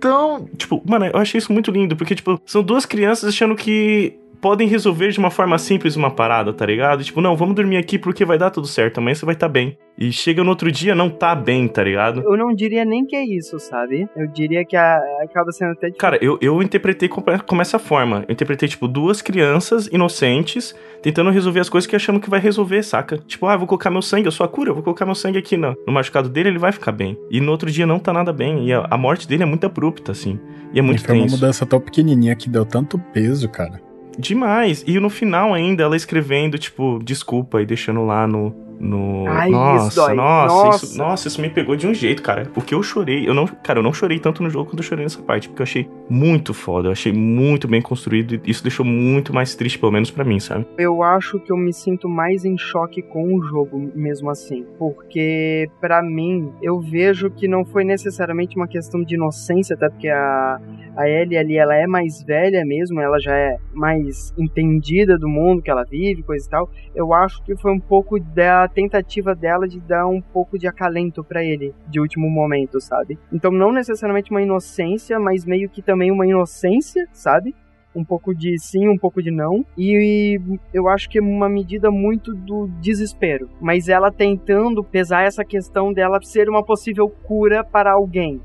tão. 0.00 0.46
Tipo, 0.56 0.82
mano, 0.86 1.06
eu 1.06 1.18
achei 1.18 1.38
isso 1.38 1.52
muito 1.52 1.70
lindo, 1.70 1.96
porque, 1.96 2.14
tipo, 2.14 2.40
são 2.46 2.62
duas 2.62 2.86
crianças 2.86 3.28
achando 3.28 3.54
que 3.54 4.18
podem 4.40 4.68
resolver 4.68 5.08
de 5.10 5.18
uma 5.18 5.30
forma 5.30 5.58
simples 5.58 5.96
uma 5.96 6.10
parada, 6.12 6.52
tá 6.52 6.64
ligado? 6.64 7.02
Tipo, 7.02 7.20
não, 7.20 7.34
vamos 7.36 7.56
dormir 7.56 7.76
aqui 7.76 7.98
porque 7.98 8.24
vai 8.24 8.38
dar 8.38 8.50
tudo 8.50 8.66
certo, 8.68 8.98
amanhã 8.98 9.14
você 9.14 9.26
vai 9.26 9.34
estar 9.34 9.48
bem. 9.48 9.76
E 9.98 10.12
chega 10.12 10.44
no 10.44 10.50
outro 10.50 10.70
dia, 10.70 10.94
não 10.94 11.10
tá 11.10 11.34
bem, 11.34 11.66
tá 11.66 11.82
ligado? 11.82 12.20
Eu 12.22 12.36
não 12.36 12.54
diria 12.54 12.84
nem 12.84 13.04
que 13.04 13.16
é 13.16 13.24
isso, 13.24 13.58
sabe? 13.58 14.08
Eu 14.16 14.28
diria 14.28 14.64
que 14.64 14.76
a- 14.76 15.00
acaba 15.24 15.50
sendo 15.50 15.72
até 15.72 15.88
difícil. 15.88 15.98
Cara, 15.98 16.18
eu, 16.22 16.38
eu 16.40 16.62
interpretei 16.62 17.08
como, 17.08 17.26
como 17.44 17.60
essa 17.60 17.80
forma. 17.80 18.24
Eu 18.28 18.32
interpretei, 18.32 18.68
tipo, 18.68 18.86
duas 18.86 19.20
crianças 19.20 19.88
inocentes 19.88 20.72
tentando 21.02 21.30
resolver 21.30 21.58
as 21.58 21.68
coisas 21.68 21.88
que 21.88 21.96
achando 21.96 22.20
que 22.20 22.30
vai 22.30 22.38
resolver, 22.38 22.80
saca? 22.84 23.18
Tipo, 23.18 23.46
ah, 23.46 23.56
vou 23.56 23.66
colocar 23.66 23.90
meu 23.90 24.00
sangue, 24.02 24.26
eu 24.26 24.32
sou 24.32 24.46
a 24.46 24.48
cura, 24.48 24.70
eu 24.70 24.74
vou 24.74 24.84
colocar 24.84 25.04
meu 25.04 25.16
sangue 25.16 25.38
aqui 25.38 25.56
no, 25.56 25.74
no 25.84 25.92
machucado 25.92 26.28
dele, 26.28 26.50
ele 26.50 26.58
vai 26.60 26.70
ficar 26.70 26.92
bem. 26.92 27.18
E 27.28 27.40
no 27.40 27.50
outro 27.50 27.68
dia 27.68 27.84
não 27.86 27.98
tá 27.98 28.12
nada 28.12 28.32
bem. 28.32 28.68
E 28.68 28.72
a, 28.72 28.86
a 28.88 28.96
morte 28.96 29.26
dele 29.26 29.42
é 29.42 29.46
muito 29.46 29.66
abrupta, 29.66 30.12
assim. 30.12 30.38
E 30.72 30.78
é 30.78 30.82
muito 30.82 31.00
e 31.02 31.04
foi 31.04 31.16
uma 31.16 31.22
tenso. 31.24 31.34
mudança 31.34 31.66
tão 31.66 31.80
pequenininha 31.80 32.36
que 32.36 32.48
deu 32.48 32.64
tanto 32.64 33.00
peso, 33.12 33.48
cara. 33.48 33.80
Demais. 34.18 34.82
E 34.86 34.98
no 34.98 35.08
final 35.08 35.54
ainda, 35.54 35.84
ela 35.84 35.96
escrevendo, 35.96 36.58
tipo, 36.58 36.98
desculpa 37.02 37.62
e 37.62 37.66
deixando 37.66 38.04
lá 38.04 38.26
no. 38.26 38.67
No... 38.78 39.26
Ai, 39.26 39.50
nossa, 39.50 39.88
isso 39.88 39.96
dói. 39.96 40.14
nossa, 40.14 40.54
Nossa. 40.54 40.84
Isso, 40.84 40.98
nossa, 40.98 41.28
isso 41.28 41.40
me 41.40 41.50
pegou 41.50 41.76
de 41.76 41.86
um 41.86 41.94
jeito, 41.94 42.22
cara. 42.22 42.46
Porque 42.54 42.74
eu 42.74 42.82
chorei. 42.82 43.28
Eu 43.28 43.34
não, 43.34 43.46
cara, 43.46 43.80
eu 43.80 43.82
não 43.82 43.92
chorei 43.92 44.18
tanto 44.18 44.42
no 44.42 44.50
jogo 44.50 44.70
quanto 44.70 44.78
eu 44.78 44.84
chorei 44.84 45.04
nessa 45.04 45.20
parte. 45.20 45.48
Porque 45.48 45.62
eu 45.62 45.64
achei 45.64 45.88
muito 46.08 46.54
foda. 46.54 46.88
Eu 46.88 46.92
achei 46.92 47.12
muito 47.12 47.66
bem 47.66 47.82
construído. 47.82 48.34
E 48.34 48.50
isso 48.50 48.62
deixou 48.62 48.84
muito 48.84 49.34
mais 49.34 49.54
triste, 49.54 49.78
pelo 49.78 49.92
menos 49.92 50.10
pra 50.10 50.24
mim, 50.24 50.38
sabe? 50.38 50.66
Eu 50.78 51.02
acho 51.02 51.40
que 51.40 51.50
eu 51.50 51.56
me 51.56 51.72
sinto 51.72 52.08
mais 52.08 52.44
em 52.44 52.56
choque 52.56 53.02
com 53.02 53.34
o 53.34 53.42
jogo, 53.42 53.90
mesmo 53.94 54.30
assim. 54.30 54.64
Porque, 54.78 55.68
pra 55.80 56.02
mim, 56.02 56.52
eu 56.62 56.80
vejo 56.80 57.30
que 57.30 57.48
não 57.48 57.64
foi 57.64 57.84
necessariamente 57.84 58.56
uma 58.56 58.68
questão 58.68 59.02
de 59.02 59.14
inocência, 59.14 59.74
até 59.74 59.88
porque 59.88 60.08
a, 60.08 60.60
a 60.96 61.08
Ellie 61.08 61.36
ali, 61.36 61.56
ela 61.56 61.74
é 61.74 61.86
mais 61.86 62.22
velha 62.22 62.64
mesmo, 62.64 63.00
ela 63.00 63.18
já 63.18 63.34
é 63.34 63.56
mais 63.72 64.32
entendida 64.38 65.18
do 65.18 65.28
mundo 65.28 65.62
que 65.62 65.70
ela 65.70 65.84
vive, 65.84 66.22
coisa 66.22 66.46
e 66.46 66.50
tal. 66.50 66.70
Eu 66.94 67.12
acho 67.12 67.42
que 67.42 67.56
foi 67.56 67.72
um 67.72 67.80
pouco 67.80 68.18
da 68.20 68.67
tentativa 68.68 69.34
dela 69.34 69.66
de 69.66 69.80
dar 69.80 70.06
um 70.06 70.20
pouco 70.20 70.58
de 70.58 70.66
acalento 70.66 71.24
pra 71.24 71.42
ele, 71.42 71.74
de 71.86 72.00
último 72.00 72.28
momento, 72.28 72.80
sabe? 72.80 73.18
Então, 73.32 73.50
não 73.50 73.72
necessariamente 73.72 74.30
uma 74.30 74.42
inocência, 74.42 75.18
mas 75.18 75.44
meio 75.44 75.68
que 75.68 75.82
também 75.82 76.10
uma 76.10 76.26
inocência, 76.26 77.08
sabe? 77.12 77.54
um 77.94 78.04
pouco 78.04 78.34
de 78.34 78.56
sim, 78.58 78.88
um 78.88 78.96
pouco 78.96 79.22
de 79.22 79.30
não. 79.30 79.64
E 79.76 80.40
eu 80.72 80.88
acho 80.88 81.08
que 81.08 81.18
é 81.18 81.22
uma 81.22 81.48
medida 81.48 81.90
muito 81.90 82.34
do 82.34 82.68
desespero. 82.80 83.48
Mas 83.60 83.88
ela 83.88 84.12
tentando 84.12 84.84
pesar 84.84 85.24
essa 85.24 85.44
questão 85.44 85.92
dela 85.92 86.20
ser 86.22 86.48
uma 86.48 86.64
possível 86.64 87.08
cura 87.08 87.64
para 87.64 87.92
alguém. 87.92 88.40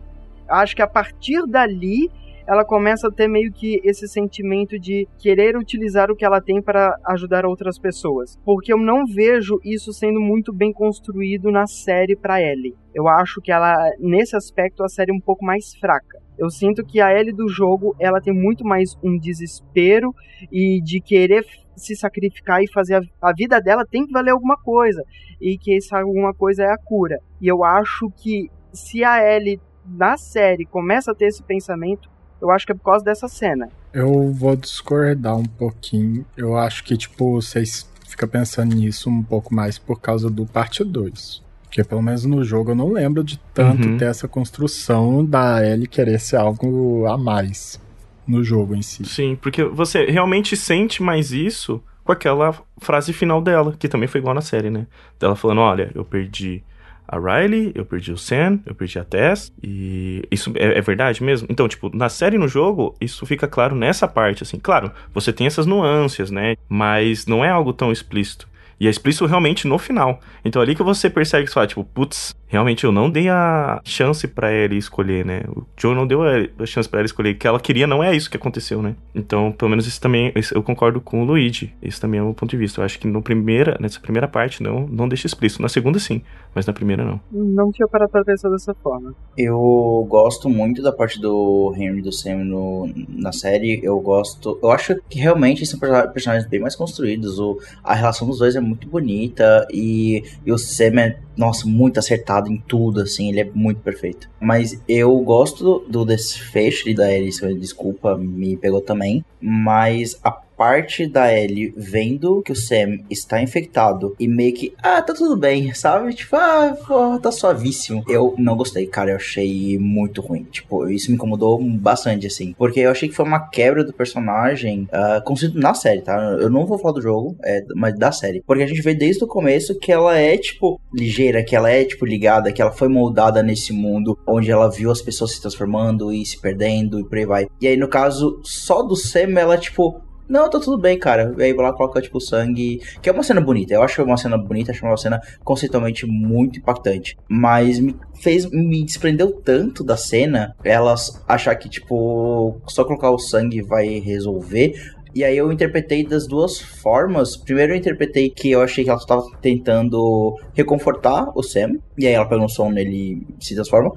Acho 0.48 0.76
que 0.76 0.82
a 0.82 0.88
partir 0.88 1.46
dali 1.46 2.10
ela 2.48 2.66
começa 2.66 3.08
a 3.08 3.12
ter 3.12 3.28
meio 3.28 3.52
que 3.52 3.80
esse 3.84 4.08
sentimento 4.08 4.80
de 4.80 5.08
querer 5.18 5.58
utilizar 5.58 6.12
o 6.12 6.16
que 6.16 6.26
ela 6.26 6.42
tem 6.42 6.62
para 6.62 6.98
ajudar 7.06 7.46
outras 7.46 7.80
pessoas. 7.80 8.38
Porque 8.44 8.74
eu 8.74 8.78
não 8.78 9.06
vejo 9.06 9.60
isso 9.64 9.94
sendo 9.94 10.20
muito 10.20 10.54
bem 10.54 10.74
construído 10.74 11.52
na 11.52 11.66
série 11.68 12.16
para 12.16 12.42
Ellie. 12.42 12.76
Eu 12.94 13.08
acho 13.08 13.42
que 13.42 13.52
ela, 13.52 13.76
nesse 14.00 14.36
aspecto, 14.36 14.84
a 14.84 14.90
série 14.90 15.12
é 15.12 15.16
um 15.16 15.20
pouco 15.20 15.46
mais 15.46 15.76
fraca. 15.76 16.22
Eu 16.38 16.50
sinto 16.50 16.86
que 16.86 17.00
a 17.00 17.18
Ellie 17.18 17.34
do 17.34 17.48
jogo, 17.48 17.96
ela 18.00 18.20
tem 18.20 18.34
muito 18.34 18.66
mais 18.66 18.98
um 19.04 19.18
desespero 19.18 20.14
e 20.52 20.82
de 20.82 21.00
querer 21.00 21.46
se 21.76 21.96
sacrificar 21.96 22.62
e 22.62 22.72
fazer 22.72 22.96
a, 22.96 23.30
a 23.30 23.34
vida 23.34 23.60
dela 23.60 23.86
tem 23.86 24.06
que 24.06 24.14
valer 24.14 24.32
alguma 24.32 24.58
coisa 24.58 25.04
e 25.42 25.58
que 25.58 25.76
essa 25.76 26.00
alguma 26.00 26.34
coisa 26.34 26.64
é 26.64 26.72
a 26.72 26.78
cura. 26.78 27.20
E 27.42 27.48
eu 27.48 27.64
acho 27.64 28.10
que 28.18 28.50
se 28.72 29.04
a 29.04 29.20
Ellie 29.24 29.60
na 29.86 30.18
série 30.18 30.66
começa 30.66 31.12
a 31.12 31.16
ter 31.16 31.26
esse 31.26 31.44
pensamento, 31.44 32.10
eu 32.44 32.52
acho 32.52 32.66
que 32.66 32.72
é 32.72 32.76
por 32.76 32.84
causa 32.84 33.04
dessa 33.06 33.28
cena. 33.28 33.70
Eu 33.94 34.32
vou 34.32 34.56
discordar 34.56 35.36
um 35.36 35.46
pouquinho. 35.46 36.26
Eu 36.38 36.58
acho 36.58 36.84
que, 36.84 36.96
tipo, 36.98 37.42
vocês 37.42 37.90
ficam 38.08 38.28
pensando 38.30 38.76
nisso 38.76 39.10
um 39.10 39.24
pouco 39.24 39.54
mais 39.56 39.80
por 39.80 40.00
causa 40.00 40.30
do 40.30 40.46
parte 40.46 40.84
2. 40.84 41.42
Porque 41.64 41.84
pelo 41.84 42.02
menos 42.04 42.24
no 42.26 42.44
jogo 42.44 42.72
eu 42.72 42.76
não 42.76 42.92
lembro 42.92 43.24
de 43.24 43.40
tanto 43.54 43.88
Uhum. 43.88 43.98
ter 43.98 44.06
essa 44.06 44.28
construção 44.28 45.26
da 45.26 45.66
Ellie 45.66 45.88
querer 45.88 46.20
ser 46.20 46.36
algo 46.36 47.06
a 47.08 47.18
mais 47.18 47.82
no 48.28 48.44
jogo 48.44 48.76
em 48.76 48.82
si. 48.84 49.04
Sim, 49.06 49.36
porque 49.42 49.64
você 49.64 50.06
realmente 50.06 50.56
sente 50.56 51.02
mais 51.02 51.32
isso 51.32 51.82
com 52.04 52.12
aquela 52.12 52.54
frase 52.80 53.12
final 53.14 53.42
dela, 53.42 53.76
que 53.80 53.88
também 53.88 54.08
foi 54.08 54.20
igual 54.20 54.36
na 54.36 54.42
série, 54.42 54.70
né? 54.70 54.86
Dela 55.20 55.36
falando, 55.36 55.62
olha, 55.62 55.90
eu 55.96 56.06
perdi 56.06 56.62
a 57.08 57.18
Riley, 57.18 57.72
eu 57.76 57.86
perdi 57.86 58.12
o 58.12 58.18
Sam, 58.18 58.60
eu 58.66 58.74
perdi 58.74 58.98
a 59.00 59.04
Tess, 59.04 59.54
e 59.62 60.24
isso 60.32 60.52
é, 60.56 60.78
é 60.78 60.82
verdade 60.82 61.24
mesmo? 61.24 61.48
Então, 61.50 61.68
tipo, 61.68 61.96
na 61.96 62.10
série 62.10 62.38
no 62.38 62.48
jogo, 62.48 62.96
isso 63.00 63.26
fica 63.26 63.48
claro 63.48 63.76
nessa 63.76 64.08
parte, 64.08 64.44
assim. 64.44 64.60
Claro, 64.60 64.92
você 65.14 65.32
tem 65.34 65.48
essas 65.48 65.66
nuances, 65.66 66.32
né? 66.32 66.56
Mas 66.68 67.26
não 67.26 67.44
é 67.44 67.50
algo 67.50 67.74
tão 67.74 67.92
explícito. 67.92 68.48
E 68.80 68.88
é 68.88 68.90
explícito 68.90 69.26
realmente 69.26 69.68
no 69.68 69.78
final. 69.78 70.20
Então 70.44 70.62
ali 70.62 70.76
que 70.76 70.84
você 70.84 71.10
percebe 71.10 71.44
que 71.44 71.50
você 71.50 71.54
fala, 71.54 71.68
tipo, 71.68 71.84
putz, 71.84 72.36
realmente 72.48 72.84
eu 72.84 72.92
não 72.92 73.10
dei 73.10 73.30
a 73.30 73.80
chance 73.84 74.28
pra 74.28 74.52
ela 74.52 74.74
escolher, 74.76 75.26
né? 75.26 75.42
O 75.48 75.64
Joe 75.78 75.96
não 75.96 76.06
deu 76.06 76.22
a 76.24 76.66
chance 76.66 76.88
pra 76.90 77.00
ela 77.00 77.06
escolher. 77.06 77.32
O 77.32 77.38
que 77.38 77.48
ela 77.48 77.60
queria 77.60 77.88
não 77.88 78.04
é 78.04 78.16
isso 78.16 78.30
que 78.30 78.38
aconteceu, 78.38 78.82
né? 78.82 78.96
Então, 79.16 79.52
pelo 79.52 79.70
menos 79.70 79.88
isso 79.88 80.02
também, 80.02 80.32
isso 80.36 80.54
eu 80.54 80.62
concordo 80.64 81.00
com 81.00 81.22
o 81.22 81.26
Luigi. 81.26 81.74
Esse 81.82 82.00
também 82.02 82.20
é 82.20 82.24
o 82.24 82.26
meu 82.28 82.34
ponto 82.34 82.50
de 82.50 82.58
vista. 82.58 82.82
Eu 82.82 82.86
acho 82.86 83.00
que 83.00 83.08
no 83.08 83.22
primeira, 83.22 83.78
nessa 83.80 84.00
primeira 84.00 84.28
parte 84.28 84.62
não, 84.62 84.88
não 84.88 85.08
deixa 85.08 85.28
explícito. 85.28 85.62
Na 85.62 85.70
segunda 85.70 85.98
sim, 86.00 86.22
mas 86.54 86.66
na 86.66 86.74
primeira 86.74 87.04
não. 87.06 87.20
Não 87.32 87.72
tinha 87.72 87.88
parado 87.88 88.12
pra 88.12 88.24
pensar 88.24 88.50
dessa 88.50 88.74
forma. 88.76 89.16
Eu 89.38 90.06
gosto 90.10 90.50
muito 90.50 90.82
da 90.82 90.92
parte 90.92 91.20
do 91.20 91.74
Henry 91.78 92.00
e 92.00 92.02
do 92.02 92.12
Sam 92.12 92.44
no, 92.44 92.90
na 93.10 93.32
série. 93.32 93.80
Eu 93.84 94.00
gosto. 94.00 94.60
Eu 94.62 94.72
acho 94.72 94.96
que 95.10 95.20
realmente 95.20 95.66
são 95.66 95.80
perso- 95.80 96.12
personagens 96.12 96.48
bem 96.50 96.60
mais 96.60 96.76
construídos. 96.76 97.40
O, 97.40 97.60
a 97.84 97.94
relação 97.94 98.28
dos 98.28 98.40
dois 98.40 98.56
é 98.56 98.60
muito 98.64 98.88
bonita. 98.88 99.68
E, 99.72 100.24
e 100.46 100.52
o 100.52 100.58
Sam 100.58 101.00
é, 101.00 101.20
nossa, 101.38 101.68
muito 101.68 102.00
acertado 102.00 102.52
em 102.52 102.58
tudo, 102.68 103.02
assim. 103.02 103.30
Ele 103.30 103.42
é 103.42 103.50
muito 103.54 103.82
perfeito. 103.82 104.30
Mas 104.40 104.82
eu 104.88 105.16
gosto 105.20 105.80
do 105.90 106.06
desfecho 106.06 106.86
ali 106.88 106.96
da 106.96 107.08
se- 107.32 107.54
Desculpa, 107.56 108.18
me 108.18 108.58
pegou 108.58 108.82
também. 108.82 109.24
Mas 109.42 110.20
a 110.24 110.32
parte 110.58 111.08
da 111.08 111.34
Ellie 111.34 111.74
vendo 111.76 112.42
que 112.42 112.52
o 112.52 112.56
Sam 112.56 113.00
está 113.10 113.42
infectado 113.42 114.16
e 114.20 114.28
meio 114.28 114.54
que, 114.54 114.74
ah, 114.82 115.02
tá 115.02 115.14
tudo 115.14 115.36
bem, 115.36 115.74
sabe? 115.74 116.14
Tipo, 116.14 116.36
ah, 116.36 116.76
pô, 116.88 117.20
tá 117.20 117.32
suavíssimo. 117.32 118.04
Eu 118.08 118.36
não 118.38 118.56
gostei, 118.56 118.86
cara, 118.86 119.12
eu 119.12 119.16
achei 119.16 119.78
muito 119.78 120.22
ruim. 120.22 120.44
Tipo, 120.44 120.88
isso 120.90 121.10
me 121.10 121.16
incomodou 121.16 121.62
bastante, 121.64 122.28
assim. 122.28 122.54
Porque 122.58 122.80
eu 122.80 122.92
achei 122.92 123.10
que 123.10 123.16
foi 123.16 123.26
uma 123.26 123.50
quebra 123.50 123.84
do 123.84 123.94
personagem 123.94 124.88
construído 125.26 125.60
na 125.60 125.74
série, 125.74 126.02
tá? 126.02 126.18
Eu 126.40 126.50
não 126.50 126.66
vou 126.66 126.78
falar 126.78 126.94
do 126.94 127.02
jogo, 127.02 127.36
é, 127.44 127.64
mas 127.76 127.98
da 127.98 128.12
série. 128.12 128.42
Porque 128.46 128.64
a 128.64 128.68
gente 128.68 128.82
vê 128.82 128.94
desde 128.94 129.24
o 129.24 129.28
começo 129.28 129.78
que 129.80 129.92
ela 129.92 130.18
é, 130.18 130.38
tipo, 130.38 130.80
ligeira, 130.94 131.44
que 131.44 131.56
ela 131.56 131.70
é, 131.70 131.84
tipo, 131.84 132.06
ligada, 132.06 132.52
que 132.52 132.62
ela 132.62 132.72
foi 132.72 132.88
moldada 132.88 133.42
nesse 133.42 133.74
mundo 133.74 134.18
onde 134.28 134.52
ela 134.52 134.70
viu 134.70 134.92
as 134.92 135.02
pessoas 135.02 135.32
se 135.32 135.42
transformando 135.42 136.12
e 136.12 136.26
se 136.26 136.40
perdendo 136.40 137.00
e 137.00 137.04
por 137.04 137.18
aí 137.18 137.26
vai. 137.26 137.48
E 137.60 137.68
aí, 137.68 137.78
no 137.78 137.88
caso, 137.88 138.40
só 138.44 138.82
do 138.84 138.96
Sam, 138.96 139.40
ela, 139.40 139.58
tipo, 139.58 140.02
não, 140.28 140.50
tá 140.50 140.60
tudo 140.60 140.78
bem, 140.78 140.98
cara. 140.98 141.34
E 141.38 141.44
aí 141.44 141.52
ela 141.52 141.74
coloca, 141.74 142.02
tipo, 142.02 142.20
sangue. 142.20 142.82
Que 143.02 143.10
é 143.10 143.12
uma 143.12 143.24
cena 143.24 143.42
bonita. 143.42 143.74
Eu 143.74 143.84
acho 143.84 144.02
uma 144.04 144.18
cena 144.18 144.38
bonita, 144.38 144.72
acho 144.72 144.86
uma 144.86 144.98
cena 144.98 145.22
conceitualmente 145.44 146.06
muito 146.06 146.60
impactante. 146.60 147.18
Mas 147.28 147.80
me 147.80 147.96
fez. 148.22 148.50
Me 148.50 148.84
desprendeu 148.84 149.32
tanto 149.32 149.84
da 149.84 149.98
cena 149.98 150.56
elas 150.64 151.24
achar 151.28 151.56
que, 151.56 151.70
tipo, 151.70 152.62
só 152.68 152.84
colocar 152.84 153.12
o 153.12 153.20
sangue 153.20 153.62
vai 153.62 154.00
resolver. 154.00 154.74
E 155.16 155.24
aí 155.24 155.38
eu 155.38 155.52
interpretei 155.52 156.04
das 156.04 156.26
duas 156.26 156.60
formas. 156.60 157.38
Primeiro 157.38 157.74
eu 157.74 157.78
interpretei 157.78 158.32
que 158.32 158.50
eu 158.50 158.62
achei 158.62 158.84
que 158.84 158.90
ela 158.90 159.00
estava 159.00 159.24
tentando 159.42 160.36
reconfortar 160.54 161.32
o 161.36 161.44
Sam. 161.44 161.78
E 161.98 162.08
aí 162.08 162.14
ela 162.14 162.26
pega 162.26 162.42
um 162.42 162.50
som 162.50 162.72
nele 162.72 163.28
se 163.40 163.54
transforma 163.54 163.92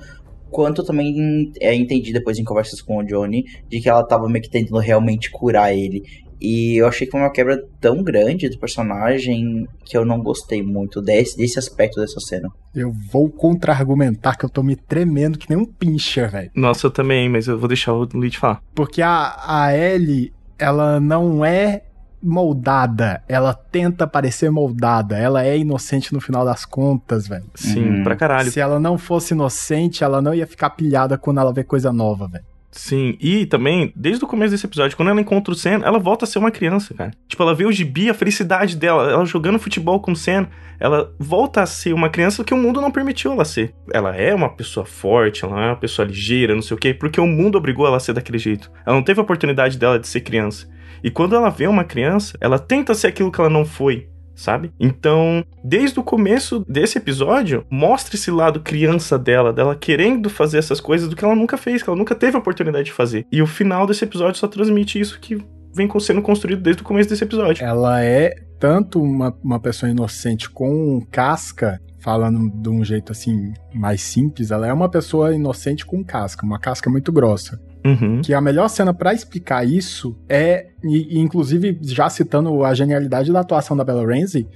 quanto 0.51 0.85
também 0.85 1.53
é 1.61 1.75
entendi 1.75 2.13
depois 2.13 2.39
em 2.39 2.45
conversas 2.45 2.81
com 2.81 2.99
o 2.99 3.05
Johnny 3.05 3.45
de 3.69 3.81
que 3.81 3.89
ela 3.89 4.07
tava 4.07 4.29
meio 4.29 4.43
que 4.43 4.51
tentando 4.51 4.79
realmente 4.79 5.31
curar 5.31 5.75
ele. 5.75 6.03
E 6.41 6.77
eu 6.77 6.87
achei 6.87 7.07
que 7.07 7.11
foi 7.11 7.21
uma 7.21 7.33
quebra 7.33 7.63
tão 7.81 8.03
grande 8.03 8.49
do 8.49 8.59
personagem 8.59 9.67
que 9.85 9.97
eu 9.97 10.05
não 10.05 10.21
gostei 10.21 10.63
muito 10.63 11.01
desse, 11.01 11.37
desse 11.37 11.59
aspecto 11.59 12.01
dessa 12.01 12.21
cena. 12.21 12.51
Eu 12.75 12.93
vou 13.11 13.31
contra-argumentar 13.31 14.37
que 14.37 14.45
eu 14.45 14.51
tô 14.51 14.63
me 14.63 14.77
tremendo 14.77 15.39
que 15.39 15.49
nem 15.49 15.59
um 15.59 15.65
pincher, 15.65 16.31
velho. 16.31 16.51
Nossa, 16.55 16.87
eu 16.87 16.91
também, 16.91 17.29
mas 17.29 17.49
eu 17.49 17.59
vou 17.59 17.69
deixar 17.69 17.95
o 17.95 18.07
Luigi 18.13 18.37
falar. 18.37 18.63
Porque 18.75 19.01
a, 19.01 19.35
a 19.47 19.77
Ellie, 19.77 20.33
ela 20.59 21.01
não 21.01 21.45
é 21.45 21.85
moldada, 22.23 23.23
ela 23.29 23.55
tenta 23.55 24.07
parecer 24.07 24.51
moldada, 24.51 25.17
ela 25.17 25.45
é 25.45 25.57
inocente 25.57 26.13
no 26.13 26.21
final 26.21 26.45
das 26.45 26.65
contas, 26.65 27.29
velho. 27.29 27.45
Sim, 27.55 28.03
pra 28.03 28.17
caralho. 28.17 28.51
Se 28.51 28.61
ela 28.61 28.81
não 28.81 28.99
fosse 28.99 29.35
inocente, 29.35 30.03
ela 30.03 30.21
não 30.21 30.35
ia 30.35 30.47
ficar 30.47 30.71
pilhada 30.71 31.17
quando 31.19 31.41
ela 31.41 31.53
vê 31.53 31.63
coisa 31.63 31.93
nova, 31.93 32.27
velho. 32.29 32.45
Sim, 32.77 33.17
e 33.21 33.47
também, 33.47 33.91
desde 33.97 34.23
o 34.23 34.29
começo 34.29 34.51
desse 34.51 34.67
episódio, 34.67 34.97
quando 34.99 35.09
ela 35.09 35.21
encontra 35.21 35.51
o 35.51 35.57
Sam, 35.57 35.81
ela 35.83 35.99
volta 35.99 36.27
a 36.27 36.29
ser 36.29 36.39
uma 36.39 36.51
criança, 36.51 36.93
cara. 36.93 37.11
Tipo, 37.27 37.43
ela 37.43 37.55
vê 37.55 37.65
o 37.65 37.73
gibi, 37.73 38.11
a 38.11 38.15
felicidade 38.15 38.77
dela, 38.77 39.11
ela 39.11 39.25
jogando 39.25 39.59
futebol 39.59 39.99
com 39.99 40.13
o 40.13 40.17
Sam, 40.17 40.47
ela 40.79 41.11
volta 41.19 41.63
a 41.63 41.67
ser 41.67 41.95
uma 41.95 42.11
criança 42.11 42.45
que 42.45 42.53
o 42.53 42.57
mundo 42.57 42.79
não 42.81 42.91
permitiu 42.91 43.33
ela 43.33 43.47
ser. 43.47 43.75
Ela 43.91 44.15
é 44.15 44.35
uma 44.35 44.51
pessoa 44.51 44.85
forte, 44.85 45.43
ela 45.43 45.59
é 45.59 45.69
uma 45.69 45.77
pessoa 45.77 46.07
ligeira, 46.07 46.55
não 46.55 46.61
sei 46.61 46.77
o 46.77 46.79
quê, 46.79 46.93
porque 46.93 47.19
o 47.19 47.27
mundo 47.27 47.57
obrigou 47.57 47.87
ela 47.87 47.97
a 47.97 48.01
ser 48.01 48.13
daquele 48.13 48.39
jeito. 48.39 48.71
Ela 48.85 48.95
não 48.95 49.03
teve 49.03 49.21
a 49.21 49.23
oportunidade 49.23 49.79
dela 49.79 49.99
de 49.99 50.07
ser 50.07 50.21
criança. 50.21 50.69
E 51.07 51.11
quando 51.11 51.37
ela 51.37 51.51
vê 51.51 51.69
uma 51.69 51.85
criança, 51.85 52.37
ela 52.41 52.59
tenta 52.59 52.93
ser 52.93 53.07
aquilo 53.07 53.31
que 53.31 53.41
ela 53.41 53.49
não 53.49 53.65
foi 53.65 54.09
sabe? 54.35 54.71
Então, 54.79 55.43
desde 55.65 55.99
o 55.99 56.03
começo 56.03 56.63
desse 56.69 56.99
episódio, 56.99 57.65
mostra 57.71 58.17
esse 58.17 58.31
lado 58.31 58.61
criança 58.61 59.19
dela, 59.19 59.51
dela 59.51 59.75
querendo 59.75 60.29
fazer 60.29 60.59
essas 60.59 60.79
coisas 60.79 61.09
do 61.09 61.17
que 61.17 61.25
ela 61.25 61.35
nunca 61.35 61.57
fez, 61.57 61.83
que 61.83 61.89
ela 61.89 61.97
nunca 61.97 62.15
teve 62.15 62.37
a 62.37 62.39
oportunidade 62.39 62.85
de 62.85 62.93
fazer. 62.93 63.25
E 63.33 63.41
o 63.41 63.47
final 63.47 63.87
desse 63.87 64.05
episódio 64.05 64.39
só 64.39 64.47
transmite 64.47 65.01
isso 65.01 65.19
que 65.19 65.43
vem 65.75 65.89
sendo 66.01 66.21
construído 66.21 66.61
desde 66.61 66.83
o 66.83 66.85
começo 66.85 67.09
desse 67.09 67.25
episódio. 67.25 67.65
Ela 67.65 68.05
é 68.05 68.35
tanto 68.61 69.01
uma, 69.01 69.35
uma 69.43 69.59
pessoa 69.59 69.89
inocente 69.89 70.51
com 70.51 71.01
casca, 71.11 71.81
falando 72.01 72.51
de 72.51 72.69
um 72.69 72.85
jeito 72.85 73.13
assim 73.13 73.55
mais 73.75 74.03
simples, 74.03 74.51
ela 74.51 74.67
é 74.67 74.73
uma 74.73 74.89
pessoa 74.91 75.35
inocente 75.35 75.87
com 75.87 76.05
casca, 76.05 76.45
uma 76.45 76.59
casca 76.59 76.91
muito 76.91 77.11
grossa. 77.11 77.59
Uhum. 77.87 78.21
Que 78.21 78.35
a 78.35 78.41
melhor 78.41 78.69
cena 78.69 78.93
pra 78.93 79.15
explicar 79.15 79.67
isso 79.67 80.19
é, 80.29 80.69
e, 80.83 81.17
e 81.17 81.19
inclusive 81.19 81.79
já 81.83 82.09
citando 82.11 82.65
a 82.65 82.75
genialidade 82.75 83.33
da 83.33 83.41
atuação 83.41 83.77
da 83.77 83.85
Bella 83.85 84.05
Ramsey, 84.05 84.47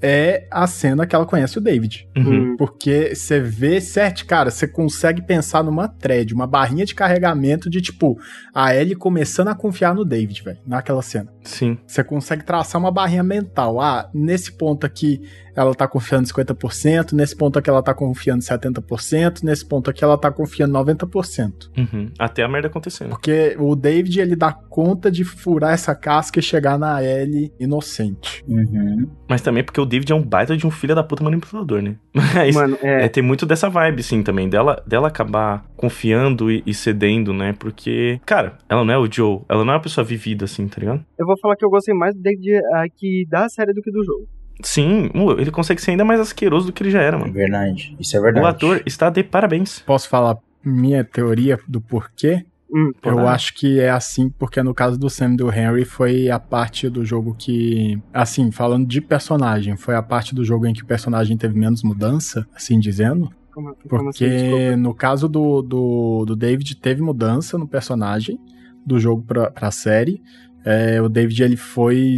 é 0.00 0.46
a 0.50 0.66
cena 0.66 1.06
que 1.06 1.14
ela 1.16 1.26
conhece 1.26 1.58
o 1.58 1.60
David. 1.60 2.08
Uhum. 2.16 2.56
Porque 2.56 3.14
você 3.14 3.40
vê 3.40 3.80
certo, 3.80 4.26
cara, 4.26 4.50
você 4.50 4.68
consegue 4.68 5.22
pensar 5.22 5.62
numa 5.64 5.88
thread, 5.88 6.34
uma 6.34 6.46
barrinha 6.46 6.84
de 6.84 6.94
carregamento 6.94 7.70
de 7.70 7.80
tipo, 7.80 8.18
a 8.54 8.74
Ellie 8.74 8.94
começando 8.94 9.48
a 9.48 9.54
confiar 9.54 9.94
no 9.94 10.04
David, 10.04 10.42
velho, 10.42 10.58
naquela 10.66 11.02
cena. 11.02 11.32
Sim. 11.42 11.78
Você 11.86 12.04
consegue 12.04 12.44
traçar 12.44 12.80
uma 12.80 12.90
barrinha 12.90 13.22
mental. 13.22 13.80
Ah, 13.80 14.10
nesse 14.12 14.52
ponto 14.52 14.84
aqui 14.84 15.22
ela 15.56 15.74
tá 15.74 15.88
confiando 15.88 16.28
50%, 16.28 17.12
nesse 17.12 17.34
ponto 17.34 17.58
aqui 17.58 17.70
ela 17.70 17.82
tá 17.82 17.94
confiando 17.94 18.42
70%, 18.42 19.42
nesse 19.42 19.66
ponto 19.66 19.88
aqui 19.90 20.04
ela 20.04 20.18
tá 20.18 20.30
confiando 20.30 20.74
90%. 20.74 21.70
Uhum. 21.76 22.10
Até 22.18 22.42
a 22.42 22.48
merda 22.48 22.68
acontecendo. 22.68 23.08
Porque 23.08 23.56
o 23.58 23.74
David, 23.74 24.20
ele 24.20 24.36
dá 24.36 24.52
conta 24.52 25.10
de 25.10 25.24
furar 25.24 25.72
essa 25.72 25.94
casca 25.94 26.38
e 26.38 26.42
chegar 26.42 26.78
na 26.78 27.02
Ellie 27.02 27.52
inocente. 27.58 28.44
Uhum. 28.46 29.08
Mas 29.28 29.40
também 29.40 29.64
porque 29.64 29.80
o 29.80 29.86
David 29.86 30.12
é 30.12 30.14
um 30.14 30.22
baita 30.22 30.54
de 30.56 30.66
um 30.66 30.70
filho 30.70 30.94
da 30.94 31.02
puta 31.02 31.24
manipulador, 31.24 31.80
né? 31.80 31.96
Mas 32.12 32.54
Mano, 32.54 32.76
é. 32.82 33.06
é, 33.06 33.08
tem 33.08 33.22
muito 33.22 33.46
dessa 33.46 33.70
vibe, 33.70 34.02
sim, 34.02 34.22
também. 34.22 34.50
Dela, 34.50 34.82
dela 34.86 35.08
acabar 35.08 35.64
confiando 35.76 36.50
e, 36.50 36.62
e 36.66 36.74
cedendo, 36.74 37.32
né? 37.32 37.54
Porque, 37.58 38.20
cara, 38.26 38.58
ela 38.68 38.84
não 38.84 38.92
é 38.92 38.98
o 38.98 39.10
Joe. 39.10 39.40
Ela 39.48 39.64
não 39.64 39.72
é 39.72 39.76
uma 39.76 39.82
pessoa 39.82 40.04
vivida, 40.04 40.44
assim, 40.44 40.68
tá 40.68 40.80
ligado? 40.80 41.02
Eu 41.18 41.24
vou 41.24 41.38
falar 41.40 41.56
que 41.56 41.64
eu 41.64 41.70
gostei 41.70 41.94
mais 41.94 42.14
do 42.14 42.20
David 42.20 42.60
aqui 42.74 43.26
da 43.28 43.48
série 43.48 43.72
do 43.72 43.80
que 43.80 43.90
do 43.90 44.04
jogo. 44.04 44.35
Sim, 44.62 45.10
ele 45.38 45.50
consegue 45.50 45.80
ser 45.80 45.92
ainda 45.92 46.04
mais 46.04 46.18
asqueroso 46.20 46.66
do 46.66 46.72
que 46.72 46.82
ele 46.82 46.90
já 46.90 47.02
era, 47.02 47.16
É 47.16 47.20
mano. 47.20 47.32
verdade, 47.32 47.96
isso 48.00 48.16
é 48.16 48.20
verdade. 48.20 48.44
O 48.44 48.48
ator 48.48 48.82
está 48.86 49.10
de 49.10 49.22
parabéns. 49.22 49.80
Posso 49.80 50.08
falar 50.08 50.38
minha 50.64 51.04
teoria 51.04 51.58
do 51.68 51.80
porquê, 51.80 52.44
Hum, 52.68 52.90
eu 53.04 53.20
ah. 53.20 53.32
acho 53.32 53.54
que 53.54 53.78
é 53.78 53.88
assim 53.90 54.28
porque 54.28 54.60
no 54.60 54.74
caso 54.74 54.98
do 54.98 55.08
Sam 55.08 55.34
e 55.34 55.36
do 55.36 55.48
Henry 55.52 55.84
foi 55.84 56.28
a 56.28 56.38
parte 56.38 56.90
do 56.90 57.04
jogo 57.04 57.34
que, 57.38 57.96
assim, 58.12 58.50
falando 58.50 58.86
de 58.86 59.00
personagem, 59.00 59.76
foi 59.76 59.94
a 59.94 60.02
parte 60.02 60.34
do 60.34 60.44
jogo 60.44 60.66
em 60.66 60.72
que 60.72 60.82
o 60.82 60.86
personagem 60.86 61.36
teve 61.36 61.56
menos 61.56 61.84
mudança, 61.84 62.46
assim 62.54 62.80
dizendo. 62.80 63.30
Como, 63.54 63.74
como 63.88 64.08
assim? 64.08 64.24
Porque 64.28 64.76
no 64.76 64.92
caso 64.92 65.28
do, 65.28 65.62
do, 65.62 66.24
do 66.26 66.36
David 66.36 66.74
teve 66.76 67.00
mudança 67.02 67.56
no 67.56 67.68
personagem 67.68 68.38
do 68.84 68.98
jogo 68.98 69.22
pra, 69.22 69.50
pra 69.50 69.70
série. 69.70 70.20
É, 70.66 71.00
o 71.00 71.08
David 71.08 71.42
ele 71.44 71.56
foi 71.56 72.16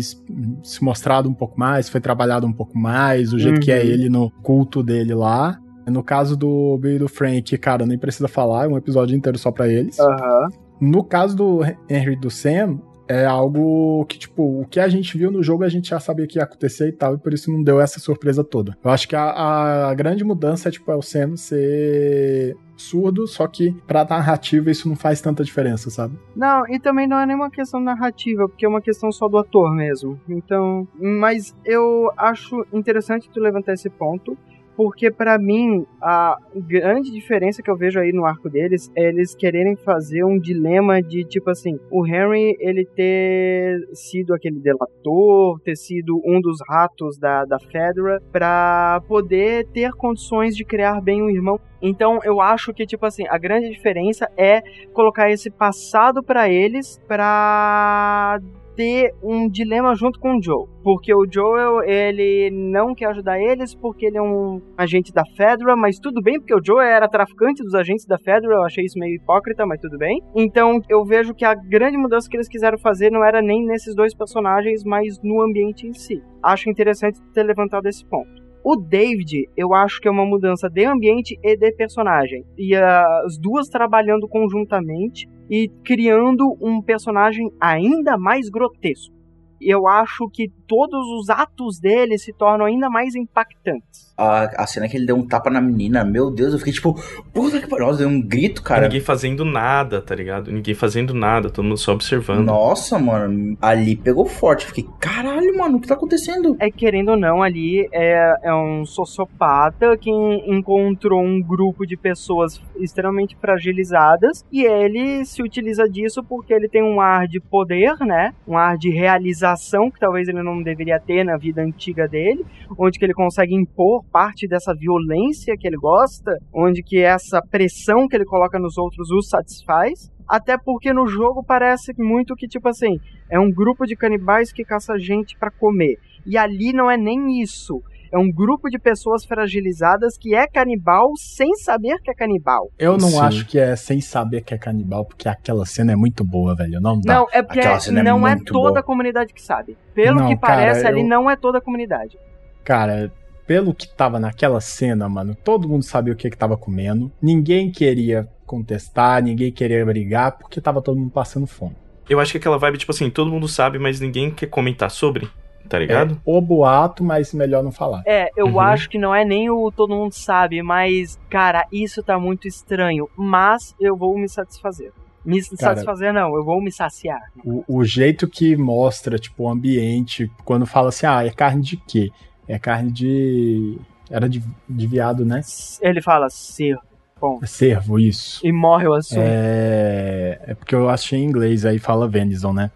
se 0.62 0.82
mostrado 0.82 1.28
um 1.28 1.34
pouco 1.34 1.60
mais, 1.60 1.88
foi 1.90 2.00
trabalhado 2.00 2.46
um 2.46 2.52
pouco 2.52 2.78
mais, 2.78 3.32
o 3.34 3.38
jeito 3.38 3.60
que 3.60 3.70
é 3.70 3.76
Uhum. 3.76 3.82
ele 3.86 4.08
no 4.08 4.30
culto 4.42 4.82
dele 4.82 5.12
lá. 5.14 5.58
No 5.86 6.02
caso 6.02 6.36
do 6.36 6.76
Bill 6.78 6.96
e 6.96 6.98
do 6.98 7.08
Frank, 7.08 7.56
cara, 7.58 7.84
nem 7.86 7.98
precisa 7.98 8.26
falar, 8.28 8.64
é 8.64 8.68
um 8.68 8.76
episódio 8.78 9.14
inteiro 9.16 9.38
só 9.38 9.50
pra 9.50 9.68
eles. 9.68 9.98
Aham. 10.00 10.48
No 10.80 11.04
caso 11.04 11.36
do 11.36 11.60
Henry 11.90 12.12
e 12.14 12.16
do 12.20 12.30
Sam, 12.30 12.78
é 13.08 13.24
algo 13.24 14.04
que, 14.06 14.18
tipo, 14.18 14.60
o 14.60 14.66
que 14.66 14.78
a 14.78 14.88
gente 14.88 15.16
viu 15.16 15.30
no 15.30 15.42
jogo 15.42 15.64
a 15.64 15.68
gente 15.68 15.88
já 15.88 15.98
sabia 15.98 16.26
que 16.26 16.38
ia 16.38 16.44
acontecer 16.44 16.88
e 16.88 16.92
tal, 16.92 17.14
e 17.14 17.18
por 17.18 17.32
isso 17.32 17.50
não 17.50 17.62
deu 17.62 17.80
essa 17.80 17.98
surpresa 17.98 18.44
toda. 18.44 18.76
Eu 18.84 18.90
acho 18.90 19.08
que 19.08 19.16
a, 19.16 19.88
a 19.88 19.94
grande 19.94 20.22
mudança 20.22 20.68
é, 20.68 20.72
tipo, 20.72 20.90
é 20.92 20.94
o 20.94 21.02
Sam 21.02 21.36
ser 21.36 22.56
surdo, 22.76 23.26
só 23.26 23.46
que 23.46 23.72
pra 23.86 24.04
narrativa 24.04 24.70
isso 24.70 24.88
não 24.88 24.94
faz 24.94 25.20
tanta 25.20 25.42
diferença, 25.42 25.90
sabe? 25.90 26.16
Não, 26.36 26.62
e 26.68 26.78
também 26.78 27.08
não 27.08 27.18
é 27.18 27.26
nenhuma 27.26 27.50
questão 27.50 27.80
narrativa, 27.80 28.48
porque 28.48 28.64
é 28.64 28.68
uma 28.68 28.80
questão 28.80 29.10
só 29.10 29.26
do 29.26 29.38
ator 29.38 29.74
mesmo. 29.74 30.20
Então, 30.28 30.86
mas 30.94 31.56
eu 31.64 32.12
acho 32.16 32.64
interessante 32.72 33.28
tu 33.30 33.40
levantar 33.40 33.72
esse 33.72 33.90
ponto, 33.90 34.36
porque 34.78 35.10
pra 35.10 35.36
mim 35.40 35.84
a 36.00 36.36
grande 36.54 37.10
diferença 37.10 37.60
que 37.60 37.68
eu 37.68 37.76
vejo 37.76 37.98
aí 37.98 38.12
no 38.12 38.24
arco 38.24 38.48
deles 38.48 38.92
é 38.94 39.08
eles 39.08 39.34
quererem 39.34 39.74
fazer 39.74 40.22
um 40.22 40.38
dilema 40.38 41.02
de 41.02 41.24
tipo 41.24 41.50
assim, 41.50 41.80
o 41.90 42.06
Henry 42.06 42.56
ele 42.60 42.84
ter 42.84 43.88
sido 43.92 44.32
aquele 44.32 44.60
delator, 44.60 45.58
ter 45.64 45.74
sido 45.74 46.22
um 46.24 46.40
dos 46.40 46.58
ratos 46.68 47.18
da, 47.18 47.44
da 47.44 47.58
Fedra 47.58 48.22
pra 48.30 49.02
poder 49.08 49.66
ter 49.72 49.90
condições 49.94 50.54
de 50.54 50.64
criar 50.64 51.00
bem 51.00 51.22
o 51.22 51.28
irmão. 51.28 51.58
Então 51.82 52.20
eu 52.22 52.40
acho 52.40 52.72
que 52.72 52.86
tipo 52.86 53.04
assim, 53.04 53.26
a 53.28 53.36
grande 53.36 53.70
diferença 53.70 54.30
é 54.36 54.62
colocar 54.92 55.28
esse 55.28 55.50
passado 55.50 56.22
pra 56.22 56.48
eles 56.48 57.00
pra 57.08 58.38
ter 58.78 59.12
um 59.24 59.48
dilema 59.48 59.92
junto 59.96 60.20
com 60.20 60.36
o 60.36 60.40
Joe. 60.40 60.68
Porque 60.84 61.12
o 61.12 61.26
Joel, 61.28 61.82
ele 61.82 62.48
não 62.52 62.94
quer 62.94 63.06
ajudar 63.06 63.40
eles 63.40 63.74
porque 63.74 64.06
ele 64.06 64.18
é 64.18 64.22
um 64.22 64.62
agente 64.76 65.12
da 65.12 65.24
Fedra, 65.36 65.74
mas 65.74 65.98
tudo 65.98 66.22
bem, 66.22 66.38
porque 66.38 66.54
o 66.54 66.64
Joe 66.64 66.84
era 66.84 67.08
traficante 67.08 67.64
dos 67.64 67.74
agentes 67.74 68.06
da 68.06 68.16
Fedra, 68.16 68.54
eu 68.54 68.62
achei 68.62 68.84
isso 68.84 68.96
meio 68.96 69.16
hipócrita, 69.16 69.66
mas 69.66 69.80
tudo 69.80 69.98
bem. 69.98 70.22
Então, 70.32 70.80
eu 70.88 71.04
vejo 71.04 71.34
que 71.34 71.44
a 71.44 71.56
grande 71.56 71.98
mudança 71.98 72.28
que 72.30 72.36
eles 72.36 72.48
quiseram 72.48 72.78
fazer 72.78 73.10
não 73.10 73.24
era 73.24 73.42
nem 73.42 73.66
nesses 73.66 73.96
dois 73.96 74.14
personagens, 74.14 74.84
mas 74.84 75.18
no 75.24 75.42
ambiente 75.42 75.84
em 75.84 75.92
si. 75.92 76.22
Acho 76.40 76.70
interessante 76.70 77.18
ter 77.34 77.42
levantado 77.42 77.88
esse 77.88 78.06
ponto. 78.06 78.46
O 78.64 78.76
David, 78.76 79.48
eu 79.56 79.74
acho 79.74 80.00
que 80.00 80.06
é 80.06 80.10
uma 80.10 80.24
mudança 80.24 80.68
de 80.68 80.84
ambiente 80.84 81.36
e 81.42 81.56
de 81.56 81.72
personagem. 81.72 82.44
E 82.56 82.76
as 82.76 83.38
duas 83.40 83.68
trabalhando 83.68 84.28
conjuntamente 84.28 85.26
e 85.50 85.68
criando 85.84 86.56
um 86.60 86.80
personagem 86.80 87.50
ainda 87.60 88.16
mais 88.16 88.48
grotesco. 88.48 89.17
Eu 89.60 89.86
acho 89.88 90.28
que 90.32 90.50
todos 90.66 91.06
os 91.18 91.30
atos 91.30 91.78
dele 91.80 92.18
se 92.18 92.32
tornam 92.32 92.66
ainda 92.66 92.88
mais 92.90 93.14
impactantes. 93.14 94.08
A, 94.16 94.62
a 94.62 94.66
cena 94.66 94.88
que 94.88 94.96
ele 94.96 95.06
deu 95.06 95.16
um 95.16 95.26
tapa 95.26 95.48
na 95.48 95.60
menina, 95.60 96.04
meu 96.04 96.30
Deus, 96.30 96.52
eu 96.52 96.58
fiquei 96.58 96.72
tipo, 96.72 96.94
puta 97.32 97.60
que 97.60 97.68
pariu, 97.68 97.86
nossa, 97.86 97.98
deu 98.00 98.08
um 98.08 98.20
grito, 98.20 98.62
cara. 98.62 98.82
Ninguém 98.82 99.00
fazendo 99.00 99.44
nada, 99.44 100.02
tá 100.02 100.14
ligado? 100.14 100.50
Ninguém 100.50 100.74
fazendo 100.74 101.14
nada, 101.14 101.50
todo 101.50 101.64
mundo 101.64 101.76
só 101.78 101.92
observando. 101.92 102.44
Nossa, 102.44 102.98
mano, 102.98 103.56
ali 103.62 103.94
pegou 103.96 104.26
forte. 104.26 104.62
Eu 104.64 104.68
Fiquei, 104.74 104.86
caralho, 105.00 105.56
mano, 105.56 105.76
o 105.76 105.80
que 105.80 105.86
tá 105.86 105.94
acontecendo? 105.94 106.56
É 106.58 106.68
querendo 106.70 107.10
ou 107.10 107.16
não, 107.16 107.42
ali 107.42 107.88
é, 107.92 108.34
é 108.42 108.54
um 108.54 108.84
sociopata 108.84 109.96
que 109.96 110.10
en- 110.10 110.56
encontrou 110.58 111.22
um 111.22 111.40
grupo 111.40 111.86
de 111.86 111.96
pessoas 111.96 112.60
extremamente 112.76 113.36
fragilizadas 113.40 114.44
e 114.50 114.64
ele 114.64 115.24
se 115.24 115.42
utiliza 115.42 115.88
disso 115.88 116.22
porque 116.24 116.52
ele 116.52 116.68
tem 116.68 116.82
um 116.82 117.00
ar 117.00 117.26
de 117.28 117.38
poder, 117.40 117.96
né? 118.00 118.34
Um 118.46 118.56
ar 118.56 118.76
de 118.76 118.90
realização 118.90 119.47
que 119.90 120.00
talvez 120.00 120.28
ele 120.28 120.42
não 120.42 120.62
deveria 120.62 121.00
ter 121.00 121.24
na 121.24 121.36
vida 121.36 121.62
antiga 121.62 122.06
dele, 122.08 122.44
onde 122.78 122.98
que 122.98 123.04
ele 123.04 123.14
consegue 123.14 123.54
impor 123.54 124.04
parte 124.10 124.46
dessa 124.48 124.74
violência 124.74 125.56
que 125.56 125.66
ele 125.66 125.76
gosta, 125.76 126.36
onde 126.52 126.82
que 126.82 127.00
essa 127.00 127.40
pressão 127.40 128.08
que 128.08 128.16
ele 128.16 128.24
coloca 128.24 128.58
nos 128.58 128.76
outros 128.76 129.10
o 129.10 129.22
satisfaz. 129.22 130.10
Até 130.28 130.58
porque 130.58 130.92
no 130.92 131.06
jogo 131.06 131.42
parece 131.42 131.92
muito 131.96 132.36
que, 132.36 132.46
tipo 132.46 132.68
assim, 132.68 132.98
é 133.30 133.40
um 133.40 133.50
grupo 133.50 133.86
de 133.86 133.96
canibais 133.96 134.52
que 134.52 134.64
caça 134.64 134.98
gente 134.98 135.38
pra 135.38 135.50
comer. 135.50 135.98
E 136.26 136.36
ali 136.36 136.72
não 136.74 136.90
é 136.90 136.96
nem 136.98 137.40
isso. 137.40 137.82
É 138.10 138.18
um 138.18 138.30
grupo 138.30 138.68
de 138.70 138.78
pessoas 138.78 139.24
fragilizadas 139.24 140.16
que 140.16 140.34
é 140.34 140.46
canibal 140.46 141.12
sem 141.16 141.54
saber 141.56 141.98
que 142.02 142.10
é 142.10 142.14
canibal. 142.14 142.70
Eu 142.78 142.92
não 142.96 143.10
Sim. 143.10 143.20
acho 143.20 143.46
que 143.46 143.58
é 143.58 143.74
sem 143.76 144.00
saber 144.00 144.42
que 144.42 144.54
é 144.54 144.58
canibal, 144.58 145.04
porque 145.04 145.28
aquela 145.28 145.64
cena 145.66 145.92
é 145.92 145.96
muito 145.96 146.24
boa, 146.24 146.54
velho. 146.54 146.80
Não 146.80 146.98
dá. 147.00 147.14
Não, 147.14 147.26
é 147.32 147.42
porque 147.42 147.60
Aquela 147.60 147.80
cena 147.80 148.00
é 148.00 148.02
não 148.02 148.26
é, 148.26 148.34
muito 148.34 148.52
toda 148.52 148.68
boa. 148.68 148.80
a 148.80 148.82
comunidade 148.82 149.32
que 149.32 149.42
sabe. 149.42 149.76
Pelo 149.94 150.20
Não, 150.20 150.28
que 150.28 150.36
cara, 150.36 150.54
parece, 150.56 150.86
ali 150.86 151.00
eu- 151.00 151.06
não 151.06 151.30
é 151.30 151.36
toda 151.36 151.58
a 151.58 151.60
comunidade. 151.60 152.18
Cara, 152.64 153.10
pelo 153.46 153.74
que 153.74 153.88
tava 153.88 154.18
naquela 154.20 154.60
cena, 154.60 155.08
mano, 155.08 155.34
todo 155.34 155.68
mundo 155.68 155.82
sabia 155.82 156.12
o 156.12 156.16
que 156.16 156.28
que 156.30 156.36
tava 156.36 156.56
comendo. 156.56 157.10
Ninguém 157.20 157.70
queria 157.70 158.28
contestar, 158.44 159.22
ninguém 159.22 159.52
queria 159.52 159.84
brigar, 159.84 160.32
porque 160.38 160.60
tava 160.60 160.82
todo 160.82 160.98
mundo 160.98 161.10
passando 161.10 161.46
fome. 161.46 161.76
Eu 162.08 162.18
acho 162.20 162.32
que 162.32 162.38
aquela 162.38 162.58
vibe, 162.58 162.78
tipo 162.78 162.92
assim, 162.92 163.10
todo 163.10 163.30
mundo 163.30 163.46
sabe, 163.48 163.78
mas 163.78 164.00
ninguém 164.00 164.30
quer 164.30 164.46
comentar 164.46 164.90
sobre, 164.90 165.28
tá 165.68 165.78
ligado? 165.78 166.14
É 166.14 166.18
o 166.24 166.40
boato, 166.40 167.04
mas 167.04 167.32
melhor 167.34 167.62
não 167.62 167.70
falar. 167.72 168.02
É, 168.06 168.28
eu 168.36 168.46
Uhum. 168.46 168.60
acho 168.60 168.88
que 168.88 168.98
não 168.98 169.14
é 169.14 169.24
nem 169.24 169.50
o 169.50 169.70
todo 169.70 169.94
mundo 169.94 170.12
sabe, 170.12 170.62
mas, 170.62 171.18
cara, 171.30 171.64
isso 171.72 172.02
tá 172.02 172.18
muito 172.18 172.48
estranho. 172.48 173.08
Mas 173.16 173.74
eu 173.78 173.96
vou 173.96 174.18
me 174.18 174.28
satisfazer. 174.28 174.90
Me 175.24 175.42
satisfazer 175.42 176.12
não, 176.12 176.34
eu 176.34 176.44
vou 176.44 176.62
me 176.62 176.72
saciar. 176.72 177.20
O, 177.44 177.62
o 177.68 177.84
jeito 177.84 178.26
que 178.28 178.56
mostra, 178.56 179.18
tipo, 179.18 179.44
o 179.44 179.48
ambiente, 179.50 180.30
quando 180.44 180.64
fala 180.64 180.88
assim, 180.88 181.06
ah, 181.06 181.24
é 181.26 181.30
carne 181.30 181.62
de 181.62 181.76
quê? 181.76 182.08
É 182.46 182.58
carne 182.58 182.90
de. 182.90 183.78
Era 184.10 184.26
de, 184.26 184.42
de 184.66 184.86
viado, 184.86 185.22
né? 185.26 185.42
Ele 185.82 186.00
fala 186.00 186.30
cervo, 186.30 186.80
bom, 187.20 187.38
É 187.42 187.46
cervo, 187.46 187.98
isso. 187.98 188.40
e 188.42 188.50
morre 188.50 188.88
o 188.88 188.94
assunto. 188.94 189.20
É, 189.22 190.40
é 190.46 190.54
porque 190.54 190.74
eu 190.74 190.88
achei 190.88 191.18
em 191.18 191.24
inglês, 191.24 191.66
aí 191.66 191.78
fala 191.78 192.08
venison, 192.08 192.54
né? 192.54 192.70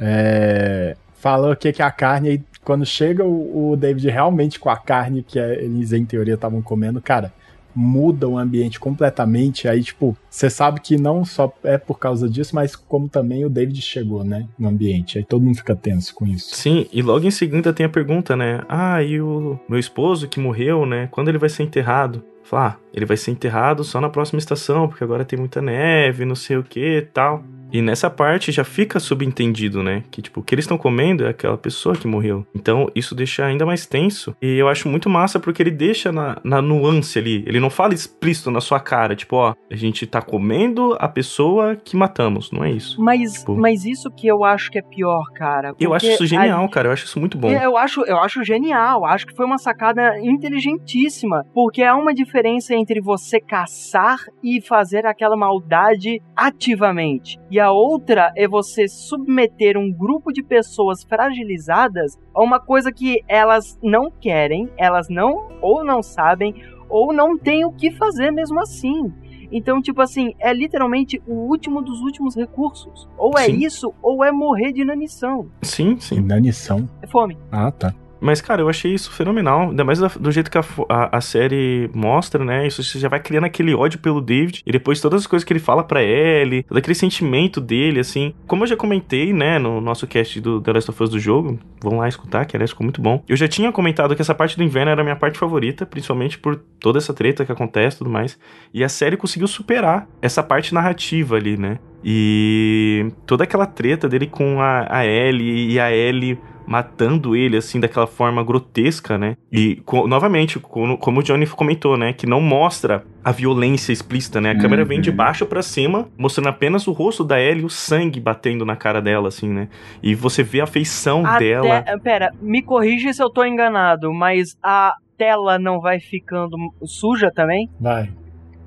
É, 0.00 0.96
fala 1.22 1.52
o 1.52 1.56
que 1.56 1.72
que 1.72 1.80
é 1.80 1.84
a 1.84 1.90
carne, 1.90 2.34
e 2.34 2.42
quando 2.64 2.84
chega 2.84 3.24
o, 3.24 3.70
o 3.70 3.76
David 3.76 4.08
realmente 4.10 4.58
com 4.58 4.68
a 4.68 4.76
carne 4.76 5.22
que 5.22 5.38
é- 5.38 5.62
eles, 5.62 5.92
em 5.92 6.04
teoria, 6.04 6.34
estavam 6.34 6.60
comendo, 6.60 7.00
cara, 7.00 7.32
muda 7.74 8.28
o 8.28 8.36
ambiente 8.36 8.80
completamente. 8.80 9.68
Aí, 9.68 9.82
tipo, 9.84 10.16
você 10.28 10.50
sabe 10.50 10.80
que 10.80 10.98
não 10.98 11.24
só 11.24 11.52
é 11.62 11.78
por 11.78 11.98
causa 11.98 12.28
disso, 12.28 12.56
mas 12.56 12.74
como 12.74 13.08
também 13.08 13.44
o 13.44 13.48
David 13.48 13.80
chegou, 13.80 14.24
né, 14.24 14.48
no 14.58 14.68
ambiente. 14.68 15.16
Aí 15.16 15.24
todo 15.24 15.42
mundo 15.42 15.56
fica 15.56 15.76
tenso 15.76 16.12
com 16.12 16.26
isso. 16.26 16.56
Sim, 16.56 16.86
e 16.92 17.00
logo 17.00 17.24
em 17.24 17.30
seguida 17.30 17.72
tem 17.72 17.86
a 17.86 17.88
pergunta, 17.88 18.36
né? 18.36 18.60
Ah, 18.68 19.00
e 19.02 19.20
o 19.20 19.58
meu 19.68 19.78
esposo 19.78 20.28
que 20.28 20.40
morreu, 20.40 20.84
né? 20.84 21.08
Quando 21.12 21.28
ele 21.28 21.38
vai 21.38 21.48
ser 21.48 21.62
enterrado? 21.62 22.22
Fala, 22.42 22.66
ah, 22.70 22.76
ele 22.92 23.06
vai 23.06 23.16
ser 23.16 23.30
enterrado 23.30 23.84
só 23.84 24.00
na 24.00 24.10
próxima 24.10 24.38
estação, 24.38 24.88
porque 24.88 25.04
agora 25.04 25.24
tem 25.24 25.38
muita 25.38 25.62
neve, 25.62 26.24
não 26.24 26.34
sei 26.34 26.56
o 26.56 26.64
que 26.64 27.06
tal. 27.14 27.42
E 27.72 27.80
nessa 27.82 28.10
parte 28.10 28.52
já 28.52 28.64
fica 28.64 29.00
subentendido, 29.00 29.82
né? 29.82 30.02
Que, 30.10 30.20
tipo, 30.20 30.40
o 30.40 30.42
que 30.42 30.54
eles 30.54 30.64
estão 30.64 30.76
comendo 30.78 31.24
é 31.24 31.30
aquela 31.30 31.56
pessoa 31.56 31.96
que 31.96 32.06
morreu. 32.06 32.46
Então, 32.54 32.90
isso 32.94 33.14
deixa 33.14 33.44
ainda 33.44 33.64
mais 33.64 33.86
tenso. 33.86 34.36
E 34.42 34.58
eu 34.58 34.68
acho 34.68 34.88
muito 34.88 35.08
massa 35.08 35.40
porque 35.40 35.62
ele 35.62 35.70
deixa 35.70 36.12
na, 36.12 36.38
na 36.44 36.60
nuance 36.60 37.18
ali. 37.18 37.42
Ele 37.46 37.58
não 37.60 37.70
fala 37.70 37.94
explícito 37.94 38.50
na 38.50 38.60
sua 38.60 38.78
cara, 38.80 39.16
tipo, 39.16 39.36
ó, 39.36 39.54
a 39.70 39.74
gente 39.76 40.06
tá 40.06 40.20
comendo 40.20 40.96
a 40.98 41.08
pessoa 41.08 41.76
que 41.76 41.96
matamos, 41.96 42.50
não 42.50 42.62
é 42.64 42.70
isso. 42.70 43.00
Mas, 43.02 43.32
Tipo- 43.32 43.56
mas 43.56 43.84
isso 43.84 44.10
que 44.10 44.26
eu 44.26 44.44
acho 44.44 44.70
que 44.70 44.78
é 44.78 44.82
pior, 44.82 45.24
cara. 45.34 45.74
Eu 45.80 45.94
acho 45.94 46.06
isso 46.06 46.26
genial, 46.26 46.62
ali- 46.64 46.70
cara. 46.70 46.88
Eu 46.88 46.92
acho 46.92 47.04
isso 47.06 47.18
muito 47.18 47.38
bom. 47.38 47.50
Eu 47.50 47.76
acho, 47.76 48.02
eu 48.02 48.18
acho 48.18 48.44
genial, 48.44 49.04
acho 49.04 49.26
que 49.26 49.34
foi 49.34 49.46
uma 49.46 49.58
sacada 49.58 50.18
inteligentíssima, 50.20 51.44
porque 51.54 51.82
há 51.82 51.96
uma 51.96 52.14
diferença 52.14 52.74
entre 52.74 53.00
você 53.00 53.40
caçar 53.40 54.18
e 54.42 54.60
fazer 54.60 55.06
aquela 55.06 55.36
maldade 55.36 56.20
ativamente, 56.36 57.38
e 57.50 57.58
a 57.62 57.72
outra 57.72 58.32
é 58.36 58.46
você 58.46 58.88
submeter 58.88 59.78
um 59.78 59.90
grupo 59.90 60.32
de 60.32 60.42
pessoas 60.42 61.02
fragilizadas 61.04 62.18
a 62.34 62.42
uma 62.42 62.60
coisa 62.60 62.92
que 62.92 63.22
elas 63.28 63.78
não 63.82 64.10
querem, 64.10 64.68
elas 64.76 65.08
não 65.08 65.50
ou 65.60 65.84
não 65.84 66.02
sabem 66.02 66.54
ou 66.88 67.12
não 67.12 67.38
têm 67.38 67.64
o 67.64 67.72
que 67.72 67.90
fazer 67.90 68.30
mesmo 68.30 68.60
assim. 68.60 69.12
Então, 69.50 69.82
tipo 69.82 70.00
assim, 70.00 70.34
é 70.38 70.52
literalmente 70.52 71.22
o 71.26 71.34
último 71.34 71.82
dos 71.82 72.00
últimos 72.00 72.34
recursos. 72.34 73.06
Ou 73.18 73.38
é 73.38 73.44
Sim. 73.44 73.58
isso, 73.58 73.94
ou 74.02 74.24
é 74.24 74.32
morrer 74.32 74.72
de 74.72 74.80
inanição. 74.80 75.46
Sim, 75.60 75.98
sim. 76.00 76.16
Inanição. 76.16 76.88
É 77.02 77.06
fome. 77.06 77.36
Ah, 77.50 77.70
tá. 77.70 77.94
Mas, 78.22 78.40
cara, 78.40 78.62
eu 78.62 78.68
achei 78.68 78.94
isso 78.94 79.10
fenomenal. 79.10 79.70
Ainda 79.70 79.82
mais 79.82 79.98
do 79.98 80.30
jeito 80.30 80.48
que 80.48 80.56
a, 80.56 80.64
a, 80.88 81.18
a 81.18 81.20
série 81.20 81.90
mostra, 81.92 82.44
né? 82.44 82.66
Isso 82.66 82.82
você 82.82 82.98
já 82.98 83.08
vai 83.08 83.18
criando 83.18 83.44
aquele 83.44 83.74
ódio 83.74 83.98
pelo 83.98 84.20
David. 84.20 84.62
E 84.64 84.70
depois 84.70 85.00
todas 85.00 85.22
as 85.22 85.26
coisas 85.26 85.44
que 85.44 85.52
ele 85.52 85.58
fala 85.58 85.82
pra 85.82 86.02
Ellie, 86.02 86.62
todo 86.62 86.78
aquele 86.78 86.94
sentimento 86.94 87.60
dele, 87.60 87.98
assim. 87.98 88.32
Como 88.46 88.62
eu 88.62 88.68
já 88.68 88.76
comentei, 88.76 89.32
né, 89.32 89.58
no 89.58 89.80
nosso 89.80 90.06
cast 90.06 90.40
do 90.40 90.60
The 90.60 90.72
Last 90.72 90.90
of 90.90 91.02
Us 91.02 91.10
do 91.10 91.18
jogo, 91.18 91.58
vão 91.82 91.98
lá 91.98 92.08
escutar, 92.08 92.44
que 92.46 92.56
aliás 92.56 92.70
ficou 92.70 92.84
muito 92.84 93.02
bom. 93.02 93.22
Eu 93.28 93.36
já 93.36 93.48
tinha 93.48 93.72
comentado 93.72 94.14
que 94.14 94.22
essa 94.22 94.34
parte 94.34 94.56
do 94.56 94.62
inverno 94.62 94.92
era 94.92 95.00
a 95.00 95.04
minha 95.04 95.16
parte 95.16 95.36
favorita, 95.36 95.84
principalmente 95.84 96.38
por 96.38 96.56
toda 96.78 96.98
essa 96.98 97.12
treta 97.12 97.44
que 97.44 97.50
acontece 97.50 97.96
e 97.96 97.98
tudo 97.98 98.10
mais. 98.10 98.38
E 98.72 98.84
a 98.84 98.88
série 98.88 99.16
conseguiu 99.16 99.48
superar 99.48 100.06
essa 100.20 100.42
parte 100.42 100.72
narrativa 100.72 101.34
ali, 101.34 101.56
né? 101.56 101.78
E 102.04 103.12
toda 103.26 103.44
aquela 103.44 103.66
treta 103.66 104.08
dele 104.08 104.26
com 104.26 104.60
a, 104.60 104.86
a 104.88 105.06
Ellie 105.06 105.72
e 105.72 105.80
a 105.80 105.92
Ellie 105.92 106.38
matando 106.72 107.36
ele, 107.36 107.58
assim, 107.58 107.78
daquela 107.78 108.06
forma 108.06 108.42
grotesca, 108.42 109.18
né? 109.18 109.36
E, 109.52 109.76
co- 109.84 110.08
novamente, 110.08 110.58
como, 110.58 110.96
como 110.96 111.20
o 111.20 111.22
Johnny 111.22 111.46
comentou, 111.46 111.98
né? 111.98 112.14
Que 112.14 112.26
não 112.26 112.40
mostra 112.40 113.04
a 113.22 113.30
violência 113.30 113.92
explícita, 113.92 114.40
né? 114.40 114.52
A 114.52 114.58
câmera 114.58 114.82
vem 114.82 114.98
de 114.98 115.12
baixo 115.12 115.44
pra 115.44 115.60
cima, 115.62 116.08
mostrando 116.16 116.48
apenas 116.48 116.86
o 116.88 116.92
rosto 116.92 117.22
da 117.22 117.38
Ellie 117.38 117.62
e 117.62 117.66
o 117.66 117.70
sangue 117.70 118.18
batendo 118.18 118.64
na 118.64 118.74
cara 118.74 119.02
dela, 119.02 119.28
assim, 119.28 119.48
né? 119.50 119.68
E 120.02 120.14
você 120.14 120.42
vê 120.42 120.62
a 120.62 120.66
feição 120.66 121.26
Até- 121.26 121.40
dela. 121.60 121.84
Pera, 122.02 122.32
me 122.40 122.62
corrija 122.62 123.12
se 123.12 123.22
eu 123.22 123.28
tô 123.28 123.44
enganado, 123.44 124.10
mas 124.14 124.56
a 124.62 124.94
tela 125.18 125.58
não 125.58 125.78
vai 125.78 126.00
ficando 126.00 126.56
suja 126.84 127.30
também? 127.30 127.68
Vai. 127.78 128.10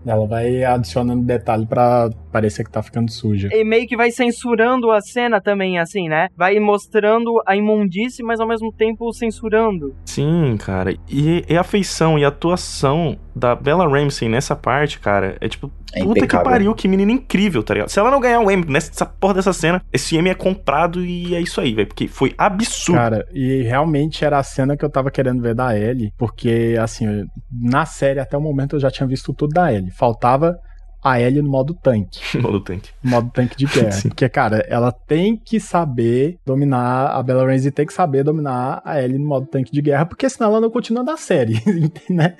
Ela 0.06 0.28
vai 0.28 0.64
adicionando 0.64 1.24
detalhe 1.24 1.66
pra 1.66 2.12
parecer 2.36 2.66
que 2.66 2.72
tá 2.72 2.84
ficando 2.84 3.10
suja. 3.10 3.48
E 3.50 3.64
meio 3.64 3.88
que 3.88 3.96
vai 3.96 4.12
censurando 4.12 4.92
a 4.92 5.00
cena 5.00 5.40
também, 5.40 5.80
assim, 5.80 6.10
né? 6.10 6.28
Vai 6.36 6.60
mostrando 6.60 7.32
a 7.48 7.56
imundície, 7.56 8.26
mas 8.26 8.42
ao 8.42 8.48
mesmo 8.48 8.74
tempo 8.74 9.10
censurando. 9.14 9.96
Sim, 10.04 10.58
cara. 10.58 10.94
E, 11.10 11.46
e 11.48 11.56
a 11.56 11.64
feição 11.64 12.20
e 12.20 12.26
a 12.26 12.28
atuação 12.28 13.18
da 13.34 13.56
Bella 13.56 13.88
Ramsey 13.88 14.28
nessa 14.28 14.54
parte, 14.54 15.00
cara, 15.00 15.38
é 15.40 15.48
tipo, 15.48 15.72
É 15.94 16.04
puta 16.04 16.28
que 16.28 16.38
pariu, 16.38 16.76
que 16.76 16.90
menina 16.90 17.14
incrível, 17.14 17.64
tá 17.64 17.74
ligado? 17.74 17.90
Se 17.90 18.00
ela 18.00 18.12
não 18.12 18.20
ganhar 18.20 18.42
um 18.42 18.52
Emmy 18.52 18.66
nessa 18.68 19.06
porra 19.06 19.36
dessa 19.36 19.54
cena, 19.54 19.82
esse 19.94 20.18
Emmy 20.18 20.30
é 20.32 20.36
comprado 20.36 21.06
e 21.06 21.34
é 21.36 21.40
isso 21.40 21.62
aí, 21.62 21.74
velho. 21.74 21.88
Porque 21.88 22.10
foi 22.10 22.34
absurdo. 22.38 22.98
Cara, 22.98 23.26
e 23.34 23.62
realmente 23.62 24.26
era 24.26 24.40
a 24.40 24.44
cena 24.44 24.76
que 24.76 24.84
eu 24.84 24.90
tava 24.90 25.10
querendo 25.10 25.42
ver 25.42 25.56
da 25.56 25.78
Ellie, 25.78 26.12
porque, 26.18 26.76
assim, 26.82 27.26
na 27.50 27.86
série 27.86 28.20
até 28.20 28.38
o 28.38 28.42
momento 28.42 28.76
eu 28.76 28.80
já 28.82 28.92
tinha 28.92 29.08
visto 29.08 29.34
tudo 29.34 29.54
da 29.54 29.72
Ellie. 29.72 29.92
Faltava 29.92 30.58
a 31.06 31.22
Ellie 31.22 31.44
no 31.44 31.50
modo 31.50 31.76
tanque. 31.76 32.20
modo 32.42 32.60
tanque. 32.62 32.90
Modo 33.04 33.30
tanque 33.30 33.56
de 33.56 33.68
guerra. 33.68 34.02
porque, 34.10 34.28
cara, 34.28 34.66
ela 34.68 34.92
tem 34.92 35.38
que 35.38 35.60
saber 35.60 36.40
dominar, 36.44 37.12
a 37.12 37.22
Bella 37.22 37.46
Ramsey 37.46 37.72
tem 37.72 37.86
que 37.86 37.94
saber 37.94 38.24
dominar 38.24 38.82
a 38.84 39.00
Ellie 39.00 39.20
no 39.20 39.28
modo 39.28 39.46
tanque 39.46 39.72
de 39.72 39.84
guerra, 39.84 40.08
porque 40.08 40.28
senão 40.28 40.50
ela 40.50 40.62
não 40.62 40.72
continua 40.72 41.04
da 41.04 41.16
série, 41.16 41.62
né? 42.10 42.36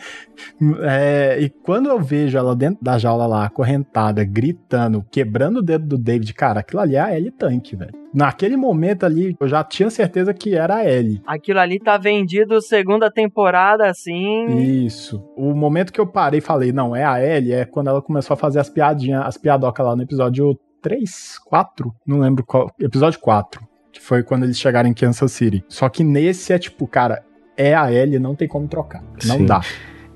É, 0.82 1.38
e 1.40 1.50
quando 1.50 1.90
eu 1.90 2.02
vejo 2.02 2.36
ela 2.36 2.56
dentro 2.56 2.84
da 2.84 2.98
jaula 2.98 3.28
lá, 3.28 3.46
acorrentada, 3.46 4.24
gritando, 4.24 5.06
quebrando 5.12 5.58
o 5.58 5.62
dedo 5.62 5.86
do 5.86 5.98
David, 6.00 6.34
cara, 6.34 6.62
aquilo 6.62 6.82
ali 6.82 6.96
é 6.96 7.00
a 7.00 7.16
Ellie 7.16 7.30
tanque, 7.30 7.76
velho. 7.76 8.05
Naquele 8.16 8.56
momento 8.56 9.06
ali, 9.06 9.36
eu 9.38 9.48
já 9.48 9.62
tinha 9.62 9.90
certeza 9.90 10.34
que 10.34 10.56
era 10.56 10.76
a 10.76 10.90
Ellie. 10.90 11.22
Aquilo 11.28 11.60
ali 11.60 11.78
tá 11.80 11.98
vendido 11.98 12.62
segunda 12.62 13.12
temporada, 13.12 13.90
assim. 13.90 14.46
Isso. 14.86 15.22
O 15.36 15.54
momento 15.54 15.92
que 15.92 16.00
eu 16.00 16.08
parei 16.08 16.38
e 16.38 16.42
falei, 16.42 16.72
não, 16.72 16.96
é 16.96 17.04
a 17.04 17.22
Ellie, 17.22 17.52
é 17.52 17.66
quando 17.66 17.90
ela 17.90 18.02
começou 18.02 18.34
a 18.34 18.38
fazer 18.38 18.60
as 18.60 18.70
piadinhas, 18.70 19.22
as 19.26 19.38
piadocas 19.38 19.86
lá 19.86 19.96
no 19.98 20.02
episódio 20.04 20.58
3, 20.82 21.40
4, 21.46 21.94
não 22.08 22.20
lembro 22.20 22.46
qual, 22.46 22.72
episódio 22.80 23.20
4, 23.20 23.62
que 23.92 24.00
foi 24.00 24.24
quando 24.24 24.44
eles 24.44 24.58
chegaram 24.58 24.88
em 24.88 24.94
Kansas 24.94 25.34
City. 25.34 25.66
Só 25.68 25.90
que 25.90 26.02
nesse 26.04 26.54
é 26.54 26.58
tipo, 26.58 26.88
cara, 26.88 27.22
é 27.58 27.76
a 27.76 27.92
Ellie, 27.92 28.18
não 28.18 28.34
tem 28.34 28.48
como 28.48 28.68
trocar. 28.68 29.04
Não 29.26 29.38
Sim. 29.38 29.46
dá. 29.46 29.60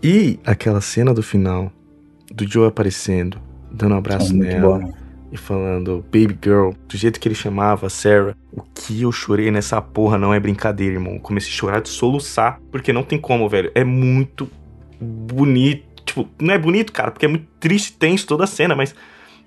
E 0.02 0.40
aquela 0.46 0.80
cena 0.80 1.14
do 1.14 1.22
final, 1.22 1.70
do 2.34 2.50
Joe 2.50 2.68
aparecendo, 2.68 3.42
dando 3.70 3.96
um 3.96 3.98
abraço 3.98 4.32
É 4.32 4.36
nela. 4.38 4.80
boa. 4.80 4.94
E 5.32 5.38
falando, 5.38 6.04
baby 6.06 6.38
girl, 6.44 6.72
do 6.88 6.98
jeito 6.98 7.20
que 7.20 7.28
ele 7.28 7.36
chamava, 7.36 7.88
Sarah, 7.88 8.36
o 8.52 8.62
que 8.62 9.04
eu 9.04 9.12
chorei 9.12 9.52
nessa 9.52 9.80
porra 9.80 10.18
não 10.18 10.34
é 10.34 10.40
brincadeira, 10.40 10.96
irmão. 10.96 11.20
Comecei 11.20 11.52
a 11.52 11.56
chorar 11.56 11.82
de 11.82 11.90
soluçar, 11.90 12.60
porque 12.72 12.92
não 12.92 13.04
tem 13.04 13.20
como, 13.20 13.48
velho. 13.48 13.72
É 13.76 13.84
muito 13.84 14.50
bonito. 15.00 15.88
Tipo, 16.04 16.28
não 16.42 16.54
é 16.54 16.58
bonito, 16.58 16.92
cara, 16.92 17.12
porque 17.12 17.26
é 17.26 17.30
muito 17.30 17.46
triste, 17.60 17.94
tenso 17.94 18.26
toda 18.26 18.46
a 18.46 18.48
cena, 18.48 18.76
mas 18.76 18.96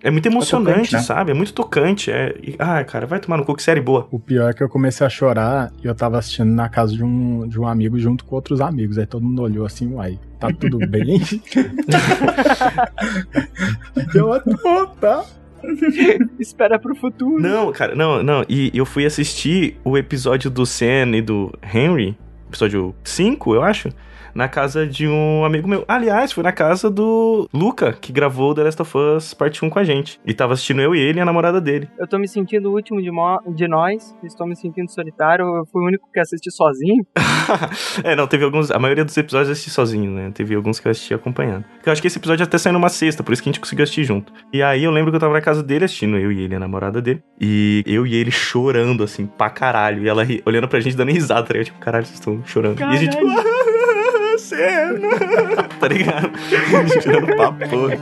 é 0.00 0.10
muito 0.10 0.26
emocionante, 0.26 0.74
tocante, 0.74 0.94
né? 0.94 1.00
sabe? 1.00 1.30
É 1.32 1.34
muito 1.34 1.52
tocante. 1.52 2.12
É... 2.12 2.32
ah, 2.58 2.84
cara, 2.84 3.06
vai 3.06 3.18
tomar 3.18 3.36
no 3.36 3.44
cu, 3.44 3.56
que 3.56 3.62
série 3.62 3.80
boa. 3.80 4.06
O 4.10 4.20
pior 4.20 4.50
é 4.50 4.52
que 4.52 4.62
eu 4.62 4.68
comecei 4.68 5.04
a 5.04 5.10
chorar 5.10 5.72
e 5.82 5.86
eu 5.86 5.94
tava 5.94 6.18
assistindo 6.18 6.52
na 6.52 6.68
casa 6.68 6.94
de 6.94 7.02
um, 7.02 7.48
de 7.48 7.58
um 7.58 7.66
amigo 7.66 7.98
junto 7.98 8.24
com 8.24 8.36
outros 8.36 8.60
amigos. 8.60 8.98
Aí 8.98 9.06
todo 9.06 9.24
mundo 9.24 9.42
olhou 9.42 9.66
assim, 9.66 9.92
uai, 9.92 10.18
tá 10.38 10.52
tudo 10.52 10.78
bem? 10.88 11.20
eu 14.14 14.40
tô, 14.40 14.86
tá? 15.00 15.24
Espera 16.38 16.78
pro 16.78 16.94
futuro. 16.94 17.40
Não, 17.40 17.72
cara, 17.72 17.94
não, 17.94 18.22
não. 18.22 18.44
E 18.48 18.70
eu 18.74 18.84
fui 18.84 19.06
assistir 19.06 19.76
o 19.84 19.96
episódio 19.96 20.50
do 20.50 20.66
Sam 20.66 21.16
e 21.16 21.22
do 21.22 21.52
Henry, 21.62 22.16
episódio 22.48 22.94
5, 23.04 23.54
eu 23.54 23.62
acho, 23.62 23.88
na 24.34 24.48
casa 24.48 24.86
de 24.86 25.06
um 25.08 25.44
amigo 25.44 25.68
meu. 25.68 25.84
Aliás, 25.88 26.32
foi 26.32 26.42
na 26.42 26.52
casa 26.52 26.90
do 26.90 27.48
Luca, 27.52 27.92
que 27.92 28.12
gravou 28.12 28.54
The 28.54 28.62
Last 28.64 28.82
of 28.82 28.96
Us 28.98 29.34
Parte 29.34 29.64
1 29.64 29.70
com 29.70 29.78
a 29.78 29.84
gente. 29.84 30.20
E 30.26 30.32
tava 30.34 30.54
assistindo 30.54 30.80
eu 30.80 30.94
e 30.94 31.00
ele 31.00 31.18
e 31.18 31.22
a 31.22 31.24
namorada 31.24 31.60
dele. 31.60 31.88
Eu 31.98 32.06
tô 32.06 32.18
me 32.18 32.28
sentindo 32.28 32.70
o 32.70 32.74
último 32.74 33.00
de, 33.00 33.10
de 33.54 33.68
nós, 33.68 34.14
estou 34.22 34.46
me 34.46 34.56
sentindo 34.56 34.90
solitário, 34.90 35.44
eu 35.44 35.66
fui 35.66 35.82
o 35.82 35.86
único 35.86 36.08
que 36.12 36.20
assisti 36.20 36.50
sozinho. 36.50 37.04
é, 38.04 38.14
não, 38.16 38.26
teve 38.26 38.44
alguns. 38.44 38.70
A 38.70 38.78
maioria 38.78 39.04
dos 39.04 39.16
episódios 39.16 39.48
eu 39.48 39.52
assisti 39.52 39.70
sozinho, 39.70 40.10
né? 40.10 40.30
Teve 40.34 40.54
alguns 40.54 40.78
que 40.80 40.86
eu 40.86 40.90
assisti 40.92 41.14
acompanhando. 41.14 41.64
Eu 41.84 41.92
acho 41.92 42.00
que 42.00 42.06
esse 42.08 42.18
episódio 42.18 42.44
até 42.44 42.58
saiu 42.58 42.72
numa 42.72 42.88
sexta, 42.88 43.22
por 43.22 43.32
isso 43.32 43.42
que 43.42 43.48
a 43.48 43.52
gente 43.52 43.60
conseguiu 43.60 43.82
assistir 43.82 44.04
junto. 44.04 44.32
E 44.52 44.62
aí 44.62 44.84
eu 44.84 44.90
lembro 44.90 45.10
que 45.10 45.16
eu 45.16 45.20
tava 45.20 45.32
na 45.32 45.40
casa 45.40 45.62
dele 45.62 45.84
assistindo, 45.84 46.16
eu 46.16 46.30
e 46.32 46.40
ele, 46.42 46.54
a 46.54 46.60
namorada 46.60 47.00
dele. 47.00 47.22
E 47.40 47.82
eu 47.86 48.06
e 48.06 48.14
ele 48.14 48.30
chorando, 48.30 49.02
assim, 49.04 49.26
pra 49.26 49.50
caralho. 49.50 50.02
E 50.04 50.08
ela 50.08 50.24
ri- 50.24 50.42
olhando 50.46 50.68
pra 50.68 50.80
gente 50.80 50.96
dando 50.96 51.10
risada, 51.10 51.42
tá 51.42 51.52
ligado? 51.52 51.66
Tipo, 51.66 51.78
caralho, 51.78 52.04
vocês 52.06 52.18
estão 52.18 52.42
chorando. 52.44 52.80
E 52.80 52.82
a 52.82 52.96
gente, 52.96 53.16
tipo, 53.16 53.26
ah, 54.52 54.56
cena! 54.56 55.68
tá 55.80 55.88
ligado? 55.88 56.30
Chorando 57.02 57.36
pra 57.36 57.52
porra. 57.52 57.96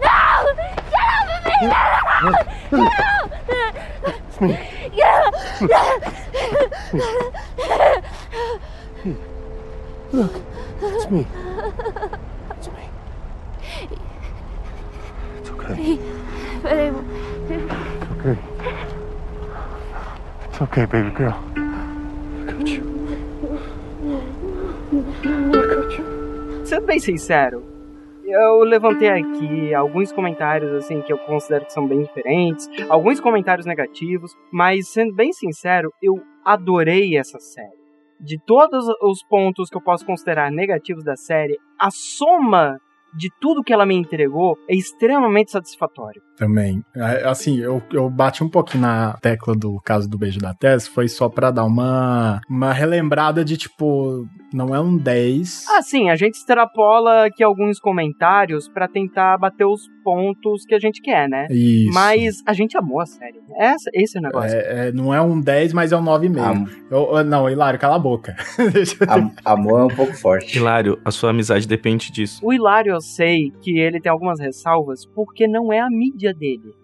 Não! 0.00 0.14
Get 0.14 0.14
off 0.20 0.46
of 0.48 0.56
me! 0.56 0.68
Get 1.60 1.72
off! 4.06 4.27
It's 4.40 4.46
me. 4.46 4.56
Look, 10.12 10.32
it's 10.80 11.10
me. 11.10 11.26
It's 12.56 12.68
me. 12.68 12.84
It's 15.40 15.50
okay. 15.50 15.98
Peraí. 16.62 16.88
Okay. 18.12 18.36
It's 20.44 20.60
okay, 20.62 20.84
baby 20.86 21.10
girl. 21.10 21.34
I 22.46 22.52
got 22.52 22.68
you. 22.68 22.82
I 24.94 25.62
got 25.66 25.90
you. 25.98 26.04
Sendo 26.64 26.86
bem 26.86 27.00
sincero, 27.00 27.64
eu 28.30 28.62
levantei 28.62 29.08
aqui 29.08 29.74
alguns 29.74 30.12
comentários 30.12 30.72
assim 30.72 31.00
que 31.00 31.12
eu 31.12 31.18
considero 31.18 31.64
que 31.64 31.72
são 31.72 31.86
bem 31.86 32.02
diferentes, 32.02 32.68
alguns 32.88 33.20
comentários 33.20 33.66
negativos, 33.66 34.36
mas 34.52 34.88
sendo 34.88 35.14
bem 35.14 35.32
sincero, 35.32 35.92
eu 36.02 36.22
adorei 36.44 37.16
essa 37.16 37.38
série. 37.38 37.78
De 38.20 38.38
todos 38.38 38.86
os 39.02 39.22
pontos 39.22 39.70
que 39.70 39.76
eu 39.76 39.82
posso 39.82 40.04
considerar 40.04 40.50
negativos 40.50 41.04
da 41.04 41.16
série, 41.16 41.58
a 41.78 41.90
soma 41.90 42.78
de 43.14 43.30
tudo 43.40 43.62
que 43.62 43.72
ela 43.72 43.86
me 43.86 43.94
entregou 43.94 44.58
é 44.68 44.74
extremamente 44.74 45.50
satisfatório. 45.50 46.20
Também. 46.38 46.82
É, 46.96 47.28
Assim, 47.28 47.58
eu, 47.58 47.82
eu 47.92 48.08
bati 48.08 48.42
um 48.44 48.48
pouquinho 48.48 48.82
na 48.82 49.14
tecla 49.20 49.54
do 49.54 49.80
caso 49.84 50.08
do 50.08 50.16
beijo 50.18 50.38
da 50.38 50.54
Tess, 50.54 50.86
foi 50.86 51.08
só 51.08 51.28
pra 51.28 51.50
dar 51.50 51.64
uma, 51.64 52.40
uma 52.48 52.72
relembrada 52.72 53.44
de, 53.44 53.56
tipo, 53.56 54.24
não 54.52 54.74
é 54.74 54.80
um 54.80 54.96
10. 54.96 55.64
Ah, 55.68 55.82
sim, 55.82 56.10
a 56.10 56.16
gente 56.16 56.34
extrapola 56.34 57.26
aqui 57.26 57.42
alguns 57.42 57.78
comentários 57.78 58.68
pra 58.68 58.86
tentar 58.88 59.36
bater 59.38 59.64
os 59.64 59.82
pontos 60.04 60.64
que 60.64 60.74
a 60.74 60.78
gente 60.78 61.02
quer, 61.02 61.28
né? 61.28 61.46
Isso. 61.50 61.92
Mas 61.92 62.36
a 62.46 62.52
gente 62.52 62.76
amou 62.78 63.00
a 63.00 63.06
série. 63.06 63.38
Essa, 63.58 63.90
esse 63.92 64.16
é 64.16 64.20
o 64.20 64.22
negócio. 64.22 64.56
É, 64.56 64.88
é, 64.88 64.92
não 64.92 65.12
é 65.12 65.20
um 65.20 65.40
10, 65.40 65.72
mas 65.72 65.92
é 65.92 65.96
um 65.96 66.02
9,5. 66.02 66.68
Eu- 66.90 67.16
eu- 67.18 67.24
não, 67.24 67.48
Hilário, 67.50 67.78
cala 67.78 67.96
a 67.96 67.98
boca. 67.98 68.34
amor 69.44 69.80
é 69.80 69.84
um 69.84 69.88
pouco 69.96 70.14
forte. 70.14 70.56
Hilário, 70.56 70.98
a 71.04 71.10
sua 71.10 71.30
amizade 71.30 71.66
depende 71.66 72.10
disso. 72.10 72.40
O 72.42 72.52
Hilário 72.52 72.92
eu 72.94 73.00
sei 73.00 73.50
que 73.60 73.78
ele 73.78 74.00
tem 74.00 74.10
algumas 74.10 74.40
ressalvas 74.40 75.04
porque 75.14 75.46
não 75.46 75.72
é 75.72 75.80
a 75.80 75.88
mídia 75.90 76.27
dele. 76.34 76.74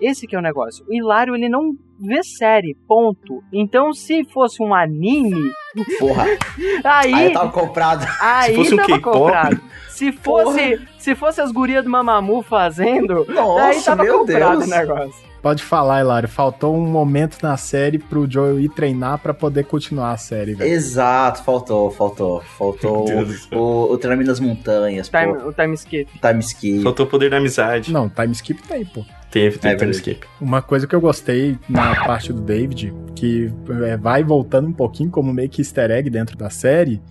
Esse 0.00 0.26
que 0.26 0.34
é 0.34 0.38
o 0.38 0.42
negócio. 0.42 0.84
O 0.88 0.92
Hilário, 0.92 1.34
ele 1.34 1.48
não 1.48 1.72
ver 2.00 2.24
série, 2.24 2.76
ponto. 2.88 3.42
Então, 3.52 3.92
se 3.92 4.24
fosse 4.24 4.62
um 4.62 4.74
anime, 4.74 5.52
Porra. 5.98 6.24
aí, 6.84 7.14
Aí 7.14 7.32
tava 7.32 7.50
comprado. 7.50 8.06
aí 8.20 8.50
Se 8.50 8.56
fosse 8.56 8.74
um 8.74 8.76
tava 8.76 9.00
comprado. 9.00 9.60
Se 9.88 10.12
fosse, 10.12 10.80
se 10.98 11.14
fosse 11.14 11.40
as 11.40 11.52
gurias 11.52 11.84
do 11.84 11.90
Mamamoo 11.90 12.42
fazendo, 12.42 13.24
aí 13.28 13.34
Nossa, 13.34 13.84
tava 13.90 14.02
meu 14.02 14.18
comprado 14.20 14.58
Deus. 14.58 14.66
o 14.66 14.70
negócio. 14.70 15.33
Pode 15.44 15.62
falar, 15.62 16.00
Hilário. 16.00 16.26
Faltou 16.26 16.74
um 16.74 16.86
momento 16.86 17.36
na 17.42 17.54
série 17.58 17.98
pro 17.98 18.26
Joel 18.26 18.58
ir 18.58 18.70
treinar 18.70 19.18
pra 19.18 19.34
poder 19.34 19.64
continuar 19.64 20.12
a 20.12 20.16
série, 20.16 20.54
velho. 20.54 20.72
Exato, 20.72 21.42
faltou, 21.44 21.90
faltou. 21.90 22.40
Faltou 22.56 23.04
o, 23.52 23.92
o 23.92 23.98
treinamento 23.98 24.28
das 24.28 24.40
montanhas, 24.40 25.06
Time, 25.10 25.34
pô. 25.34 25.48
o 25.48 25.52
time 25.52 25.74
skip. 25.74 26.10
Time 26.18 26.40
ski. 26.40 26.82
Faltou 26.82 27.04
o 27.04 27.08
poder 27.10 27.28
da 27.28 27.36
amizade. 27.36 27.92
Não, 27.92 28.08
time 28.08 28.32
skip 28.32 28.66
tá 28.66 28.76
aí, 28.76 28.86
pô. 28.86 29.04
Teve, 29.30 29.58
teve 29.58 29.74
É 29.74 29.76
time 29.76 29.90
skip. 29.90 30.26
Uma 30.40 30.62
coisa 30.62 30.86
que 30.86 30.94
eu 30.94 31.00
gostei 31.02 31.58
na 31.68 31.94
parte 32.06 32.32
do 32.32 32.40
David, 32.40 32.94
que 33.14 33.52
é, 33.86 33.98
vai 33.98 34.24
voltando 34.24 34.68
um 34.68 34.72
pouquinho 34.72 35.10
como 35.10 35.30
meio 35.30 35.50
que 35.50 35.60
easter 35.60 35.90
egg 35.90 36.08
dentro 36.08 36.38
da 36.38 36.48
série, 36.48 37.02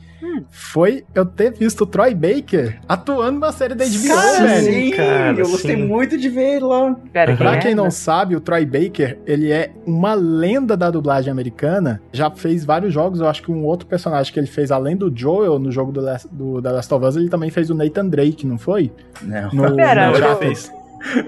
foi 0.50 1.04
eu 1.14 1.26
ter 1.26 1.52
visto 1.54 1.82
o 1.82 1.86
Troy 1.86 2.14
Baker 2.14 2.80
atuando 2.88 3.40
na 3.40 3.52
série 3.52 3.76
da 3.76 3.86
HBO, 3.86 4.08
Cara, 4.08 4.46
velho. 4.46 4.66
sim, 4.74 4.92
cara, 4.92 5.40
eu 5.40 5.50
gostei 5.50 5.76
sim. 5.76 5.86
muito 5.86 6.18
de 6.18 6.30
ver 6.30 6.56
ele 6.58 6.66
lá. 6.66 6.96
Pera, 7.12 7.36
Pra 7.36 7.56
é? 7.56 7.60
quem 7.60 7.76
não 7.76 7.90
sabe, 7.92 8.36
o 8.36 8.40
Troy 8.42 8.66
Baker, 8.66 9.18
ele 9.26 9.52
é 9.52 9.72
uma 9.86 10.14
lenda 10.14 10.76
da 10.78 10.90
dublagem 10.90 11.32
americana. 11.32 12.02
Já 12.12 12.30
fez 12.32 12.64
vários 12.66 12.94
jogos, 12.94 13.20
eu 13.20 13.28
acho 13.28 13.42
que 13.44 13.52
um 13.52 13.64
outro 13.66 13.88
personagem 13.88 14.32
que 14.34 14.40
ele 14.40 14.48
fez, 14.48 14.72
além 14.72 14.96
do 14.96 15.12
Joel, 15.14 15.60
no 15.60 15.72
jogo 15.72 15.92
do, 15.92 16.02
Last, 16.02 16.28
do 16.32 16.62
The 16.62 16.72
Last 16.72 16.94
of 16.94 17.06
Us, 17.06 17.16
ele 17.16 17.30
também 17.30 17.50
fez 17.50 17.70
o 17.70 17.76
Nathan 17.76 18.08
Drake, 18.08 18.46
não 18.46 18.58
foi? 18.58 18.92
Não. 19.22 19.50
No, 19.52 19.76
Pera, 19.76 20.08
no 20.12 20.18
Uncharted. 20.18 20.40
fez. 20.46 20.72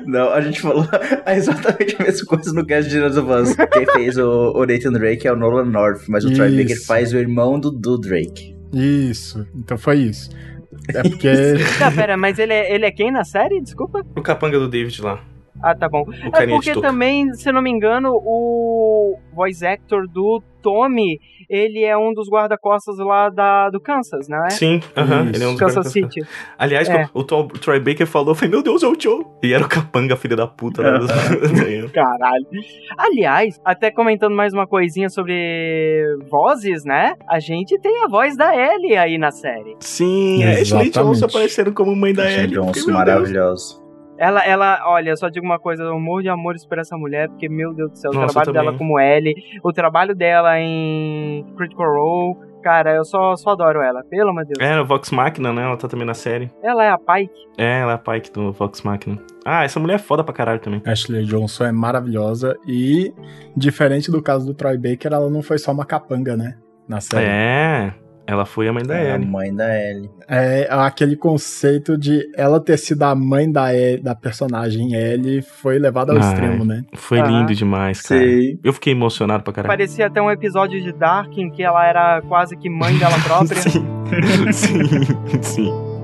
Não, 0.06 0.30
a 0.32 0.40
gente 0.40 0.62
falou 0.62 0.86
exatamente 1.28 1.98
a 2.00 2.04
mesma 2.06 2.26
coisa 2.28 2.54
no 2.54 2.66
cast 2.66 2.90
de 2.90 2.98
Last 3.00 3.20
of 3.20 3.30
Us. 3.30 3.56
Quem 3.74 3.86
fez 3.88 4.18
o, 4.18 4.54
o 4.56 4.66
Nathan 4.66 4.94
Drake 4.94 5.28
é 5.28 5.34
o 5.34 5.36
Nolan 5.36 5.66
North, 5.66 6.04
mas 6.08 6.24
o 6.24 6.32
Troy 6.34 6.48
Isso. 6.48 6.58
Baker 6.58 6.86
faz 6.86 7.12
o 7.14 7.18
irmão 7.18 7.60
do, 7.60 7.70
do 7.72 7.98
Drake. 7.98 8.55
Isso, 8.76 9.48
então 9.56 9.78
foi 9.78 10.00
isso. 10.00 10.30
É 10.90 11.02
porque... 11.08 11.30
Tá, 11.80 11.90
pera, 11.90 12.18
mas 12.18 12.38
ele 12.38 12.54
é, 12.54 12.76
ele 12.76 12.86
é 12.86 12.92
quem 12.92 13.12
na 13.12 13.24
série? 13.24 13.62
Desculpa. 13.62 14.06
O 14.16 14.22
capanga 14.22 14.60
do 14.60 14.68
David 14.68 15.02
lá. 15.02 15.24
Ah, 15.61 15.73
tá 15.76 15.88
bom. 15.90 16.06
É 16.34 16.45
de 16.45 16.52
porque 16.53 16.73
também, 16.80 17.34
se 17.34 17.52
não 17.52 17.61
me 17.61 17.69
engano, 17.72 18.11
o 18.14 19.18
voice 19.34 19.65
actor 19.65 20.07
do 20.07 20.41
Tommy, 20.61 21.19
ele 21.49 21.84
é 21.84 21.95
um 21.98 22.11
dos 22.14 22.27
guarda-costas 22.30 22.98
lá 22.98 23.30
da, 23.30 23.69
do 23.69 23.80
Kansas, 23.80 24.27
não 24.27 24.45
é? 24.45 24.49
Sim, 24.49 24.80
aham. 24.98 25.30
ele 25.34 25.44
é 25.44 25.48
um 25.48 25.52
dos 25.52 25.60
Kansas 25.60 25.91
City. 25.91 26.22
Aliás, 26.57 26.90
É. 26.90 27.07
o, 27.14 27.23
Tro- 27.23 27.41
o 27.41 27.48
Troy 27.48 27.80
Baker 27.80 28.06
falou, 28.07 28.30
eu 28.32 28.36
falei, 28.36 28.49
meu 28.52 28.64
Deus, 28.64 28.84
é 28.84 28.88
o 28.88 28.99
Joe. 28.99 29.23
E 29.44 29.53
era 29.53 29.64
o 29.64 29.69
capanga, 29.69 30.15
filho 30.15 30.36
da 30.36 30.48
puta. 30.48 30.82
Do... 30.99 31.07
Caralho. 31.94 32.45
Aliás, 32.98 33.60
até 33.64 33.91
comentando 33.91 34.36
mais 34.36 34.53
uma 34.53 34.68
coisinha 34.68 35.10
sobre 35.10 36.03
vozes, 36.30 36.84
né? 36.84 37.14
A 37.30 37.40
gente 37.40 37.77
tem 37.80 38.03
a 38.03 38.07
voz 38.07 38.36
da 38.36 38.53
Ellie 38.56 38.98
aí 38.98 39.18
na 39.18 39.32
série. 39.32 39.76
Sim, 39.80 40.44
é 40.44 40.48
Ashley 40.61 40.61
Exatamente. 40.61 40.94
Johnson 40.99 41.26
aparecendo 41.26 41.72
como 41.73 41.95
mãe 41.95 42.14
da 42.14 42.30
Ellie. 42.30 42.56
Johnson 42.56 42.91
maravilhoso. 42.91 43.85
Ela, 44.18 44.46
ela, 44.46 44.84
olha, 44.88 45.16
só 45.16 45.30
digo 45.30 45.46
uma 45.46 45.60
coisa, 45.60 45.84
eu 45.84 46.00
morro 46.00 46.22
de 46.22 46.30
amores 46.30 46.66
por 46.66 46.78
essa 46.80 46.98
mulher, 46.98 47.28
porque, 47.30 47.50
meu 47.50 47.74
Deus 47.74 47.92
do 47.92 47.98
céu, 47.98 48.12
o 48.12 48.14
Nossa, 48.14 48.34
trabalho 48.34 48.50
eu 48.50 48.54
dela 48.54 48.78
como 48.78 49.00
Ellie, 49.00 49.36
o 49.64 49.74
trabalho 49.74 50.16
dela 50.16 50.60
em 50.60 51.46
Critical 51.58 51.94
Role, 51.94 52.38
cara, 52.64 52.96
eu 52.96 53.04
só, 53.04 53.36
só 53.36 53.52
adoro 53.52 53.82
ela, 53.82 54.04
pelo 54.06 54.30
amor 54.30 54.46
de 54.46 54.54
Deus. 54.54 54.70
É, 54.70 54.80
o 54.80 54.86
Vox 54.86 55.12
Machina, 55.12 55.52
né? 55.54 55.64
Ela 55.64 55.78
tá 55.78 55.88
também 55.88 56.08
na 56.08 56.14
série. 56.14 56.50
Ela 56.64 56.84
é 56.84 56.90
a 56.90 56.98
Pike. 56.98 57.34
É, 57.58 57.82
ela 57.82 57.92
é 57.92 57.96
a 57.96 57.98
Pike 57.98 58.32
do 58.32 58.52
Vox 58.54 58.82
Machina. 58.82 59.18
Ah, 59.46 59.64
essa 59.64 59.80
mulher 59.80 59.96
é 59.96 60.00
foda 60.00 60.24
pra 60.24 60.34
caralho 60.34 60.60
também. 60.60 60.82
Ashley 60.86 61.26
Johnson 61.26 61.66
é 61.66 61.72
maravilhosa 61.72 62.58
e, 62.66 63.14
diferente 63.56 64.10
do 64.10 64.22
caso 64.22 64.46
do 64.46 64.54
Troy 64.54 64.78
Baker, 64.78 65.14
ela 65.14 65.30
não 65.30 65.44
foi 65.44 65.58
só 65.58 65.72
uma 65.72 65.86
capanga, 65.86 66.36
né? 66.36 66.58
Na 66.88 67.02
série. 67.02 67.26
É, 67.26 67.94
ela 68.28 68.46
foi 68.46 68.68
a 68.68 68.74
mãe 68.74 68.84
da 68.84 68.96
É 68.98 69.12
a 69.12 69.16
Ellie. 69.16 69.28
mãe 69.28 69.54
da 69.56 69.68
Ellie. 69.78 70.10
É 70.28 70.68
aquele 70.72 71.16
conceito 71.16 71.98
de 71.98 72.28
ela 72.36 72.60
ter 72.60 72.78
sido 72.78 73.04
a 73.04 73.14
mãe 73.16 73.52
da, 73.52 73.74
E- 73.74 73.98
da 73.98 74.16
personagem 74.16 74.94
Ellie 74.96 75.42
foi 75.42 75.78
levado 75.78 76.12
ao 76.12 76.18
Ai. 76.18 76.24
extremo, 76.24 76.66
né? 76.66 76.84
Foi 76.96 77.20
Ah. 77.20 77.26
lindo 77.26 77.54
demais, 77.54 78.02
cara. 78.02 78.22
Sim. 78.22 78.60
Eu 78.64 78.74
fiquei 78.74 78.94
emocionado 78.94 79.44
pra 79.44 79.54
caralho. 79.54 79.72
Parecia 79.72 80.08
até 80.08 80.22
um 80.22 80.32
episódio 80.32 80.82
de 80.82 80.92
Dark 80.92 81.38
em 81.38 81.50
que 81.50 81.62
ela 81.64 81.86
era 81.88 82.22
quase 82.24 82.56
que 82.58 82.70
mãe 82.70 82.98
dela 82.98 83.18
própria. 83.24 83.62
sim, 83.62 83.86
sim, 84.52 85.42
sim. 85.42 85.95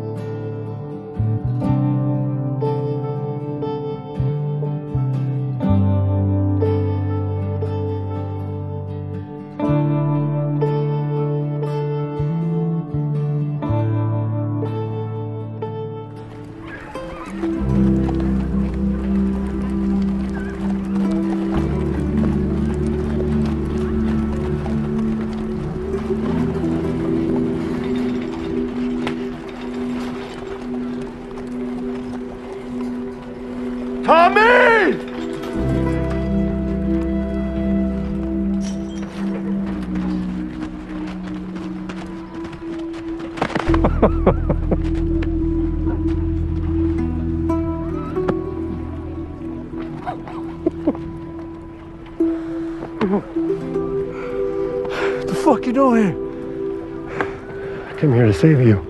Save 58.41 58.59
you. 58.59 58.80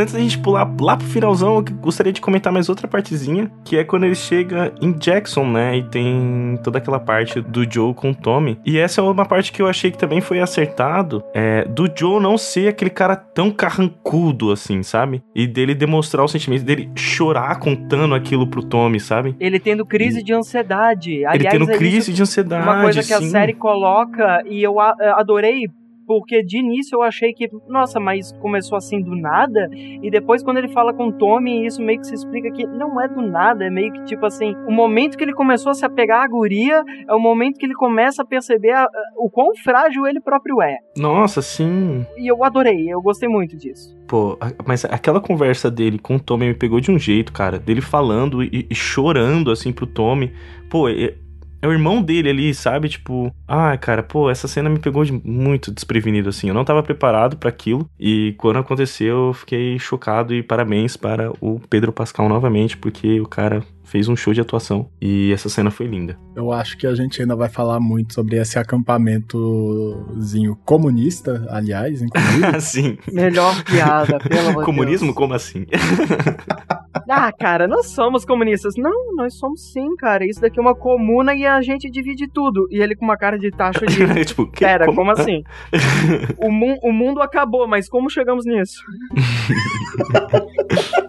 Antes 0.00 0.14
da 0.14 0.20
gente 0.20 0.38
pular 0.38 0.68
lá 0.80 0.96
pro 0.96 1.06
finalzão, 1.06 1.56
eu 1.56 1.64
gostaria 1.80 2.12
de 2.12 2.20
comentar 2.20 2.52
mais 2.52 2.68
outra 2.68 2.88
partezinha, 2.88 3.50
que 3.64 3.76
é 3.76 3.84
quando 3.84 4.04
ele 4.04 4.14
chega 4.14 4.72
em 4.80 4.92
Jackson, 4.92 5.44
né? 5.46 5.76
E 5.78 5.82
tem 5.84 6.58
toda 6.62 6.78
aquela 6.78 6.98
parte 6.98 7.40
do 7.40 7.70
Joe 7.70 7.94
com 7.94 8.10
o 8.10 8.14
Tommy. 8.14 8.58
E 8.64 8.78
essa 8.78 9.00
é 9.00 9.04
uma 9.04 9.24
parte 9.26 9.52
que 9.52 9.60
eu 9.62 9.66
achei 9.66 9.90
que 9.90 9.98
também 9.98 10.20
foi 10.20 10.40
acertado, 10.40 11.22
é, 11.34 11.64
do 11.64 11.88
Joe 11.94 12.20
não 12.20 12.36
ser 12.38 12.68
aquele 12.68 12.90
cara 12.90 13.14
tão 13.16 13.50
carrancudo 13.50 14.50
assim, 14.52 14.82
sabe? 14.82 15.22
E 15.34 15.46
dele 15.46 15.74
demonstrar 15.74 16.24
os 16.24 16.32
sentimentos, 16.32 16.64
dele 16.64 16.90
chorar 16.96 17.58
contando 17.58 18.14
aquilo 18.14 18.46
pro 18.46 18.62
Tommy, 18.62 19.00
sabe? 19.00 19.34
Ele 19.38 19.58
tendo 19.58 19.84
crise 19.84 20.22
de 20.22 20.32
ansiedade. 20.32 21.24
Aliás, 21.24 21.34
ele 21.36 21.48
tendo 21.66 21.70
é 21.70 21.76
crise 21.78 21.96
isso- 21.98 22.12
de 22.12 22.22
ansiedade, 22.22 22.62
Uma 22.62 22.82
coisa 22.82 23.02
que 23.02 23.12
a 23.12 23.18
sim. 23.18 23.30
série 23.30 23.52
coloca 23.52 24.42
e 24.46 24.62
eu 24.62 24.78
a- 24.80 24.94
adorei. 25.16 25.68
Porque 26.18 26.42
de 26.42 26.58
início 26.58 26.96
eu 26.96 27.02
achei 27.02 27.32
que, 27.32 27.48
nossa, 27.68 28.00
mas 28.00 28.32
começou 28.40 28.76
assim 28.76 29.00
do 29.00 29.14
nada. 29.14 29.68
E 29.72 30.10
depois, 30.10 30.42
quando 30.42 30.56
ele 30.56 30.66
fala 30.68 30.92
com 30.92 31.06
o 31.06 31.12
Tommy, 31.12 31.64
isso 31.64 31.80
meio 31.80 32.00
que 32.00 32.06
se 32.08 32.14
explica 32.14 32.50
que 32.50 32.66
não 32.66 33.00
é 33.00 33.06
do 33.06 33.22
nada. 33.22 33.64
É 33.64 33.70
meio 33.70 33.92
que 33.92 34.02
tipo 34.04 34.26
assim: 34.26 34.54
o 34.66 34.72
momento 34.72 35.16
que 35.16 35.22
ele 35.22 35.32
começou 35.32 35.70
a 35.70 35.74
se 35.74 35.84
apegar 35.86 36.24
à 36.24 36.26
guria 36.26 36.82
é 37.08 37.14
o 37.14 37.20
momento 37.20 37.58
que 37.58 37.64
ele 37.64 37.74
começa 37.74 38.22
a 38.22 38.24
perceber 38.26 38.72
a- 38.72 38.82
a- 38.82 38.88
o 39.16 39.30
quão 39.30 39.54
frágil 39.54 40.04
ele 40.04 40.20
próprio 40.20 40.60
é. 40.60 40.78
Nossa, 40.96 41.40
sim. 41.40 42.04
E 42.16 42.26
eu 42.30 42.42
adorei, 42.42 42.92
eu 42.92 43.00
gostei 43.00 43.28
muito 43.28 43.56
disso. 43.56 43.96
Pô, 44.08 44.36
mas 44.66 44.84
aquela 44.84 45.20
conversa 45.20 45.70
dele 45.70 45.96
com 45.98 46.16
o 46.16 46.20
Tommy 46.20 46.48
me 46.48 46.54
pegou 46.54 46.80
de 46.80 46.90
um 46.90 46.98
jeito, 46.98 47.32
cara. 47.32 47.56
Dele 47.56 47.80
falando 47.80 48.42
e, 48.42 48.66
e 48.68 48.74
chorando, 48.74 49.52
assim, 49.52 49.72
pro 49.72 49.86
Tommy. 49.86 50.32
Pô, 50.68 50.88
é, 50.88 51.14
é 51.62 51.68
o 51.68 51.72
irmão 51.72 52.02
dele 52.02 52.30
ali, 52.30 52.54
sabe? 52.54 52.88
Tipo, 52.88 53.34
ah, 53.46 53.76
cara, 53.76 54.02
pô, 54.02 54.30
essa 54.30 54.48
cena 54.48 54.70
me 54.70 54.78
pegou 54.78 55.04
de 55.04 55.12
muito 55.12 55.70
desprevenido, 55.70 56.28
assim. 56.28 56.48
Eu 56.48 56.54
não 56.54 56.64
tava 56.64 56.82
preparado 56.82 57.36
pra 57.36 57.50
aquilo. 57.50 57.88
E 57.98 58.34
quando 58.38 58.58
aconteceu, 58.58 59.28
eu 59.28 59.32
fiquei 59.34 59.78
chocado. 59.78 60.34
E 60.34 60.42
parabéns 60.42 60.96
para 60.96 61.30
o 61.40 61.60
Pedro 61.68 61.92
Pascal 61.92 62.28
novamente, 62.28 62.76
porque 62.76 63.20
o 63.20 63.26
cara 63.26 63.62
fez 63.84 64.08
um 64.08 64.16
show 64.16 64.32
de 64.32 64.40
atuação. 64.40 64.88
E 65.00 65.32
essa 65.32 65.48
cena 65.48 65.70
foi 65.70 65.86
linda. 65.86 66.16
Eu 66.34 66.52
acho 66.52 66.78
que 66.78 66.86
a 66.86 66.94
gente 66.94 67.20
ainda 67.20 67.34
vai 67.34 67.48
falar 67.48 67.80
muito 67.80 68.14
sobre 68.14 68.36
esse 68.36 68.58
acampamentozinho 68.58 70.56
comunista, 70.64 71.46
aliás, 71.50 72.00
inclusive. 72.00 72.60
Sim. 72.62 72.96
Melhor 73.12 73.62
piada, 73.64 74.18
pelo 74.18 74.48
amor 74.48 74.60
de 74.60 74.66
Comunismo? 74.66 75.12
Como 75.12 75.34
assim? 75.34 75.66
Ah, 77.08 77.32
cara, 77.32 77.66
nós 77.68 77.86
somos 77.86 78.24
comunistas. 78.24 78.74
Não, 78.76 79.14
nós 79.16 79.34
somos 79.38 79.72
sim, 79.72 79.94
cara. 79.96 80.26
Isso 80.26 80.40
daqui 80.40 80.58
é 80.58 80.62
uma 80.62 80.74
comuna 80.74 81.34
e 81.34 81.46
a 81.46 81.60
gente 81.62 81.88
divide 81.90 82.26
tudo. 82.28 82.66
E 82.70 82.82
ele 82.82 82.96
com 82.96 83.04
uma 83.04 83.16
cara 83.16 83.38
de 83.38 83.50
taxa 83.50 83.86
de. 83.86 84.14
tipo, 84.26 84.46
que- 84.50 84.60
Pera, 84.64 84.86
como, 84.86 84.96
como- 84.98 85.10
assim? 85.12 85.42
o, 86.38 86.50
mu- 86.50 86.78
o 86.82 86.92
mundo 86.92 87.22
acabou, 87.22 87.66
mas 87.68 87.88
como 87.88 88.10
chegamos 88.10 88.44
nisso? 88.44 88.80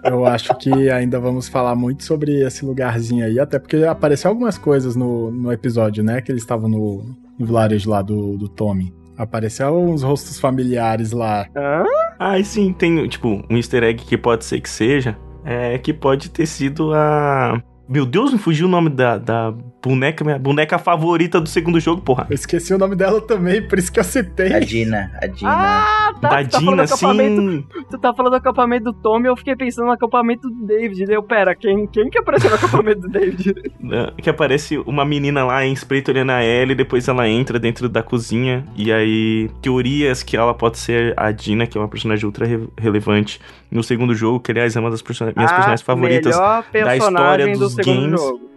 Eu 0.03 0.25
acho 0.25 0.55
que 0.57 0.89
ainda 0.89 1.19
vamos 1.19 1.47
falar 1.47 1.75
muito 1.75 2.03
sobre 2.03 2.41
esse 2.45 2.65
lugarzinho 2.65 3.25
aí, 3.25 3.39
até 3.39 3.59
porque 3.59 3.77
apareceu 3.77 4.29
algumas 4.29 4.57
coisas 4.57 4.95
no, 4.95 5.31
no 5.31 5.51
episódio, 5.51 6.03
né? 6.03 6.21
Que 6.21 6.31
eles 6.31 6.41
estavam 6.41 6.69
no, 6.69 7.03
no 7.37 7.45
vilarejo 7.45 7.89
lá 7.89 8.01
do, 8.01 8.37
do 8.37 8.47
Tommy. 8.49 8.93
Apareceu 9.17 9.75
uns 9.77 10.01
rostos 10.03 10.39
familiares 10.39 11.11
lá. 11.11 11.45
Hã? 11.55 11.83
Ah, 12.19 12.39
e 12.39 12.43
sim, 12.45 12.73
tem, 12.73 13.07
tipo, 13.07 13.43
um 13.49 13.57
easter 13.57 13.83
egg 13.83 14.03
que 14.03 14.17
pode 14.17 14.45
ser 14.45 14.59
que 14.61 14.69
seja. 14.69 15.17
É 15.43 15.77
que 15.77 15.93
pode 15.93 16.29
ter 16.29 16.45
sido 16.45 16.93
a. 16.93 17.61
Meu 17.87 18.05
Deus, 18.05 18.31
me 18.31 18.39
fugiu 18.39 18.67
o 18.67 18.69
nome 18.69 18.89
da, 18.89 19.17
da 19.17 19.53
boneca, 19.83 20.23
minha 20.23 20.37
boneca 20.39 20.77
favorita 20.77 21.39
do 21.41 21.49
segundo 21.49 21.79
jogo, 21.79 22.01
porra. 22.01 22.27
Eu 22.29 22.35
esqueci 22.35 22.73
o 22.73 22.77
nome 22.77 22.95
dela 22.95 23.19
também, 23.21 23.61
por 23.67 23.79
isso 23.79 23.91
que 23.91 23.99
eu 23.99 24.03
citei. 24.03 24.53
A 24.53 24.59
Dina, 24.59 25.11
a 25.21 25.27
Dina. 25.27 25.49
Ah, 25.51 26.13
tá. 26.21 26.29
Da 26.29 26.43
tu 26.43 26.49
tá 26.51 26.59
falando 26.59 26.69
Dina, 26.71 26.75
do 26.85 26.93
acampamento. 26.93 27.41
sim. 27.41 27.65
Tu 27.89 27.97
tá 27.99 28.13
falando 28.13 28.31
do 28.31 28.37
acampamento 28.37 28.83
do 28.85 28.93
Tommy, 28.93 29.27
eu 29.27 29.35
fiquei 29.35 29.55
pensando 29.55 29.85
no 29.87 29.91
acampamento 29.91 30.49
do 30.49 30.65
David. 30.65 31.05
Daí 31.05 31.15
Eu, 31.15 31.23
pera, 31.23 31.55
quem, 31.55 31.87
quem 31.87 32.09
que 32.09 32.17
apareceu 32.19 32.49
no 32.49 32.55
acampamento 32.57 33.01
do 33.01 33.09
David? 33.09 33.53
né, 33.79 34.11
Que 34.21 34.29
aparece 34.29 34.77
uma 34.85 35.03
menina 35.03 35.43
lá 35.43 35.65
em 35.65 35.73
espreito 35.73 36.11
olhando 36.11 36.31
a 36.31 36.43
Ellie, 36.43 36.75
depois 36.75 37.07
ela 37.07 37.27
entra 37.27 37.59
dentro 37.59 37.89
da 37.89 38.03
cozinha. 38.03 38.65
E 38.75 38.91
aí, 38.91 39.49
teorias 39.61 40.21
que 40.23 40.37
ela 40.37 40.53
pode 40.53 40.77
ser 40.77 41.13
a 41.17 41.31
Dina, 41.31 41.65
que 41.65 41.77
é 41.77 41.81
uma 41.81 41.87
personagem 41.87 42.25
ultra 42.25 42.45
re- 42.45 42.67
relevante 42.77 43.39
no 43.71 43.83
segundo 43.83 44.13
jogo, 44.13 44.39
que 44.39 44.51
aliás 44.51 44.75
é 44.75 44.79
uma 44.79 44.91
das 44.91 45.01
persona- 45.01 45.33
minhas 45.35 45.51
A 45.51 45.55
personagens 45.55 45.81
favoritas 45.81 46.35
melhor 46.35 46.63
da 46.71 46.95
história 46.95 47.45
personagem 47.45 47.53
do 47.53 47.59
dos 47.59 47.73
segundo 47.73 48.01
games. 48.01 48.21
jogo. 48.21 48.50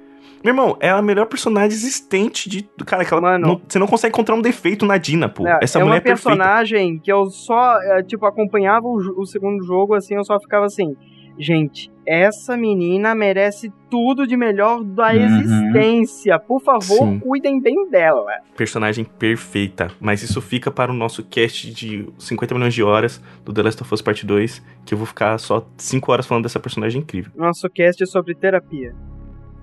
Meu 0.45 0.51
irmão, 0.53 0.77
é 0.79 0.91
a 0.91 1.01
melhor 1.01 1.25
personagem 1.27 1.71
existente 1.71 2.51
de. 2.51 2.69
Cara, 2.85 3.03
que 3.05 3.15
ela 3.15 3.39
não- 3.39 3.61
você 3.67 3.79
não 3.79 3.87
consegue 3.87 4.13
encontrar 4.13 4.35
um 4.35 4.43
defeito 4.43 4.85
na 4.85 4.99
Dina, 4.99 5.27
pô. 5.29 5.47
É, 5.47 5.59
Essa 5.63 5.79
é 5.79 5.83
mulher 5.83 5.93
uma 5.93 5.97
é 5.97 6.01
perfeita. 6.03 6.29
personagem 6.37 6.99
que 6.99 7.11
eu 7.11 7.27
só, 7.31 7.81
é, 7.81 8.03
tipo, 8.03 8.27
acompanhava 8.27 8.87
o, 8.87 8.97
o 9.21 9.25
segundo 9.27 9.65
jogo, 9.65 9.95
assim, 9.95 10.15
eu 10.17 10.23
só 10.25 10.39
ficava 10.39 10.67
assim, 10.67 10.95
gente, 11.39 11.91
essa 12.07 12.57
menina 12.59 13.15
merece 13.15 13.73
tudo 13.91 14.27
de 14.27 14.37
melhor 14.37 14.85
da 14.85 15.13
Uhum. 15.13 15.25
existência. 15.25 16.39
Por 16.39 16.61
favor, 16.61 16.99
Sim. 17.09 17.19
cuidem 17.21 17.59
bem 17.61 17.89
dela. 17.89 18.27
Personagem 18.55 19.03
perfeita. 19.05 19.91
Mas 19.99 20.23
isso 20.23 20.43
fica 20.43 20.71
para 20.71 20.93
o 20.93 20.95
nosso 20.95 21.25
cast 21.25 21.73
de 21.73 22.07
50 22.19 22.55
milhões 22.55 22.75
de 22.75 22.83
horas 22.83 23.19
do 23.45 23.53
The 23.53 23.63
Last 23.63 23.83
of 23.83 23.95
Us 23.95 24.03
Part 24.03 24.27
2, 24.27 24.63
que 24.85 24.93
eu 24.93 24.99
vou 24.99 25.07
ficar 25.07 25.39
só 25.39 25.67
5 25.79 26.13
horas 26.13 26.27
falando 26.27 26.43
dessa 26.45 26.61
personagem 26.61 27.01
incrível. 27.01 27.33
Nosso 27.35 27.69
cast 27.71 28.03
é 28.03 28.07
sobre 28.07 28.35
terapia. 28.35 28.95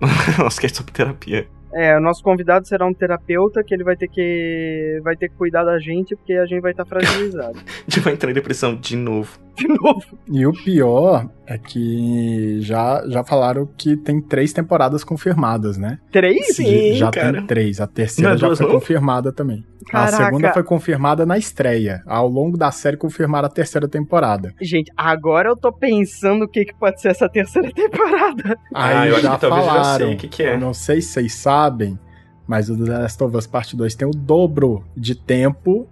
nosso 0.37 0.59
cast 0.59 0.77
sobre 0.77 0.91
terapia. 0.91 1.47
É, 1.73 1.97
o 1.97 2.01
nosso 2.01 2.21
convidado 2.21 2.67
será 2.67 2.85
um 2.85 2.93
terapeuta 2.93 3.63
que 3.63 3.73
ele 3.73 3.83
vai 3.83 3.95
ter 3.95 4.09
que 4.09 4.99
vai 5.03 5.15
ter 5.15 5.29
que 5.29 5.35
cuidar 5.35 5.63
da 5.63 5.79
gente 5.79 6.15
porque 6.15 6.33
a 6.33 6.45
gente 6.45 6.61
vai 6.61 6.71
estar 6.71 6.85
fragilizado. 6.85 7.57
A 7.87 7.89
gente 7.89 7.99
vai 8.01 8.13
entrar 8.13 8.29
em 8.29 8.33
depressão 8.33 8.75
de 8.75 8.97
novo. 8.97 9.39
De 9.55 9.67
novo. 9.67 10.01
E 10.31 10.45
o 10.45 10.53
pior 10.53 11.29
é 11.45 11.57
que 11.57 12.61
já, 12.61 13.03
já 13.07 13.23
falaram 13.23 13.67
que 13.77 13.97
tem 13.97 14.21
três 14.21 14.53
temporadas 14.53 15.03
confirmadas, 15.03 15.77
né? 15.77 15.99
Três? 16.11 16.55
Sim, 16.55 16.93
já 16.95 17.11
tem 17.11 17.45
três. 17.45 17.79
A 17.81 17.87
terceira 17.87 18.33
é 18.33 18.37
já 18.37 18.55
foi 18.55 18.65
não? 18.65 18.73
confirmada 18.73 19.31
também. 19.31 19.63
Caraca. 19.89 20.15
A 20.15 20.25
segunda 20.25 20.53
foi 20.53 20.63
confirmada 20.63 21.25
na 21.25 21.37
estreia. 21.37 22.01
Ao 22.07 22.27
longo 22.27 22.57
da 22.57 22.71
série 22.71 22.95
confirmaram 22.97 23.47
a 23.47 23.51
terceira 23.51 23.87
temporada. 23.87 24.53
Gente, 24.61 24.91
agora 24.95 25.49
eu 25.49 25.57
tô 25.57 25.71
pensando 25.71 26.45
o 26.45 26.47
que, 26.47 26.63
que 26.65 26.73
pode 26.75 27.01
ser 27.01 27.09
essa 27.09 27.27
terceira 27.27 27.69
temporada. 27.75 28.57
Aí 28.73 28.95
Ah, 28.97 29.07
eu 29.07 29.13
acho 29.15 29.23
já 29.23 29.35
que 29.35 29.41
talvez 29.41 29.65
eu 29.65 29.67
já 29.73 29.75
falaram. 29.83 30.05
sei 30.05 30.15
o 30.15 30.17
que 30.17 30.27
que 30.27 30.43
é. 30.43 30.53
Eu 30.53 30.59
não 30.59 30.73
sei 30.73 31.01
se 31.01 31.09
vocês 31.09 31.33
sabem, 31.35 31.99
mas 32.47 32.69
o 32.69 32.77
The 32.81 32.89
Last 32.99 33.23
of 33.23 33.35
Us 33.35 33.47
Part 33.47 33.75
2 33.75 33.95
tem 33.95 34.07
o 34.07 34.11
dobro 34.11 34.83
de 34.95 35.13
tempo 35.15 35.87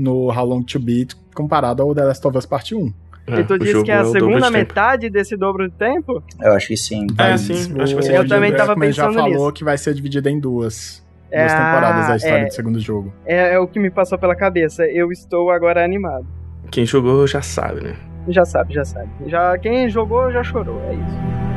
no 0.00 0.28
How 0.30 0.44
Long 0.44 0.62
to 0.62 0.78
Beat 0.80 1.14
comparado 1.34 1.82
ao 1.82 1.94
The 1.94 2.04
Last 2.04 2.26
of 2.26 2.36
Us 2.36 2.46
Part 2.46 2.74
1. 2.74 2.92
e 3.28 3.44
tu 3.44 3.58
disse 3.58 3.82
que 3.84 3.90
é 3.92 3.96
a 3.96 4.04
segunda 4.04 4.50
metade 4.50 5.08
desse 5.08 5.36
dobro 5.36 5.68
de 5.68 5.74
tempo? 5.76 6.22
Eu 6.40 6.52
acho 6.52 6.68
que 6.68 6.76
sim. 6.76 7.06
É, 7.18 7.36
sim, 7.36 7.52
o- 7.74 7.82
acho 7.82 7.96
que 7.96 8.02
vai 8.06 8.16
Eu 8.16 8.26
também 8.28 8.50
tava 8.52 8.66
Druckmann 8.74 8.92
já 8.92 9.06
pensando 9.06 9.22
falou 9.22 9.38
nisso. 9.38 9.52
que 9.52 9.64
vai 9.64 9.78
ser 9.78 9.94
dividida 9.94 10.30
em 10.30 10.40
duas. 10.40 11.04
É, 11.30 11.46
duas 11.46 11.52
temporadas 11.52 12.10
a 12.10 12.16
história 12.16 12.42
é. 12.42 12.46
do 12.46 12.52
segundo 12.54 12.80
jogo. 12.80 13.12
É, 13.24 13.54
é 13.54 13.58
o 13.60 13.68
que 13.68 13.78
me 13.78 13.88
passou 13.90 14.18
pela 14.18 14.34
cabeça. 14.34 14.84
Eu 14.86 15.12
estou 15.12 15.50
agora 15.50 15.84
animado. 15.84 16.26
Quem 16.72 16.84
jogou 16.84 17.24
já 17.26 17.40
sabe, 17.40 17.82
né? 17.82 17.94
Já 18.28 18.44
sabe, 18.44 18.74
já 18.74 18.84
sabe. 18.84 19.08
Já, 19.26 19.56
quem 19.58 19.88
jogou 19.88 20.30
já 20.32 20.42
chorou, 20.42 20.80
é 20.88 20.94
isso. 20.94 21.49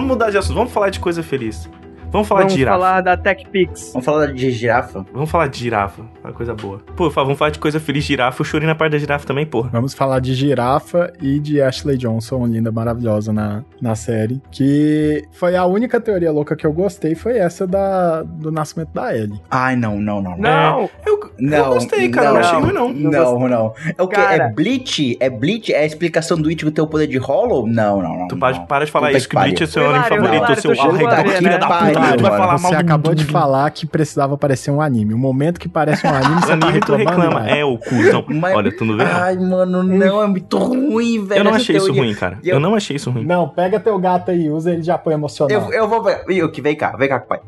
Vamos 0.00 0.16
mudar 0.16 0.30
de 0.30 0.38
assunto, 0.38 0.56
vamos 0.56 0.72
falar 0.72 0.88
de 0.88 0.98
coisa 0.98 1.22
feliz. 1.22 1.68
Vamos 2.10 2.26
falar 2.26 2.40
Vamos 2.40 2.52
de 2.54 2.58
girafa. 2.58 2.78
falar 2.78 3.00
da 3.02 3.16
TechPix. 3.16 3.90
Vamos 3.92 4.04
falar 4.04 4.32
de 4.32 4.50
girafa? 4.50 5.06
Vamos 5.12 5.30
falar 5.30 5.46
de 5.46 5.58
girafa, 5.58 6.02
uma 6.24 6.32
coisa 6.32 6.54
boa. 6.54 6.80
Pô, 6.96 7.08
vamos 7.08 7.38
falar 7.38 7.50
de 7.50 7.58
coisa 7.60 7.78
feliz 7.78 8.02
girafa. 8.04 8.40
Eu 8.40 8.44
chorei 8.44 8.66
na 8.66 8.74
parte 8.74 8.92
da 8.92 8.98
girafa 8.98 9.24
também, 9.26 9.46
porra. 9.46 9.70
Vamos 9.72 9.94
falar 9.94 10.18
de 10.20 10.34
girafa 10.34 11.12
e 11.22 11.38
de 11.38 11.62
Ashley 11.62 11.96
Johnson, 11.96 12.46
linda, 12.46 12.72
maravilhosa 12.72 13.32
na, 13.32 13.62
na 13.80 13.94
série. 13.94 14.42
Que 14.50 15.22
foi 15.32 15.54
a 15.54 15.64
única 15.66 16.00
teoria 16.00 16.32
louca 16.32 16.56
que 16.56 16.66
eu 16.66 16.72
gostei, 16.72 17.14
foi 17.14 17.38
essa 17.38 17.64
da, 17.66 18.22
do 18.22 18.50
nascimento 18.50 18.90
da 18.92 19.16
Ellie. 19.16 19.40
Ai, 19.48 19.76
não, 19.76 20.00
não, 20.00 20.20
não. 20.20 20.36
Não! 20.36 20.90
Eu, 21.06 21.30
Não, 21.38 21.58
eu 21.58 21.64
gostei, 21.74 22.08
cara. 22.08 22.26
não, 22.26 22.34
não, 22.34 22.40
achei 22.40 22.58
ruim, 22.58 22.72
não. 22.72 22.92
Não, 22.92 23.48
não. 23.48 23.74
É 23.96 24.02
o 24.02 24.08
quê? 24.08 24.16
Cara. 24.16 24.44
É 24.44 24.52
Bleach? 24.52 25.16
É 25.20 25.30
Bleach? 25.30 25.72
É 25.72 25.78
a 25.80 25.86
explicação 25.86 26.36
do 26.36 26.50
Ichigo 26.50 26.70
ter 26.72 26.80
o 26.82 26.86
poder 26.88 27.06
de 27.06 27.18
Hollow? 27.18 27.66
Não, 27.68 28.02
não, 28.02 28.18
não. 28.18 28.28
Tu 28.28 28.36
para, 28.36 28.56
não. 28.56 28.66
para 28.66 28.84
de 28.84 28.90
falar 28.90 29.06
Puta 29.08 29.18
isso, 29.18 29.28
que 29.28 29.36
que 29.36 29.42
Bleach 29.42 29.62
é 29.62 29.66
seu 29.66 29.82
anime 29.84 29.98
Hilário, 30.06 30.22
favorito, 30.22 30.60
seu 30.60 30.70
tu 30.72 30.76
chegou 30.76 30.90
arroba 30.96 31.14
a 31.16 31.22
ver, 31.22 31.36
filha 31.38 31.58
da 31.58 31.66
puta. 31.66 31.99
Vai 32.00 32.18
falar 32.18 32.58
Você 32.58 32.70
mal 32.72 32.80
acabou 32.80 33.14
de 33.14 33.24
falar 33.24 33.70
que 33.70 33.86
precisava 33.86 34.36
parecer 34.36 34.70
um 34.70 34.80
anime. 34.80 35.14
O 35.14 35.18
momento 35.18 35.58
que 35.60 35.68
parece 35.68 36.06
um 36.06 36.10
anime, 36.10 36.40
você 36.40 36.46
tá 36.48 36.52
anime, 36.52 36.72
reclamando. 36.72 37.10
reclama. 37.10 37.48
É, 37.50 37.64
o 37.64 37.78
cuzão. 37.78 38.24
Mas- 38.28 38.54
Olha, 38.56 38.76
tu 38.76 38.84
não 38.84 38.96
vê? 38.96 39.04
não. 39.04 39.10
Ai, 39.12 39.36
mano, 39.36 39.82
não, 39.82 40.22
é 40.22 40.26
muito 40.26 40.58
ruim, 40.58 41.24
velho. 41.24 41.40
Eu 41.40 41.44
não 41.44 41.54
achei 41.54 41.76
isso 41.76 41.92
ruim, 41.92 42.14
cara. 42.14 42.38
Eu 42.44 42.54
eu- 42.54 42.60
não 42.60 42.74
achei 42.74 42.96
isso 42.96 43.10
ruim. 43.10 43.24
Não, 43.24 43.48
pega 43.48 43.78
teu 43.80 43.98
gato 43.98 44.30
aí, 44.30 44.48
usa 44.50 44.72
ele 44.72 44.82
de 44.82 44.90
apoio 44.90 45.14
emocional. 45.14 45.68
Eu, 45.70 45.72
eu 45.72 45.88
vou 45.88 46.02
ver. 46.02 46.24
Yuki, 46.28 46.60
vem 46.60 46.76
cá, 46.76 46.96
vem 46.96 47.08
cá, 47.08 47.20
pai. 47.20 47.40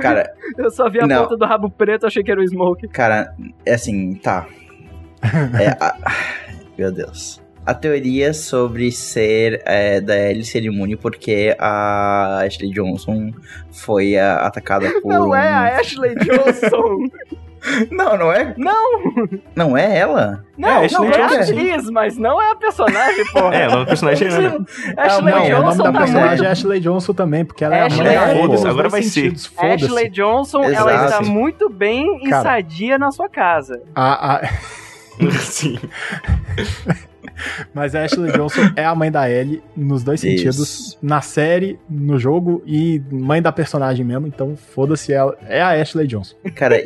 Cara, 0.00 0.30
Eu 0.56 0.70
só 0.70 0.88
vi 0.88 1.00
a 1.00 1.06
Não. 1.06 1.22
ponta 1.24 1.36
do 1.36 1.44
rabo 1.44 1.68
preto, 1.68 2.06
achei 2.06 2.22
que 2.22 2.30
era 2.30 2.40
o 2.40 2.46
Smoke. 2.46 2.86
cara, 2.88 3.34
é 3.66 3.74
assim, 3.74 4.14
tá. 4.14 4.46
É, 5.58 5.68
a- 5.80 5.96
Meu 6.78 6.92
Deus. 6.92 7.42
A 7.66 7.72
teoria 7.74 8.34
sobre 8.34 8.92
ser 8.92 9.62
é, 9.64 10.00
da 10.00 10.16
Ellie 10.16 10.44
ser 10.44 10.64
imune 10.64 10.96
porque 10.96 11.56
a 11.58 12.40
Ashley 12.46 12.70
Johnson 12.70 13.30
foi 13.72 14.18
a- 14.18 14.36
atacada 14.46 14.88
por. 15.00 15.08
Não 15.12 15.34
é 15.34 15.48
a 15.48 15.78
Ashley 15.80 16.14
Johnson. 16.16 17.08
Não, 17.90 18.18
não 18.18 18.30
é? 18.30 18.52
não, 18.58 19.02
Não 19.56 19.74
é 19.74 19.96
ela? 19.96 20.44
não, 20.58 20.68
É, 20.68 20.72
não 20.74 20.84
Ashley 20.84 21.08
é 21.08 21.14
a 21.22 21.28
Johnson, 21.28 21.52
atriz, 21.54 21.90
mas 21.90 22.18
não 22.18 22.42
é 22.42 22.50
a 22.50 22.54
personagem, 22.56 23.24
porra. 23.32 23.54
É, 23.56 23.66
o 23.66 23.70
nome 23.70 23.84
do 23.84 23.88
personagem 23.88 24.28
é. 24.28 24.30
Ashley 25.00 25.32
não, 25.32 25.46
o 25.46 25.48
nome 25.48 25.48
Johnson 25.48 25.82
da 25.82 25.92
tá 25.92 25.98
personagem 25.98 26.28
muito... 26.28 26.44
é 26.44 26.48
Ashley 26.50 26.80
Johnson 26.80 27.12
também, 27.14 27.42
porque 27.42 27.64
ela 27.64 27.74
é 27.74 27.80
Ashley- 27.84 28.00
a 28.00 28.04
mãe 28.04 28.14
da 28.18 28.30
Ellie 28.32 28.42
Foda-se, 28.42 28.64
nos 28.64 28.70
agora 28.70 28.88
vai 28.90 29.02
ser. 29.02 29.08
sentidos, 29.08 29.46
foda-se. 29.46 29.84
Ashley 29.86 30.10
Johnson, 30.10 30.62
ela 30.62 30.92
Exato. 30.92 31.04
está 31.06 31.22
muito 31.22 31.70
bem 31.70 32.18
e 32.22 32.28
Cara. 32.28 32.42
sadia 32.42 32.98
na 32.98 33.10
sua 33.10 33.30
casa. 33.30 33.80
A- 33.94 34.34
a- 34.42 34.48
Sim. 35.40 35.78
Mas 37.72 37.94
a 37.94 38.04
Ashley 38.04 38.32
Johnson 38.32 38.60
é 38.76 38.84
a 38.84 38.94
mãe 38.94 39.10
da 39.10 39.28
Ellie 39.30 39.62
nos 39.76 40.02
dois 40.04 40.22
Isso. 40.22 40.36
sentidos, 40.36 40.98
na 41.02 41.20
série, 41.20 41.78
no 41.88 42.18
jogo 42.18 42.62
e 42.66 43.02
mãe 43.10 43.40
da 43.42 43.50
personagem 43.52 44.04
mesmo, 44.04 44.26
então 44.26 44.56
foda-se 44.56 45.12
ela. 45.12 45.36
É 45.46 45.60
a 45.60 45.70
Ashley 45.80 46.06
Johnson. 46.06 46.36
Cara, 46.54 46.76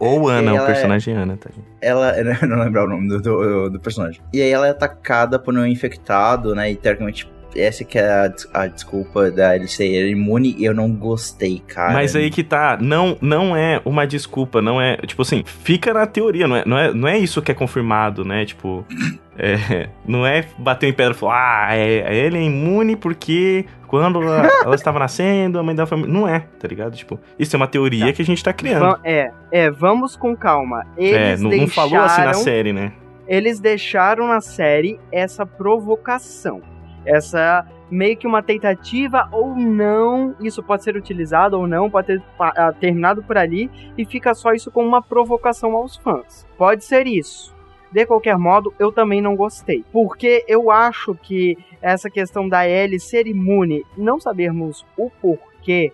Ou 0.00 0.28
Ana, 0.28 0.50
Ela 0.50 0.60
o 0.60 0.64
é- 0.64 0.66
personagem 0.66 1.14
Ana, 1.14 1.36
tá? 1.36 1.48
ela. 1.80 2.12
Eu 2.18 2.48
não 2.48 2.58
lembrar 2.58 2.84
o 2.84 2.88
nome 2.88 3.08
do, 3.08 3.20
do, 3.22 3.70
do 3.70 3.80
personagem. 3.80 4.20
E 4.32 4.42
aí 4.42 4.50
ela 4.50 4.66
é 4.66 4.70
atacada 4.70 5.38
por 5.38 5.54
um 5.54 5.64
infectado, 5.66 6.54
né? 6.54 6.70
E 6.72 6.76
teoricamente 6.76 7.30
essa 7.56 7.84
que 7.84 7.98
é 7.98 8.08
a, 8.08 8.32
a 8.52 8.66
desculpa 8.66 9.30
da 9.30 9.54
ele 9.54 9.66
ser 9.68 10.08
imune 10.08 10.54
e 10.58 10.64
eu 10.64 10.74
não 10.74 10.90
gostei, 10.92 11.60
cara. 11.66 11.92
Mas 11.92 12.14
aí 12.16 12.30
que 12.30 12.42
tá, 12.42 12.78
não, 12.80 13.16
não 13.20 13.56
é 13.56 13.80
uma 13.84 14.06
desculpa, 14.06 14.60
não 14.62 14.80
é, 14.80 14.96
tipo 14.98 15.22
assim, 15.22 15.42
fica 15.44 15.92
na 15.92 16.06
teoria, 16.06 16.46
não 16.46 16.56
é, 16.56 16.64
não 16.66 16.78
é, 16.78 16.92
não 16.94 17.08
é 17.08 17.18
isso 17.18 17.40
que 17.42 17.50
é 17.50 17.54
confirmado, 17.54 18.24
né? 18.24 18.44
Tipo, 18.44 18.84
é, 19.38 19.88
não 20.06 20.26
é 20.26 20.44
bater 20.58 20.88
em 20.88 20.92
pedra 20.92 21.12
e 21.12 21.16
falar, 21.16 21.68
ah, 21.68 21.76
é, 21.76 22.16
ele 22.16 22.38
é 22.38 22.42
imune 22.42 22.96
porque 22.96 23.64
quando 23.86 24.20
ela, 24.22 24.48
ela 24.64 24.74
estava 24.74 24.98
nascendo, 24.98 25.58
a 25.58 25.62
mãe 25.62 25.74
da 25.74 25.86
família. 25.86 26.12
Não 26.12 26.26
é, 26.28 26.40
tá 26.58 26.66
ligado? 26.66 26.96
Tipo, 26.96 27.18
isso 27.38 27.54
é 27.54 27.56
uma 27.56 27.68
teoria 27.68 28.12
que 28.12 28.22
a 28.22 28.24
gente 28.24 28.42
tá 28.42 28.52
criando. 28.52 28.98
É, 29.04 29.30
é, 29.52 29.70
vamos 29.70 30.16
com 30.16 30.36
calma. 30.36 30.84
Eles 30.96 31.16
É, 31.16 31.36
não, 31.36 31.50
não 31.50 31.66
falou 31.68 32.00
assim 32.00 32.18
na 32.20 32.24
deixaram- 32.26 32.44
série, 32.44 32.72
né? 32.72 32.92
Eles 33.26 33.58
deixaram 33.58 34.28
na 34.28 34.40
série 34.40 34.98
essa 35.10 35.46
provocação. 35.46 36.60
Essa 37.04 37.66
meio 37.90 38.16
que 38.16 38.26
uma 38.26 38.42
tentativa 38.42 39.28
ou 39.30 39.54
não, 39.54 40.34
isso 40.40 40.62
pode 40.62 40.82
ser 40.82 40.96
utilizado 40.96 41.58
ou 41.58 41.66
não, 41.66 41.90
pode 41.90 42.06
ter 42.06 42.22
ah, 42.38 42.72
terminado 42.72 43.22
por 43.22 43.36
ali 43.36 43.70
e 43.96 44.04
fica 44.04 44.34
só 44.34 44.52
isso 44.52 44.70
como 44.70 44.88
uma 44.88 45.02
provocação 45.02 45.76
aos 45.76 45.96
fãs. 45.96 46.46
Pode 46.56 46.84
ser 46.84 47.06
isso. 47.06 47.54
De 47.92 48.04
qualquer 48.06 48.36
modo, 48.36 48.74
eu 48.78 48.90
também 48.90 49.20
não 49.20 49.36
gostei. 49.36 49.84
Porque 49.92 50.44
eu 50.48 50.70
acho 50.70 51.14
que 51.14 51.56
essa 51.80 52.10
questão 52.10 52.48
da 52.48 52.68
Ellie 52.68 52.98
ser 52.98 53.26
imune, 53.26 53.84
não 53.96 54.18
sabermos 54.18 54.84
o 54.96 55.08
porquê, 55.08 55.92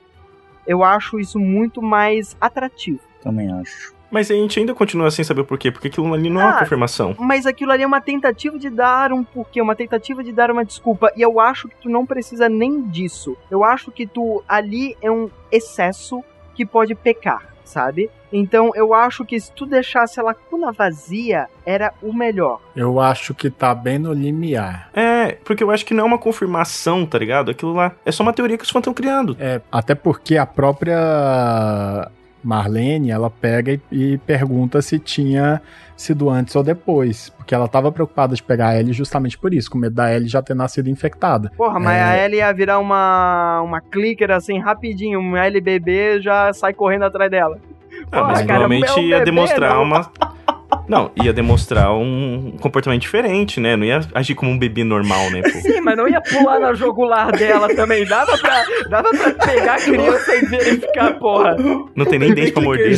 eu 0.66 0.82
acho 0.82 1.18
isso 1.18 1.38
muito 1.38 1.82
mais 1.82 2.36
atrativo. 2.40 3.00
Também 3.20 3.52
acho. 3.52 3.99
Mas 4.10 4.30
a 4.30 4.34
gente 4.34 4.58
ainda 4.58 4.74
continua 4.74 5.10
sem 5.10 5.24
saber 5.24 5.42
o 5.42 5.44
porquê, 5.44 5.70
porque 5.70 5.88
aquilo 5.88 6.12
ali 6.12 6.28
não 6.28 6.40
é 6.40 6.44
uma 6.44 6.56
Ah, 6.56 6.58
confirmação. 6.60 7.14
Mas 7.18 7.46
aquilo 7.46 7.70
ali 7.72 7.82
é 7.82 7.86
uma 7.86 8.00
tentativa 8.00 8.58
de 8.58 8.68
dar 8.70 9.12
um 9.12 9.22
porquê, 9.22 9.60
uma 9.62 9.74
tentativa 9.76 10.22
de 10.24 10.32
dar 10.32 10.50
uma 10.50 10.64
desculpa. 10.64 11.12
E 11.16 11.22
eu 11.22 11.38
acho 11.38 11.68
que 11.68 11.76
tu 11.82 11.88
não 11.88 12.04
precisa 12.04 12.48
nem 12.48 12.82
disso. 12.82 13.36
Eu 13.50 13.62
acho 13.64 13.90
que 13.90 14.06
tu 14.06 14.42
ali 14.48 14.96
é 15.00 15.10
um 15.10 15.30
excesso 15.52 16.24
que 16.54 16.66
pode 16.66 16.94
pecar, 16.94 17.54
sabe? 17.64 18.10
Então 18.32 18.70
eu 18.74 18.92
acho 18.94 19.24
que 19.24 19.38
se 19.40 19.50
tu 19.52 19.66
deixasse 19.66 20.20
a 20.20 20.22
lacuna 20.22 20.70
vazia, 20.72 21.48
era 21.66 21.92
o 22.02 22.12
melhor. 22.12 22.60
Eu 22.76 23.00
acho 23.00 23.34
que 23.34 23.50
tá 23.50 23.74
bem 23.74 23.98
no 23.98 24.12
limiar. 24.12 24.88
É, 24.94 25.38
porque 25.44 25.62
eu 25.64 25.70
acho 25.70 25.84
que 25.86 25.94
não 25.94 26.04
é 26.04 26.06
uma 26.06 26.18
confirmação, 26.18 27.04
tá 27.06 27.18
ligado? 27.18 27.50
Aquilo 27.50 27.72
lá 27.74 27.92
é 28.04 28.12
só 28.12 28.22
uma 28.22 28.32
teoria 28.32 28.56
que 28.58 28.64
os 28.64 28.70
fãs 28.70 28.80
estão 28.80 28.94
criando. 28.94 29.36
É, 29.38 29.60
até 29.70 29.94
porque 29.94 30.36
a 30.36 30.46
própria 30.46 32.08
Marlene, 32.42 33.10
ela 33.10 33.30
pega 33.30 33.72
e, 33.72 33.80
e 33.90 34.18
pergunta 34.18 34.80
se 34.82 34.98
tinha 34.98 35.60
sido 35.96 36.30
antes 36.30 36.56
ou 36.56 36.62
depois. 36.62 37.30
Porque 37.36 37.54
ela 37.54 37.68
tava 37.68 37.92
preocupada 37.92 38.34
de 38.34 38.42
pegar 38.42 38.68
a 38.68 38.78
Ellie 38.80 38.92
justamente 38.92 39.36
por 39.38 39.52
isso, 39.52 39.70
com 39.70 39.76
medo 39.78 39.94
da 39.94 40.12
Ellie 40.14 40.28
já 40.28 40.40
ter 40.42 40.54
nascido 40.54 40.88
infectada. 40.88 41.50
Porra, 41.56 41.78
mas 41.78 41.96
É. 41.96 42.02
a 42.02 42.24
Ellie 42.24 42.38
ia 42.38 42.52
virar 42.52 42.78
uma, 42.78 43.60
uma 43.62 43.80
clicker 43.80 44.30
assim 44.30 44.58
rapidinho, 44.58 45.20
um 45.20 45.36
LBB 45.36 46.20
já 46.22 46.52
sai 46.52 46.72
correndo 46.72 47.04
atrás 47.04 47.30
dela. 47.30 47.58
Ah, 48.10 48.20
Pô, 48.20 48.24
mas 48.26 48.38
cara, 48.38 48.44
provavelmente 48.46 48.94
meu 48.94 49.04
ia 49.04 49.18
bebê, 49.18 49.24
demonstrar 49.26 49.74
não. 49.74 49.82
uma. 49.82 50.10
Não, 50.88 51.10
ia 51.22 51.32
demonstrar 51.32 51.92
um 51.94 52.56
comportamento 52.60 53.00
diferente, 53.00 53.60
né? 53.60 53.76
Não 53.76 53.84
ia 53.84 54.00
agir 54.14 54.34
como 54.34 54.50
um 54.50 54.58
bebê 54.58 54.82
normal, 54.82 55.30
né, 55.30 55.42
pô? 55.42 55.50
Sim, 55.62 55.80
mas 55.80 55.96
não 55.96 56.08
ia 56.08 56.20
pular 56.20 56.58
na 56.58 56.74
jogular 56.74 57.30
dela 57.32 57.72
também. 57.74 58.04
Dava 58.04 58.36
pra, 58.38 58.64
dava 58.88 59.10
pra 59.10 59.46
pegar 59.46 59.74
a 59.74 59.80
criança 59.80 60.34
e 60.34 60.46
verificar, 60.46 61.18
porra. 61.18 61.56
Não 61.94 62.04
tem 62.04 62.18
nem 62.18 62.34
dente 62.34 62.52
pra 62.52 62.62
morder. 62.62 62.88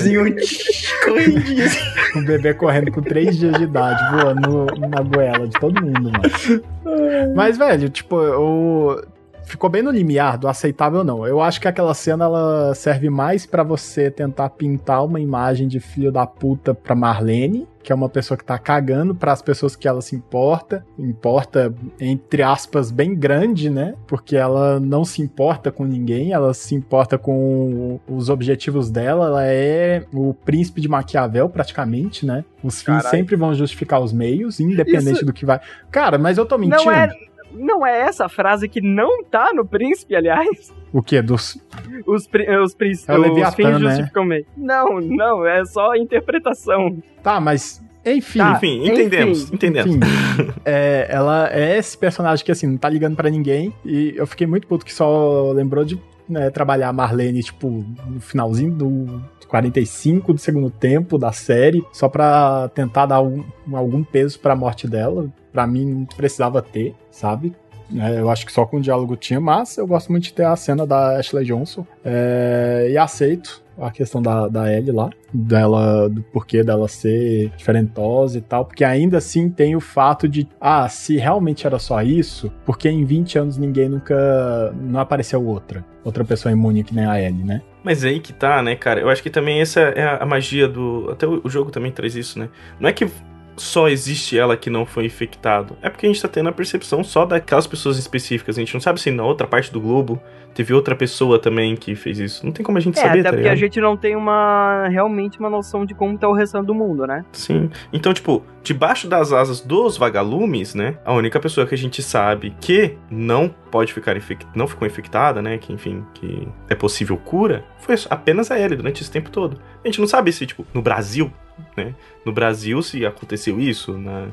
correndinho. 1.05 1.71
O 2.17 2.23
bebê 2.23 2.55
correndo 2.55 2.91
com 2.91 3.03
3 3.03 3.39
dias 3.39 3.57
de 3.57 3.65
idade, 3.65 4.01
voando 4.17 4.67
na 4.89 5.03
goela 5.03 5.47
de 5.47 5.59
todo 5.59 5.85
mundo, 5.85 6.11
mano. 6.13 7.35
Mas, 7.35 7.59
velho, 7.59 7.89
tipo, 7.89 8.17
eu. 8.21 9.03
Ficou 9.45 9.69
bem 9.69 9.83
no 9.83 9.91
limiar 9.91 10.39
do 10.39 10.49
aceitável 10.49 11.01
ou 11.01 11.05
não. 11.05 11.27
Eu 11.27 11.41
acho 11.41 11.61
que 11.61 11.69
aquela 11.69 11.95
cena 11.95 12.25
ela 12.25 12.75
serve 12.75 13.11
mais 13.11 13.45
pra 13.45 13.63
você 13.63 14.11
tentar 14.11 14.51
pintar 14.51 15.05
uma 15.05 15.21
imagem 15.21 15.69
de 15.69 15.81
filho 15.81 16.11
da 16.13 16.27
puta 16.27 16.73
pra 16.75 16.95
Marlene, 16.95 17.67
que 17.83 17.91
é 17.93 17.95
uma 17.95 18.09
pessoa 18.09 18.39
que 18.39 18.45
tá 18.45 18.57
cagando 18.59 19.15
pras 19.15 19.43
pessoas 19.43 19.75
que 19.75 19.89
ela 19.89 20.01
se 20.01 20.15
importa. 20.15 20.87
Importa, 20.99 21.75
entre 22.01 22.43
aspas, 22.43 22.91
bem 22.93 23.15
grande, 23.15 23.69
né? 23.69 23.95
Porque 24.07 24.37
ela 24.37 24.79
não 24.79 25.05
se 25.05 25.21
importa 25.21 25.71
com 25.73 25.85
ninguém, 25.85 26.33
ela 26.33 26.55
se 26.55 26.75
importa 26.75 27.19
com 27.19 27.99
os 28.09 28.29
objetivos 28.31 28.91
dela. 28.91 29.27
Ela 29.27 29.45
é 29.47 30.05
o 30.15 30.33
príncipe 30.33 30.81
de 30.81 30.89
Maquiavel, 30.89 31.49
praticamente, 31.49 32.25
né? 32.25 32.45
Os 32.63 32.77
fins 32.79 32.87
Caralho. 32.87 33.09
sempre 33.11 33.35
vão 33.37 33.53
justificar 33.53 34.01
os 34.01 34.13
meios, 34.13 34.61
independente 34.61 35.17
Isso- 35.17 35.27
do 35.27 35.33
que 35.33 35.45
vai. 35.45 35.61
Cara, 35.91 36.17
mas 36.17 36.39
eu 36.39 36.47
tô 36.47 36.57
mentindo. 36.57 36.85
Não 36.85 36.93
é, 36.93 37.09
não 37.55 37.87
é 37.87 38.01
essa 38.03 38.29
frase 38.29 38.69
que 38.69 38.81
não 38.81 39.23
tá 39.25 39.53
no 39.55 39.65
príncipe, 39.67 40.15
aliás? 40.17 40.73
O 40.93 41.03
quê? 41.03 41.23
Dos. 41.23 41.59
Os, 42.07 42.27
pri- 42.27 42.49
os, 42.59 42.75
príncipes, 42.75 43.09
É 43.09 43.17
o 43.19 43.33
os 43.49 43.55
fins 43.55 43.65
né? 43.67 43.79
justificam 43.79 44.23
o 44.23 44.27
meio. 44.27 44.47
Não, 44.57 45.01
não, 45.01 45.47
é 45.47 45.65
só 45.65 45.95
interpretação. 45.95 47.03
Tá, 47.23 47.41
mas. 47.41 47.83
Enfim. 48.05 48.41
Tá, 48.41 48.55
Enfim, 48.57 48.85
entendemos, 48.89 49.43
enfim. 49.45 49.55
entendemos. 49.55 49.95
Enfim, 49.97 50.53
é, 50.65 51.07
ela 51.09 51.49
é 51.53 51.79
esse 51.79 51.97
personagem 51.97 52.45
que, 52.45 52.51
assim, 52.51 52.67
não 52.67 52.77
tá 52.77 52.89
ligando 52.89 53.15
pra 53.15 53.31
ninguém. 53.31 53.73
E 53.85 54.13
eu 54.17 54.27
fiquei 54.27 54.47
muito 54.47 54.67
puto 54.67 54.85
que 54.85 54.93
só 54.93 55.53
lembrou 55.53 55.85
de 55.85 55.99
né, 56.29 56.51
trabalhar 56.51 56.89
a 56.89 56.93
Marlene, 56.93 57.43
tipo, 57.43 57.85
no 58.07 58.21
finalzinho 58.21 58.73
do 58.73 59.23
45 59.47 60.33
do 60.33 60.39
segundo 60.41 60.69
tempo 60.71 61.17
da 61.17 61.31
série, 61.31 61.85
só 61.93 62.09
pra 62.09 62.69
tentar 62.75 63.07
dar 63.07 63.21
um- 63.23 63.45
algum 63.73 64.03
peso 64.03 64.39
pra 64.41 64.57
morte 64.57 64.89
dela. 64.89 65.29
Pra 65.53 65.67
mim, 65.67 65.85
não 65.85 66.05
precisava 66.05 66.63
ter, 66.63 66.95
sabe? 67.11 67.55
É, 67.95 68.21
eu 68.21 68.31
acho 68.31 68.47
que 68.47 68.53
só 68.53 68.65
com 68.65 68.79
o 68.79 68.81
diálogo 68.81 69.17
tinha, 69.17 69.41
mas 69.41 69.77
eu 69.77 69.87
gosto 69.87 70.11
muito 70.11 70.25
de 70.25 70.33
ter 70.33 70.47
a 70.47 70.57
cena 70.57 70.87
da 70.87 71.19
Ashley 71.19 71.45
Johnson. 71.45 71.87
É, 72.05 72.89
e 72.91 72.97
aceito 72.97 73.63
a 73.79 73.91
questão 73.91 74.21
da, 74.21 74.49
da 74.49 74.73
Ellie 74.73 74.93
lá, 74.93 75.11
dela, 75.33 76.09
do 76.09 76.23
porquê 76.23 76.63
dela 76.63 76.89
ser 76.89 77.51
diferentosa 77.57 78.39
e 78.39 78.41
tal, 78.41 78.65
porque 78.65 78.85
ainda 78.85 79.19
assim 79.19 79.49
tem 79.49 79.75
o 79.75 79.81
fato 79.81 80.29
de, 80.29 80.47
ah, 80.61 80.89
se 80.89 81.17
realmente 81.17 81.67
era 81.67 81.79
só 81.79 82.03
isso, 82.03 82.53
porque 82.65 82.89
em 82.89 83.05
20 83.05 83.39
anos 83.39 83.57
ninguém 83.57 83.89
nunca, 83.89 84.73
não 84.79 85.01
apareceu 85.01 85.45
outra, 85.45 85.85
outra 86.05 86.25
pessoa 86.25 86.53
imune 86.53 86.85
que 86.85 86.95
nem 86.95 87.07
a 87.07 87.21
Ellie, 87.21 87.45
né? 87.45 87.63
Mas 87.83 88.05
aí 88.05 88.21
que 88.21 88.33
tá, 88.33 88.63
né, 88.63 88.77
cara? 88.77 89.01
Eu 89.01 89.09
acho 89.09 89.23
que 89.23 89.31
também 89.31 89.61
essa 89.61 89.81
é 89.81 90.23
a 90.23 90.25
magia 90.25 90.69
do. 90.69 91.09
Até 91.11 91.27
o 91.27 91.49
jogo 91.49 91.73
também 91.73 91.91
traz 91.91 92.15
isso, 92.15 92.39
né? 92.39 92.49
Não 92.79 92.89
é 92.89 92.93
que 92.93 93.11
só 93.57 93.89
existe 93.89 94.39
ela 94.39 94.57
que 94.57 94.71
não 94.71 94.87
foi 94.87 95.07
infectado. 95.07 95.77
É 95.83 95.91
porque 95.91 96.07
a 96.07 96.09
gente 96.09 96.23
tá 96.23 96.29
tendo 96.29 96.49
a 96.49 96.53
percepção 96.53 97.05
só 97.05 97.25
daquelas 97.25 97.67
pessoas 97.67 97.99
específicas. 97.99 98.57
A 98.57 98.61
gente 98.61 98.75
não 98.75 98.81
sabe 98.81 99.01
se 99.01 99.11
na 99.11 99.25
outra 99.25 99.47
parte 99.47 99.73
do 99.73 99.81
globo 99.81 100.21
teve 100.55 100.73
outra 100.75 100.95
pessoa 100.95 101.39
também 101.39 101.75
que 101.77 101.95
fez 101.95 102.19
isso. 102.19 102.45
Não 102.45 102.53
tem 102.53 102.65
como 102.65 102.79
a 102.79 102.81
gente 102.81 102.99
É, 102.99 103.03
saber, 103.03 103.21
até 103.21 103.23
tá 103.23 103.29
porque 103.31 103.43
ligado? 103.43 103.53
a 103.55 103.57
gente 103.57 103.81
não 103.81 103.97
tem 103.97 104.17
uma 104.17 104.89
realmente 104.89 105.39
uma 105.39 105.51
noção 105.51 105.85
de 105.85 105.95
como 105.95 106.17
tá 106.19 106.29
o 106.29 106.33
restante 106.33 106.67
do 106.67 106.75
mundo, 106.75 107.07
né? 107.07 107.25
Sim. 107.33 107.71
Então, 107.93 108.13
tipo, 108.13 108.43
debaixo 108.63 109.09
das 109.09 109.33
asas 109.33 109.61
dos 109.61 109.97
vagalumes, 109.97 110.75
né? 110.75 110.97
A 111.05 111.13
única 111.13 111.39
pessoa 111.41 111.67
que 111.67 111.75
a 111.75 111.79
gente 111.79 112.03
sabe 112.03 112.55
que 112.61 112.97
não 113.11 113.49
pode 113.71 113.93
ficar 113.93 114.17
infectada, 114.17 114.53
não 114.55 114.67
ficou 114.67 114.87
infectada, 114.87 115.41
né? 115.43 115.59
Que, 115.59 115.73
enfim, 115.73 116.05
que 116.15 116.47
é 116.69 116.75
possível 116.75 117.17
cura, 117.17 117.65
foi 117.79 117.95
apenas 118.11 118.51
a 118.51 118.59
Ellie 118.59 118.77
durante 118.77 119.03
esse 119.03 119.11
tempo 119.11 119.31
todo. 119.31 119.59
A 119.85 119.89
gente 119.89 120.01
não 120.01 120.07
sabe 120.07 120.33
se, 120.33 120.47
tipo, 120.47 120.67
no 120.75 120.83
Brasil, 120.83 121.33
né? 121.77 121.95
No 122.25 122.33
Brasil, 122.33 122.81
se 122.83 123.05
aconteceu 123.07 123.59
isso, 123.61 123.97
na, 123.99 124.27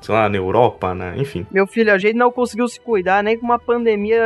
sei 0.00 0.14
lá, 0.14 0.28
na 0.28 0.36
Europa, 0.36 0.94
na, 0.94 1.16
enfim. 1.16 1.46
Meu 1.50 1.66
filho, 1.66 1.92
a 1.92 1.98
gente 1.98 2.14
não 2.14 2.30
conseguiu 2.32 2.66
se 2.68 2.80
cuidar 2.80 3.22
nem 3.22 3.38
com 3.38 3.44
uma 3.44 3.58
pandemia 3.58 4.22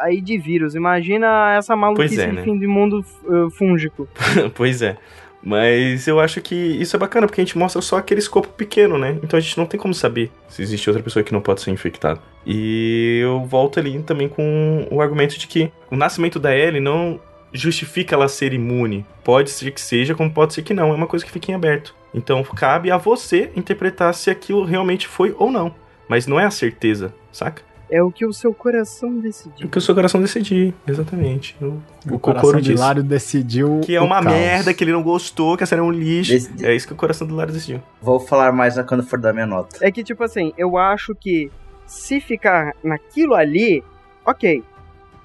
aí 0.00 0.20
de 0.20 0.38
vírus. 0.38 0.74
Imagina 0.74 1.54
essa 1.56 1.76
maluquice 1.76 2.20
é, 2.20 2.26
de 2.26 2.32
né? 2.32 2.42
fim 2.42 2.58
de 2.58 2.66
mundo 2.66 3.04
uh, 3.24 3.50
fúngico. 3.50 4.08
pois 4.54 4.82
é. 4.82 4.96
Mas 5.44 6.06
eu 6.06 6.20
acho 6.20 6.40
que 6.40 6.54
isso 6.54 6.94
é 6.94 6.98
bacana, 6.98 7.26
porque 7.26 7.40
a 7.40 7.44
gente 7.44 7.58
mostra 7.58 7.82
só 7.82 7.96
aquele 7.96 8.20
escopo 8.20 8.48
pequeno, 8.48 8.96
né? 8.96 9.18
Então 9.22 9.36
a 9.36 9.40
gente 9.40 9.58
não 9.58 9.66
tem 9.66 9.78
como 9.78 9.92
saber 9.92 10.30
se 10.48 10.62
existe 10.62 10.88
outra 10.88 11.02
pessoa 11.02 11.24
que 11.24 11.32
não 11.32 11.40
pode 11.40 11.60
ser 11.60 11.72
infectada. 11.72 12.20
E 12.46 13.18
eu 13.20 13.44
volto 13.44 13.80
ali 13.80 14.00
também 14.02 14.28
com 14.28 14.86
o 14.88 15.00
argumento 15.00 15.36
de 15.36 15.48
que 15.48 15.72
o 15.90 15.96
nascimento 15.96 16.38
da 16.38 16.56
Ellie 16.56 16.80
não 16.80 17.18
justifica 17.52 18.14
ela 18.14 18.28
ser 18.28 18.52
imune. 18.52 19.04
Pode 19.24 19.50
ser 19.50 19.72
que 19.72 19.80
seja, 19.80 20.14
como 20.14 20.30
pode 20.30 20.54
ser 20.54 20.62
que 20.62 20.72
não. 20.72 20.90
É 20.90 20.94
uma 20.94 21.08
coisa 21.08 21.24
que 21.24 21.30
fica 21.30 21.50
em 21.50 21.54
aberto. 21.54 21.94
Então 22.14 22.42
cabe 22.44 22.90
a 22.90 22.96
você 22.98 23.50
interpretar 23.56 24.12
se 24.14 24.30
aquilo 24.30 24.64
realmente 24.64 25.06
foi 25.08 25.34
ou 25.38 25.50
não. 25.50 25.74
Mas 26.08 26.26
não 26.26 26.38
é 26.38 26.44
a 26.44 26.50
certeza, 26.50 27.14
saca? 27.32 27.62
É 27.90 28.02
o 28.02 28.10
que 28.10 28.24
o 28.24 28.32
seu 28.32 28.54
coração 28.54 29.18
decidiu. 29.18 29.66
O 29.66 29.70
que 29.70 29.76
o 29.76 29.80
seu 29.80 29.94
coração 29.94 30.20
decidir, 30.20 30.72
exatamente. 30.88 31.54
O, 31.60 31.78
O, 32.10 32.14
o 32.14 32.18
coração 32.18 32.58
disse. 32.58 32.80
Lário 32.80 33.02
decidiu. 33.02 33.80
Que 33.84 33.94
é 33.94 34.00
uma 34.00 34.22
caos. 34.22 34.34
merda, 34.34 34.72
que 34.72 34.82
ele 34.82 34.92
não 34.92 35.02
gostou, 35.02 35.58
que 35.58 35.62
a 35.64 35.66
série 35.66 35.80
é 35.80 35.84
um 35.84 35.90
lixo. 35.90 36.32
Desse- 36.32 36.64
É 36.66 36.74
isso 36.74 36.86
que 36.86 36.94
o 36.94 36.96
coração 36.96 37.26
do 37.26 37.34
Lário 37.36 37.52
decidiu. 37.52 37.82
Vou 38.00 38.18
falar 38.18 38.50
mais 38.50 38.80
quando 38.82 39.02
for 39.02 39.18
dar 39.18 39.34
minha 39.34 39.44
nota. 39.46 39.76
É 39.82 39.90
que, 39.92 40.02
tipo 40.02 40.24
assim, 40.24 40.54
eu 40.56 40.78
acho 40.78 41.14
que 41.14 41.50
se 41.86 42.18
ficar 42.18 42.72
naquilo 42.82 43.34
ali, 43.34 43.84
ok. 44.24 44.62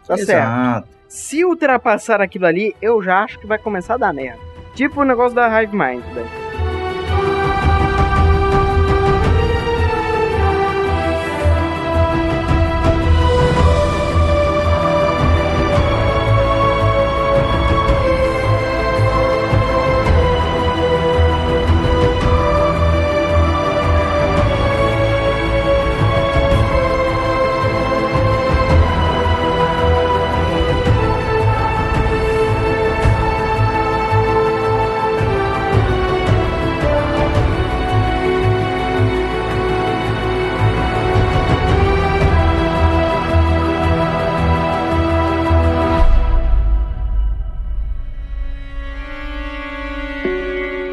Tá 0.06 0.18
certo. 0.18 0.88
Se 1.08 1.46
ultrapassar 1.46 2.20
aquilo 2.22 2.46
ali, 2.46 2.76
eu 2.82 3.02
já 3.02 3.24
acho 3.24 3.40
que 3.40 3.48
vai 3.48 3.58
começar 3.58 3.94
a 3.94 3.98
dar 3.98 4.14
merda. 4.14 4.40
Tipo 4.76 5.02
o 5.02 5.06
negócio 5.06 5.34
da 5.36 5.48
Hive 5.64 5.74
Mind, 5.74 6.04
velho. 6.14 6.47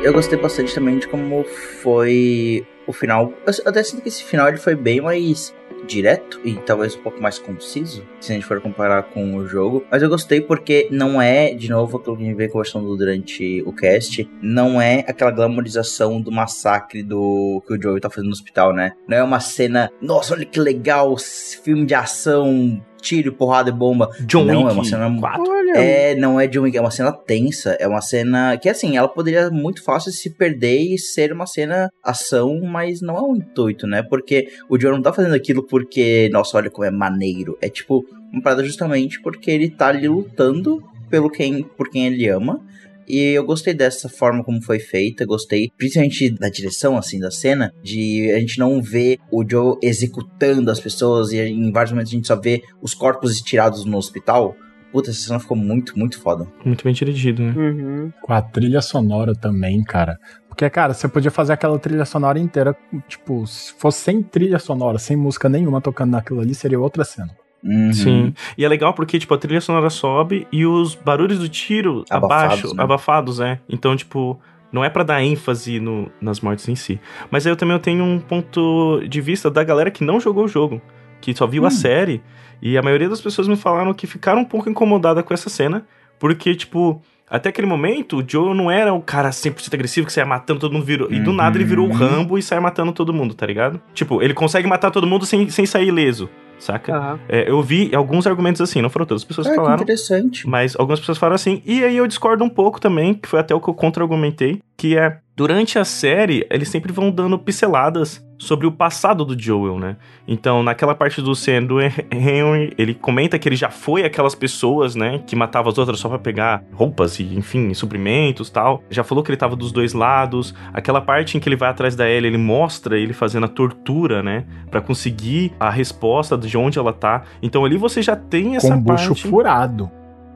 Eu 0.04 0.12
gostei 0.12 0.38
bastante 0.38 0.74
também 0.74 0.98
de 0.98 1.08
como 1.08 1.44
foi 1.44 2.66
o 2.86 2.92
final. 2.92 3.32
Eu 3.46 3.54
até 3.64 3.82
sinto 3.82 4.02
que 4.02 4.10
esse 4.10 4.22
final 4.22 4.46
ele 4.48 4.58
foi 4.58 4.74
bem 4.74 5.00
mais 5.00 5.54
direto 5.86 6.42
e 6.44 6.56
talvez 6.56 6.94
um 6.94 7.00
pouco 7.00 7.22
mais 7.22 7.38
conciso, 7.38 8.06
se 8.20 8.30
a 8.30 8.34
gente 8.34 8.44
for 8.44 8.60
comparar 8.60 9.04
com 9.04 9.34
o 9.34 9.48
jogo. 9.48 9.82
Mas 9.90 10.02
eu 10.02 10.10
gostei 10.10 10.42
porque 10.42 10.88
não 10.90 11.22
é, 11.22 11.54
de 11.54 11.70
novo, 11.70 11.96
aquilo 11.96 12.18
que 12.18 12.22
a 12.22 12.26
gente 12.26 12.36
veio 12.36 12.50
conversando 12.50 12.94
durante 12.94 13.62
o 13.62 13.72
cast, 13.72 14.30
não 14.42 14.78
é 14.78 15.06
aquela 15.08 15.30
glamorização 15.30 16.20
do 16.20 16.30
massacre 16.30 17.02
do 17.02 17.62
que 17.66 17.72
o 17.72 17.82
Joey 17.82 17.98
tá 17.98 18.10
fazendo 18.10 18.26
no 18.26 18.32
hospital, 18.32 18.74
né? 18.74 18.92
Não 19.08 19.16
é 19.16 19.22
uma 19.22 19.40
cena, 19.40 19.90
nossa, 20.02 20.34
olha 20.34 20.44
que 20.44 20.60
legal, 20.60 21.16
filme 21.16 21.86
de 21.86 21.94
ação, 21.94 22.78
tiro, 23.04 23.32
porrada 23.32 23.68
e 23.68 23.72
bomba. 23.72 24.08
John 24.20 24.44
não, 24.44 24.62
Wick 24.62 24.70
é 24.70 24.72
uma 24.72 24.84
cena 24.84 25.20
4. 25.20 25.52
É, 25.76 26.14
não 26.14 26.40
é 26.40 26.46
John 26.46 26.62
Wick, 26.62 26.76
é 26.76 26.80
uma 26.80 26.90
cena 26.90 27.12
tensa, 27.12 27.76
é 27.78 27.86
uma 27.86 28.00
cena 28.00 28.56
que 28.56 28.68
assim, 28.68 28.96
ela 28.96 29.08
poderia 29.08 29.50
muito 29.50 29.84
fácil 29.84 30.10
se 30.10 30.30
perder 30.30 30.94
e 30.94 30.98
ser 30.98 31.32
uma 31.32 31.46
cena 31.46 31.90
ação, 32.02 32.60
mas 32.62 33.00
não 33.00 33.16
é 33.16 33.20
um 33.20 33.36
intuito, 33.36 33.86
né? 33.86 34.02
Porque 34.02 34.48
o 34.68 34.78
John 34.78 34.92
não 34.92 35.02
tá 35.02 35.12
fazendo 35.12 35.34
aquilo 35.34 35.62
porque, 35.62 36.28
nossa, 36.32 36.56
olha 36.56 36.70
como 36.70 36.86
é 36.86 36.90
maneiro. 36.90 37.58
É 37.60 37.68
tipo, 37.68 38.04
uma 38.32 38.42
parada 38.42 38.64
justamente 38.64 39.20
porque 39.20 39.50
ele 39.50 39.70
tá 39.70 39.88
ali 39.88 40.08
lutando 40.08 40.82
pelo 41.10 41.30
quem, 41.30 41.62
por 41.62 41.90
quem 41.90 42.06
ele 42.06 42.28
ama. 42.28 42.60
E 43.08 43.18
eu 43.36 43.44
gostei 43.44 43.74
dessa 43.74 44.08
forma 44.08 44.42
como 44.42 44.62
foi 44.62 44.78
feita, 44.78 45.26
gostei 45.26 45.70
principalmente 45.76 46.30
da 46.30 46.48
direção, 46.48 46.96
assim, 46.96 47.18
da 47.18 47.30
cena, 47.30 47.72
de 47.82 48.30
a 48.32 48.40
gente 48.40 48.58
não 48.58 48.82
ver 48.82 49.18
o 49.30 49.44
Joe 49.48 49.76
executando 49.82 50.70
as 50.70 50.80
pessoas 50.80 51.32
e 51.32 51.38
em 51.38 51.72
vários 51.72 51.92
momentos 51.92 52.12
a 52.12 52.16
gente 52.16 52.26
só 52.26 52.36
vê 52.36 52.62
os 52.80 52.94
corpos 52.94 53.32
estirados 53.32 53.84
no 53.84 53.96
hospital. 53.96 54.56
Puta, 54.92 55.10
essa 55.10 55.26
cena 55.26 55.40
ficou 55.40 55.56
muito, 55.56 55.98
muito 55.98 56.20
foda. 56.20 56.46
Muito 56.64 56.84
bem 56.84 56.94
dirigido, 56.94 57.42
né? 57.42 57.52
Uhum. 57.56 58.12
Com 58.22 58.32
a 58.32 58.40
trilha 58.40 58.80
sonora 58.80 59.34
também, 59.34 59.82
cara. 59.82 60.16
Porque, 60.48 60.70
cara, 60.70 60.94
você 60.94 61.08
podia 61.08 61.32
fazer 61.32 61.52
aquela 61.52 61.76
trilha 61.80 62.04
sonora 62.04 62.38
inteira, 62.38 62.76
tipo, 63.08 63.44
se 63.44 63.72
fosse 63.72 63.98
sem 63.98 64.22
trilha 64.22 64.60
sonora, 64.60 64.98
sem 64.98 65.16
música 65.16 65.48
nenhuma 65.48 65.80
tocando 65.80 66.12
naquilo 66.12 66.40
ali, 66.40 66.54
seria 66.54 66.78
outra 66.78 67.04
cena. 67.04 67.34
Uhum. 67.64 67.92
Sim. 67.92 68.34
E 68.58 68.64
é 68.64 68.68
legal 68.68 68.92
porque, 68.92 69.18
tipo, 69.18 69.32
a 69.34 69.38
trilha 69.38 69.60
sonora 69.60 69.88
sobe 69.90 70.46
e 70.52 70.66
os 70.66 70.94
barulhos 70.94 71.38
do 71.38 71.48
tiro 71.48 72.04
Abafados, 72.10 72.44
abaixo, 72.58 72.76
né? 72.76 72.82
abafados, 72.82 73.40
é. 73.40 73.58
Então, 73.68 73.96
tipo, 73.96 74.38
não 74.70 74.84
é 74.84 74.90
pra 74.90 75.02
dar 75.02 75.22
ênfase 75.22 75.80
no- 75.80 76.10
nas 76.20 76.40
mortes 76.40 76.68
em 76.68 76.74
si. 76.74 77.00
Mas 77.30 77.46
aí 77.46 77.52
eu 77.52 77.56
também 77.56 77.78
tenho 77.78 78.04
um 78.04 78.18
ponto 78.20 79.00
de 79.08 79.20
vista 79.20 79.50
da 79.50 79.64
galera 79.64 79.90
que 79.90 80.04
não 80.04 80.20
jogou 80.20 80.44
o 80.44 80.48
jogo, 80.48 80.80
que 81.20 81.34
só 81.34 81.46
viu 81.46 81.64
a 81.64 81.70
série. 81.70 82.22
E 82.60 82.76
a 82.78 82.82
maioria 82.82 83.08
das 83.08 83.20
pessoas 83.20 83.48
me 83.48 83.56
falaram 83.56 83.92
que 83.94 84.06
ficaram 84.06 84.40
um 84.40 84.44
pouco 84.44 84.68
incomodada 84.68 85.22
com 85.22 85.32
essa 85.32 85.48
cena, 85.48 85.86
porque, 86.18 86.54
tipo. 86.54 87.00
Até 87.30 87.48
aquele 87.48 87.66
momento, 87.66 88.18
o 88.18 88.24
Joe 88.24 88.54
não 88.54 88.70
era 88.70 88.92
o 88.92 89.00
cara 89.00 89.30
100% 89.32 89.72
agressivo 89.74 90.06
que 90.06 90.12
saia 90.12 90.26
matando 90.26 90.60
todo 90.60 90.72
mundo. 90.72 90.84
Virou, 90.84 91.10
E 91.10 91.18
do 91.18 91.32
nada 91.32 91.56
ele 91.56 91.64
virou 91.64 91.88
o 91.88 91.92
Rambo 91.92 92.36
e 92.38 92.42
sai 92.42 92.60
matando 92.60 92.92
todo 92.92 93.14
mundo, 93.14 93.34
tá 93.34 93.46
ligado? 93.46 93.80
Tipo, 93.94 94.22
ele 94.22 94.34
consegue 94.34 94.68
matar 94.68 94.90
todo 94.90 95.06
mundo 95.06 95.24
sem, 95.24 95.48
sem 95.48 95.64
sair 95.64 95.88
ileso, 95.88 96.28
saca? 96.64 97.18
É, 97.28 97.48
eu 97.50 97.62
vi 97.62 97.94
alguns 97.94 98.26
argumentos 98.26 98.60
assim, 98.60 98.80
não 98.82 98.90
foram 98.90 99.06
todas 99.06 99.22
as 99.22 99.26
pessoas 99.28 99.46
Ah, 99.48 99.54
falaram. 99.54 99.74
interessante. 99.82 100.48
Mas 100.48 100.74
algumas 100.76 101.00
pessoas 101.00 101.18
falaram 101.18 101.34
assim. 101.36 101.62
E 101.64 101.84
aí 101.84 101.96
eu 101.96 102.06
discordo 102.06 102.42
um 102.44 102.48
pouco 102.48 102.80
também, 102.80 103.14
que 103.14 103.28
foi 103.28 103.40
até 103.40 103.54
o 103.54 103.60
que 103.60 103.68
eu 103.68 103.74
contra-argumentei, 103.74 104.60
que 104.76 104.96
é 104.96 105.18
durante 105.36 105.78
a 105.78 105.84
série, 105.84 106.46
eles 106.50 106.68
sempre 106.68 106.92
vão 106.92 107.10
dando 107.10 107.38
pinceladas 107.38 108.24
sobre 108.38 108.66
o 108.66 108.72
passado 108.72 109.24
do 109.24 109.40
Joel, 109.40 109.78
né? 109.78 109.96
Então, 110.26 110.62
naquela 110.62 110.94
parte 110.94 111.22
do 111.22 111.34
Sam 111.34 111.62
do 111.64 111.80
Henry, 111.80 112.74
ele 112.76 112.94
comenta 112.94 113.38
que 113.38 113.48
ele 113.48 113.56
já 113.56 113.70
foi 113.70 114.04
aquelas 114.04 114.34
pessoas, 114.34 114.94
né, 114.94 115.22
que 115.26 115.34
matavam 115.36 115.70
as 115.70 115.78
outras 115.78 115.98
só 116.00 116.08
pra 116.08 116.18
pegar 116.18 116.62
roupas 116.72 117.18
e, 117.20 117.34
enfim, 117.36 117.72
suprimentos 117.74 118.50
tal. 118.50 118.82
Já 118.90 119.02
falou 119.04 119.22
que 119.24 119.30
ele 119.30 119.36
tava 119.36 119.56
dos 119.56 119.72
dois 119.72 119.92
lados. 119.92 120.54
Aquela 120.72 121.00
parte 121.00 121.36
em 121.36 121.40
que 121.40 121.48
ele 121.48 121.56
vai 121.56 121.68
atrás 121.70 121.94
da 121.96 122.08
Ellie, 122.08 122.28
ele 122.28 122.38
mostra 122.38 122.98
ele 122.98 123.12
fazendo 123.12 123.44
a 123.44 123.48
tortura, 123.48 124.22
né, 124.22 124.44
Pra 124.70 124.80
conseguir 124.80 125.52
a 125.58 125.70
resposta 125.70 126.36
de 126.54 126.58
onde 126.58 126.78
ela 126.78 126.92
tá. 126.92 127.22
Então 127.42 127.64
ali 127.64 127.76
você 127.76 128.00
já 128.00 128.14
tem 128.14 128.54
essa 128.54 128.68
Com 128.68 128.74
o 128.74 128.80
bucho 128.80 129.08
parte... 129.08 129.28
furado. 129.28 129.90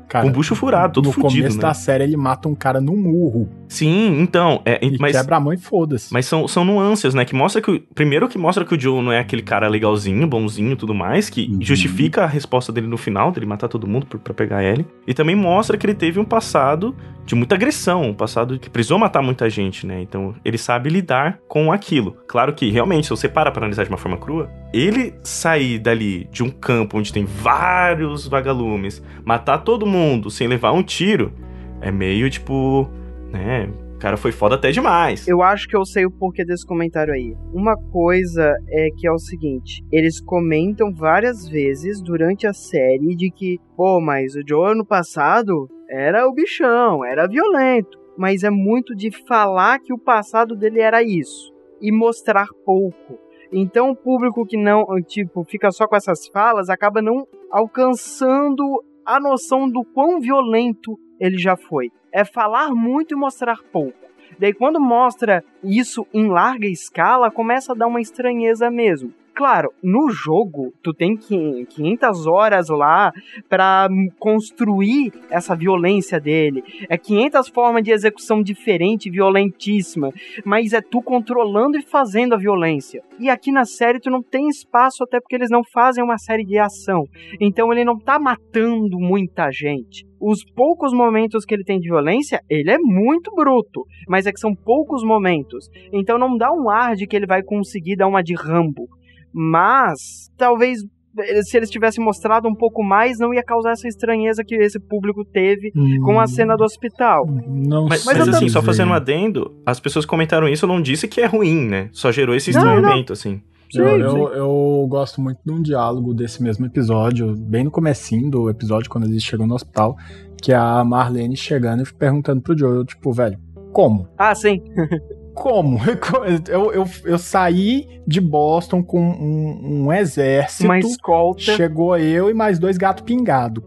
Cara, 0.08 0.24
Com 0.24 0.30
o 0.30 0.32
bucho 0.32 0.54
furado, 0.54 0.94
todo 0.94 1.06
no 1.06 1.12
fudido, 1.12 1.42
começo 1.42 1.56
né? 1.58 1.62
da 1.62 1.74
série 1.74 2.04
ele 2.04 2.16
mata 2.16 2.48
um 2.48 2.54
cara 2.54 2.80
no 2.80 2.96
murro. 2.96 3.48
Sim, 3.68 4.20
então, 4.22 4.62
é, 4.64 4.78
E 4.84 4.96
mas 4.98 5.14
quebra 5.14 5.36
a 5.36 5.40
mão 5.40 5.52
e 5.52 5.58
foda-se. 5.58 6.12
Mas 6.12 6.24
são, 6.24 6.48
são 6.48 6.64
nuances, 6.64 7.12
né? 7.12 7.24
Que 7.26 7.34
mostra 7.34 7.60
que. 7.60 7.70
o- 7.70 7.80
Primeiro 7.94 8.26
que 8.28 8.38
mostra 8.38 8.64
que 8.64 8.74
o 8.74 8.80
Joe 8.80 9.02
não 9.02 9.12
é 9.12 9.18
aquele 9.18 9.42
cara 9.42 9.68
legalzinho, 9.68 10.26
bonzinho 10.26 10.72
e 10.72 10.76
tudo 10.76 10.94
mais, 10.94 11.28
que 11.28 11.48
Uhum. 11.50 11.58
justifica 11.60 12.22
a 12.24 12.26
resposta 12.26 12.72
dele 12.72 12.86
no 12.86 12.96
final, 12.96 13.30
dele 13.30 13.44
matar 13.44 13.68
todo 13.68 13.86
mundo 13.86 14.06
pra, 14.06 14.18
pra 14.18 14.32
pegar 14.32 14.64
ele. 14.64 14.86
E 15.06 15.12
também 15.12 15.36
mostra 15.36 15.76
que 15.76 15.84
ele 15.84 15.94
teve 15.94 16.18
um 16.18 16.24
passado 16.24 16.96
de 17.26 17.34
muita 17.34 17.54
agressão, 17.56 18.02
um 18.04 18.14
passado 18.14 18.58
que 18.58 18.70
precisou 18.70 18.98
matar 18.98 19.20
muita 19.20 19.50
gente, 19.50 19.86
né? 19.86 20.00
Então 20.00 20.34
ele 20.42 20.56
sabe 20.56 20.88
lidar 20.88 21.38
com 21.46 21.70
aquilo. 21.70 22.16
Claro 22.26 22.54
que, 22.54 22.70
realmente, 22.70 23.04
se 23.04 23.10
você 23.10 23.28
para 23.28 23.50
pra 23.50 23.60
analisar 23.60 23.82
de 23.84 23.90
uma 23.90 23.98
forma 23.98 24.16
crua, 24.16 24.48
ele 24.72 25.12
sair 25.22 25.78
dali 25.78 26.26
de 26.32 26.42
um 26.42 26.48
campo 26.48 26.96
onde 26.96 27.12
tem 27.12 27.26
vários 27.26 28.26
vagalumes, 28.26 29.02
matar 29.24 29.58
todo 29.58 29.84
mundo 29.84 29.97
sem 30.30 30.46
levar 30.46 30.72
um 30.72 30.82
tiro, 30.82 31.32
é 31.80 31.90
meio 31.90 32.28
tipo. 32.30 32.88
né? 33.32 33.68
O 33.94 33.98
cara 33.98 34.16
foi 34.16 34.30
foda 34.30 34.54
até 34.54 34.70
demais. 34.70 35.26
Eu 35.26 35.42
acho 35.42 35.66
que 35.66 35.76
eu 35.76 35.84
sei 35.84 36.06
o 36.06 36.10
porquê 36.10 36.44
desse 36.44 36.64
comentário 36.64 37.12
aí. 37.12 37.34
Uma 37.52 37.76
coisa 37.90 38.54
é 38.68 38.88
que 38.96 39.08
é 39.08 39.10
o 39.10 39.18
seguinte: 39.18 39.84
eles 39.90 40.20
comentam 40.20 40.94
várias 40.94 41.48
vezes 41.48 42.00
durante 42.00 42.46
a 42.46 42.52
série 42.52 43.16
de 43.16 43.28
que, 43.28 43.58
pô, 43.76 44.00
mas 44.00 44.36
o 44.36 44.42
Joe 44.48 44.76
no 44.76 44.86
passado 44.86 45.68
era 45.90 46.28
o 46.28 46.32
bichão, 46.32 47.04
era 47.04 47.26
violento. 47.26 47.98
Mas 48.16 48.44
é 48.44 48.50
muito 48.50 48.94
de 48.94 49.10
falar 49.26 49.80
que 49.80 49.92
o 49.92 49.98
passado 49.98 50.54
dele 50.54 50.80
era 50.80 51.02
isso 51.02 51.52
e 51.80 51.90
mostrar 51.90 52.46
pouco. 52.64 53.18
Então 53.52 53.90
o 53.90 53.96
público 53.96 54.46
que 54.46 54.56
não, 54.56 54.84
tipo, 55.06 55.44
fica 55.44 55.70
só 55.70 55.88
com 55.88 55.96
essas 55.96 56.28
falas 56.28 56.68
acaba 56.68 57.00
não 57.00 57.26
alcançando 57.50 58.64
a 59.08 59.18
noção 59.18 59.70
do 59.70 59.82
quão 59.82 60.20
violento 60.20 61.00
ele 61.18 61.38
já 61.38 61.56
foi. 61.56 61.90
É 62.12 62.26
falar 62.26 62.74
muito 62.74 63.14
e 63.14 63.16
mostrar 63.16 63.62
pouco. 63.72 63.96
Daí 64.38 64.52
quando 64.52 64.78
mostra 64.78 65.42
isso 65.64 66.06
em 66.12 66.28
larga 66.28 66.66
escala, 66.66 67.30
começa 67.30 67.72
a 67.72 67.74
dar 67.74 67.86
uma 67.86 68.02
estranheza 68.02 68.70
mesmo. 68.70 69.14
Claro, 69.38 69.70
no 69.80 70.10
jogo, 70.10 70.72
tu 70.82 70.92
tem 70.92 71.16
que- 71.16 71.64
500 71.66 72.26
horas 72.26 72.68
lá 72.68 73.12
pra 73.48 73.86
construir 74.18 75.12
essa 75.30 75.54
violência 75.54 76.18
dele. 76.18 76.60
É 76.90 76.98
500 76.98 77.48
formas 77.48 77.84
de 77.84 77.92
execução 77.92 78.42
diferente, 78.42 79.08
violentíssima, 79.08 80.10
mas 80.44 80.72
é 80.72 80.80
tu 80.80 81.00
controlando 81.00 81.78
e 81.78 81.82
fazendo 81.82 82.34
a 82.34 82.36
violência. 82.36 83.00
E 83.20 83.30
aqui 83.30 83.52
na 83.52 83.64
série 83.64 84.00
tu 84.00 84.10
não 84.10 84.24
tem 84.24 84.48
espaço 84.48 85.04
até 85.04 85.20
porque 85.20 85.36
eles 85.36 85.50
não 85.50 85.62
fazem 85.72 86.02
uma 86.02 86.18
série 86.18 86.44
de 86.44 86.58
ação. 86.58 87.04
Então 87.40 87.72
ele 87.72 87.84
não 87.84 87.96
tá 87.96 88.18
matando 88.18 88.98
muita 88.98 89.52
gente. 89.52 90.04
Os 90.20 90.44
poucos 90.44 90.92
momentos 90.92 91.44
que 91.44 91.54
ele 91.54 91.62
tem 91.62 91.78
de 91.78 91.88
violência, 91.88 92.40
ele 92.50 92.72
é 92.72 92.78
muito 92.78 93.32
bruto, 93.36 93.84
mas 94.08 94.26
é 94.26 94.32
que 94.32 94.40
são 94.40 94.52
poucos 94.52 95.04
momentos. 95.04 95.68
Então 95.92 96.18
não 96.18 96.36
dá 96.36 96.52
um 96.52 96.68
ar 96.68 96.96
de 96.96 97.06
que 97.06 97.14
ele 97.14 97.24
vai 97.24 97.40
conseguir 97.40 97.94
dar 97.94 98.08
uma 98.08 98.20
de 98.20 98.34
Rambo. 98.34 98.88
Mas 99.32 100.30
talvez 100.36 100.80
eh, 101.18 101.42
se 101.42 101.56
eles 101.56 101.70
tivessem 101.70 102.04
mostrado 102.04 102.48
um 102.48 102.54
pouco 102.54 102.82
mais, 102.82 103.18
não 103.18 103.32
ia 103.32 103.42
causar 103.42 103.72
essa 103.72 103.88
estranheza 103.88 104.44
que 104.44 104.54
esse 104.54 104.78
público 104.78 105.24
teve 105.24 105.72
com 106.02 106.20
a 106.20 106.26
cena 106.26 106.56
do 106.56 106.64
hospital. 106.64 107.26
Não 107.46 107.86
Mas, 107.86 108.02
sei. 108.02 108.14
mas 108.14 108.28
assim, 108.28 108.48
só 108.48 108.62
fazendo 108.62 108.90
um 108.90 108.94
adendo, 108.94 109.54
as 109.64 109.80
pessoas 109.80 110.04
comentaram 110.06 110.48
isso, 110.48 110.64
eu 110.64 110.68
não 110.68 110.80
disse 110.80 111.08
que 111.08 111.20
é 111.20 111.26
ruim, 111.26 111.66
né? 111.66 111.88
Só 111.92 112.12
gerou 112.12 112.34
esse 112.34 112.50
estranhamento, 112.50 113.12
assim. 113.12 113.42
Eu, 113.74 113.84
Sim, 113.84 114.00
eu, 114.00 114.10
sim. 114.10 114.34
eu 114.34 114.86
gosto 114.88 115.20
muito 115.20 115.40
de 115.44 115.52
um 115.52 115.60
diálogo 115.60 116.14
desse 116.14 116.42
mesmo 116.42 116.64
episódio, 116.64 117.36
bem 117.36 117.64
no 117.64 117.70
comecinho 117.70 118.30
do 118.30 118.48
episódio, 118.48 118.88
quando 118.88 119.04
eles 119.04 119.22
chegam 119.22 119.46
no 119.46 119.54
hospital, 119.54 119.94
que 120.42 120.52
é 120.52 120.56
a 120.56 120.82
Marlene 120.82 121.36
chegando 121.36 121.82
e 121.82 121.92
perguntando 121.92 122.40
pro 122.40 122.56
Joel, 122.56 122.82
tipo, 122.86 123.12
velho, 123.12 123.38
como? 123.70 124.08
Ah, 124.16 124.34
sim. 124.34 124.62
Como? 125.42 125.78
Eu, 126.48 126.72
eu, 126.72 126.84
eu 127.04 127.18
saí 127.18 127.86
de 128.06 128.20
Boston 128.20 128.82
com 128.82 129.00
um, 129.00 129.84
um 129.86 129.92
exército, 129.92 130.64
Uma 130.64 130.78
escolta. 130.78 131.40
chegou 131.40 131.96
eu 131.96 132.28
e 132.30 132.34
mais 132.34 132.58
dois 132.58 132.76
gatos 132.76 133.04
pingados. 133.04 133.62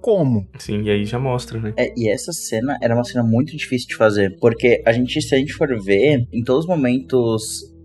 Como? 0.00 0.48
Sim, 0.58 0.82
e 0.82 0.90
aí 0.90 1.04
já 1.04 1.18
mostra, 1.18 1.60
né? 1.60 1.72
É, 1.76 1.92
e 1.96 2.08
essa 2.10 2.32
cena 2.32 2.76
era 2.82 2.92
uma 2.94 3.04
cena 3.04 3.22
muito 3.22 3.56
difícil 3.56 3.88
de 3.88 3.94
fazer, 3.96 4.36
porque 4.40 4.82
a 4.84 4.92
gente, 4.92 5.20
se 5.22 5.34
a 5.34 5.38
gente 5.38 5.52
for 5.52 5.68
ver, 5.80 6.26
em 6.32 6.42
todos 6.42 6.64
os 6.64 6.68
momentos, 6.68 7.42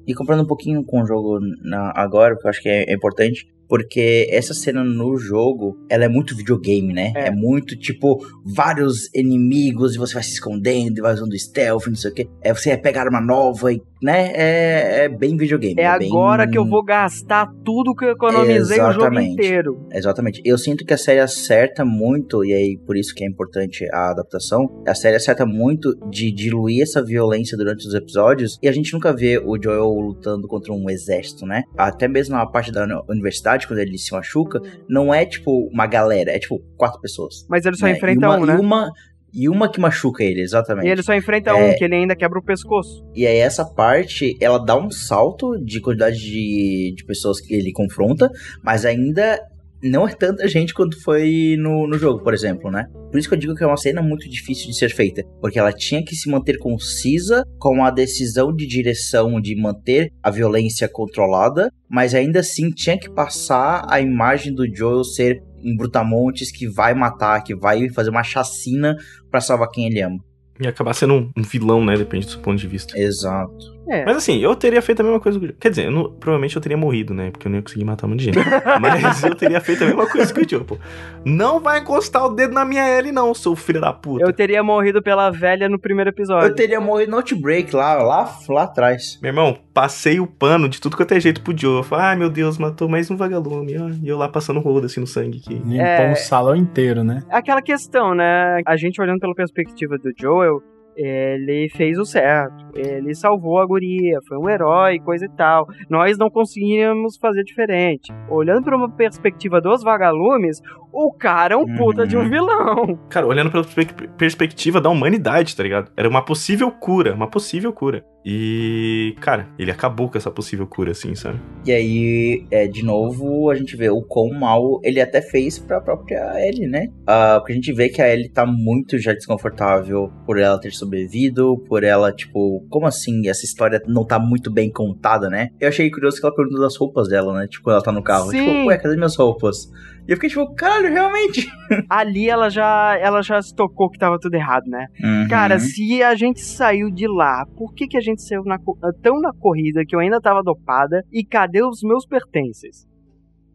e 0.08 0.14
comprando 0.16 0.42
um 0.44 0.48
pouquinho 0.48 0.84
com 0.84 1.02
o 1.02 1.06
jogo 1.06 1.40
na- 1.64 1.92
agora, 1.96 2.34
porque 2.34 2.48
eu 2.48 2.50
acho 2.50 2.62
que 2.62 2.70
é, 2.70 2.90
é 2.90 2.94
importante, 2.96 3.46
porque 3.68 4.28
essa 4.32 4.54
cena 4.54 4.84
no 4.84 5.18
jogo, 5.18 5.78
ela 5.90 6.06
é 6.06 6.08
muito 6.10 6.36
videogame, 6.36 6.94
né? 6.94 7.12
É, 7.16 7.32
muito, 7.32 7.78
tipo, 7.78 8.18
vários 8.46 9.14
inimigos 9.14 9.96
e 9.96 9.98
você 9.98 10.14
vai 10.14 10.24
se 10.24 10.34
escondendo 10.34 10.98
e 10.98 11.02
vai 11.02 11.14
usando 11.14 11.38
stealth, 11.38 11.88
não 11.88 11.96
sei 11.96 12.12
o 12.12 12.14
quê. 12.14 12.28
É 12.42 12.54
você 12.54 12.72
é 12.72 12.78
pegar 12.78 13.02
arma 13.04 13.22
nova 13.22 13.72
e, 13.72 13.82
né? 14.02 14.32
É, 14.34 15.06
é 15.06 15.10
bem 15.10 15.36
videogame. 15.36 15.80
É 15.80 15.98
bem- 16.00 16.10
agora 16.10 16.48
que 16.48 16.58
eu 16.58 16.66
vou 16.66 16.84
gastar 16.84 17.48
tudo 17.64 17.96
que 17.96 18.06
eu 18.06 18.12
economizei 18.12 18.80
o 18.80 18.92
jogo 18.92 19.02
Exatamente. 19.06 19.34
inteiro. 19.34 19.88
Exatamente. 19.92 20.42
Eu 20.46 20.58
sinto 20.58 20.86
que 20.86 20.94
a 20.94 20.98
série 20.98 21.20
acerta 21.20 21.84
muito, 21.84 22.44
e 22.46 22.54
aí 22.54 22.78
por 22.86 22.96
isso 22.96 23.14
que 23.14 23.24
é 23.24 23.28
importante 23.28 23.86
a 23.92 24.12
adaptação, 24.12 24.84
a 24.88 24.96
série 24.96 25.16
acerta 25.16 25.46
muito 25.46 25.96
de 26.10 26.32
diluir 26.32 26.84
essa 26.84 27.04
violência 27.04 27.58
durante 27.58 27.88
os 27.88 27.94
episódios, 27.94 28.58
e 28.62 28.68
a 28.68 28.72
gente 28.72 28.94
nunca 28.94 29.14
vê 29.14 29.38
o 29.38 29.62
Joel 29.62 29.90
lutando 29.90 30.48
contra 30.48 30.72
um 30.74 30.90
exército, 30.90 31.46
né? 31.46 31.64
Até 31.78 32.08
mesmo 32.08 32.36
na 32.36 32.46
parte 32.46 32.72
da 32.72 32.86
universidade, 33.10 33.57
quando 33.66 33.80
ele 33.80 33.98
se 33.98 34.12
machuca, 34.12 34.60
não 34.90 35.14
é 35.14 35.26
tipo 35.26 35.70
uma 35.72 35.88
galera, 35.88 36.32
é 36.32 36.38
tipo 36.38 36.60
quatro 36.76 37.00
pessoas. 37.00 37.46
Mas 37.50 37.66
ele 37.66 37.78
só 37.78 37.86
né? 37.86 37.94
enfrenta 37.94 38.28
uma, 38.28 38.38
um, 38.38 38.46
né? 38.46 38.56
E 38.56 38.60
uma, 38.60 38.92
e 39.34 39.50
uma 39.50 39.72
que 39.72 39.80
machuca 39.80 40.24
ele, 40.24 40.42
exatamente. 40.42 40.86
E 40.88 40.90
ele 40.90 41.02
só 41.02 41.14
enfrenta 41.16 41.52
É. 41.52 41.54
um, 41.54 41.76
que 41.76 41.84
ele 41.84 41.96
ainda 41.96 42.16
quebra 42.16 42.38
o 42.38 42.44
pescoço. 42.44 43.06
E 43.16 43.26
aí 43.26 43.38
essa 43.38 43.66
parte, 43.66 44.38
ela 44.42 44.58
dá 44.58 44.76
um 44.76 44.92
salto 44.92 45.58
de 45.64 45.80
quantidade 45.80 46.18
de, 46.18 46.94
de 46.96 47.06
pessoas 47.06 47.40
que 47.40 47.54
ele 47.54 47.72
confronta, 47.72 48.30
mas 48.64 48.86
ainda 48.86 49.40
não 49.82 50.08
é 50.08 50.14
tanta 50.14 50.48
gente 50.48 50.74
quanto 50.74 51.02
foi 51.02 51.56
no, 51.58 51.88
no 51.88 51.98
jogo, 51.98 52.24
por 52.24 52.34
exemplo, 52.34 52.72
né? 52.72 52.86
Por 53.12 53.18
isso 53.18 53.28
que 53.28 53.36
eu 53.36 53.40
digo 53.40 53.56
que 53.56 53.64
é 53.64 53.68
uma 53.68 53.78
cena 53.78 54.02
muito 54.02 54.30
difícil 54.30 54.68
de 54.68 54.78
ser 54.78 54.90
feita, 54.90 55.24
porque 55.40 55.60
ela 55.60 55.72
tinha 55.72 56.04
que 56.04 56.16
se 56.16 56.30
manter 56.30 56.58
concisa 56.58 57.44
com 57.60 57.84
a 57.84 57.92
decisão 57.92 58.54
de 58.54 58.68
direção 58.68 59.40
de 59.40 59.56
manter 59.56 60.12
a 60.22 60.30
violência 60.30 60.90
controlada, 60.90 61.72
mas 61.90 62.14
ainda 62.14 62.40
assim 62.40 62.72
tinha 62.72 63.00
que 63.00 63.10
passar 63.10 63.86
a 63.90 64.00
imagem 64.02 64.54
do 64.54 64.66
Joel 64.74 65.04
ser 65.04 65.42
um 65.64 65.76
brutamontes 65.76 66.52
que 66.52 66.68
vai 66.68 66.94
matar, 66.94 67.44
que 67.44 67.56
vai 67.56 67.90
fazer 67.90 68.10
uma 68.10 68.24
chacina 68.24 68.96
pra 69.30 69.42
salvar 69.42 69.70
quem 69.70 69.88
ele 69.88 70.02
ama. 70.02 70.20
E 70.60 70.68
acabar 70.68 70.94
sendo 70.94 71.14
um, 71.14 71.32
um 71.38 71.44
vilão, 71.44 71.86
né? 71.86 71.96
Depende 71.96 72.26
do 72.26 72.32
seu 72.32 72.42
ponto 72.42 72.60
de 72.60 72.68
vista. 72.68 72.98
Exato. 72.98 73.77
É. 73.90 74.06
Mas 74.06 74.18
assim, 74.18 74.38
eu 74.40 74.56
teria 74.56 74.82
feito 74.82 75.00
a 75.00 75.04
mesma 75.04 75.20
coisa. 75.20 75.40
que 75.40 75.46
o 75.46 75.48
Joe. 75.48 75.58
Quer 75.60 75.70
dizer, 75.70 75.86
eu 75.86 75.92
não- 75.92 76.12
provavelmente 76.12 76.56
eu 76.56 76.62
teria 76.62 76.78
morrido, 76.78 77.14
né? 77.14 77.32
Porque 77.32 77.48
eu 77.48 77.50
não 77.50 77.58
ia 77.58 77.62
conseguir 77.62 77.86
matar 77.86 78.08
muita 78.08 78.24
gente. 78.24 78.38
Mas 78.82 79.24
eu 79.24 79.34
teria 79.36 79.60
feito 79.62 79.84
a 79.84 79.88
mesma 79.88 80.08
coisa 80.10 80.34
que 80.34 80.42
o 80.42 80.50
Joe, 80.50 80.64
pô. 80.64 80.78
Não 81.26 81.60
vai 81.60 81.80
encostar 81.80 82.26
o 82.26 82.30
dedo 82.30 82.54
na 82.54 82.66
minha 82.66 82.86
L, 82.88 83.12
não, 83.12 83.34
seu 83.34 83.56
filho 83.56 83.82
da 83.82 83.94
puta. 83.94 84.24
Eu 84.26 84.34
teria 84.34 84.62
morrido 84.64 85.02
pela 85.02 85.30
velha 85.30 85.68
no 85.70 85.80
primeiro 85.80 86.10
episódio. 86.10 86.48
Eu 86.50 86.56
teria 86.56 86.80
morrido 86.82 87.12
no 87.12 87.18
Outbreak 87.18 87.76
lá, 87.76 87.96
lá, 87.96 88.38
lá 88.50 88.64
atrás. 88.64 89.20
Meu 89.22 89.30
irmão, 89.30 89.58
passei 89.74 90.20
o 90.20 90.28
pano 90.28 90.68
de 90.70 90.80
tudo 90.82 90.96
quanto 90.98 91.14
é 91.14 91.20
jeito 91.20 91.42
pro 91.42 91.58
Joe. 91.58 91.78
Eu 91.78 91.84
falei, 91.84 92.06
ai 92.06 92.16
meu 92.16 92.30
Deus, 92.30 92.58
matou 92.58 92.88
mais 92.90 93.10
um 93.12 93.16
vagalume. 93.16 93.78
ó. 93.80 93.90
E 94.04 94.08
eu 94.08 94.18
lá 94.18 94.28
passando 94.28 94.60
rodo 94.60 94.86
assim 94.86 95.00
no 95.00 95.08
sangue. 95.08 95.40
Que... 95.40 95.54
Limpou 95.54 95.78
É. 95.82 96.12
um 96.12 96.16
salão 96.16 96.56
inteiro, 96.56 97.04
né? 97.04 97.24
Aquela 97.30 97.62
questão, 97.62 98.14
né? 98.14 98.60
A 98.66 98.76
gente 98.78 99.02
olhando 99.02 99.20
pela 99.20 99.34
perspectiva 99.36 99.98
do 99.98 100.12
Joel, 100.20 100.62
ele 100.98 101.70
fez 101.70 102.00
o 102.00 102.06
certo. 102.06 102.66
Ele 102.76 103.14
salvou 103.14 103.60
a 103.60 103.66
guria, 103.66 104.20
foi 104.28 104.38
um 104.38 104.50
herói, 104.50 105.00
coisa 105.00 105.26
e 105.26 105.30
tal. 105.30 105.68
Nós 105.90 106.18
não 106.18 106.30
conseguíamos 106.30 107.18
fazer 107.18 107.44
diferente. 107.44 108.12
Olhando 108.28 108.64
por 108.64 108.74
uma 108.74 108.90
perspectiva 108.90 109.62
dos 109.62 109.84
vagalumes, 109.84 110.60
o 110.92 111.12
cara 111.14 111.54
é 111.54 111.58
um 111.58 111.76
puta 111.76 112.06
de 112.08 112.18
um 112.18 112.30
vilão. 112.30 112.98
Cara, 113.10 113.28
olhando 113.28 113.52
pela 113.52 113.64
perspe- 113.64 114.08
perspectiva 114.18 114.82
da 114.82 114.90
humanidade, 114.90 115.56
tá 115.56 115.64
ligado? 115.64 115.92
Era 115.96 116.08
uma 116.10 116.24
possível 116.24 116.72
cura, 116.72 117.14
uma 117.14 117.30
possível 117.30 117.72
cura. 117.72 118.04
E, 118.30 119.16
cara, 119.22 119.48
ele 119.58 119.72
acabou 119.72 120.10
com 120.10 120.18
essa 120.18 120.30
possível 120.30 120.68
cura, 120.68 120.92
assim, 120.92 121.16
sabe? 121.16 121.40
E 121.66 121.72
aí, 121.72 122.46
é, 122.52 122.68
de 122.68 122.84
novo, 122.84 123.50
a 123.50 123.56
gente 123.56 123.78
vê 123.78 123.90
o 123.90 124.02
quão 124.02 124.32
mal 124.38 124.82
ele 124.84 125.00
até 125.00 125.22
fez 125.22 125.58
pra 125.58 125.80
própria 125.80 126.34
Ellie, 126.46 126.68
né? 126.68 126.90
Ah, 127.08 127.38
porque 127.40 127.54
a 127.54 127.56
gente 127.56 127.72
vê 127.72 127.88
que 127.88 128.02
a 128.02 128.12
Ellie 128.14 128.28
tá 128.28 128.46
muito 128.46 128.98
já 129.00 129.14
desconfortável 129.14 130.12
por 130.26 130.38
ela 130.38 130.60
ter 130.60 130.74
sobrevivido, 130.74 131.58
por 131.70 131.86
ela, 131.86 132.12
tipo, 132.12 132.66
como 132.70 132.86
assim 132.86 133.30
essa 133.30 133.46
história 133.46 133.82
não 133.88 134.06
tá 134.06 134.20
muito 134.20 134.52
bem 134.52 134.70
contada, 134.70 135.30
né? 135.30 135.48
Eu 135.58 135.70
achei 135.70 135.90
curioso 135.90 136.20
que 136.20 136.26
ela 136.26 136.36
perguntou 136.36 136.60
das 136.60 136.76
roupas 136.76 137.08
dela, 137.08 137.34
né? 137.34 137.48
Tipo, 137.48 137.64
quando 137.64 137.76
ela 137.76 137.84
tá 137.84 137.92
no 137.94 138.04
carro. 138.04 138.30
Sim. 138.30 138.40
Tipo, 138.40 138.66
ué, 138.68 138.78
cadê 138.78 138.96
minhas 138.98 139.16
roupas? 139.16 139.72
E 140.08 140.12
eu 140.12 140.16
fiquei 140.16 140.30
tipo, 140.30 140.56
caralho, 140.56 140.90
realmente? 140.92 141.48
Ali 141.90 142.30
ela 142.30 142.50
já, 142.50 142.98
ela 142.98 143.22
já 143.22 143.42
se 143.42 143.54
tocou 143.54 143.90
que 143.90 144.00
tava 144.00 144.18
tudo 144.20 144.36
errado, 144.36 144.66
né? 144.68 144.88
Uhum. 145.04 145.28
Cara, 145.28 145.60
se 145.60 146.02
a 146.02 146.16
gente 146.16 146.40
saiu 146.42 146.90
de 146.90 147.08
lá, 147.08 147.46
por 147.58 147.74
que, 147.74 147.88
que 147.88 147.98
a 147.98 148.02
gente 148.02 148.22
saiu 148.22 148.44
na 148.46 148.58
co- 148.58 148.78
tão 149.04 149.20
na 149.20 149.34
corrida 149.34 149.84
que 149.86 149.94
eu 149.96 150.00
ainda 150.00 150.22
tava 150.22 150.42
dopada? 150.42 151.04
E 151.12 151.26
cadê 151.26 151.62
os 151.64 151.82
meus 151.84 152.06
pertences? 152.06 152.88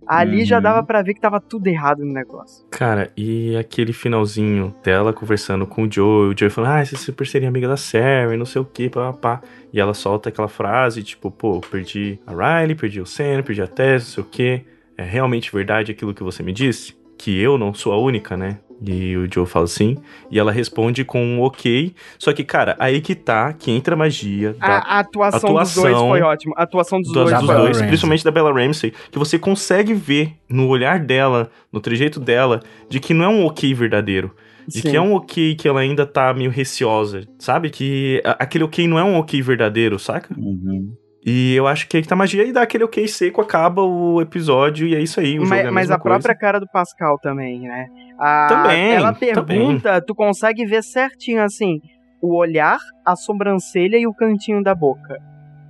Ali 0.06 0.44
já 0.44 0.56
Uhum. 0.56 0.62
dava 0.64 0.84
pra 0.84 1.00
ver 1.00 1.14
que 1.14 1.20
tava 1.20 1.40
tudo 1.40 1.68
errado 1.68 2.04
no 2.04 2.12
negócio. 2.12 2.66
Cara, 2.70 3.10
e 3.16 3.56
aquele 3.56 3.92
finalzinho 3.92 4.74
dela 4.82 5.12
conversando 5.12 5.64
com 5.64 5.84
o 5.84 5.90
Joe, 5.90 6.34
o 6.34 6.36
Joe 6.36 6.50
falando, 6.50 6.72
ah, 6.72 6.84
você 6.84 6.96
super 6.96 7.24
seria 7.26 7.48
amiga 7.48 7.68
da 7.68 7.76
Sarah, 7.76 8.34
e 8.34 8.36
não 8.36 8.44
sei 8.44 8.60
o 8.60 8.64
que, 8.64 8.90
pá, 8.90 9.12
pá, 9.12 9.38
pá. 9.38 9.42
E 9.72 9.80
ela 9.80 9.94
solta 9.94 10.28
aquela 10.28 10.48
frase, 10.48 11.04
tipo, 11.04 11.30
pô, 11.30 11.60
perdi 11.60 12.18
a 12.26 12.32
Riley, 12.60 12.74
perdi 12.74 13.00
o 13.00 13.06
Sam, 13.06 13.42
perdi 13.44 13.62
a 13.62 13.66
Tess, 13.68 14.02
não 14.06 14.10
sei 14.14 14.22
o 14.24 14.26
que. 14.26 14.71
É 14.96 15.04
realmente 15.04 15.52
verdade 15.52 15.90
aquilo 15.92 16.14
que 16.14 16.22
você 16.22 16.42
me 16.42 16.52
disse? 16.52 16.94
Que 17.18 17.38
eu 17.38 17.56
não 17.56 17.72
sou 17.72 17.92
a 17.92 17.98
única, 17.98 18.36
né? 18.36 18.58
E 18.84 19.16
o 19.16 19.32
Joe 19.32 19.46
fala 19.46 19.64
assim, 19.66 19.96
e 20.28 20.40
ela 20.40 20.50
responde 20.50 21.04
com 21.04 21.24
um 21.24 21.40
ok. 21.40 21.94
Só 22.18 22.32
que, 22.32 22.42
cara, 22.42 22.74
aí 22.80 23.00
que 23.00 23.14
tá, 23.14 23.52
que 23.52 23.70
entra 23.70 23.94
a 23.94 23.96
magia 23.96 24.54
da 24.54 24.66
A, 24.66 24.96
a 24.96 24.98
atuação, 24.98 25.54
dos 25.54 25.74
dois 25.74 25.86
atuação 25.92 26.08
foi 26.08 26.20
ótima. 26.22 26.54
A 26.56 26.62
atuação 26.64 27.00
dos 27.00 27.12
dois 27.12 27.30
dos 27.38 27.46
dois, 27.46 27.80
principalmente 27.82 28.24
da 28.24 28.30
Bella 28.32 28.52
Ramsey, 28.52 28.92
que 29.10 29.18
você 29.20 29.38
consegue 29.38 29.94
ver 29.94 30.32
no 30.48 30.66
olhar 30.66 30.98
dela, 30.98 31.48
no 31.72 31.80
trejeito 31.80 32.18
dela, 32.18 32.60
de 32.88 32.98
que 32.98 33.14
não 33.14 33.24
é 33.24 33.28
um 33.28 33.46
ok 33.46 33.72
verdadeiro. 33.72 34.34
De 34.66 34.80
Sim. 34.80 34.90
que 34.90 34.96
é 34.96 35.00
um 35.00 35.14
ok 35.14 35.54
que 35.54 35.66
ela 35.68 35.80
ainda 35.80 36.04
tá 36.06 36.32
meio 36.34 36.50
receosa, 36.50 37.22
sabe? 37.38 37.70
Que 37.70 38.20
a- 38.24 38.36
aquele 38.40 38.64
ok 38.64 38.86
não 38.88 38.98
é 38.98 39.04
um 39.04 39.16
ok 39.16 39.40
verdadeiro, 39.42 39.98
saca? 39.98 40.34
Uhum. 40.38 40.92
E 41.24 41.54
eu 41.54 41.66
acho 41.68 41.86
que 41.88 41.96
aí 41.96 42.02
que 42.02 42.08
tá 42.08 42.16
magia 42.16 42.44
e 42.44 42.52
dá 42.52 42.62
aquele 42.62 42.82
ok 42.84 43.06
seco, 43.06 43.40
acaba 43.40 43.80
o 43.82 44.20
episódio 44.20 44.88
e 44.88 44.94
é 44.96 45.00
isso 45.00 45.20
aí. 45.20 45.38
O 45.38 45.44
jogo 45.44 45.50
Mas, 45.50 45.64
é 45.64 45.68
a 45.68 45.72
mas 45.72 45.90
a 45.90 45.98
própria 45.98 46.34
coisa. 46.34 46.40
cara 46.40 46.58
do 46.58 46.66
Pascal 46.66 47.18
também, 47.20 47.60
né? 47.60 47.86
A- 48.18 48.46
Também, 48.48 48.92
Ela 48.94 49.12
também. 49.12 49.34
pergunta, 49.58 50.02
tu 50.04 50.14
consegue 50.16 50.64
ver 50.66 50.82
certinho 50.82 51.40
assim, 51.42 51.80
o 52.20 52.36
olhar, 52.36 52.78
a 53.06 53.14
sobrancelha 53.14 53.96
e 53.96 54.06
o 54.06 54.12
cantinho 54.12 54.62
da 54.64 54.74
boca. 54.74 55.16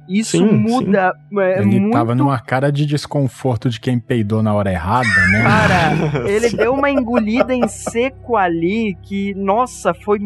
Isso 0.08 0.38
Sim, 0.38 0.44
muda 0.44 1.14
é, 1.38 1.60
Ele 1.60 1.80
muito. 1.80 1.92
tava 1.92 2.14
numa 2.14 2.38
cara 2.38 2.70
de 2.70 2.84
desconforto 2.84 3.68
de 3.70 3.80
quem 3.80 3.98
peidou 3.98 4.42
na 4.42 4.52
hora 4.54 4.70
errada, 4.70 5.08
né? 5.30 5.42
Cara, 5.42 6.28
ele 6.28 6.50
deu 6.50 6.74
uma 6.74 6.90
engolida 6.90 7.54
em 7.54 7.66
seco 7.68 8.36
ali 8.36 8.96
que, 9.02 9.34
nossa, 9.34 9.94
foi. 9.94 10.18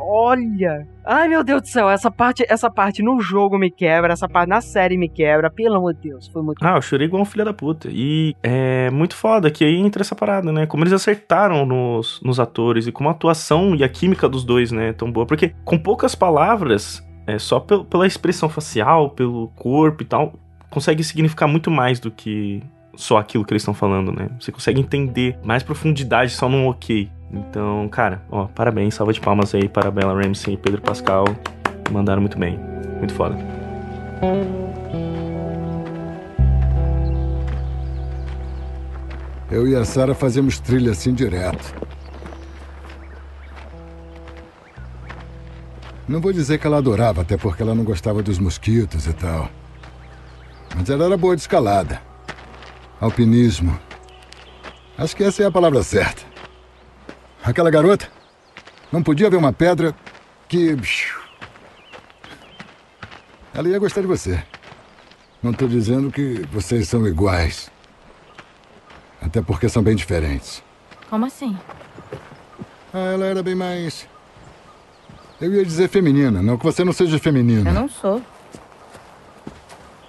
Olha! 0.00 0.86
Ai 1.06 1.28
meu 1.28 1.44
Deus 1.44 1.60
do 1.60 1.68
céu, 1.68 1.90
essa 1.90 2.10
parte, 2.10 2.46
essa 2.48 2.70
parte 2.70 3.02
no 3.02 3.20
jogo 3.20 3.58
me 3.58 3.70
quebra, 3.70 4.14
essa 4.14 4.26
parte 4.26 4.48
na 4.48 4.62
série 4.62 4.96
me 4.96 5.06
quebra, 5.06 5.50
pelo 5.50 5.76
amor 5.76 5.92
de 5.92 6.08
Deus, 6.08 6.28
foi 6.28 6.42
muito. 6.42 6.64
Ah, 6.64 6.76
eu 6.76 6.82
chorei 6.82 7.06
igual 7.06 7.20
um 7.20 7.26
filho 7.26 7.44
da 7.44 7.52
puta. 7.52 7.88
E 7.92 8.34
é 8.42 8.90
muito 8.90 9.14
foda 9.14 9.50
que 9.50 9.64
aí 9.64 9.76
entra 9.76 10.00
essa 10.00 10.14
parada, 10.14 10.50
né? 10.50 10.64
Como 10.64 10.82
eles 10.82 10.94
acertaram 10.94 11.66
nos, 11.66 12.22
nos 12.22 12.40
atores 12.40 12.86
e 12.86 12.92
como 12.92 13.10
a 13.10 13.12
atuação 13.12 13.74
e 13.74 13.84
a 13.84 13.88
química 13.88 14.26
dos 14.26 14.44
dois, 14.44 14.72
né, 14.72 14.88
é 14.88 14.92
tão 14.94 15.12
boa. 15.12 15.26
Porque 15.26 15.52
com 15.62 15.78
poucas 15.78 16.14
palavras, 16.14 17.04
é 17.26 17.38
só 17.38 17.58
pel- 17.60 17.84
pela 17.84 18.06
expressão 18.06 18.48
facial, 18.48 19.10
pelo 19.10 19.48
corpo 19.56 20.02
e 20.02 20.06
tal, 20.06 20.34
consegue 20.70 21.02
significar 21.04 21.48
muito 21.48 21.70
mais 21.70 22.00
do 22.00 22.10
que 22.10 22.62
só 22.96 23.16
aquilo 23.18 23.44
que 23.44 23.52
eles 23.52 23.62
estão 23.62 23.74
falando, 23.74 24.12
né? 24.12 24.28
Você 24.40 24.52
consegue 24.52 24.80
entender 24.80 25.38
mais 25.42 25.62
profundidade 25.62 26.30
só 26.32 26.48
num 26.48 26.68
ok. 26.68 27.08
Então, 27.32 27.88
cara, 27.88 28.22
ó, 28.30 28.44
parabéns, 28.46 28.94
salva 28.94 29.12
de 29.12 29.20
palmas 29.20 29.54
aí 29.54 29.68
para 29.68 29.90
Bella 29.90 30.14
Ramsey 30.14 30.54
e 30.54 30.56
Pedro 30.56 30.80
Pascal. 30.80 31.24
Mandaram 31.90 32.20
muito 32.20 32.38
bem. 32.38 32.58
Muito 32.98 33.12
foda. 33.14 33.36
Eu 39.50 39.68
e 39.68 39.76
a 39.76 39.84
Sarah 39.84 40.14
fazíamos 40.14 40.58
trilha 40.58 40.92
assim 40.92 41.12
direto. 41.12 41.74
Não 46.06 46.20
vou 46.20 46.32
dizer 46.32 46.58
que 46.58 46.66
ela 46.66 46.78
adorava, 46.78 47.22
até 47.22 47.36
porque 47.36 47.62
ela 47.62 47.74
não 47.74 47.82
gostava 47.82 48.22
dos 48.22 48.38
mosquitos 48.38 49.06
e 49.06 49.12
tal. 49.14 49.48
Mas 50.76 50.90
ela 50.90 51.06
era 51.06 51.16
boa 51.16 51.34
de 51.34 51.42
escalada. 51.42 52.00
Alpinismo. 53.00 53.78
Acho 54.98 55.16
que 55.16 55.24
essa 55.24 55.42
é 55.42 55.46
a 55.46 55.50
palavra 55.50 55.82
certa. 55.82 56.22
Aquela 57.42 57.70
garota 57.70 58.08
não 58.92 59.02
podia 59.02 59.30
ver 59.30 59.36
uma 59.36 59.52
pedra 59.52 59.94
que. 60.48 60.76
Ela 63.54 63.68
ia 63.68 63.78
gostar 63.78 64.02
de 64.02 64.06
você. 64.06 64.42
Não 65.42 65.52
estou 65.52 65.68
dizendo 65.68 66.10
que 66.10 66.46
vocês 66.52 66.88
são 66.88 67.06
iguais. 67.06 67.70
Até 69.20 69.40
porque 69.40 69.68
são 69.68 69.82
bem 69.82 69.96
diferentes. 69.96 70.62
Como 71.08 71.24
assim? 71.24 71.56
Ah, 72.92 73.12
ela 73.12 73.26
era 73.26 73.42
bem 73.42 73.54
mais. 73.54 74.06
Eu 75.44 75.52
ia 75.52 75.62
dizer 75.62 75.90
feminina, 75.90 76.40
não 76.42 76.56
que 76.56 76.64
você 76.64 76.82
não 76.82 76.92
seja 76.94 77.18
feminina. 77.18 77.68
Eu 77.68 77.74
não 77.74 77.86
sou. 77.86 78.22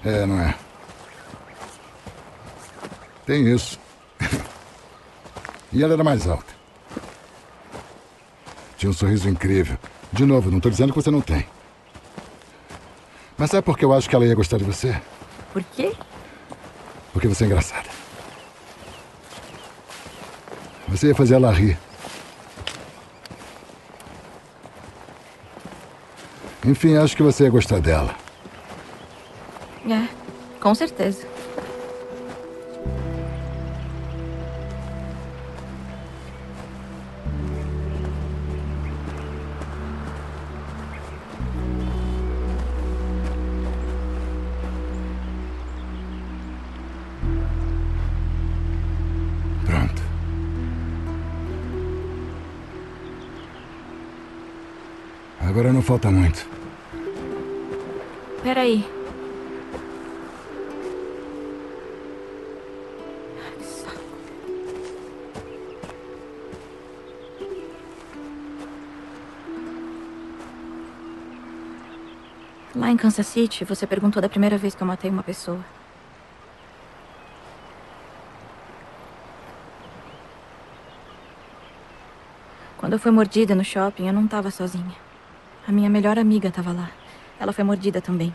É, 0.01 0.25
não 0.25 0.39
é? 0.39 0.55
Tem 3.25 3.45
isso. 3.53 3.77
e 5.73 5.83
ela 5.83 5.91
era 5.91 6.05
mais 6.05 6.25
alta. 6.25 6.53
Tinha 8.77 8.89
um 8.89 8.93
sorriso 8.93 9.27
incrível. 9.27 9.77
De 10.13 10.25
novo, 10.25 10.49
não 10.49 10.61
tô 10.61 10.69
dizendo 10.69 10.93
que 10.93 11.01
você 11.03 11.11
não 11.11 11.19
tem. 11.19 11.45
Mas 13.37 13.51
sabe 13.51 13.65
por 13.65 13.77
que 13.77 13.83
eu 13.83 13.91
acho 13.91 14.09
que 14.09 14.15
ela 14.15 14.25
ia 14.25 14.35
gostar 14.35 14.57
de 14.57 14.63
você? 14.63 15.01
Por 15.51 15.61
quê? 15.63 15.91
Porque 17.11 17.27
você 17.27 17.43
é 17.43 17.47
engraçada. 17.47 17.89
Você 20.87 21.07
ia 21.07 21.15
fazer 21.15 21.35
ela 21.35 21.51
rir. 21.51 21.77
Enfim, 26.67 26.97
acho 26.97 27.15
que 27.15 27.21
você 27.21 27.43
ia 27.43 27.49
gostar 27.51 27.79
dela. 27.79 28.15
É, 29.87 30.07
com 30.59 30.73
certeza. 30.73 31.27
Pronto. 49.67 50.01
Agora 55.41 55.71
não 55.71 55.83
falta 55.83 56.09
muito. 56.09 56.54
Peraí. 58.45 58.85
Lá 72.75 72.91
em 72.91 72.95
Kansas 72.97 73.25
City, 73.25 73.65
você 73.65 73.87
perguntou 73.87 74.21
da 74.21 74.29
primeira 74.29 74.59
vez 74.59 74.75
que 74.75 74.83
eu 74.83 74.85
matei 74.85 75.09
uma 75.09 75.23
pessoa. 75.23 75.65
Quando 82.77 82.93
eu 82.93 82.99
fui 82.99 83.09
mordida 83.09 83.55
no 83.55 83.63
shopping, 83.63 84.05
eu 84.05 84.13
não 84.13 84.25
estava 84.25 84.51
sozinha. 84.51 84.95
A 85.67 85.71
minha 85.71 85.89
melhor 85.89 86.19
amiga 86.19 86.49
estava 86.49 86.71
lá. 86.71 86.91
Ela 87.39 87.53
foi 87.53 87.63
mordida 87.63 88.01
também. 88.01 88.33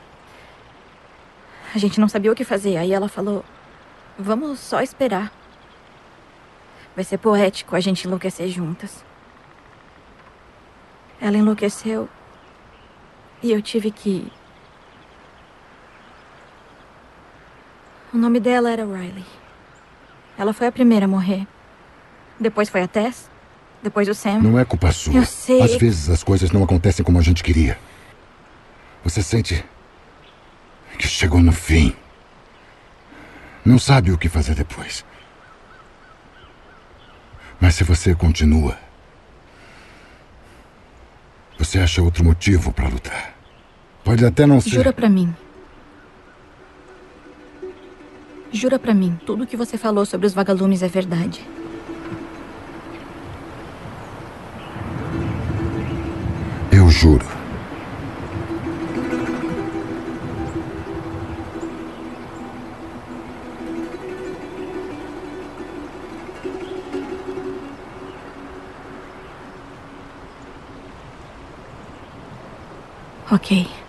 A 1.75 1.79
gente 1.79 2.01
não 2.01 2.09
sabia 2.09 2.33
o 2.33 2.35
que 2.35 2.45
fazer. 2.45 2.77
Aí 2.77 2.93
ela 2.93 3.09
falou: 3.09 3.45
Vamos 4.19 4.59
só 4.61 4.81
esperar. 4.81 5.33
Vai 6.95 7.05
ser 7.05 7.19
poético 7.19 7.77
a 7.77 7.81
gente 7.81 8.07
enlouquecer 8.07 8.49
juntas. 8.49 9.05
Ela 11.21 11.37
enlouqueceu. 11.37 12.09
E 13.43 13.53
eu 13.53 13.63
tive 13.63 13.91
que. 13.91 14.31
O 18.13 18.19
nome 18.19 18.41
dela 18.41 18.71
era 18.71 18.85
Riley. 18.85 19.25
Ela 20.37 20.53
foi 20.53 20.67
a 20.67 20.73
primeira 20.73 21.05
a 21.05 21.09
morrer. 21.09 21.47
Depois 22.39 22.69
foi 22.69 22.83
a 22.83 22.89
Tess. 22.89 23.31
Depois 23.83 24.09
o 24.09 24.15
Sam. 24.15 24.41
Não 24.41 24.59
é 24.59 24.65
culpa 24.65 24.91
sua. 24.93 25.15
Eu 25.15 25.25
sei. 25.25 25.63
Às 25.63 25.77
vezes 25.77 26.11
as 26.11 26.23
coisas 26.25 26.51
não 26.51 26.65
acontecem 26.65 27.05
como 27.05 27.19
a 27.19 27.23
gente 27.23 27.43
queria. 27.43 27.79
Você 29.05 29.23
sente 29.23 29.65
que 30.99 31.09
chegou 31.09 31.41
no 31.41 31.53
fim. 31.53 31.95
Não 33.65 33.79
sabe 33.79 34.13
o 34.13 34.19
que 34.19 34.29
fazer 34.29 34.55
depois. 34.55 35.05
Mas 37.61 37.75
se 37.75 37.85
você 37.85 38.15
continua, 38.15 38.77
você 41.59 41.79
acha 41.79 42.03
outro 42.03 42.25
motivo 42.25 42.73
para 42.73 42.89
lutar. 42.89 43.35
Pode 44.05 44.25
até 44.25 44.47
não 44.47 44.61
ser. 44.61 44.71
Jura 44.71 44.93
pra 44.93 45.09
mim. 45.09 45.35
Jura 48.53 48.79
pra 48.79 48.93
mim, 48.93 49.19
tudo 49.25 49.47
que 49.47 49.57
você 49.57 49.79
falou 49.79 50.05
sobre 50.05 50.27
os 50.27 50.35
vagalumes 50.35 50.83
é 50.83 50.89
verdade. 50.89 51.47
Eu 56.73 56.91
juro. 56.91 57.40
Ok. 73.31 73.80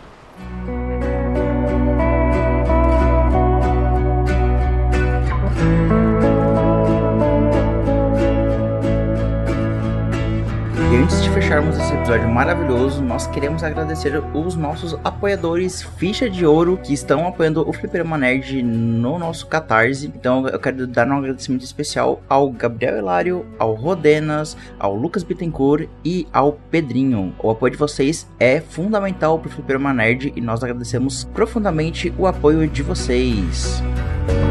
Episódio 12.11 12.29
maravilhoso, 12.29 13.01
nós 13.01 13.25
queremos 13.25 13.63
agradecer 13.63 14.21
os 14.33 14.57
nossos 14.57 14.99
apoiadores 15.01 15.81
Ficha 15.81 16.29
de 16.29 16.45
Ouro 16.45 16.77
que 16.77 16.93
estão 16.93 17.25
apoiando 17.25 17.65
o 17.65 17.71
Fliperama 17.71 18.17
Nerd 18.17 18.61
no 18.61 19.17
nosso 19.17 19.47
Catarse. 19.47 20.07
Então 20.07 20.45
eu 20.49 20.59
quero 20.59 20.85
dar 20.87 21.07
um 21.07 21.19
agradecimento 21.19 21.63
especial 21.63 22.21
ao 22.27 22.49
Gabriel 22.51 22.97
Hilário, 22.97 23.45
ao 23.57 23.73
Rodenas, 23.75 24.57
ao 24.77 24.93
Lucas 24.93 25.23
Bittencourt 25.23 25.87
e 26.03 26.27
ao 26.33 26.59
Pedrinho. 26.69 27.33
O 27.41 27.49
apoio 27.49 27.71
de 27.71 27.77
vocês 27.77 28.27
é 28.37 28.59
fundamental 28.59 29.39
para 29.39 29.47
o 29.47 29.51
Fliperama 29.51 29.93
Nerd 29.93 30.33
e 30.35 30.41
nós 30.41 30.61
agradecemos 30.61 31.23
profundamente 31.33 32.13
o 32.17 32.27
apoio 32.27 32.67
de 32.67 32.83
vocês. 32.83 33.81
A 34.27 34.50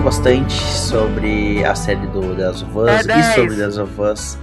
conversou 0.00 0.02
bastante 0.02 0.52
sobre 0.52 1.64
a 1.64 1.74
série 1.74 2.06
do 2.08 2.34
The 2.34 2.46
Last 2.48 2.64
of 2.64 2.78
Us 2.78 2.88
É 2.88 3.00
e 3.00 3.06
10. 3.06 3.26
sobre 3.34 3.56
The 3.56 3.66
Last 3.66 3.80
of 3.80 4.00
Us. 4.00 4.38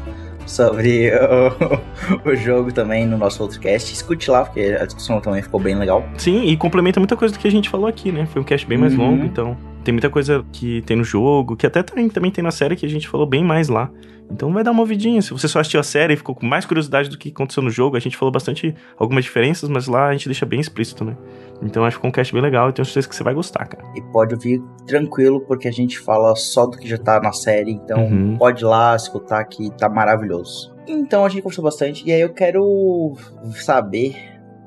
Sobre 0.45 1.11
o, 1.11 2.21
o 2.29 2.35
jogo 2.35 2.71
também 2.71 3.05
no 3.05 3.17
nosso 3.17 3.41
outro 3.43 3.59
cast. 3.59 3.91
Escute 3.93 4.29
lá, 4.31 4.45
porque 4.45 4.77
a 4.79 4.85
discussão 4.85 5.19
também 5.19 5.41
ficou 5.41 5.59
bem 5.59 5.75
legal. 5.77 6.07
Sim, 6.17 6.43
e 6.45 6.55
complementa 6.55 6.99
muita 6.99 7.15
coisa 7.17 7.33
do 7.33 7.39
que 7.39 7.47
a 7.47 7.51
gente 7.51 7.69
falou 7.69 7.87
aqui, 7.87 8.11
né? 8.11 8.25
Foi 8.27 8.41
um 8.41 8.45
cast 8.45 8.65
bem 8.65 8.77
mais 8.77 8.93
Uhum. 8.93 8.99
longo, 9.11 9.25
então 9.25 9.57
tem 9.83 9.91
muita 9.93 10.09
coisa 10.09 10.45
que 10.53 10.81
tem 10.83 10.95
no 10.95 11.03
jogo, 11.03 11.55
que 11.55 11.65
até 11.65 11.81
também, 11.83 12.07
também 12.09 12.31
tem 12.31 12.43
na 12.43 12.51
série 12.51 12.75
que 12.75 12.85
a 12.85 12.89
gente 12.89 13.07
falou 13.07 13.25
bem 13.25 13.43
mais 13.43 13.67
lá. 13.67 13.89
Então 14.29 14.51
vai 14.51 14.63
dar 14.63 14.71
uma 14.71 14.81
ouvidinha. 14.81 15.21
Se 15.21 15.31
você 15.31 15.47
só 15.47 15.59
assistiu 15.59 15.79
a 15.79 15.83
série 15.83 16.13
e 16.13 16.17
ficou 16.17 16.35
com 16.35 16.45
mais 16.45 16.65
curiosidade 16.65 17.09
do 17.09 17.17
que 17.17 17.29
aconteceu 17.29 17.63
no 17.63 17.69
jogo, 17.69 17.95
a 17.95 17.99
gente 17.99 18.17
falou 18.17 18.31
bastante 18.31 18.75
algumas 18.97 19.23
diferenças, 19.23 19.69
mas 19.69 19.87
lá 19.87 20.07
a 20.07 20.11
gente 20.11 20.25
deixa 20.27 20.45
bem 20.45 20.59
explícito, 20.59 21.05
né? 21.05 21.15
Então 21.61 21.83
acho 21.85 21.95
que 21.95 21.99
ficou 21.99 22.09
um 22.09 22.11
cast 22.11 22.33
bem 22.33 22.41
legal 22.41 22.69
e 22.69 22.73
tenho 22.73 22.85
certeza 22.85 23.07
que 23.07 23.15
você 23.15 23.23
vai 23.23 23.33
gostar, 23.33 23.65
cara. 23.65 23.83
E 23.95 24.01
pode 24.11 24.35
ouvir 24.35 24.61
tranquilo, 24.85 25.39
porque 25.41 25.67
a 25.67 25.71
gente 25.71 25.97
fala 25.97 26.35
só 26.35 26.65
do 26.65 26.77
que 26.77 26.87
já 26.87 26.97
tá 26.97 27.19
na 27.21 27.31
série. 27.31 27.71
Então 27.71 27.99
Uhum. 28.03 28.37
pode 28.37 28.63
ir 28.63 28.67
lá 28.67 28.95
escutar 28.95 29.43
que 29.45 29.69
tá 29.77 29.87
maravilhoso. 29.89 30.75
Então 30.87 31.25
a 31.25 31.29
gente 31.29 31.41
conversou 31.41 31.63
bastante. 31.63 32.03
E 32.07 32.11
aí 32.11 32.21
eu 32.21 32.33
quero 32.33 33.15
saber 33.53 34.15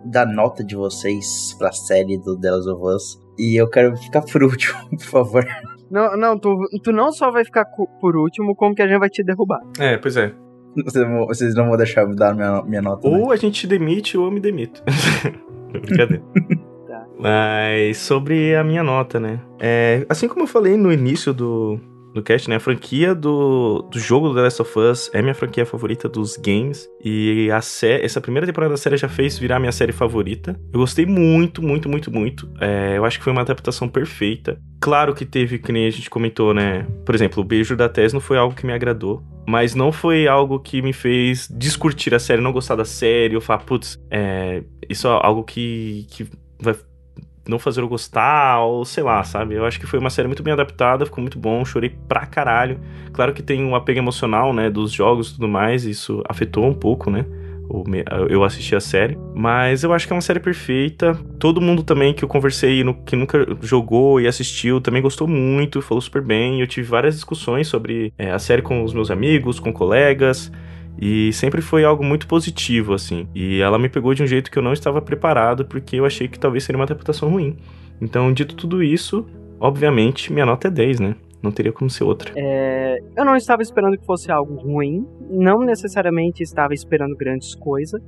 da 0.05 0.25
nota 0.25 0.65
de 0.65 0.75
vocês 0.75 1.55
pra 1.59 1.71
série 1.73 2.17
do 2.19 2.39
The 2.39 2.51
Last 2.51 2.69
of 2.71 2.83
Us. 2.85 3.23
E 3.39 3.57
eu 3.61 3.69
quero 3.69 3.97
ficar 3.97 4.23
por 4.23 4.43
último, 4.43 4.79
por 4.91 5.01
favor. 5.05 5.47
Não, 5.91 6.17
não 6.17 6.39
tu, 6.39 6.57
tu 6.83 6.93
não 6.93 7.11
só 7.13 7.31
vai 7.31 7.45
ficar 7.45 7.65
por 8.01 8.17
último, 8.17 8.55
como 8.55 8.75
que 8.75 8.83
a 8.83 8.87
gente 8.89 8.99
vai 8.99 9.09
te 9.11 9.23
derrubar. 9.25 9.61
É, 9.79 9.97
pois 9.99 10.17
é. 10.17 10.33
Vocês 10.85 11.09
não- 11.09 11.27
Vocês 11.27 11.55
não 11.55 11.69
vão 11.69 11.77
deixar 11.77 12.03
eu 12.03 12.15
dar 12.15 12.35
minha, 12.35 12.63
minha 12.63 12.81
nota. 12.83 13.09
né? 13.11 13.19
Ou 13.19 13.33
a 13.33 13.37
gente 13.37 13.61
te 13.63 13.67
demite 13.67 14.17
ou 14.17 14.27
eu 14.27 14.31
me 14.31 14.39
demito. 14.41 14.83
Brincadeira. 15.73 16.23
Mas 17.19 17.99
sobre 17.99 18.55
a 18.55 18.65
minha 18.65 18.83
nota, 18.83 19.21
né? 19.21 19.41
É, 19.59 20.07
assim 20.09 20.27
como 20.27 20.43
eu 20.43 20.47
falei 20.47 20.77
no 20.77 20.91
início 20.93 21.35
do, 21.35 21.79
do 22.13 22.23
cast, 22.23 22.49
né? 22.49 22.57
A 22.57 22.61
franquia 22.61 23.15
do, 23.15 23.83
do 23.91 23.99
jogo 23.99 24.29
do 24.29 24.35
The 24.35 24.43
Last 24.43 24.63
of 24.63 24.79
Us 24.79 25.11
é 25.13 25.23
minha 25.23 25.35
franquia 25.35 25.65
favorita 25.65 26.09
dos 26.09 26.37
games. 26.37 26.89
E 27.03 27.51
a 27.51 27.61
sé 27.61 28.05
essa 28.05 28.21
primeira 28.21 28.47
temporada 28.47 28.75
da 28.75 28.77
série 28.77 28.97
já 28.97 29.09
fez 29.09 29.39
virar 29.39 29.59
minha 29.59 29.73
série 29.73 29.93
favorita. 29.93 30.59
Eu 30.73 30.81
gostei 30.81 31.07
muito, 31.07 31.63
muito, 31.63 31.89
muito, 31.89 32.11
muito. 32.11 32.51
É, 32.61 32.97
eu 32.97 33.05
acho 33.05 33.19
que 33.19 33.25
foi 33.25 33.33
uma 33.33 33.43
adaptação 33.43 33.89
perfeita. 33.89 34.61
Claro 34.81 35.15
que 35.15 35.25
teve, 35.25 35.59
que 35.59 35.73
nem 35.73 35.87
a 35.87 35.91
gente 35.91 36.09
comentou, 36.09 36.55
né? 36.55 36.87
Por 37.05 37.15
exemplo, 37.15 37.43
o 37.43 37.45
beijo 37.45 37.77
da 37.77 37.89
Tess 37.89 38.13
não 38.13 38.21
foi 38.21 38.39
algo 38.39 38.55
que 38.55 38.67
me 38.67 38.73
agradou. 38.73 39.23
Mas 39.47 39.75
não 39.75 39.91
foi 39.91 40.29
algo 40.29 40.61
que 40.61 40.81
me 40.81 40.93
fez 40.93 41.49
descurtir 41.51 42.15
a 42.15 42.19
série, 42.19 42.41
não 42.41 42.53
gostar 42.53 42.77
da 42.77 42.85
série, 42.85 43.35
ou 43.35 43.41
falar, 43.41 43.61
putz, 43.61 43.99
é, 44.11 44.63
isso 44.89 45.09
é 45.09 45.11
algo 45.11 45.43
que, 45.43 46.07
que 46.11 46.29
vai 46.61 46.75
não 47.51 47.59
fazer 47.59 47.83
eu 47.83 47.89
gostar, 47.89 48.61
ou 48.61 48.85
sei 48.85 49.03
lá, 49.03 49.23
sabe? 49.25 49.55
Eu 49.55 49.67
acho 49.67 49.79
que 49.79 49.87
foi 49.87 49.99
uma 49.99 50.11
série 50.11 50.29
muito 50.29 50.43
bem 50.43 50.53
adaptada, 50.53 51.05
ficou 51.05 51.21
muito 51.21 51.39
bom, 51.39 51.65
chorei 51.65 51.95
pra 52.09 52.25
caralho. 52.25 52.81
Claro 53.13 53.35
que 53.35 53.43
tem 53.43 53.65
um 53.65 53.75
apego 53.75 53.99
emocional, 53.99 54.53
né, 54.53 54.71
dos 54.71 54.93
jogos 54.93 55.31
e 55.31 55.35
tudo 55.35 55.49
mais, 55.49 55.85
isso 55.85 56.23
afetou 56.29 56.65
um 56.65 56.75
pouco, 56.75 57.11
né? 57.11 57.27
eu 58.29 58.43
assisti 58.43 58.75
a 58.75 58.81
série. 58.81 59.17
Mas 59.35 59.85
eu 59.85 59.93
acho 59.93 60.07
que 60.07 60.13
é 60.13 60.17
uma 60.17 60.23
série 60.23 60.41
perfeita. 60.41 61.17
Todo 61.39 61.61
mundo 61.61 61.83
também 61.83 62.13
que 62.13 62.25
eu 62.25 62.29
conversei, 62.29 62.83
que 63.07 63.15
nunca 63.15 63.47
jogou 63.63 64.21
e 64.21 64.27
assistiu, 64.27 64.81
também 64.81 65.01
gostou 65.01 65.29
muito, 65.29 65.81
falou 65.81 66.01
super 66.01 66.23
bem. 66.23 66.61
Eu 66.61 66.67
tive 66.67 66.89
várias 66.89 67.15
discussões 67.15 67.69
sobre 67.69 68.13
é, 68.19 68.33
a 68.33 68.39
série 68.39 68.63
com 68.63 68.83
os 68.83 68.93
meus 68.93 69.11
amigos, 69.11 69.61
com 69.61 69.73
colegas. 69.73 70.51
E 70.99 71.33
sempre 71.33 71.63
foi 71.63 71.85
algo 71.85 72.05
muito 72.05 72.27
positivo, 72.27 72.93
assim. 72.93 73.27
E 73.35 73.61
ela 73.61 73.79
me 73.79 73.89
pegou 73.89 74.15
de 74.15 74.23
um 74.23 74.27
jeito 74.27 74.51
que 74.51 74.59
eu 74.59 74.63
não 74.63 74.73
estava 74.73 75.01
preparado, 75.01 75.65
porque 75.65 75.97
eu 75.97 76.05
achei 76.05 76.29
que 76.29 76.39
talvez 76.39 76.65
seria 76.65 76.79
uma 76.79 76.85
adaptação 76.85 77.29
ruim. 77.31 77.57
Então, 78.01 78.33
dito 78.33 78.55
tudo 78.55 78.83
isso, 78.83 79.27
obviamente, 79.59 80.33
minha 80.33 80.47
nota 80.47 80.69
é 80.69 80.71
10, 80.71 81.01
né? 81.01 81.17
Não 81.43 81.51
teria 81.51 81.73
como 81.73 81.89
ser 81.89 82.05
outra. 82.05 82.33
É, 82.37 82.99
eu 83.17 83.25
não 83.25 83.35
estava 83.35 83.63
esperando 83.63 83.97
que 83.97 84.05
fosse 84.05 84.31
algo 84.31 84.57
ruim, 84.57 85.07
não 85.31 85.61
necessariamente 85.61 86.43
estava 86.43 86.75
esperando 86.75 87.17
grandes 87.17 87.55
coisas, 87.55 88.01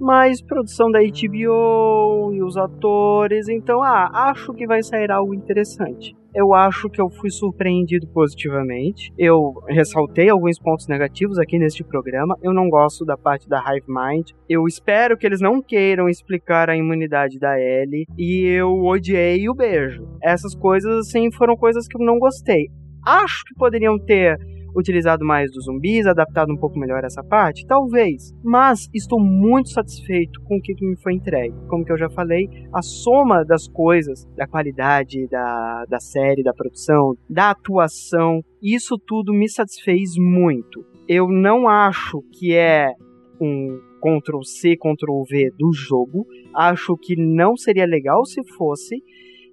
mas 0.00 0.40
produção 0.40 0.90
da 0.90 1.00
HBO 1.00 2.32
e 2.32 2.42
os 2.42 2.56
atores, 2.56 3.48
então, 3.48 3.82
ah, 3.82 4.10
acho 4.30 4.52
que 4.54 4.66
vai 4.66 4.82
sair 4.82 5.10
algo 5.10 5.34
interessante. 5.34 6.16
Eu 6.32 6.54
acho 6.54 6.88
que 6.88 7.00
eu 7.00 7.10
fui 7.10 7.28
surpreendido 7.28 8.06
positivamente. 8.06 9.12
Eu 9.18 9.52
ressaltei 9.68 10.28
alguns 10.28 10.60
pontos 10.60 10.86
negativos 10.86 11.38
aqui 11.38 11.58
neste 11.58 11.82
programa. 11.82 12.36
Eu 12.40 12.54
não 12.54 12.70
gosto 12.70 13.04
da 13.04 13.16
parte 13.16 13.48
da 13.48 13.58
Hive 13.58 13.86
Mind. 13.88 14.30
Eu 14.48 14.64
espero 14.68 15.18
que 15.18 15.26
eles 15.26 15.40
não 15.40 15.60
queiram 15.60 16.08
explicar 16.08 16.70
a 16.70 16.76
imunidade 16.76 17.36
da 17.36 17.58
Ellie. 17.58 18.06
E 18.16 18.46
eu 18.46 18.70
odiei 18.84 19.48
o 19.48 19.54
beijo. 19.54 20.06
Essas 20.22 20.54
coisas, 20.54 21.08
assim, 21.08 21.32
foram 21.32 21.56
coisas 21.56 21.88
que 21.88 22.00
eu 22.00 22.06
não 22.06 22.18
gostei 22.20 22.68
acho 23.06 23.44
que 23.44 23.54
poderiam 23.54 23.98
ter 23.98 24.36
utilizado 24.76 25.24
mais 25.24 25.50
dos 25.50 25.64
zumbis, 25.64 26.06
adaptado 26.06 26.52
um 26.52 26.56
pouco 26.56 26.78
melhor 26.78 27.04
essa 27.04 27.22
parte? 27.22 27.66
Talvez. 27.66 28.34
Mas 28.42 28.88
estou 28.94 29.20
muito 29.20 29.70
satisfeito 29.70 30.40
com 30.42 30.56
o 30.56 30.60
que 30.60 30.74
me 30.80 30.96
foi 31.00 31.14
entregue. 31.14 31.54
Como 31.68 31.84
que 31.84 31.92
eu 31.92 31.98
já 31.98 32.08
falei, 32.10 32.48
a 32.72 32.82
soma 32.82 33.44
das 33.44 33.68
coisas, 33.68 34.26
da 34.36 34.46
qualidade 34.46 35.26
da, 35.28 35.84
da 35.88 36.00
série, 36.00 36.42
da 36.42 36.52
produção, 36.52 37.14
da 37.28 37.50
atuação, 37.50 38.40
isso 38.62 38.98
tudo 39.06 39.32
me 39.32 39.48
satisfez 39.48 40.16
muito. 40.16 40.84
Eu 41.08 41.28
não 41.28 41.68
acho 41.68 42.22
que 42.32 42.54
é 42.54 42.92
um 43.40 43.80
Ctrl 44.00 44.42
C, 44.42 44.76
Ctrl 44.76 45.22
V 45.28 45.50
do 45.58 45.72
jogo. 45.72 46.26
Acho 46.54 46.96
que 46.96 47.14
não 47.16 47.56
seria 47.56 47.86
legal 47.86 48.24
se 48.24 48.42
fosse. 48.56 49.02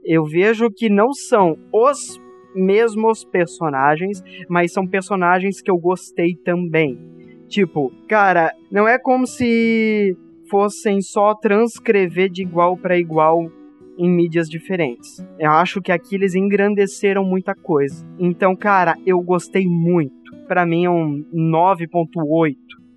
Eu 0.04 0.26
vejo 0.26 0.70
que 0.70 0.90
não 0.90 1.12
são 1.14 1.58
os 1.74 2.20
mesmos 2.56 3.24
personagens, 3.24 4.24
mas 4.50 4.74
são 4.74 4.88
personagens 4.88 5.62
que 5.62 5.72
eu 5.72 5.78
gostei 5.78 6.36
também. 6.36 7.00
Tipo, 7.48 7.92
cara, 8.08 8.52
não 8.72 8.88
é 8.88 9.00
como 9.00 9.26
se 9.26 10.16
fossem 10.50 11.02
só 11.02 11.34
transcrever 11.34 12.30
de 12.30 12.42
igual 12.42 12.78
para 12.78 12.98
igual 12.98 13.50
em 13.98 14.10
mídias 14.10 14.48
diferentes. 14.48 15.26
Eu 15.40 15.52
acho 15.52 15.82
que 15.82 15.92
aqui 15.92 16.16
eles 16.16 16.36
engrandeceram 16.36 17.24
muita 17.24 17.56
coisa. 17.56 18.06
Então, 18.20 18.56
cara, 18.56 18.96
eu 19.06 19.20
gostei 19.22 19.66
muito. 19.66 20.16
Para 20.48 20.66
mim 20.66 20.86
é 20.86 20.90
um 20.90 21.26
9.8. 21.34 22.56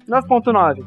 9.9. 0.09 0.85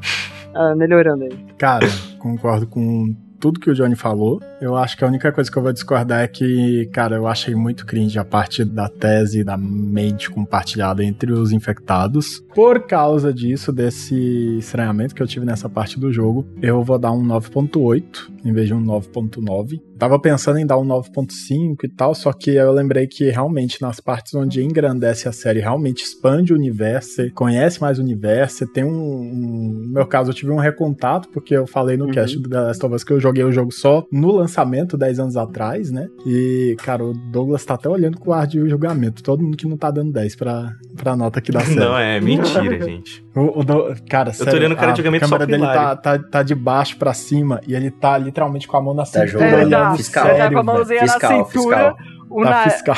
Ah, 0.54 0.74
melhorando 0.76 1.24
aí. 1.24 1.30
Cara, 1.58 1.86
concordo 2.18 2.66
com 2.66 3.14
tudo 3.40 3.58
que 3.58 3.70
o 3.70 3.74
Johnny 3.74 3.96
falou. 3.96 4.40
Eu 4.64 4.76
acho 4.76 4.96
que 4.96 5.04
a 5.04 5.06
única 5.06 5.30
coisa 5.30 5.52
que 5.52 5.58
eu 5.58 5.62
vou 5.62 5.74
discordar 5.74 6.22
é 6.22 6.26
que, 6.26 6.88
cara, 6.90 7.16
eu 7.16 7.26
achei 7.26 7.54
muito 7.54 7.84
cringe 7.84 8.18
a 8.18 8.24
parte 8.24 8.64
da 8.64 8.88
tese 8.88 9.44
da 9.44 9.58
mente 9.58 10.30
compartilhada 10.30 11.04
entre 11.04 11.30
os 11.32 11.52
infectados. 11.52 12.42
Por 12.54 12.86
causa 12.86 13.30
disso, 13.30 13.70
desse 13.70 14.56
estranhamento 14.56 15.14
que 15.14 15.22
eu 15.22 15.26
tive 15.26 15.44
nessa 15.44 15.68
parte 15.68 16.00
do 16.00 16.10
jogo, 16.10 16.46
eu 16.62 16.82
vou 16.82 16.98
dar 16.98 17.12
um 17.12 17.22
9.8 17.22 18.32
em 18.44 18.52
vez 18.52 18.68
de 18.68 18.74
um 18.74 18.84
9.9. 18.84 19.80
Tava 19.98 20.18
pensando 20.18 20.58
em 20.58 20.66
dar 20.66 20.76
um 20.76 20.84
9.5 20.84 21.84
e 21.84 21.88
tal, 21.88 22.14
só 22.14 22.32
que 22.32 22.50
eu 22.50 22.70
lembrei 22.72 23.06
que 23.06 23.30
realmente 23.30 23.80
nas 23.80 24.00
partes 24.00 24.34
onde 24.34 24.62
engrandece 24.62 25.28
a 25.28 25.32
série, 25.32 25.60
realmente 25.60 26.02
expande 26.02 26.52
o 26.52 26.56
universo, 26.56 27.30
conhece 27.32 27.80
mais 27.80 27.98
o 27.98 28.02
universo, 28.02 28.66
tem 28.66 28.84
um, 28.84 28.90
um, 28.90 29.82
No 29.86 29.94
meu 29.94 30.06
caso, 30.06 30.30
eu 30.30 30.34
tive 30.34 30.50
um 30.50 30.58
recontato, 30.58 31.28
porque 31.30 31.56
eu 31.56 31.66
falei 31.66 31.96
no 31.96 32.06
uhum. 32.06 32.10
cast 32.10 32.38
do 32.38 32.48
The 32.48 32.60
Last 32.60 32.84
of 32.84 32.94
Us 32.94 33.04
que 33.04 33.12
eu 33.12 33.20
joguei 33.20 33.44
o 33.44 33.52
jogo 33.52 33.72
só 33.72 34.04
no 34.12 34.30
lançamento, 34.30 34.53
10 34.96 35.18
anos 35.20 35.36
atrás, 35.36 35.90
né? 35.90 36.08
E, 36.26 36.76
cara, 36.82 37.04
o 37.04 37.12
Douglas 37.12 37.64
tá 37.64 37.74
até 37.74 37.88
olhando 37.88 38.18
com 38.18 38.30
o 38.30 38.32
ar 38.32 38.46
de 38.46 38.58
julgamento. 38.68 39.22
Todo 39.22 39.42
mundo 39.42 39.56
que 39.56 39.66
não 39.66 39.76
tá 39.76 39.90
dando 39.90 40.12
10 40.12 40.36
pra, 40.36 40.72
pra 40.96 41.16
nota 41.16 41.38
aqui 41.38 41.50
da 41.50 41.60
série. 41.64 41.80
Não, 41.80 41.98
é 41.98 42.20
mentira, 42.20 42.84
gente. 42.84 43.24
O, 43.34 43.60
o 43.60 43.64
do, 43.64 43.96
cara, 44.08 44.30
eu 44.38 44.46
tô 44.46 44.52
olhando 44.52 44.74
o 44.74 44.76
cara 44.76 44.92
de 44.92 44.98
julgamento 44.98 45.24
a 45.24 45.28
câmera 45.28 45.46
dele 45.46 45.64
tá, 45.64 45.96
tá, 45.96 46.18
tá 46.20 46.42
de 46.44 46.54
baixo 46.54 46.96
pra 46.96 47.12
cima 47.12 47.60
e 47.66 47.74
ele 47.74 47.90
tá 47.90 48.16
literalmente 48.16 48.68
com 48.68 48.76
a 48.76 48.80
mão 48.80 48.94
na 48.94 49.02
tá 49.02 49.26
cintura. 49.26 49.50
Tá 49.50 49.56
olhando 49.56 49.96
fiscal. 49.96 50.28
Ele 50.28 50.38
tá 50.38 50.50
com 50.52 50.58
a 50.58 50.62
mãozinha 50.62 51.00
fiscal, 51.00 51.38
na 51.38 51.44
cintura. 51.44 51.76
Fiscal. 51.76 51.96
O, 52.30 52.44
tá 52.44 52.50
na... 52.50 52.70
fiscal. 52.70 52.96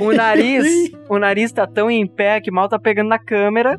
o 0.00 0.12
nariz, 0.12 0.66
o 1.06 1.18
nariz 1.18 1.52
tá 1.52 1.66
tão 1.66 1.90
em 1.90 2.06
pé 2.06 2.40
que 2.40 2.50
mal 2.50 2.66
tá 2.66 2.78
pegando 2.78 3.08
na 3.08 3.18
câmera. 3.18 3.78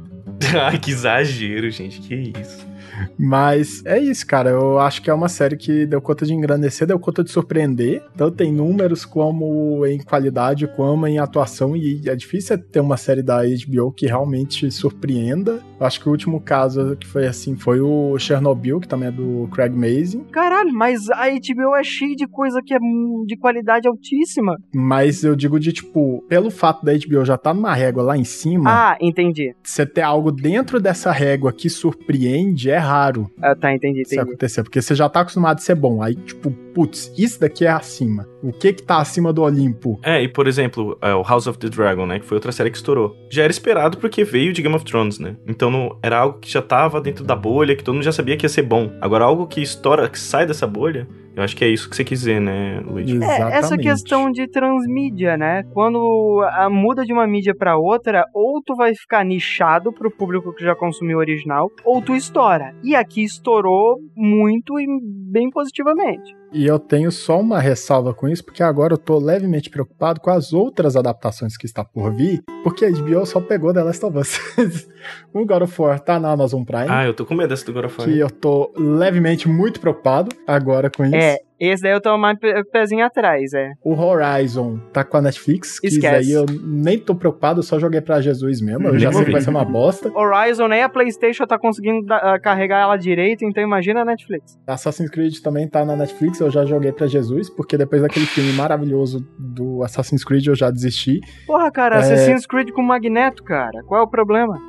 Ai, 0.62 0.78
que 0.78 0.92
exagero, 0.92 1.72
gente. 1.72 2.02
Que 2.02 2.34
isso. 2.40 2.75
Mas 3.18 3.84
é 3.86 4.00
isso, 4.00 4.26
cara. 4.26 4.50
Eu 4.50 4.80
acho 4.80 5.02
que 5.02 5.10
é 5.10 5.14
uma 5.14 5.30
série 5.30 5.58
que 5.58 5.86
deu 5.86 6.02
conta 6.02 6.26
de 6.26 6.34
engrandecer, 6.34 6.88
deu 6.88 7.00
conta 7.00 7.24
de 7.24 7.32
surpreender, 7.32 8.04
tanto 8.16 8.44
em 8.44 8.52
números 8.52 9.06
como 9.06 9.86
em 9.86 10.00
qualidade, 10.00 10.68
como 10.68 11.08
em 11.08 11.20
atuação. 11.20 11.76
E 11.76 12.02
é 12.08 12.16
difícil 12.16 12.58
ter 12.58 12.80
uma 12.80 12.98
série 12.98 13.22
da 13.22 13.42
HBO 13.44 13.92
que 13.92 14.06
realmente 14.06 14.70
surpreenda. 14.72 15.60
Eu 15.80 15.86
acho 15.86 16.00
que 16.00 16.08
o 16.08 16.12
último 16.12 16.40
caso 16.40 16.96
que 16.96 17.08
foi 17.08 17.28
assim 17.28 17.56
foi 17.56 17.82
o 17.82 18.18
Chernobyl, 18.18 18.80
que 18.80 18.88
também 18.88 19.10
é 19.10 19.12
do 19.12 19.48
Craig 19.52 19.74
Mazin. 19.74 20.24
Caralho, 20.32 20.74
mas 20.74 21.10
a 21.10 21.28
HBO 21.30 21.76
é 21.76 21.84
cheia 21.84 22.16
de 22.16 22.28
coisa 22.28 22.62
que 22.66 22.74
é 22.74 22.78
de 23.26 23.38
qualidade 23.38 23.88
altíssima. 23.88 24.58
Mas 24.74 25.24
eu 25.24 25.36
digo 25.36 25.60
de 25.60 25.74
tipo, 25.74 26.24
pelo 26.30 26.50
fato 26.50 26.86
da 26.86 26.94
HBO 26.94 27.26
já 27.26 27.38
tá 27.38 27.54
numa 27.54 27.74
régua 27.74 28.04
lá 28.04 28.18
em 28.18 28.24
cima. 28.24 28.70
Ah, 28.70 28.98
entendi. 29.02 29.54
Você 29.64 29.86
ter 29.86 30.02
algo 30.02 30.32
dentro 30.32 30.80
dessa 30.80 31.12
régua 31.12 31.52
que 31.52 31.70
surpreende 31.70 32.70
é 32.70 32.78
raro. 32.86 33.30
Ah, 33.42 33.56
tá, 33.56 33.74
entendi, 33.74 34.02
entendi. 34.02 34.16
Isso 34.16 34.22
acontecer, 34.22 34.64
porque 34.64 34.82
você 34.82 34.96
já 34.96 35.10
tá 35.10 35.22
acostumado 35.22 35.58
a 35.58 35.62
ser 35.62 35.76
bom. 35.76 36.02
Aí, 36.02 36.16
tipo, 36.16 36.52
putz, 36.74 37.12
isso 37.18 37.40
daqui 37.40 37.66
é 37.66 37.72
acima. 37.72 38.28
O 38.46 38.54
que 38.54 38.74
que 38.74 38.84
tá 38.84 38.98
acima 38.98 39.34
do 39.34 39.42
Olimpo? 39.42 40.00
É, 40.04 40.22
e 40.22 40.28
por 40.28 40.46
exemplo, 40.46 40.96
é, 41.02 41.16
o 41.16 41.24
House 41.24 41.48
of 41.48 41.58
the 41.58 41.68
Dragon, 41.68 42.06
né, 42.06 42.20
que 42.20 42.26
foi 42.28 42.36
outra 42.36 42.52
série 42.52 42.70
que 42.70 42.78
estourou. 42.78 43.16
Já 43.28 43.42
era 43.42 43.52
esperado 43.52 43.98
porque 43.98 44.24
veio 44.24 44.54
de 44.54 44.62
Game 44.62 44.76
of 44.76 44.86
Thrones, 44.86 45.18
né? 45.18 45.36
Então 45.48 45.72
não, 45.72 45.98
era 46.04 46.20
algo 46.20 46.38
que 46.38 46.52
já 46.52 46.62
tava 46.62 47.02
dentro 47.02 47.24
da 47.24 47.36
bolha, 47.36 47.76
que 47.76 47.84
todo 47.84 47.96
mundo 47.96 48.04
já 48.04 48.12
sabia 48.12 48.38
que 48.38 48.46
ia 48.46 48.50
ser 48.50 48.62
bom. 48.62 48.92
Agora, 49.02 49.26
algo 49.26 49.48
que 49.48 49.62
estoura, 49.62 50.08
que 50.08 50.20
sai 50.20 50.46
dessa 50.46 50.68
bolha, 50.68 51.08
eu 51.36 51.44
acho 51.44 51.56
que 51.56 51.66
é 51.66 51.68
isso 51.68 51.90
que 51.90 51.96
você 51.96 52.04
quis 52.04 52.20
dizer, 52.20 52.40
né, 52.40 52.82
Luigi? 52.86 53.22
É, 53.22 53.58
essa 53.58 53.76
questão 53.78 54.32
de 54.32 54.48
transmídia, 54.48 55.36
né? 55.36 55.64
Quando 55.74 56.42
a 56.54 56.70
muda 56.70 57.04
de 57.04 57.12
uma 57.12 57.28
mídia 57.28 57.54
para 57.54 57.78
outra, 57.78 58.24
ou 58.34 58.62
tu 58.64 58.76
vai 58.76 58.94
ficar 58.96 59.26
nichado 59.26 59.92
pro 59.92 60.10
público 60.10 60.54
que 60.54 60.64
já 60.64 60.74
consumiu 60.76 61.18
o 61.18 61.20
original, 61.20 61.70
ou 61.84 62.02
tu 62.02 62.16
estoura. 62.16 62.74
E 62.84 62.96
aqui 62.96 63.24
estourou 63.24 63.98
muito 64.16 64.80
e 64.80 64.86
bem 65.32 65.50
positivamente. 65.50 66.34
E 66.56 66.66
eu 66.66 66.80
tenho 66.80 67.12
só 67.12 67.42
uma 67.42 67.60
ressalva 67.60 68.14
com 68.14 68.30
isso, 68.30 68.42
porque 68.42 68.64
agora 68.64 68.94
eu 68.94 68.98
tô 68.98 69.20
levemente 69.20 69.70
preocupado 69.70 70.22
com 70.22 70.30
as 70.30 70.54
outras 70.54 70.96
adaptações 70.96 71.58
que 71.58 71.66
está 71.66 71.84
por 71.84 72.14
vir, 72.14 72.42
porque 72.64 72.86
a 72.86 72.90
HBO 72.90 73.26
só 73.26 73.42
pegou 73.42 73.74
The 73.74 73.84
Last 73.84 74.06
of 74.06 74.18
Us. 74.18 74.40
o 75.34 75.46
God 75.46 75.64
of 75.64 75.82
War 75.82 76.00
tá 76.00 76.18
na 76.18 76.32
Amazon 76.32 76.64
Prime. 76.64 76.88
Ah, 76.88 77.06
eu 77.06 77.14
tô 77.14 77.26
com 77.26 77.36
medo 77.36 77.50
desse 77.50 77.66
do 77.66 77.74
God 77.74 77.84
of 77.84 78.00
War. 78.00 78.08
Que 78.08 78.18
eu 78.18 78.30
tô 78.30 78.72
levemente 78.78 79.50
muito 79.50 79.82
preocupado 79.82 80.34
agora 80.48 80.90
com 80.90 81.04
isso. 81.04 81.16
É, 81.18 81.40
esse 81.60 81.84
daí 81.84 81.94
eu 81.94 82.02
tô 82.02 82.18
mais 82.18 82.38
pezinho 82.72 83.06
atrás, 83.06 83.54
é. 83.54 83.74
O 83.84 83.94
Horizon 83.94 84.80
tá 84.92 85.04
com 85.04 85.18
a 85.18 85.22
Netflix, 85.22 85.80
que 85.80 85.88
Esquece. 85.88 86.16
aí 86.16 86.32
eu 86.32 86.46
nem 86.64 87.00
tô 87.00 87.16
preocupado, 87.16 87.60
eu 87.60 87.64
só 87.64 87.80
joguei 87.80 88.02
pra 88.02 88.22
Jesus 88.22 88.62
mesmo, 88.62 88.88
eu 88.88 89.00
já 89.00 89.12
sei 89.12 89.26
que 89.26 89.32
vai 89.32 89.42
ser 89.42 89.50
uma 89.50 89.66
bosta. 89.66 90.12
Horizon 90.14 90.68
nem 90.68 90.84
a 90.84 90.90
Playstation 90.90 91.46
tá 91.46 91.58
conseguindo 91.58 92.06
uh, 92.14 92.42
carregar 92.42 92.82
ela 92.82 92.98
direito, 92.98 93.46
então 93.46 93.64
imagina 93.64 94.02
a 94.02 94.06
Netflix. 94.06 94.58
Assassin's 94.68 95.10
Creed 95.10 95.40
também 95.40 95.68
tá 95.68 95.86
na 95.86 95.96
Netflix, 95.96 96.40
eu 96.40 96.50
já 96.50 96.66
joguei 96.66 96.92
pra 96.92 97.08
Jesus, 97.08 97.50
porque 97.50 97.78
depois 97.78 98.02
daquele 98.02 98.26
filme 98.26 98.52
maravilhoso 98.54 99.26
do 99.38 99.84
Assassin's 99.84 100.24
Creed 100.24 100.46
eu 100.48 100.56
já 100.56 100.70
desisti. 100.70 101.20
Porra, 101.48 101.72
cara, 101.72 101.96
é... 101.96 102.00
Assassin's 102.00 102.46
Creed 102.46 102.72
com 102.72 102.82
Magneto, 102.82 103.44
cara, 103.44 103.82
qual 103.84 104.02
é 104.02 104.04
o 104.04 104.08
problema? 104.08 104.60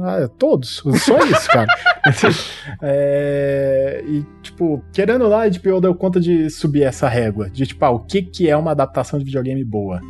Ah, 0.00 0.28
todos, 0.38 0.82
só 1.04 1.18
isso, 1.24 1.48
cara. 1.48 1.66
é, 2.82 4.02
e, 4.06 4.24
tipo, 4.42 4.82
querendo 4.92 5.26
lá, 5.28 5.44
a 5.44 5.48
HBO 5.48 5.80
deu 5.80 5.94
conta 5.94 6.18
de 6.18 6.48
subir 6.48 6.84
essa 6.84 7.08
régua. 7.08 7.50
De, 7.50 7.66
tipo, 7.66 7.84
ah, 7.84 7.90
o 7.90 8.00
que, 8.00 8.22
que 8.22 8.48
é 8.48 8.56
uma 8.56 8.70
adaptação 8.70 9.18
de 9.18 9.24
videogame 9.24 9.64
boa? 9.64 10.00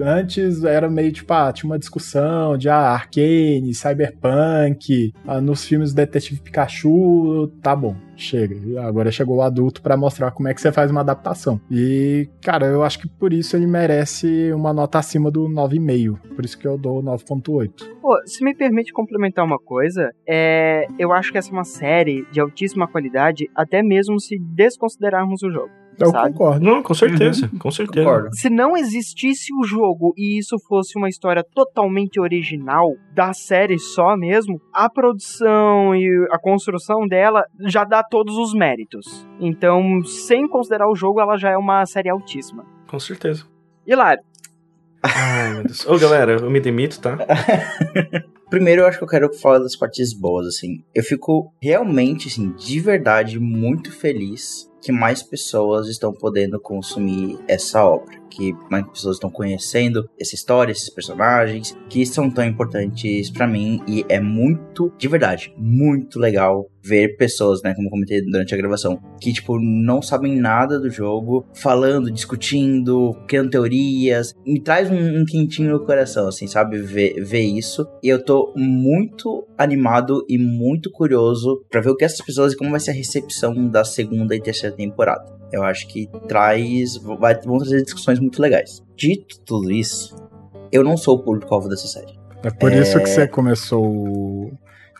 Antes 0.00 0.64
era 0.64 0.88
meio 0.88 1.12
tipo, 1.12 1.32
ah, 1.32 1.52
tinha 1.52 1.70
uma 1.70 1.78
discussão 1.78 2.56
de 2.56 2.68
ah, 2.68 2.90
Arcane, 2.92 3.74
Cyberpunk, 3.74 5.12
ah, 5.26 5.40
nos 5.40 5.64
filmes 5.64 5.92
do 5.92 5.96
Detetive 5.96 6.40
Pikachu, 6.40 7.48
tá 7.62 7.76
bom, 7.76 7.94
chega. 8.16 8.82
Agora 8.82 9.10
chegou 9.10 9.36
o 9.36 9.42
adulto 9.42 9.82
pra 9.82 9.96
mostrar 9.96 10.30
como 10.30 10.48
é 10.48 10.54
que 10.54 10.60
você 10.60 10.72
faz 10.72 10.90
uma 10.90 11.00
adaptação. 11.00 11.60
E, 11.70 12.28
cara, 12.42 12.66
eu 12.66 12.82
acho 12.82 12.98
que 12.98 13.08
por 13.08 13.32
isso 13.32 13.56
ele 13.56 13.66
merece 13.66 14.52
uma 14.52 14.72
nota 14.72 14.98
acima 14.98 15.30
do 15.30 15.48
9,5. 15.48 16.34
Por 16.34 16.44
isso 16.44 16.58
que 16.58 16.66
eu 16.66 16.78
dou 16.78 17.02
9,8. 17.02 17.96
Pô, 18.00 18.16
se 18.24 18.44
me 18.44 18.54
permite 18.54 18.92
complementar 18.92 19.44
uma 19.44 19.58
coisa, 19.58 20.10
é, 20.28 20.86
eu 20.98 21.12
acho 21.12 21.32
que 21.32 21.38
essa 21.38 21.50
é 21.50 21.52
uma 21.52 21.64
série 21.64 22.26
de 22.30 22.40
altíssima 22.40 22.86
qualidade, 22.86 23.50
até 23.54 23.82
mesmo 23.82 24.20
se 24.20 24.38
desconsiderarmos 24.38 25.42
o 25.42 25.50
jogo. 25.50 25.70
Eu 25.98 26.10
sabe? 26.10 26.32
concordo. 26.32 26.64
Não, 26.64 26.82
com 26.82 26.94
certeza, 26.94 27.50
com 27.58 27.70
certeza. 27.70 28.04
Concordo. 28.04 28.36
Se 28.36 28.50
não 28.50 28.76
existisse 28.76 29.52
o 29.58 29.64
jogo 29.64 30.12
e 30.16 30.38
isso 30.38 30.56
fosse 30.66 30.98
uma 30.98 31.08
história 31.08 31.44
totalmente 31.54 32.20
original 32.20 32.94
da 33.14 33.32
série 33.32 33.78
só 33.78 34.16
mesmo, 34.16 34.60
a 34.72 34.90
produção 34.90 35.94
e 35.94 36.28
a 36.30 36.38
construção 36.38 37.06
dela 37.06 37.44
já 37.66 37.84
dá 37.84 38.02
todos 38.02 38.36
os 38.36 38.52
méritos. 38.52 39.26
Então, 39.40 40.02
sem 40.04 40.46
considerar 40.48 40.88
o 40.88 40.94
jogo, 40.94 41.20
ela 41.20 41.36
já 41.36 41.50
é 41.50 41.56
uma 41.56 41.84
série 41.86 42.10
altíssima. 42.10 42.64
Com 42.86 42.98
certeza. 42.98 43.44
Hilário. 43.86 44.22
Ai, 45.02 45.54
meu 45.54 45.64
Deus. 45.64 45.86
Ô, 45.86 45.98
galera, 45.98 46.32
eu 46.32 46.50
me 46.50 46.60
demito, 46.60 47.00
tá? 47.00 47.16
Primeiro, 48.50 48.82
eu 48.82 48.86
acho 48.86 48.98
que 48.98 49.04
eu 49.04 49.08
quero 49.08 49.32
falar 49.34 49.58
das 49.58 49.76
partes 49.76 50.12
boas, 50.12 50.46
assim. 50.46 50.84
Eu 50.94 51.02
fico 51.02 51.52
realmente, 51.60 52.28
assim, 52.28 52.52
de 52.52 52.80
verdade, 52.80 53.38
muito 53.40 53.92
feliz 53.92 54.70
que 54.80 54.92
mais 54.92 55.22
pessoas 55.22 55.88
estão 55.88 56.12
podendo 56.12 56.60
consumir 56.60 57.38
essa 57.48 57.84
obra, 57.84 58.18
que 58.30 58.52
mais 58.70 58.86
pessoas 58.86 59.16
estão 59.16 59.30
conhecendo 59.30 60.08
essa 60.20 60.34
história, 60.34 60.72
esses 60.72 60.90
personagens, 60.90 61.76
que 61.88 62.04
são 62.04 62.30
tão 62.30 62.44
importantes 62.44 63.30
pra 63.30 63.46
mim 63.46 63.80
e 63.88 64.04
é 64.08 64.20
muito, 64.20 64.92
de 64.98 65.08
verdade, 65.08 65.54
muito 65.56 66.18
legal 66.18 66.70
ver 66.86 67.16
pessoas, 67.16 67.62
né, 67.62 67.74
como 67.74 67.90
comentei 67.90 68.22
durante 68.22 68.54
a 68.54 68.56
gravação, 68.56 69.00
que 69.20 69.32
tipo 69.32 69.58
não 69.58 70.00
sabem 70.00 70.36
nada 70.36 70.78
do 70.78 70.88
jogo, 70.88 71.44
falando, 71.52 72.12
discutindo, 72.12 73.12
criando 73.26 73.50
teorias, 73.50 74.32
me 74.46 74.60
traz 74.60 74.88
um, 74.88 75.20
um 75.20 75.24
quentinho 75.24 75.72
no 75.72 75.84
coração, 75.84 76.28
assim, 76.28 76.46
sabe, 76.46 76.78
ver, 76.78 77.24
ver 77.24 77.42
isso. 77.42 77.86
E 78.02 78.08
eu 78.08 78.22
tô 78.24 78.52
muito 78.56 79.44
animado 79.58 80.24
e 80.28 80.38
muito 80.38 80.90
curioso 80.90 81.64
pra 81.68 81.80
ver 81.80 81.90
o 81.90 81.96
que 81.96 82.04
essas 82.04 82.24
pessoas 82.24 82.52
e 82.52 82.56
como 82.56 82.70
vai 82.70 82.78
ser 82.78 82.92
a 82.92 82.94
recepção 82.94 83.68
da 83.68 83.84
segunda 83.84 84.36
e 84.36 84.40
terceira 84.40 84.65
temporada. 84.72 85.34
Eu 85.52 85.62
acho 85.62 85.86
que 85.88 86.08
traz, 86.28 86.96
vai, 86.96 87.34
vão 87.40 87.58
trazer 87.58 87.82
discussões 87.82 88.18
muito 88.18 88.40
legais. 88.42 88.82
Dito 88.96 89.40
tudo 89.44 89.70
isso, 89.70 90.16
eu 90.72 90.82
não 90.82 90.96
sou 90.96 91.16
o 91.16 91.22
público-alvo 91.22 91.68
dessa 91.68 91.86
série. 91.86 92.18
É 92.42 92.50
por 92.50 92.72
isso 92.72 92.98
que 93.00 93.06
você 93.06 93.26
começou 93.26 94.52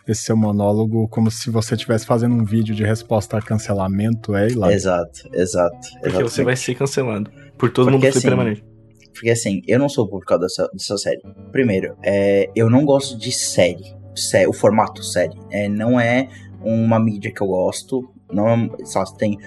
esse 0.07 0.21
seu 0.21 0.37
monólogo 0.37 1.07
como 1.09 1.29
se 1.29 1.49
você 1.49 1.75
estivesse 1.75 2.05
fazendo 2.05 2.33
um 2.35 2.45
vídeo 2.45 2.73
de 2.73 2.83
resposta 2.83 3.37
a 3.37 3.41
cancelamento, 3.41 4.35
é 4.35 4.47
lá. 4.55 4.71
Exato, 4.71 5.29
exato. 5.33 5.77
Porque 6.01 6.23
você 6.23 6.43
vai 6.43 6.55
ser 6.55 6.75
cancelado 6.75 7.29
por 7.57 7.69
todo 7.69 7.85
Porque 7.91 8.05
mundo 8.05 8.13
do 8.13 8.17
assim, 8.17 8.27
permanente. 8.27 8.65
Porque 9.13 9.29
assim, 9.29 9.61
eu 9.67 9.79
não 9.79 9.89
sou 9.89 10.05
o 10.05 10.09
público 10.09 10.37
dessa, 10.37 10.69
dessa 10.71 10.97
série. 10.97 11.21
Primeiro, 11.51 11.95
é, 12.03 12.49
eu 12.55 12.69
não 12.69 12.85
gosto 12.85 13.17
de 13.17 13.31
série. 13.31 13.95
Sé- 14.15 14.47
o 14.47 14.53
formato 14.53 15.03
série. 15.03 15.37
É, 15.51 15.67
não 15.67 15.99
é 15.99 16.29
uma 16.61 16.99
mídia 16.99 17.31
que 17.33 17.41
eu 17.41 17.47
gosto. 17.47 18.09
Não, 18.31 18.49
é- 18.49 18.85
só 18.85 19.03
tem 19.05 19.37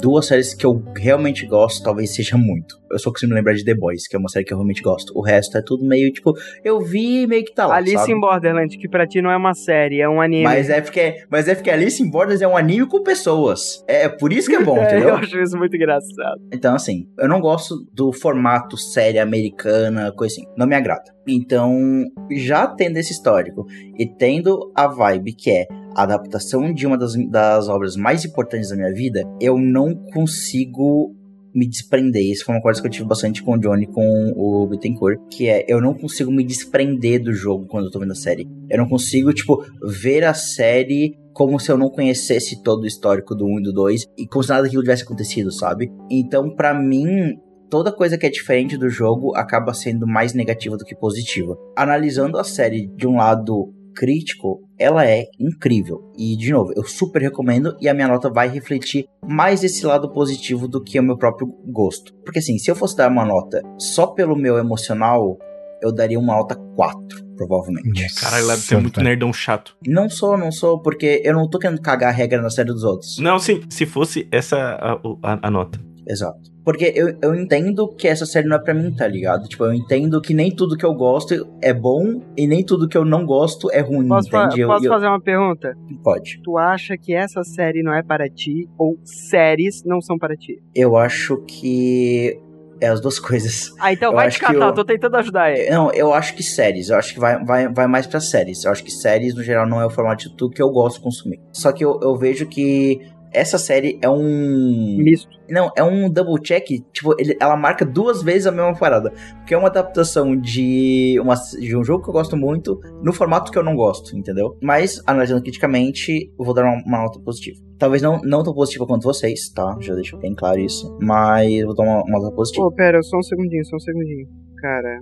duas 0.00 0.26
séries 0.26 0.54
que 0.54 0.64
eu 0.64 0.82
realmente 0.96 1.46
gosto, 1.46 1.82
talvez 1.82 2.14
seja 2.14 2.36
muito. 2.36 2.80
Eu 2.90 2.98
só 2.98 3.10
consigo 3.10 3.30
me 3.30 3.36
lembrar 3.36 3.54
de 3.54 3.64
The 3.64 3.74
Boys, 3.74 4.08
que 4.08 4.16
é 4.16 4.18
uma 4.18 4.28
série 4.28 4.44
que 4.44 4.52
eu 4.52 4.56
realmente 4.56 4.82
gosto. 4.82 5.12
O 5.16 5.22
resto 5.22 5.56
é 5.56 5.62
tudo 5.62 5.84
meio, 5.84 6.12
tipo, 6.12 6.34
eu 6.64 6.80
vi 6.80 7.22
e 7.22 7.26
meio 7.26 7.44
que 7.44 7.54
tá 7.54 7.66
lá, 7.66 7.76
Alice 7.76 7.96
sabe? 7.96 8.12
in 8.12 8.20
Borderland, 8.20 8.76
que 8.76 8.88
pra 8.88 9.06
ti 9.06 9.22
não 9.22 9.30
é 9.30 9.36
uma 9.36 9.54
série, 9.54 10.00
é 10.00 10.08
um 10.08 10.20
anime. 10.20 10.42
Mas 10.42 10.68
é, 10.70 10.80
porque, 10.80 11.24
mas 11.30 11.46
é 11.46 11.54
porque 11.54 11.70
Alice 11.70 12.02
in 12.02 12.10
Borderlands 12.10 12.42
é 12.42 12.48
um 12.48 12.56
anime 12.56 12.86
com 12.88 13.02
pessoas. 13.02 13.84
É 13.86 14.08
por 14.08 14.32
isso 14.32 14.48
que 14.48 14.56
é 14.56 14.62
bom, 14.64 14.78
É, 14.80 14.84
entendeu? 14.86 15.10
eu 15.10 15.16
acho 15.16 15.38
isso 15.38 15.56
muito 15.56 15.76
engraçado. 15.76 16.40
Então, 16.52 16.74
assim, 16.74 17.06
eu 17.18 17.28
não 17.28 17.40
gosto 17.40 17.76
do 17.92 18.12
formato 18.12 18.76
série 18.76 19.18
americana, 19.18 20.12
coisa 20.12 20.34
assim. 20.34 20.44
Não 20.56 20.66
me 20.66 20.74
agrada. 20.74 21.12
Então, 21.28 22.04
já 22.32 22.66
tendo 22.66 22.96
esse 22.96 23.12
histórico 23.12 23.66
e 23.98 24.06
tendo 24.06 24.72
a 24.74 24.88
vibe 24.88 25.34
que 25.34 25.50
é 25.50 25.66
a 25.94 26.02
adaptação 26.02 26.72
de 26.72 26.86
uma 26.86 26.96
das, 26.96 27.14
das 27.28 27.68
obras 27.68 27.96
mais 27.96 28.24
importantes 28.24 28.70
da 28.70 28.76
minha 28.76 28.92
vida, 28.92 29.22
eu 29.40 29.58
não 29.58 29.94
consigo 29.94 31.14
me 31.54 31.68
desprender. 31.68 32.22
Isso 32.22 32.44
foi 32.44 32.54
uma 32.54 32.62
coisa 32.62 32.80
que 32.80 32.86
eu 32.86 32.90
tive 32.90 33.08
bastante 33.08 33.42
com 33.42 33.54
o 33.54 33.58
Johnny, 33.58 33.86
com 33.86 34.32
o 34.36 34.66
Bittencourt, 34.66 35.18
que 35.30 35.48
é 35.48 35.64
eu 35.68 35.80
não 35.80 35.94
consigo 35.94 36.30
me 36.30 36.44
desprender 36.44 37.22
do 37.22 37.32
jogo 37.32 37.66
quando 37.66 37.86
eu 37.86 37.90
tô 37.90 37.98
vendo 37.98 38.12
a 38.12 38.16
série. 38.16 38.48
Eu 38.68 38.78
não 38.78 38.88
consigo, 38.88 39.32
tipo, 39.32 39.64
ver 39.82 40.24
a 40.24 40.34
série 40.34 41.18
como 41.32 41.58
se 41.58 41.70
eu 41.70 41.78
não 41.78 41.88
conhecesse 41.88 42.62
todo 42.62 42.82
o 42.82 42.86
histórico 42.86 43.34
do 43.34 43.46
1 43.46 43.60
e 43.60 43.62
do 43.62 43.72
2 43.72 44.04
e 44.18 44.26
como 44.26 44.42
se 44.42 44.50
nada 44.50 44.62
daquilo 44.62 44.82
tivesse 44.82 45.02
acontecido, 45.02 45.50
sabe? 45.52 45.90
Então, 46.10 46.54
pra 46.54 46.74
mim, 46.74 47.38
toda 47.68 47.92
coisa 47.92 48.18
que 48.18 48.26
é 48.26 48.30
diferente 48.30 48.76
do 48.76 48.88
jogo 48.88 49.34
acaba 49.36 49.72
sendo 49.72 50.06
mais 50.06 50.34
negativa 50.34 50.76
do 50.76 50.84
que 50.84 50.94
positiva. 50.94 51.56
Analisando 51.76 52.38
a 52.38 52.44
série 52.44 52.88
de 52.88 53.06
um 53.06 53.16
lado 53.16 53.72
crítico, 53.94 54.60
ela 54.78 55.06
é 55.06 55.24
incrível. 55.38 56.10
E, 56.16 56.36
de 56.36 56.52
novo, 56.52 56.72
eu 56.76 56.84
super 56.84 57.20
recomendo 57.22 57.76
e 57.80 57.88
a 57.88 57.94
minha 57.94 58.08
nota 58.08 58.30
vai 58.30 58.48
refletir 58.48 59.06
mais 59.26 59.62
esse 59.64 59.84
lado 59.86 60.10
positivo 60.12 60.66
do 60.68 60.82
que 60.82 60.98
o 60.98 61.02
meu 61.02 61.16
próprio 61.16 61.46
gosto. 61.66 62.12
Porque, 62.24 62.38
assim, 62.38 62.58
se 62.58 62.70
eu 62.70 62.76
fosse 62.76 62.96
dar 62.96 63.10
uma 63.10 63.24
nota 63.24 63.62
só 63.78 64.06
pelo 64.08 64.36
meu 64.36 64.58
emocional, 64.58 65.38
eu 65.82 65.92
daria 65.92 66.18
uma 66.18 66.34
nota 66.36 66.54
4, 66.76 66.98
provavelmente. 67.36 68.06
Caralho, 68.20 68.46
Lab, 68.46 68.60
você 68.60 68.74
é 68.74 68.78
muito 68.78 69.00
nerdão 69.02 69.32
chato. 69.32 69.74
Não 69.86 70.08
sou, 70.10 70.36
não 70.36 70.52
sou, 70.52 70.78
porque 70.80 71.22
eu 71.24 71.32
não 71.34 71.48
tô 71.48 71.58
querendo 71.58 71.80
cagar 71.80 72.10
a 72.10 72.12
regra 72.12 72.40
na 72.42 72.50
série 72.50 72.68
dos 72.68 72.84
outros. 72.84 73.18
Não, 73.18 73.38
sim, 73.38 73.62
se 73.70 73.86
fosse 73.86 74.28
essa 74.30 74.56
a, 74.58 74.92
a- 75.22 75.38
a 75.42 75.50
nota. 75.50 75.80
Exato. 76.10 76.50
Porque 76.64 76.92
eu, 76.94 77.16
eu 77.22 77.34
entendo 77.34 77.88
que 77.88 78.06
essa 78.08 78.26
série 78.26 78.46
não 78.48 78.56
é 78.56 78.58
pra 78.58 78.74
mim, 78.74 78.92
tá 78.92 79.06
ligado? 79.06 79.48
Tipo, 79.48 79.64
eu 79.64 79.72
entendo 79.72 80.20
que 80.20 80.34
nem 80.34 80.50
tudo 80.54 80.76
que 80.76 80.84
eu 80.84 80.92
gosto 80.94 81.48
é 81.62 81.72
bom 81.72 82.20
e 82.36 82.46
nem 82.46 82.64
tudo 82.64 82.88
que 82.88 82.96
eu 82.98 83.04
não 83.04 83.24
gosto 83.24 83.70
é 83.70 83.80
ruim, 83.80 84.08
Posso, 84.08 84.28
entende? 84.28 84.60
Eu- 84.60 84.68
posso 84.68 84.84
eu- 84.86 84.92
fazer 84.92 85.06
uma 85.06 85.20
pergunta? 85.20 85.74
Pode. 86.02 86.40
Tu 86.42 86.58
acha 86.58 86.96
que 86.98 87.14
essa 87.14 87.42
série 87.44 87.82
não 87.82 87.94
é 87.94 88.02
para 88.02 88.28
ti 88.28 88.68
ou 88.76 88.98
séries 89.04 89.82
não 89.84 90.00
são 90.00 90.18
para 90.18 90.36
ti? 90.36 90.60
Eu 90.74 90.96
acho 90.96 91.38
que 91.46 92.38
é 92.80 92.88
as 92.88 93.00
duas 93.00 93.18
coisas. 93.20 93.72
Ah, 93.78 93.92
então 93.92 94.10
Eu 94.10 94.16
vai 94.16 94.28
te 94.30 94.38
catar, 94.40 94.54
eu- 94.68 94.74
tô 94.74 94.84
tentando 94.84 95.16
ajudar 95.16 95.52
ele. 95.52 95.70
Não, 95.70 95.92
eu 95.92 96.12
acho 96.12 96.34
que 96.34 96.42
séries. 96.42 96.90
Eu 96.90 96.96
acho 96.98 97.14
que 97.14 97.20
vai, 97.20 97.42
vai, 97.44 97.72
vai 97.72 97.86
mais 97.86 98.06
pra 98.06 98.20
séries. 98.20 98.64
Eu 98.64 98.72
acho 98.72 98.82
que 98.84 98.90
séries, 98.90 99.34
no 99.34 99.42
geral, 99.42 99.66
não 99.68 99.80
é 99.80 99.86
o 99.86 99.90
formato 99.90 100.28
de 100.28 100.36
tudo 100.36 100.54
que 100.54 100.62
eu 100.62 100.70
gosto 100.70 100.96
de 100.96 101.02
consumir. 101.04 101.40
Só 101.52 101.72
que 101.72 101.84
eu, 101.84 101.98
eu 102.02 102.16
vejo 102.16 102.46
que 102.46 103.00
essa 103.32 103.58
série 103.58 103.98
é 104.02 104.08
um. 104.08 104.96
Misto. 104.98 105.28
Não, 105.48 105.70
é 105.76 105.82
um 105.82 106.08
double 106.08 106.40
check. 106.42 106.64
Tipo, 106.92 107.14
ele- 107.18 107.36
ela 107.40 107.56
marca 107.56 107.84
duas 107.84 108.22
vezes 108.22 108.46
a 108.46 108.52
mesma 108.52 108.74
parada. 108.78 109.12
Porque 109.38 109.52
é 109.54 109.58
uma 109.58 109.68
adaptação 109.68 110.36
de, 110.36 111.18
uma, 111.20 111.34
de 111.58 111.76
um 111.76 111.82
jogo 111.82 112.02
que 112.04 112.08
eu 112.10 112.12
gosto 112.14 112.36
muito 112.36 112.80
no 113.02 113.12
formato 113.12 113.50
que 113.50 113.58
eu 113.58 113.62
não 113.64 113.74
gosto, 113.74 114.16
entendeu? 114.16 114.56
Mas, 114.62 115.02
analisando 115.06 115.42
criticamente, 115.42 116.32
eu 116.38 116.44
vou 116.44 116.54
dar 116.54 116.62
uma, 116.64 116.82
uma 116.86 116.98
nota 117.02 117.18
positiva. 117.20 117.58
Talvez 117.78 118.00
não, 118.02 118.20
não 118.22 118.42
tão 118.44 118.54
positiva 118.54 118.86
quanto 118.86 119.02
vocês, 119.04 119.48
tá? 119.50 119.76
Já 119.80 119.94
deixo 119.94 120.16
bem 120.18 120.34
claro 120.34 120.60
isso. 120.60 120.96
Mas 121.00 121.50
eu 121.52 121.66
vou 121.66 121.74
dar 121.74 121.82
uma, 121.84 122.02
uma 122.04 122.18
nota 122.20 122.34
positiva. 122.34 122.68
Pô, 122.68 122.72
pera, 122.74 123.02
só 123.02 123.16
um 123.16 123.22
segundinho, 123.22 123.64
só 123.64 123.76
um 123.76 123.80
segundinho. 123.80 124.28
Cara, 124.58 124.98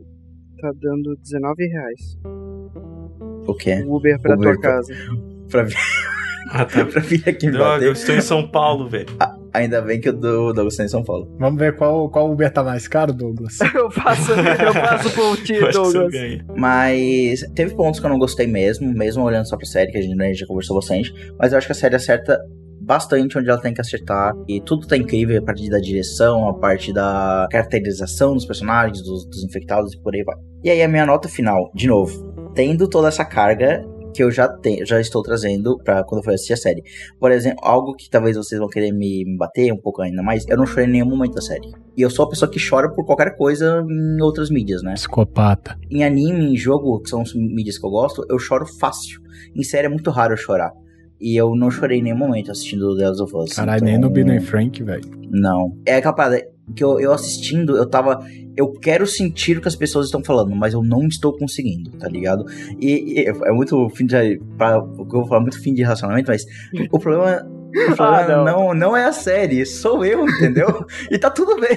tá 0.60 0.70
dando 0.80 1.16
19 1.22 1.66
reais. 1.66 2.18
O 3.46 3.54
quê? 3.54 3.84
O 3.86 3.96
Uber 3.96 4.20
pra 4.20 4.34
Uber 4.34 4.52
tua 4.52 4.60
pra- 4.60 4.70
casa. 4.72 4.94
pra 5.50 5.62
vir. 5.64 5.74
Ah, 6.48 6.64
tá. 6.64 6.84
pra 6.86 7.00
vir 7.00 7.22
aqui 7.28 7.46
me 7.46 7.52
Droga, 7.52 7.70
bater. 7.70 7.86
eu 7.86 7.92
estou 7.92 8.14
em 8.14 8.20
São 8.20 8.48
Paulo, 8.48 8.88
velho. 8.88 9.06
Ah, 9.20 9.36
ainda 9.52 9.80
bem 9.82 10.00
que 10.00 10.10
dou 10.10 10.52
Douglas 10.52 10.76
tá 10.76 10.84
em 10.84 10.88
São 10.88 11.02
Paulo. 11.02 11.34
Vamos 11.38 11.58
ver 11.58 11.76
qual, 11.76 12.08
qual 12.10 12.30
Uber 12.30 12.50
tá 12.52 12.62
mais 12.62 12.88
caro, 12.88 13.12
Douglas. 13.12 13.58
eu 13.74 13.90
faço, 13.90 14.32
eu 14.32 14.74
faço 14.74 15.10
por 15.14 15.36
ti, 15.42 15.58
Douglas. 15.72 16.12
Mas 16.56 17.40
teve 17.54 17.74
pontos 17.74 18.00
que 18.00 18.06
eu 18.06 18.10
não 18.10 18.18
gostei 18.18 18.46
mesmo, 18.46 18.92
mesmo 18.92 19.22
olhando 19.22 19.48
só 19.48 19.56
pra 19.56 19.66
série, 19.66 19.92
que 19.92 19.98
a 19.98 20.02
gente 20.02 20.16
né, 20.16 20.32
já 20.34 20.46
conversou 20.46 20.76
bastante. 20.76 21.12
Mas 21.38 21.52
eu 21.52 21.58
acho 21.58 21.66
que 21.66 21.72
a 21.72 21.76
série 21.76 21.96
acerta 21.96 22.38
bastante 22.80 23.36
onde 23.38 23.50
ela 23.50 23.60
tem 23.60 23.74
que 23.74 23.80
acertar. 23.80 24.32
E 24.48 24.60
tudo 24.60 24.86
tá 24.86 24.96
incrível, 24.96 25.38
a 25.38 25.42
parte 25.44 25.68
da 25.68 25.78
direção, 25.78 26.48
a 26.48 26.54
parte 26.54 26.92
da 26.92 27.46
caracterização 27.50 28.32
dos 28.32 28.46
personagens, 28.46 29.02
dos, 29.02 29.26
dos 29.26 29.44
infectados 29.44 29.92
e 29.92 30.00
por 30.00 30.14
aí 30.14 30.24
vai. 30.24 30.36
E 30.64 30.70
aí 30.70 30.82
a 30.82 30.88
minha 30.88 31.04
nota 31.04 31.28
final, 31.28 31.70
de 31.74 31.86
novo, 31.86 32.32
tendo 32.54 32.88
toda 32.88 33.08
essa 33.08 33.24
carga 33.24 33.84
que 34.18 34.24
eu 34.24 34.32
já 34.32 34.48
tenho, 34.48 34.84
já 34.84 35.00
estou 35.00 35.22
trazendo 35.22 35.78
para 35.78 36.02
quando 36.02 36.18
eu 36.18 36.24
for 36.24 36.34
assistir 36.34 36.54
a 36.54 36.56
série. 36.56 36.82
Por 37.20 37.30
exemplo, 37.30 37.60
algo 37.62 37.94
que 37.94 38.10
talvez 38.10 38.36
vocês 38.36 38.58
vão 38.58 38.68
querer 38.68 38.90
me, 38.90 39.24
me 39.24 39.36
bater 39.36 39.72
um 39.72 39.76
pouco 39.76 40.02
ainda 40.02 40.24
mais, 40.24 40.44
eu 40.48 40.56
não 40.56 40.66
chorei 40.66 40.86
em 40.86 40.90
nenhum 40.90 41.06
momento 41.06 41.34
da 41.34 41.40
série. 41.40 41.70
E 41.96 42.02
eu 42.02 42.10
sou 42.10 42.24
a 42.24 42.28
pessoa 42.28 42.50
que 42.50 42.58
chora 42.58 42.90
por 42.90 43.06
qualquer 43.06 43.36
coisa 43.36 43.86
em 43.88 44.20
outras 44.20 44.50
mídias, 44.50 44.82
né? 44.82 44.94
Psicopata. 44.94 45.78
Em 45.88 46.02
anime, 46.02 46.52
em 46.52 46.56
jogo, 46.56 47.00
que 47.00 47.08
são 47.08 47.20
as 47.20 47.32
mídias 47.32 47.78
que 47.78 47.86
eu 47.86 47.90
gosto, 47.90 48.26
eu 48.28 48.40
choro 48.40 48.66
fácil. 48.66 49.20
Em 49.54 49.62
série 49.62 49.86
é 49.86 49.88
muito 49.88 50.10
raro 50.10 50.32
eu 50.32 50.36
chorar. 50.36 50.72
E 51.20 51.36
eu 51.36 51.54
não 51.54 51.70
chorei 51.70 52.00
em 52.00 52.02
nenhum 52.02 52.18
momento 52.18 52.50
assistindo 52.50 52.96
The 52.96 53.08
Last 53.08 53.22
of 53.22 53.36
Us. 53.36 53.52
Caralho, 53.52 53.88
então- 53.88 54.10
nem 54.10 54.24
no 54.24 54.34
e 54.34 54.40
Frank, 54.40 54.82
velho. 54.82 55.04
Não. 55.30 55.78
É 55.86 55.94
aquela 55.94 56.14
parada. 56.14 56.44
Que 56.74 56.82
eu, 56.82 57.00
eu 57.00 57.12
assistindo, 57.12 57.76
eu 57.76 57.86
tava. 57.86 58.24
Eu 58.56 58.72
quero 58.72 59.06
sentir 59.06 59.56
o 59.56 59.60
que 59.60 59.68
as 59.68 59.76
pessoas 59.76 60.06
estão 60.06 60.22
falando, 60.22 60.54
mas 60.54 60.74
eu 60.74 60.82
não 60.82 61.06
estou 61.06 61.32
conseguindo, 61.36 61.90
tá 61.92 62.08
ligado? 62.08 62.44
E, 62.80 63.20
e 63.20 63.28
é 63.28 63.52
muito 63.52 63.88
fim 63.90 64.06
de. 64.06 64.40
Pra, 64.56 64.76
eu 64.76 65.04
vou 65.06 65.26
falar 65.26 65.40
muito 65.40 65.60
fim 65.62 65.72
de 65.72 65.82
relacionamento, 65.82 66.30
mas 66.30 66.44
o 66.90 66.98
problema. 66.98 67.46
O 67.70 67.94
problema 67.94 68.26
não. 68.26 68.44
não. 68.44 68.74
não, 68.74 68.96
é 68.96 69.04
a 69.04 69.12
série, 69.12 69.64
sou 69.66 70.02
eu, 70.02 70.26
entendeu? 70.26 70.86
e 71.10 71.18
tá 71.18 71.28
tudo 71.28 71.60
bem. 71.60 71.76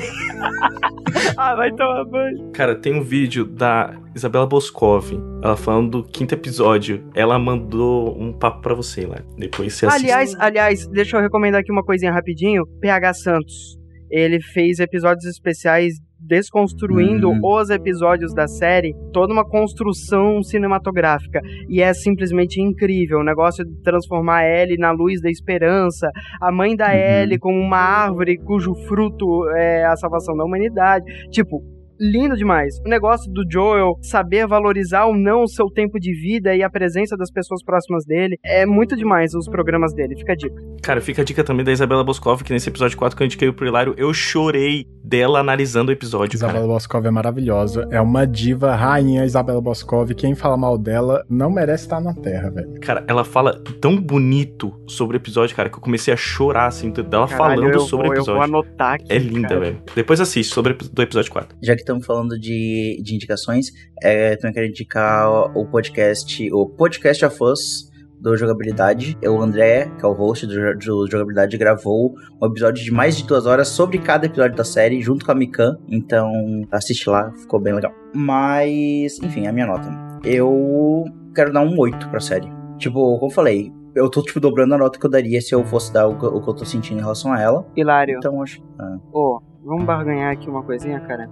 ah, 1.36 1.54
vai 1.54 1.70
tomar 1.72 2.06
banho. 2.06 2.50
Cara, 2.54 2.76
tem 2.76 2.96
um 2.96 3.04
vídeo 3.04 3.46
da 3.46 3.94
Isabela 4.16 4.48
Boscov, 4.48 5.12
ela 5.44 5.58
falando 5.58 6.02
do 6.02 6.04
quinto 6.04 6.34
episódio. 6.34 7.04
Ela 7.14 7.38
mandou 7.38 8.18
um 8.18 8.32
papo 8.32 8.62
pra 8.62 8.74
você 8.74 9.06
lá. 9.06 9.18
Depois 9.38 9.74
você 9.74 9.86
assiste. 9.86 10.04
Aliás, 10.06 10.36
aliás, 10.40 10.88
deixa 10.88 11.18
eu 11.18 11.22
recomendar 11.22 11.60
aqui 11.60 11.72
uma 11.72 11.84
coisinha 11.84 12.12
rapidinho. 12.12 12.66
PH 12.80 13.14
Santos. 13.16 13.81
Ele 14.12 14.40
fez 14.42 14.80
episódios 14.80 15.26
especiais 15.26 15.94
desconstruindo 16.20 17.30
Uhum. 17.30 17.40
os 17.44 17.70
episódios 17.72 18.32
da 18.34 18.48
série, 18.48 18.94
toda 19.12 19.34
uma 19.34 19.44
construção 19.48 20.44
cinematográfica. 20.44 21.42
E 21.68 21.82
é 21.82 21.92
simplesmente 21.94 22.62
incrível. 22.62 23.20
O 23.20 23.24
negócio 23.24 23.66
de 23.66 23.82
transformar 23.82 24.40
a 24.42 24.48
Ellie 24.48 24.78
na 24.78 24.92
luz 24.92 25.20
da 25.22 25.30
esperança, 25.30 26.10
a 26.40 26.52
mãe 26.52 26.76
da 26.76 26.88
Uhum. 26.90 26.94
Ellie 26.94 27.40
como 27.40 27.60
uma 27.60 27.78
árvore 27.78 28.38
cujo 28.38 28.76
fruto 28.88 29.48
é 29.56 29.84
a 29.86 29.96
salvação 29.96 30.36
da 30.38 30.44
humanidade. 30.46 31.06
Tipo, 31.32 31.64
lindo 32.02 32.36
demais. 32.36 32.80
O 32.84 32.90
negócio 32.90 33.32
do 33.32 33.44
Joel 33.50 33.94
saber 34.02 34.48
valorizar 34.48 35.06
ou 35.06 35.16
não 35.16 35.44
o 35.44 35.48
seu 35.48 35.68
tempo 35.68 36.00
de 36.00 36.12
vida 36.14 36.56
e 36.56 36.64
a 36.64 36.70
presença 36.70 37.16
das 37.16 37.32
pessoas 37.32 37.64
próximas 37.64 38.04
dele 38.06 38.38
é 38.44 38.66
muito 38.66 38.96
demais 38.96 39.36
os 39.36 39.46
programas 39.48 39.94
dele. 39.94 40.16
Fica 40.18 40.34
a 40.34 40.36
dica. 40.36 40.56
Cara, 40.82 41.00
fica 41.00 41.22
a 41.22 41.26
dica 41.26 41.44
também 41.44 41.64
da 41.64 41.72
Isabela 41.72 42.04
Boscov, 42.04 42.44
que 42.44 42.52
nesse 42.52 42.70
episódio 42.70 42.98
4 42.98 43.16
que 43.16 43.22
eu 43.22 43.26
indiquei 43.26 43.52
pro 43.52 43.68
Hilário, 43.68 43.94
eu 43.98 44.12
chorei 44.14 44.86
dela 45.04 45.40
analisando 45.40 45.90
o 45.90 45.94
episódio, 45.94 46.36
Isabela 46.36 46.60
cara. 46.62 46.68
Boscov 46.74 47.06
é 47.06 47.12
maravilhosa. 47.12 47.88
É 47.92 48.02
uma 48.02 48.26
diva, 48.26 48.74
rainha 48.74 49.24
Isabela 49.24 49.62
Boscov. 49.62 50.12
Quem 50.16 50.34
fala 50.34 50.58
mal 50.58 50.78
dela 50.78 51.24
não 51.30 51.52
merece 51.52 51.84
estar 51.84 52.02
na 52.02 52.14
Terra, 52.16 52.50
velho. 52.50 52.80
Cara, 52.82 53.04
ela 53.08 53.24
fala 53.24 53.62
tão 53.80 53.96
bonito 54.02 54.74
sobre 54.88 55.18
o 55.18 55.20
episódio, 55.20 55.56
cara, 55.56 55.70
que 55.70 55.76
eu 55.76 55.82
comecei 55.82 56.12
a 56.14 56.18
chorar, 56.18 56.66
assim, 56.66 56.90
dela 56.92 57.28
Caralho, 57.28 57.62
falando 57.62 57.80
sobre 57.82 58.08
o 58.08 58.14
eu 58.14 58.24
vou 58.24 58.36
episódio. 58.36 58.44
anotar 58.44 58.94
aqui, 58.96 59.06
É 59.10 59.18
linda, 59.20 59.50
cara. 59.50 59.60
velho. 59.60 59.82
Depois 59.96 60.20
assiste 60.20 60.52
sobre 60.52 60.74
o 60.74 60.78
do 60.78 61.02
episódio 61.02 61.32
4. 61.32 61.58
Já 61.62 61.76
que 61.76 61.84
estamos 62.00 62.06
falando 62.06 62.40
de, 62.40 63.00
de 63.04 63.16
indicações, 63.16 63.68
é, 64.02 64.36
também 64.38 64.54
quero 64.54 64.68
indicar 64.68 65.30
o 65.58 65.66
podcast, 65.66 66.50
o 66.54 66.68
Podcast 66.68 67.26
of 67.26 67.44
Us 67.44 67.92
do 68.20 68.38
Jogabilidade. 68.38 69.18
O 69.28 69.42
André, 69.42 69.92
que 70.00 70.06
é 70.06 70.08
o 70.08 70.14
host 70.14 70.46
do, 70.46 70.54
do 70.78 71.08
Jogabilidade, 71.10 71.58
gravou 71.58 72.14
um 72.42 72.46
episódio 72.48 72.84
de 72.84 72.92
mais 72.92 73.18
de 73.18 73.26
duas 73.26 73.46
horas 73.46 73.68
sobre 73.70 73.98
cada 73.98 74.26
episódio 74.28 74.56
da 74.56 74.64
série, 74.64 75.02
junto 75.02 75.26
com 75.26 75.32
a 75.32 75.36
Mikan. 75.36 75.76
Então, 75.88 76.32
assiste 76.72 77.10
lá, 77.10 77.32
ficou 77.32 77.60
bem 77.60 77.74
legal. 77.74 77.92
Mas, 78.14 79.18
enfim, 79.24 79.48
a 79.48 79.52
minha 79.52 79.66
nota. 79.66 79.90
Eu 80.24 81.04
quero 81.34 81.52
dar 81.52 81.62
um 81.62 81.78
8 81.80 82.10
pra 82.10 82.20
série. 82.20 82.48
Tipo, 82.78 83.18
como 83.18 83.32
eu 83.32 83.36
falei, 83.36 83.72
eu 83.96 84.08
tô, 84.10 84.22
tipo, 84.22 84.40
dobrando 84.40 84.76
a 84.76 84.78
nota 84.78 85.00
que 85.00 85.06
eu 85.06 85.10
daria 85.10 85.42
se 85.42 85.54
eu 85.56 85.66
fosse 85.66 85.92
dar 85.92 86.08
o, 86.08 86.18
que- 86.18 86.26
o 86.26 86.42
que 86.42 86.48
eu 86.50 86.54
tô 86.54 86.64
sentindo 86.66 87.00
em 87.00 87.02
relação 87.02 87.34
a 87.34 87.42
ela. 87.42 87.66
Hilário. 87.76 88.18
Então, 88.18 88.42
acho... 88.42 88.62
Ah, 88.80 88.98
Ô, 89.12 89.42
vamos 89.64 89.84
barganhar 89.86 90.32
aqui 90.32 90.48
uma 90.50 90.62
coisinha, 90.64 91.00
cara? 91.02 91.28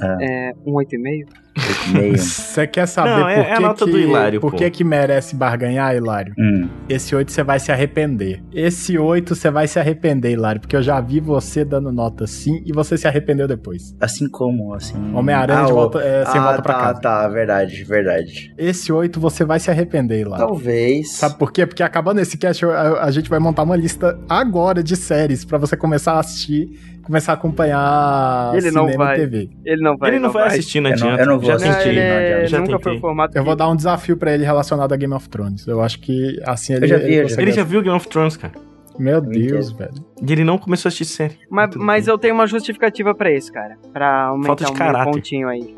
Ah, 0.00 0.16
É, 0.20 0.52
um 0.66 0.72
8,5? 0.74 1.26
8,5. 1.56 2.16
Você 2.18 2.66
quer 2.66 2.86
saber 2.86 3.10
Não, 3.10 3.20
por, 3.22 3.28
é- 3.30 3.34
é 3.48 3.52
a 3.52 3.56
que 3.56 3.62
nota 3.62 3.84
que, 3.84 3.90
do 3.92 3.98
Hilário, 3.98 4.40
por 4.40 4.50
pô. 4.50 4.56
que 4.56 4.68
que 4.70 4.82
merece 4.82 5.36
barganhar, 5.36 5.94
Hilário? 5.94 6.34
Hum. 6.36 6.68
Esse 6.88 7.14
8 7.14 7.30
você 7.30 7.44
vai 7.44 7.60
se 7.60 7.70
arrepender. 7.70 8.42
Esse 8.52 8.98
8 8.98 9.36
você 9.36 9.50
vai 9.52 9.68
se 9.68 9.78
arrepender, 9.78 10.32
Hilário, 10.32 10.60
porque 10.60 10.74
eu 10.74 10.82
já 10.82 11.00
vi 11.00 11.20
você 11.20 11.64
dando 11.64 11.92
nota 11.92 12.26
sim 12.26 12.60
e 12.66 12.72
você 12.72 12.96
se 12.98 13.06
arrependeu 13.06 13.46
depois. 13.46 13.94
Assim 14.00 14.28
como, 14.28 14.74
assim... 14.74 14.96
Homem-Aranha 15.14 15.66
de 15.66 15.72
o- 15.72 15.76
volta- 15.76 16.00
é, 16.02 16.24
sem 16.26 16.40
ah, 16.40 16.44
volta 16.44 16.62
pra 16.62 16.74
tá, 16.74 16.80
casa. 16.80 17.00
Tá, 17.00 17.28
verdade, 17.28 17.84
verdade. 17.84 18.52
Esse 18.58 18.92
8 18.92 19.20
você 19.20 19.44
vai 19.44 19.60
se 19.60 19.70
arrepender, 19.70 20.22
Hilário. 20.22 20.44
Talvez. 20.46 21.12
Sabe 21.12 21.38
por 21.38 21.52
quê? 21.52 21.64
Porque 21.66 21.84
acabando 21.84 22.18
esse 22.20 22.36
cast, 22.36 22.64
a, 22.66 23.04
a 23.04 23.10
gente 23.12 23.30
vai 23.30 23.38
montar 23.38 23.62
uma 23.62 23.76
lista 23.76 24.18
agora 24.28 24.82
de 24.82 24.96
séries 24.96 25.44
pra 25.44 25.56
você 25.56 25.76
começar 25.76 26.14
a 26.14 26.18
assistir, 26.20 26.93
começar 27.04 27.32
a 27.32 27.34
acompanhar 27.34 28.52
Ele 28.54 28.70
não 28.70 28.84
cinema 28.86 29.04
vai. 29.04 29.14
e 29.16 29.18
TV. 29.20 29.50
Ele 29.64 29.82
não 29.82 29.96
vai. 29.96 30.10
Ele 30.10 30.18
não 30.18 30.30
vai 30.30 30.46
assistir, 30.48 30.80
não 30.80 30.90
Eu 30.90 30.96
não- 30.96 31.06
adianta. 31.06 31.22
eu 31.22 31.26
não 31.26 31.38
vou 31.38 31.46
Já 31.50 31.54
assistir, 31.56 31.84
tentei. 31.90 32.08
não 32.08 32.16
adianta. 32.16 32.46
já 32.46 32.58
nunca 32.58 32.70
tentei. 32.72 32.92
foi 32.92 33.00
formado. 33.00 33.36
Eu 33.36 33.44
vou 33.44 33.56
dar 33.56 33.68
um 33.68 33.76
desafio 33.76 34.16
pra 34.16 34.32
ele 34.32 34.44
relacionado 34.44 34.92
a 34.92 34.96
Game 34.96 35.14
of 35.14 35.28
Thrones. 35.28 35.66
Eu 35.66 35.80
acho 35.80 36.00
que 36.00 36.40
assim 36.46 36.74
ele, 36.74 36.84
Eu 36.84 36.88
já 36.88 36.96
vi, 36.98 37.04
eu 37.04 37.12
já 37.16 37.22
consegue- 37.22 37.42
Ele 37.42 37.52
já 37.52 37.64
viu 37.64 37.82
Game 37.82 37.96
of 37.96 38.08
Thrones, 38.08 38.36
cara. 38.36 38.54
Meu 38.98 39.20
Deus, 39.20 39.72
velho. 39.72 39.92
E 40.24 40.32
ele 40.32 40.44
não 40.44 40.56
começou 40.56 40.88
a 40.88 40.90
assistir 40.90 41.04
série. 41.12 41.38
Mas, 41.50 41.74
mas 41.74 42.06
eu 42.06 42.16
tenho 42.16 42.32
uma 42.34 42.46
justificativa 42.46 43.12
pra 43.14 43.32
isso, 43.32 43.52
cara. 43.52 43.76
Pra 43.92 44.26
aumentar 44.26 44.70
um 44.70 45.12
pontinho 45.12 45.48
aí. 45.48 45.74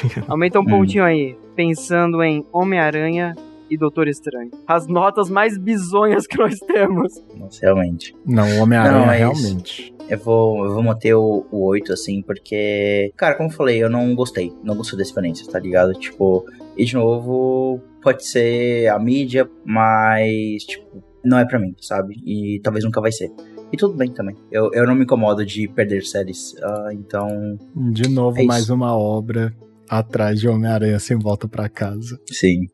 Aumenta 0.28 0.58
um 0.60 0.62
Hum. 0.62 0.66
pontinho 0.66 1.02
aí. 1.04 1.36
Pensando 1.56 2.22
em 2.22 2.46
Homem-Aranha 2.52 3.34
e 3.70 3.76
Doutor 3.78 4.08
Estranho. 4.08 4.50
As 4.66 4.86
notas 4.86 5.30
mais 5.30 5.56
bizonhas 5.56 6.26
que 6.26 6.36
nós 6.36 6.58
temos. 6.60 7.22
Nossa, 7.36 7.60
realmente. 7.62 8.14
Não, 8.26 8.44
o 8.58 8.62
Homem-Aranha 8.62 9.12
realmente. 9.12 9.94
Eu 10.08 10.18
vou, 10.18 10.64
eu 10.64 10.74
vou 10.74 10.82
manter 10.82 11.14
o, 11.14 11.46
o 11.52 11.64
8, 11.66 11.92
assim, 11.92 12.20
porque... 12.22 13.12
Cara, 13.16 13.36
como 13.36 13.48
eu 13.48 13.54
falei, 13.54 13.82
eu 13.82 13.88
não 13.88 14.14
gostei. 14.14 14.52
Não 14.64 14.74
gostei 14.76 14.96
da 14.96 15.02
experiência, 15.04 15.46
tá 15.50 15.58
ligado? 15.58 15.92
Tipo, 15.92 16.44
e 16.76 16.84
de 16.84 16.94
novo, 16.94 17.80
pode 18.02 18.26
ser 18.26 18.88
a 18.88 18.98
mídia, 18.98 19.48
mas, 19.64 20.64
tipo, 20.64 21.02
não 21.24 21.38
é 21.38 21.44
pra 21.44 21.58
mim, 21.60 21.74
sabe? 21.80 22.16
E 22.26 22.58
talvez 22.62 22.84
nunca 22.84 23.00
vai 23.00 23.12
ser. 23.12 23.30
E 23.72 23.76
tudo 23.76 23.94
bem 23.94 24.10
também. 24.12 24.34
Eu, 24.50 24.70
eu 24.72 24.84
não 24.84 24.96
me 24.96 25.04
incomodo 25.04 25.46
de 25.46 25.68
perder 25.68 26.02
séries. 26.04 26.56
ah, 26.60 26.88
então, 26.92 27.56
De 27.92 28.08
novo, 28.08 28.40
É 28.40 28.44
mais 28.44 28.68
uma 28.68 28.96
obra 28.96 29.54
atrás 29.88 30.40
de 30.40 30.48
Homem-Aranha 30.48 30.98
sem 30.98 31.16
volta 31.16 31.46
pra 31.46 31.68
casa. 31.68 32.18
sim. 32.30 32.66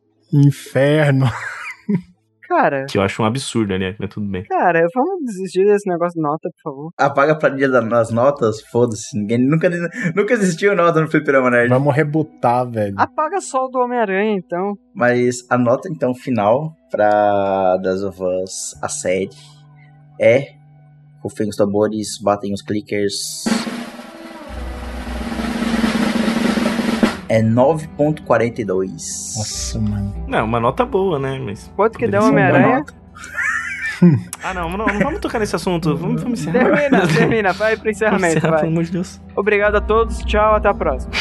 Inferno. 0.44 1.26
Cara, 2.48 2.86
Que 2.88 2.96
eu 2.96 3.02
acho 3.02 3.20
um 3.22 3.26
absurdo, 3.26 3.76
né? 3.76 3.96
Mas 3.98 4.08
tudo 4.08 4.24
bem. 4.30 4.44
cara, 4.44 4.80
vamos 4.94 5.24
desistir 5.24 5.64
desse 5.64 5.90
negócio 5.90 6.14
de 6.14 6.22
nota, 6.22 6.48
por 6.62 6.70
favor. 6.70 6.90
Apaga 6.96 7.32
a 7.32 7.36
planilha 7.36 7.68
da- 7.68 7.80
das 7.80 8.12
notas, 8.12 8.60
foda-se. 8.70 9.18
Ninguém 9.18 9.38
nunca, 9.38 9.68
nunca 10.14 10.32
existiu 10.32 10.76
nota 10.76 11.00
no 11.00 11.10
Fliperama 11.10 11.50
Nerd. 11.50 11.68
Vamos 11.70 11.92
rebutar, 11.92 12.70
velho. 12.70 12.94
Apaga 12.96 13.40
só 13.40 13.64
o 13.64 13.68
do 13.68 13.80
Homem-Aranha, 13.80 14.36
então. 14.38 14.74
Mas 14.94 15.38
a 15.50 15.58
nota 15.58 15.88
então 15.90 16.14
final 16.14 16.72
pra 16.88 17.78
Das 17.78 18.04
of 18.04 18.16
Us, 18.22 18.80
a 18.80 18.88
série, 18.88 19.28
é. 20.20 20.54
Rufem 21.24 21.48
os 21.48 21.56
tambores, 21.56 22.20
batem 22.22 22.52
os 22.54 22.62
clickers. 22.62 23.42
É 27.28 27.42
9.42. 27.42 28.66
Nossa, 28.86 29.80
mano. 29.80 30.24
Não, 30.28 30.44
uma 30.44 30.60
nota 30.60 30.84
boa, 30.84 31.18
né? 31.18 31.38
Mas. 31.38 31.70
Quanto 31.74 31.98
que 31.98 32.06
deu 32.06 32.22
Homem-Aranha? 32.22 32.84
Ah, 34.44 34.52
não, 34.52 34.68
não, 34.70 34.86
não 34.86 34.98
vamos 34.98 35.20
tocar 35.20 35.38
nesse 35.38 35.56
assunto. 35.56 35.96
Vamos, 35.96 36.22
vamos 36.22 36.40
encerrar. 36.40 36.76
Termina, 36.76 37.08
termina. 37.08 37.52
Vai 37.52 37.76
pro 37.76 37.90
encerramento, 37.90 38.36
encerrar, 38.36 38.50
vai. 38.50 38.60
pelo 38.60 38.72
amor 38.72 38.84
de 38.84 38.92
Deus. 38.92 39.20
Obrigado 39.34 39.76
a 39.76 39.80
todos. 39.80 40.18
Tchau, 40.18 40.54
até 40.54 40.68
a 40.68 40.74
próxima. 40.74 41.12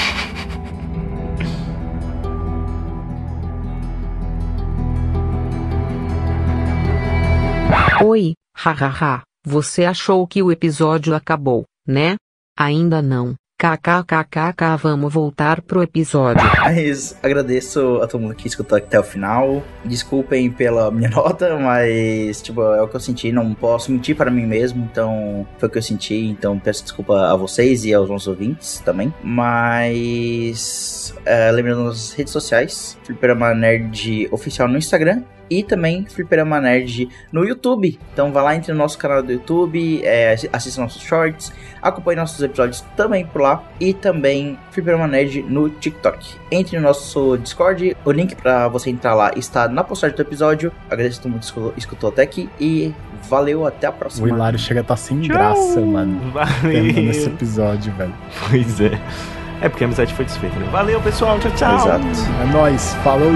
Oi, 8.04 8.34
hahaha. 8.56 9.22
Você 9.46 9.86
achou 9.86 10.28
que 10.28 10.44
o 10.44 10.52
episódio 10.52 11.16
acabou, 11.16 11.64
né? 11.88 12.16
Ainda 12.58 13.02
não. 13.02 13.36
KKKKK, 13.58 14.76
vamos 14.82 15.14
voltar 15.14 15.62
pro 15.62 15.82
episódio. 15.82 16.44
Mas 16.60 17.18
agradeço 17.24 18.02
a 18.02 18.08
todo 18.08 18.20
mundo 18.20 18.36
que 18.36 18.50
escutou 18.50 18.78
até 18.78 19.00
o 19.00 19.04
final. 19.04 19.64
Desculpem 19.86 20.52
pela 20.52 20.92
minha 20.92 21.08
nota, 21.16 21.58
mas 21.58 22.42
tipo, 22.42 22.62
é 22.62 22.82
o 22.82 22.88
que 22.88 22.96
eu 22.98 23.00
senti. 23.00 23.32
Não 23.32 23.54
posso 23.54 23.92
mentir 23.92 24.16
para 24.16 24.30
mim 24.30 24.46
mesmo, 24.46 24.88
então 24.92 25.48
foi 25.58 25.70
o 25.70 25.72
que 25.72 25.78
eu 25.78 25.82
senti. 25.82 26.16
Então 26.16 26.60
peço 26.60 26.84
desculpa 26.84 27.32
a 27.32 27.36
vocês 27.36 27.86
e 27.86 27.94
aos 27.94 28.10
nossos 28.10 28.28
ouvintes 28.28 28.80
também. 28.80 29.14
Mas 29.24 31.16
é, 31.26 31.50
lembrando 31.50 31.86
nas 31.86 32.12
redes 32.12 32.34
sociais, 32.34 32.98
Fliperama 33.06 33.54
Nerd 33.54 34.28
Oficial 34.32 34.68
no 34.68 34.78
Instagram. 34.78 35.24
E 35.50 35.64
também 35.64 36.06
Fliperama 36.06 36.60
Nerd 36.60 37.10
no 37.32 37.44
YouTube. 37.44 38.00
Então 38.14 38.32
vá 38.32 38.42
lá, 38.42 38.56
entre 38.56 38.72
no 38.72 38.78
nosso 38.78 38.98
canal 38.98 39.22
do 39.22 39.32
YouTube, 39.32 40.02
é, 40.04 40.36
assista 40.52 40.82
nossos 40.82 41.02
shorts, 41.02 41.52
acompanhe 41.82 42.18
nossos 42.20 42.42
episódios 42.42 42.82
também 42.96 43.26
por 43.26 43.42
lá. 43.42 43.64
E 43.80 43.94
também 43.94 44.58
Fliperama 44.72 45.08
Nerd 45.08 45.44
no 45.44 45.70
TikTok. 45.70 46.36
Entre 46.52 46.78
no 46.78 46.84
nosso 46.84 47.38
Discord, 47.38 47.96
o 48.04 48.12
link 48.12 48.36
para 48.36 48.68
você 48.68 48.90
entrar 48.90 49.14
lá 49.14 49.32
está 49.36 49.68
na 49.68 49.84
postagem 49.84 50.16
do 50.16 50.22
episódio. 50.22 50.72
Agradeço 50.90 51.20
a 51.20 51.24
todo 51.24 51.32
mundo 51.32 51.42
que 51.74 51.80
escutou, 51.80 52.10
até 52.10 52.24
aqui 52.24 52.50
e 52.60 52.94
valeu, 53.30 53.66
até 53.66 53.88
a 53.88 53.92
O 53.92 53.94
próxima. 53.94 54.28
Hilário 54.28 54.60
chega 54.60 54.80
a 54.80 54.84
estar 54.84 54.98
sem 54.98 55.22
Tchau. 55.22 55.36
graça, 55.36 55.80
mano. 55.82 56.32
Valeu. 56.32 57.12
episódio, 57.26 57.94
velho. 57.94 58.14
Pois 58.50 58.82
é. 58.82 59.00
É 59.62 59.70
porque 59.70 59.84
a 59.84 59.88
amizade 59.88 60.14
foi 60.14 60.26
desfeita, 60.26 60.56
né? 60.60 60.68
Valeu, 60.72 61.00
pessoal. 61.02 61.40
Tchau, 61.40 61.52
tchau. 61.52 61.76
Exato. 61.76 62.06
É 62.42 62.46
nóis. 62.54 62.94
Falou. 63.04 63.32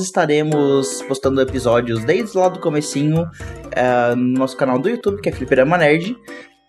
Nós 0.00 0.06
estaremos 0.06 1.02
postando 1.02 1.40
episódios 1.42 2.02
desde 2.04 2.36
lá 2.38 2.48
do 2.48 2.58
comecinho 2.58 3.28
é, 3.70 4.14
no 4.14 4.38
nosso 4.38 4.56
canal 4.56 4.78
do 4.78 4.88
YouTube, 4.88 5.20
que 5.20 5.28
é 5.28 5.32
Fliperama 5.32 5.76
Nerd. 5.76 6.16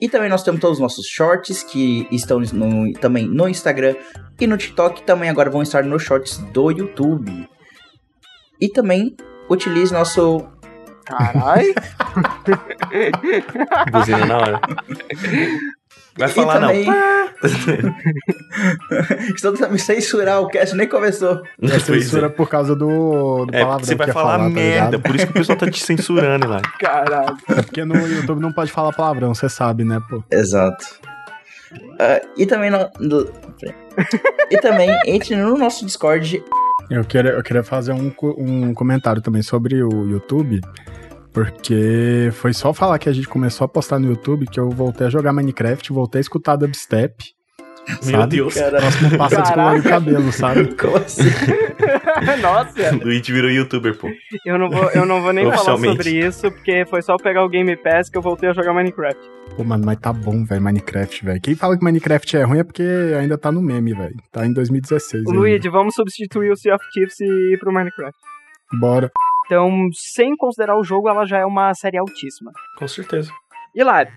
E 0.01 0.09
também 0.09 0.29
nós 0.29 0.43
temos 0.43 0.59
todos 0.59 0.77
os 0.77 0.81
nossos 0.81 1.05
shorts 1.07 1.63
que 1.63 2.05
estão 2.11 2.39
no- 2.41 2.91
também 2.93 3.25
no 3.27 3.47
Instagram 3.47 3.95
e 4.39 4.45
no 4.47 4.57
TikTok. 4.57 5.03
Também 5.03 5.29
agora 5.29 5.49
vão 5.49 5.61
estar 5.61 5.83
nos 5.83 6.03
shorts 6.03 6.39
do 6.51 6.71
YouTube. 6.71 7.47
E 8.59 8.67
também 8.67 9.15
utilize 9.49 9.93
nosso. 9.93 10.45
Caralho! 11.05 11.73
Buzina 13.93 14.25
na 14.25 14.37
hora. 14.37 14.61
Vai 16.17 16.29
E 16.29 16.31
falar 16.31 16.59
também- 16.59 16.85
não. 16.85 17.21
Estou 19.35 19.51
tentando 19.53 19.71
me 19.71 19.79
censurar, 19.79 20.41
o 20.41 20.47
cast 20.47 20.75
nem 20.75 20.87
começou. 20.87 21.41
É 21.61 21.79
censura 21.79 22.29
por 22.29 22.47
causa 22.49 22.75
do, 22.75 23.45
do 23.45 23.55
É, 23.55 23.61
palavrão 23.61 23.85
você 23.85 23.95
vai 23.95 24.05
que 24.07 24.09
ia 24.09 24.13
falar 24.13 24.37
tá 24.37 24.49
merda, 24.49 24.85
ligado? 24.97 25.01
por 25.01 25.15
isso 25.15 25.25
que 25.25 25.31
o 25.31 25.35
pessoal 25.35 25.57
tá 25.57 25.69
te 25.71 25.79
censurando 25.83 26.47
lá. 26.47 26.61
Caralho. 26.79 27.37
É 27.49 27.61
porque 27.61 27.83
no 27.85 27.95
YouTube 28.07 28.41
não 28.41 28.51
pode 28.51 28.71
falar 28.71 28.91
palavrão, 28.93 29.33
você 29.33 29.49
sabe, 29.49 29.83
né, 29.83 29.99
pô? 30.09 30.23
Exato. 30.29 30.85
Ah, 31.99 32.21
e 32.37 32.45
também 32.45 32.69
no, 32.69 32.89
no- 32.99 33.31
e 34.49 34.57
também 34.57 34.89
entre 35.05 35.35
no 35.35 35.57
nosso 35.57 35.85
Discord. 35.85 36.43
Eu 36.89 37.05
queria, 37.05 37.31
eu 37.31 37.41
queria 37.43 37.63
fazer 37.63 37.93
um, 37.93 38.11
um 38.37 38.73
comentário 38.73 39.21
também 39.21 39.41
sobre 39.41 39.81
o 39.81 40.09
YouTube, 40.09 40.59
porque 41.33 42.29
foi 42.33 42.53
só 42.53 42.73
falar 42.73 42.99
que 42.99 43.09
a 43.09 43.13
gente 43.13 43.27
começou 43.27 43.65
a 43.65 43.67
postar 43.67 43.99
no 43.99 44.07
YouTube 44.07 44.47
que 44.47 44.59
eu 44.59 44.69
voltei 44.69 45.07
a 45.07 45.09
jogar 45.09 45.33
Minecraft, 45.33 45.91
voltei 45.93 46.19
a 46.19 46.21
escutar 46.21 46.55
dubstep. 46.55 47.15
Meu 48.05 48.19
sabe? 48.19 48.35
Deus. 48.35 48.53
Próximo 48.53 49.17
passo 49.17 49.35
é 49.35 49.41
descolorir 49.41 49.79
o 49.79 49.83
cabelo, 49.83 50.31
sabe? 50.31 50.73
Como 50.77 50.97
assim? 50.97 51.23
Nossa, 52.41 52.95
Luigi 53.03 53.33
virou 53.33 53.49
youtuber, 53.49 53.97
pô. 53.97 54.07
eu 54.45 54.59
não 54.59 54.69
vou, 54.69 54.91
eu 54.91 55.05
não 55.05 55.21
vou 55.21 55.33
nem 55.33 55.45
falar 55.51 55.77
sobre 55.77 56.11
isso, 56.11 56.51
porque 56.51 56.85
foi 56.85 57.01
só 57.01 57.17
pegar 57.17 57.43
o 57.43 57.49
Game 57.49 57.75
Pass 57.77 58.09
que 58.09 58.17
eu 58.17 58.21
voltei 58.21 58.49
a 58.49 58.53
jogar 58.53 58.73
Minecraft. 58.73 59.19
Pô, 59.55 59.63
mano, 59.63 59.83
mas 59.85 59.97
tá 59.97 60.13
bom, 60.13 60.45
velho, 60.45 60.61
Minecraft, 60.61 61.25
velho. 61.25 61.41
Quem 61.41 61.55
fala 61.55 61.77
que 61.77 61.83
Minecraft 61.83 62.37
é 62.37 62.43
ruim 62.43 62.59
é 62.59 62.63
porque 62.63 62.83
ainda 63.19 63.37
tá 63.37 63.51
no 63.51 63.61
meme, 63.61 63.93
velho. 63.93 64.15
Tá 64.31 64.45
em 64.45 64.53
2016. 64.53 65.25
ainda. 65.25 65.39
Luigi, 65.39 65.67
vamos 65.69 65.95
substituir 65.95 66.51
o 66.51 66.55
Sea 66.55 66.75
of 66.75 66.85
Thieves 66.93 67.19
e 67.19 67.53
ir 67.53 67.59
pro 67.59 67.73
Minecraft. 67.73 68.17
Bora. 68.79 69.11
Então, 69.45 69.89
sem 69.93 70.35
considerar 70.35 70.77
o 70.77 70.83
jogo, 70.83 71.09
ela 71.09 71.25
já 71.25 71.39
é 71.39 71.45
uma 71.45 71.73
série 71.73 71.97
altíssima. 71.97 72.51
Com 72.77 72.87
certeza. 72.87 73.31
Hilário. 73.75 74.11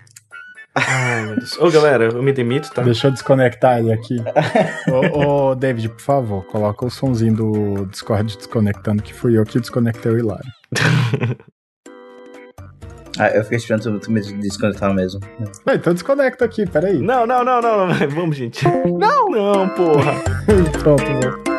Ai, 0.75 1.25
meu 1.25 1.35
Deus. 1.37 1.57
Ô, 1.57 1.71
galera, 1.71 2.05
eu 2.05 2.21
me 2.21 2.33
demito, 2.33 2.69
tá? 2.71 2.81
Deixa 2.81 3.07
eu 3.07 3.11
desconectar 3.11 3.79
ele 3.79 3.93
aqui. 3.93 4.17
ô, 5.13 5.51
ô, 5.51 5.55
David, 5.55 5.89
por 5.89 6.01
favor, 6.01 6.45
coloca 6.45 6.85
o 6.85 6.89
sonzinho 6.89 7.33
do 7.33 7.85
Discord 7.85 8.35
desconectando, 8.35 9.01
que 9.01 9.13
fui 9.13 9.37
eu 9.37 9.43
que 9.45 9.59
desconectei 9.59 10.11
o 10.11 10.17
Hilário. 10.17 10.51
Ah, 13.17 13.29
eu 13.29 13.43
fiquei 13.43 13.57
esperando 13.57 13.97
tu 13.99 14.11
me 14.11 14.19
desconectar 14.19 14.93
mesmo. 14.93 15.21
Vai, 15.65 15.75
então 15.75 15.93
desconecta 15.93 16.43
aqui, 16.43 16.65
peraí. 16.65 16.99
Não, 16.99 17.25
não, 17.25 17.45
não, 17.45 17.61
não, 17.61 17.87
não. 17.87 17.95
Vamos, 18.11 18.35
gente. 18.35 18.65
Não! 18.65 19.29
Não, 19.29 19.69
porra. 19.69 20.15
Pronto, 20.81 21.05
velho. 21.05 21.54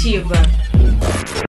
Curitiba. 0.00 0.59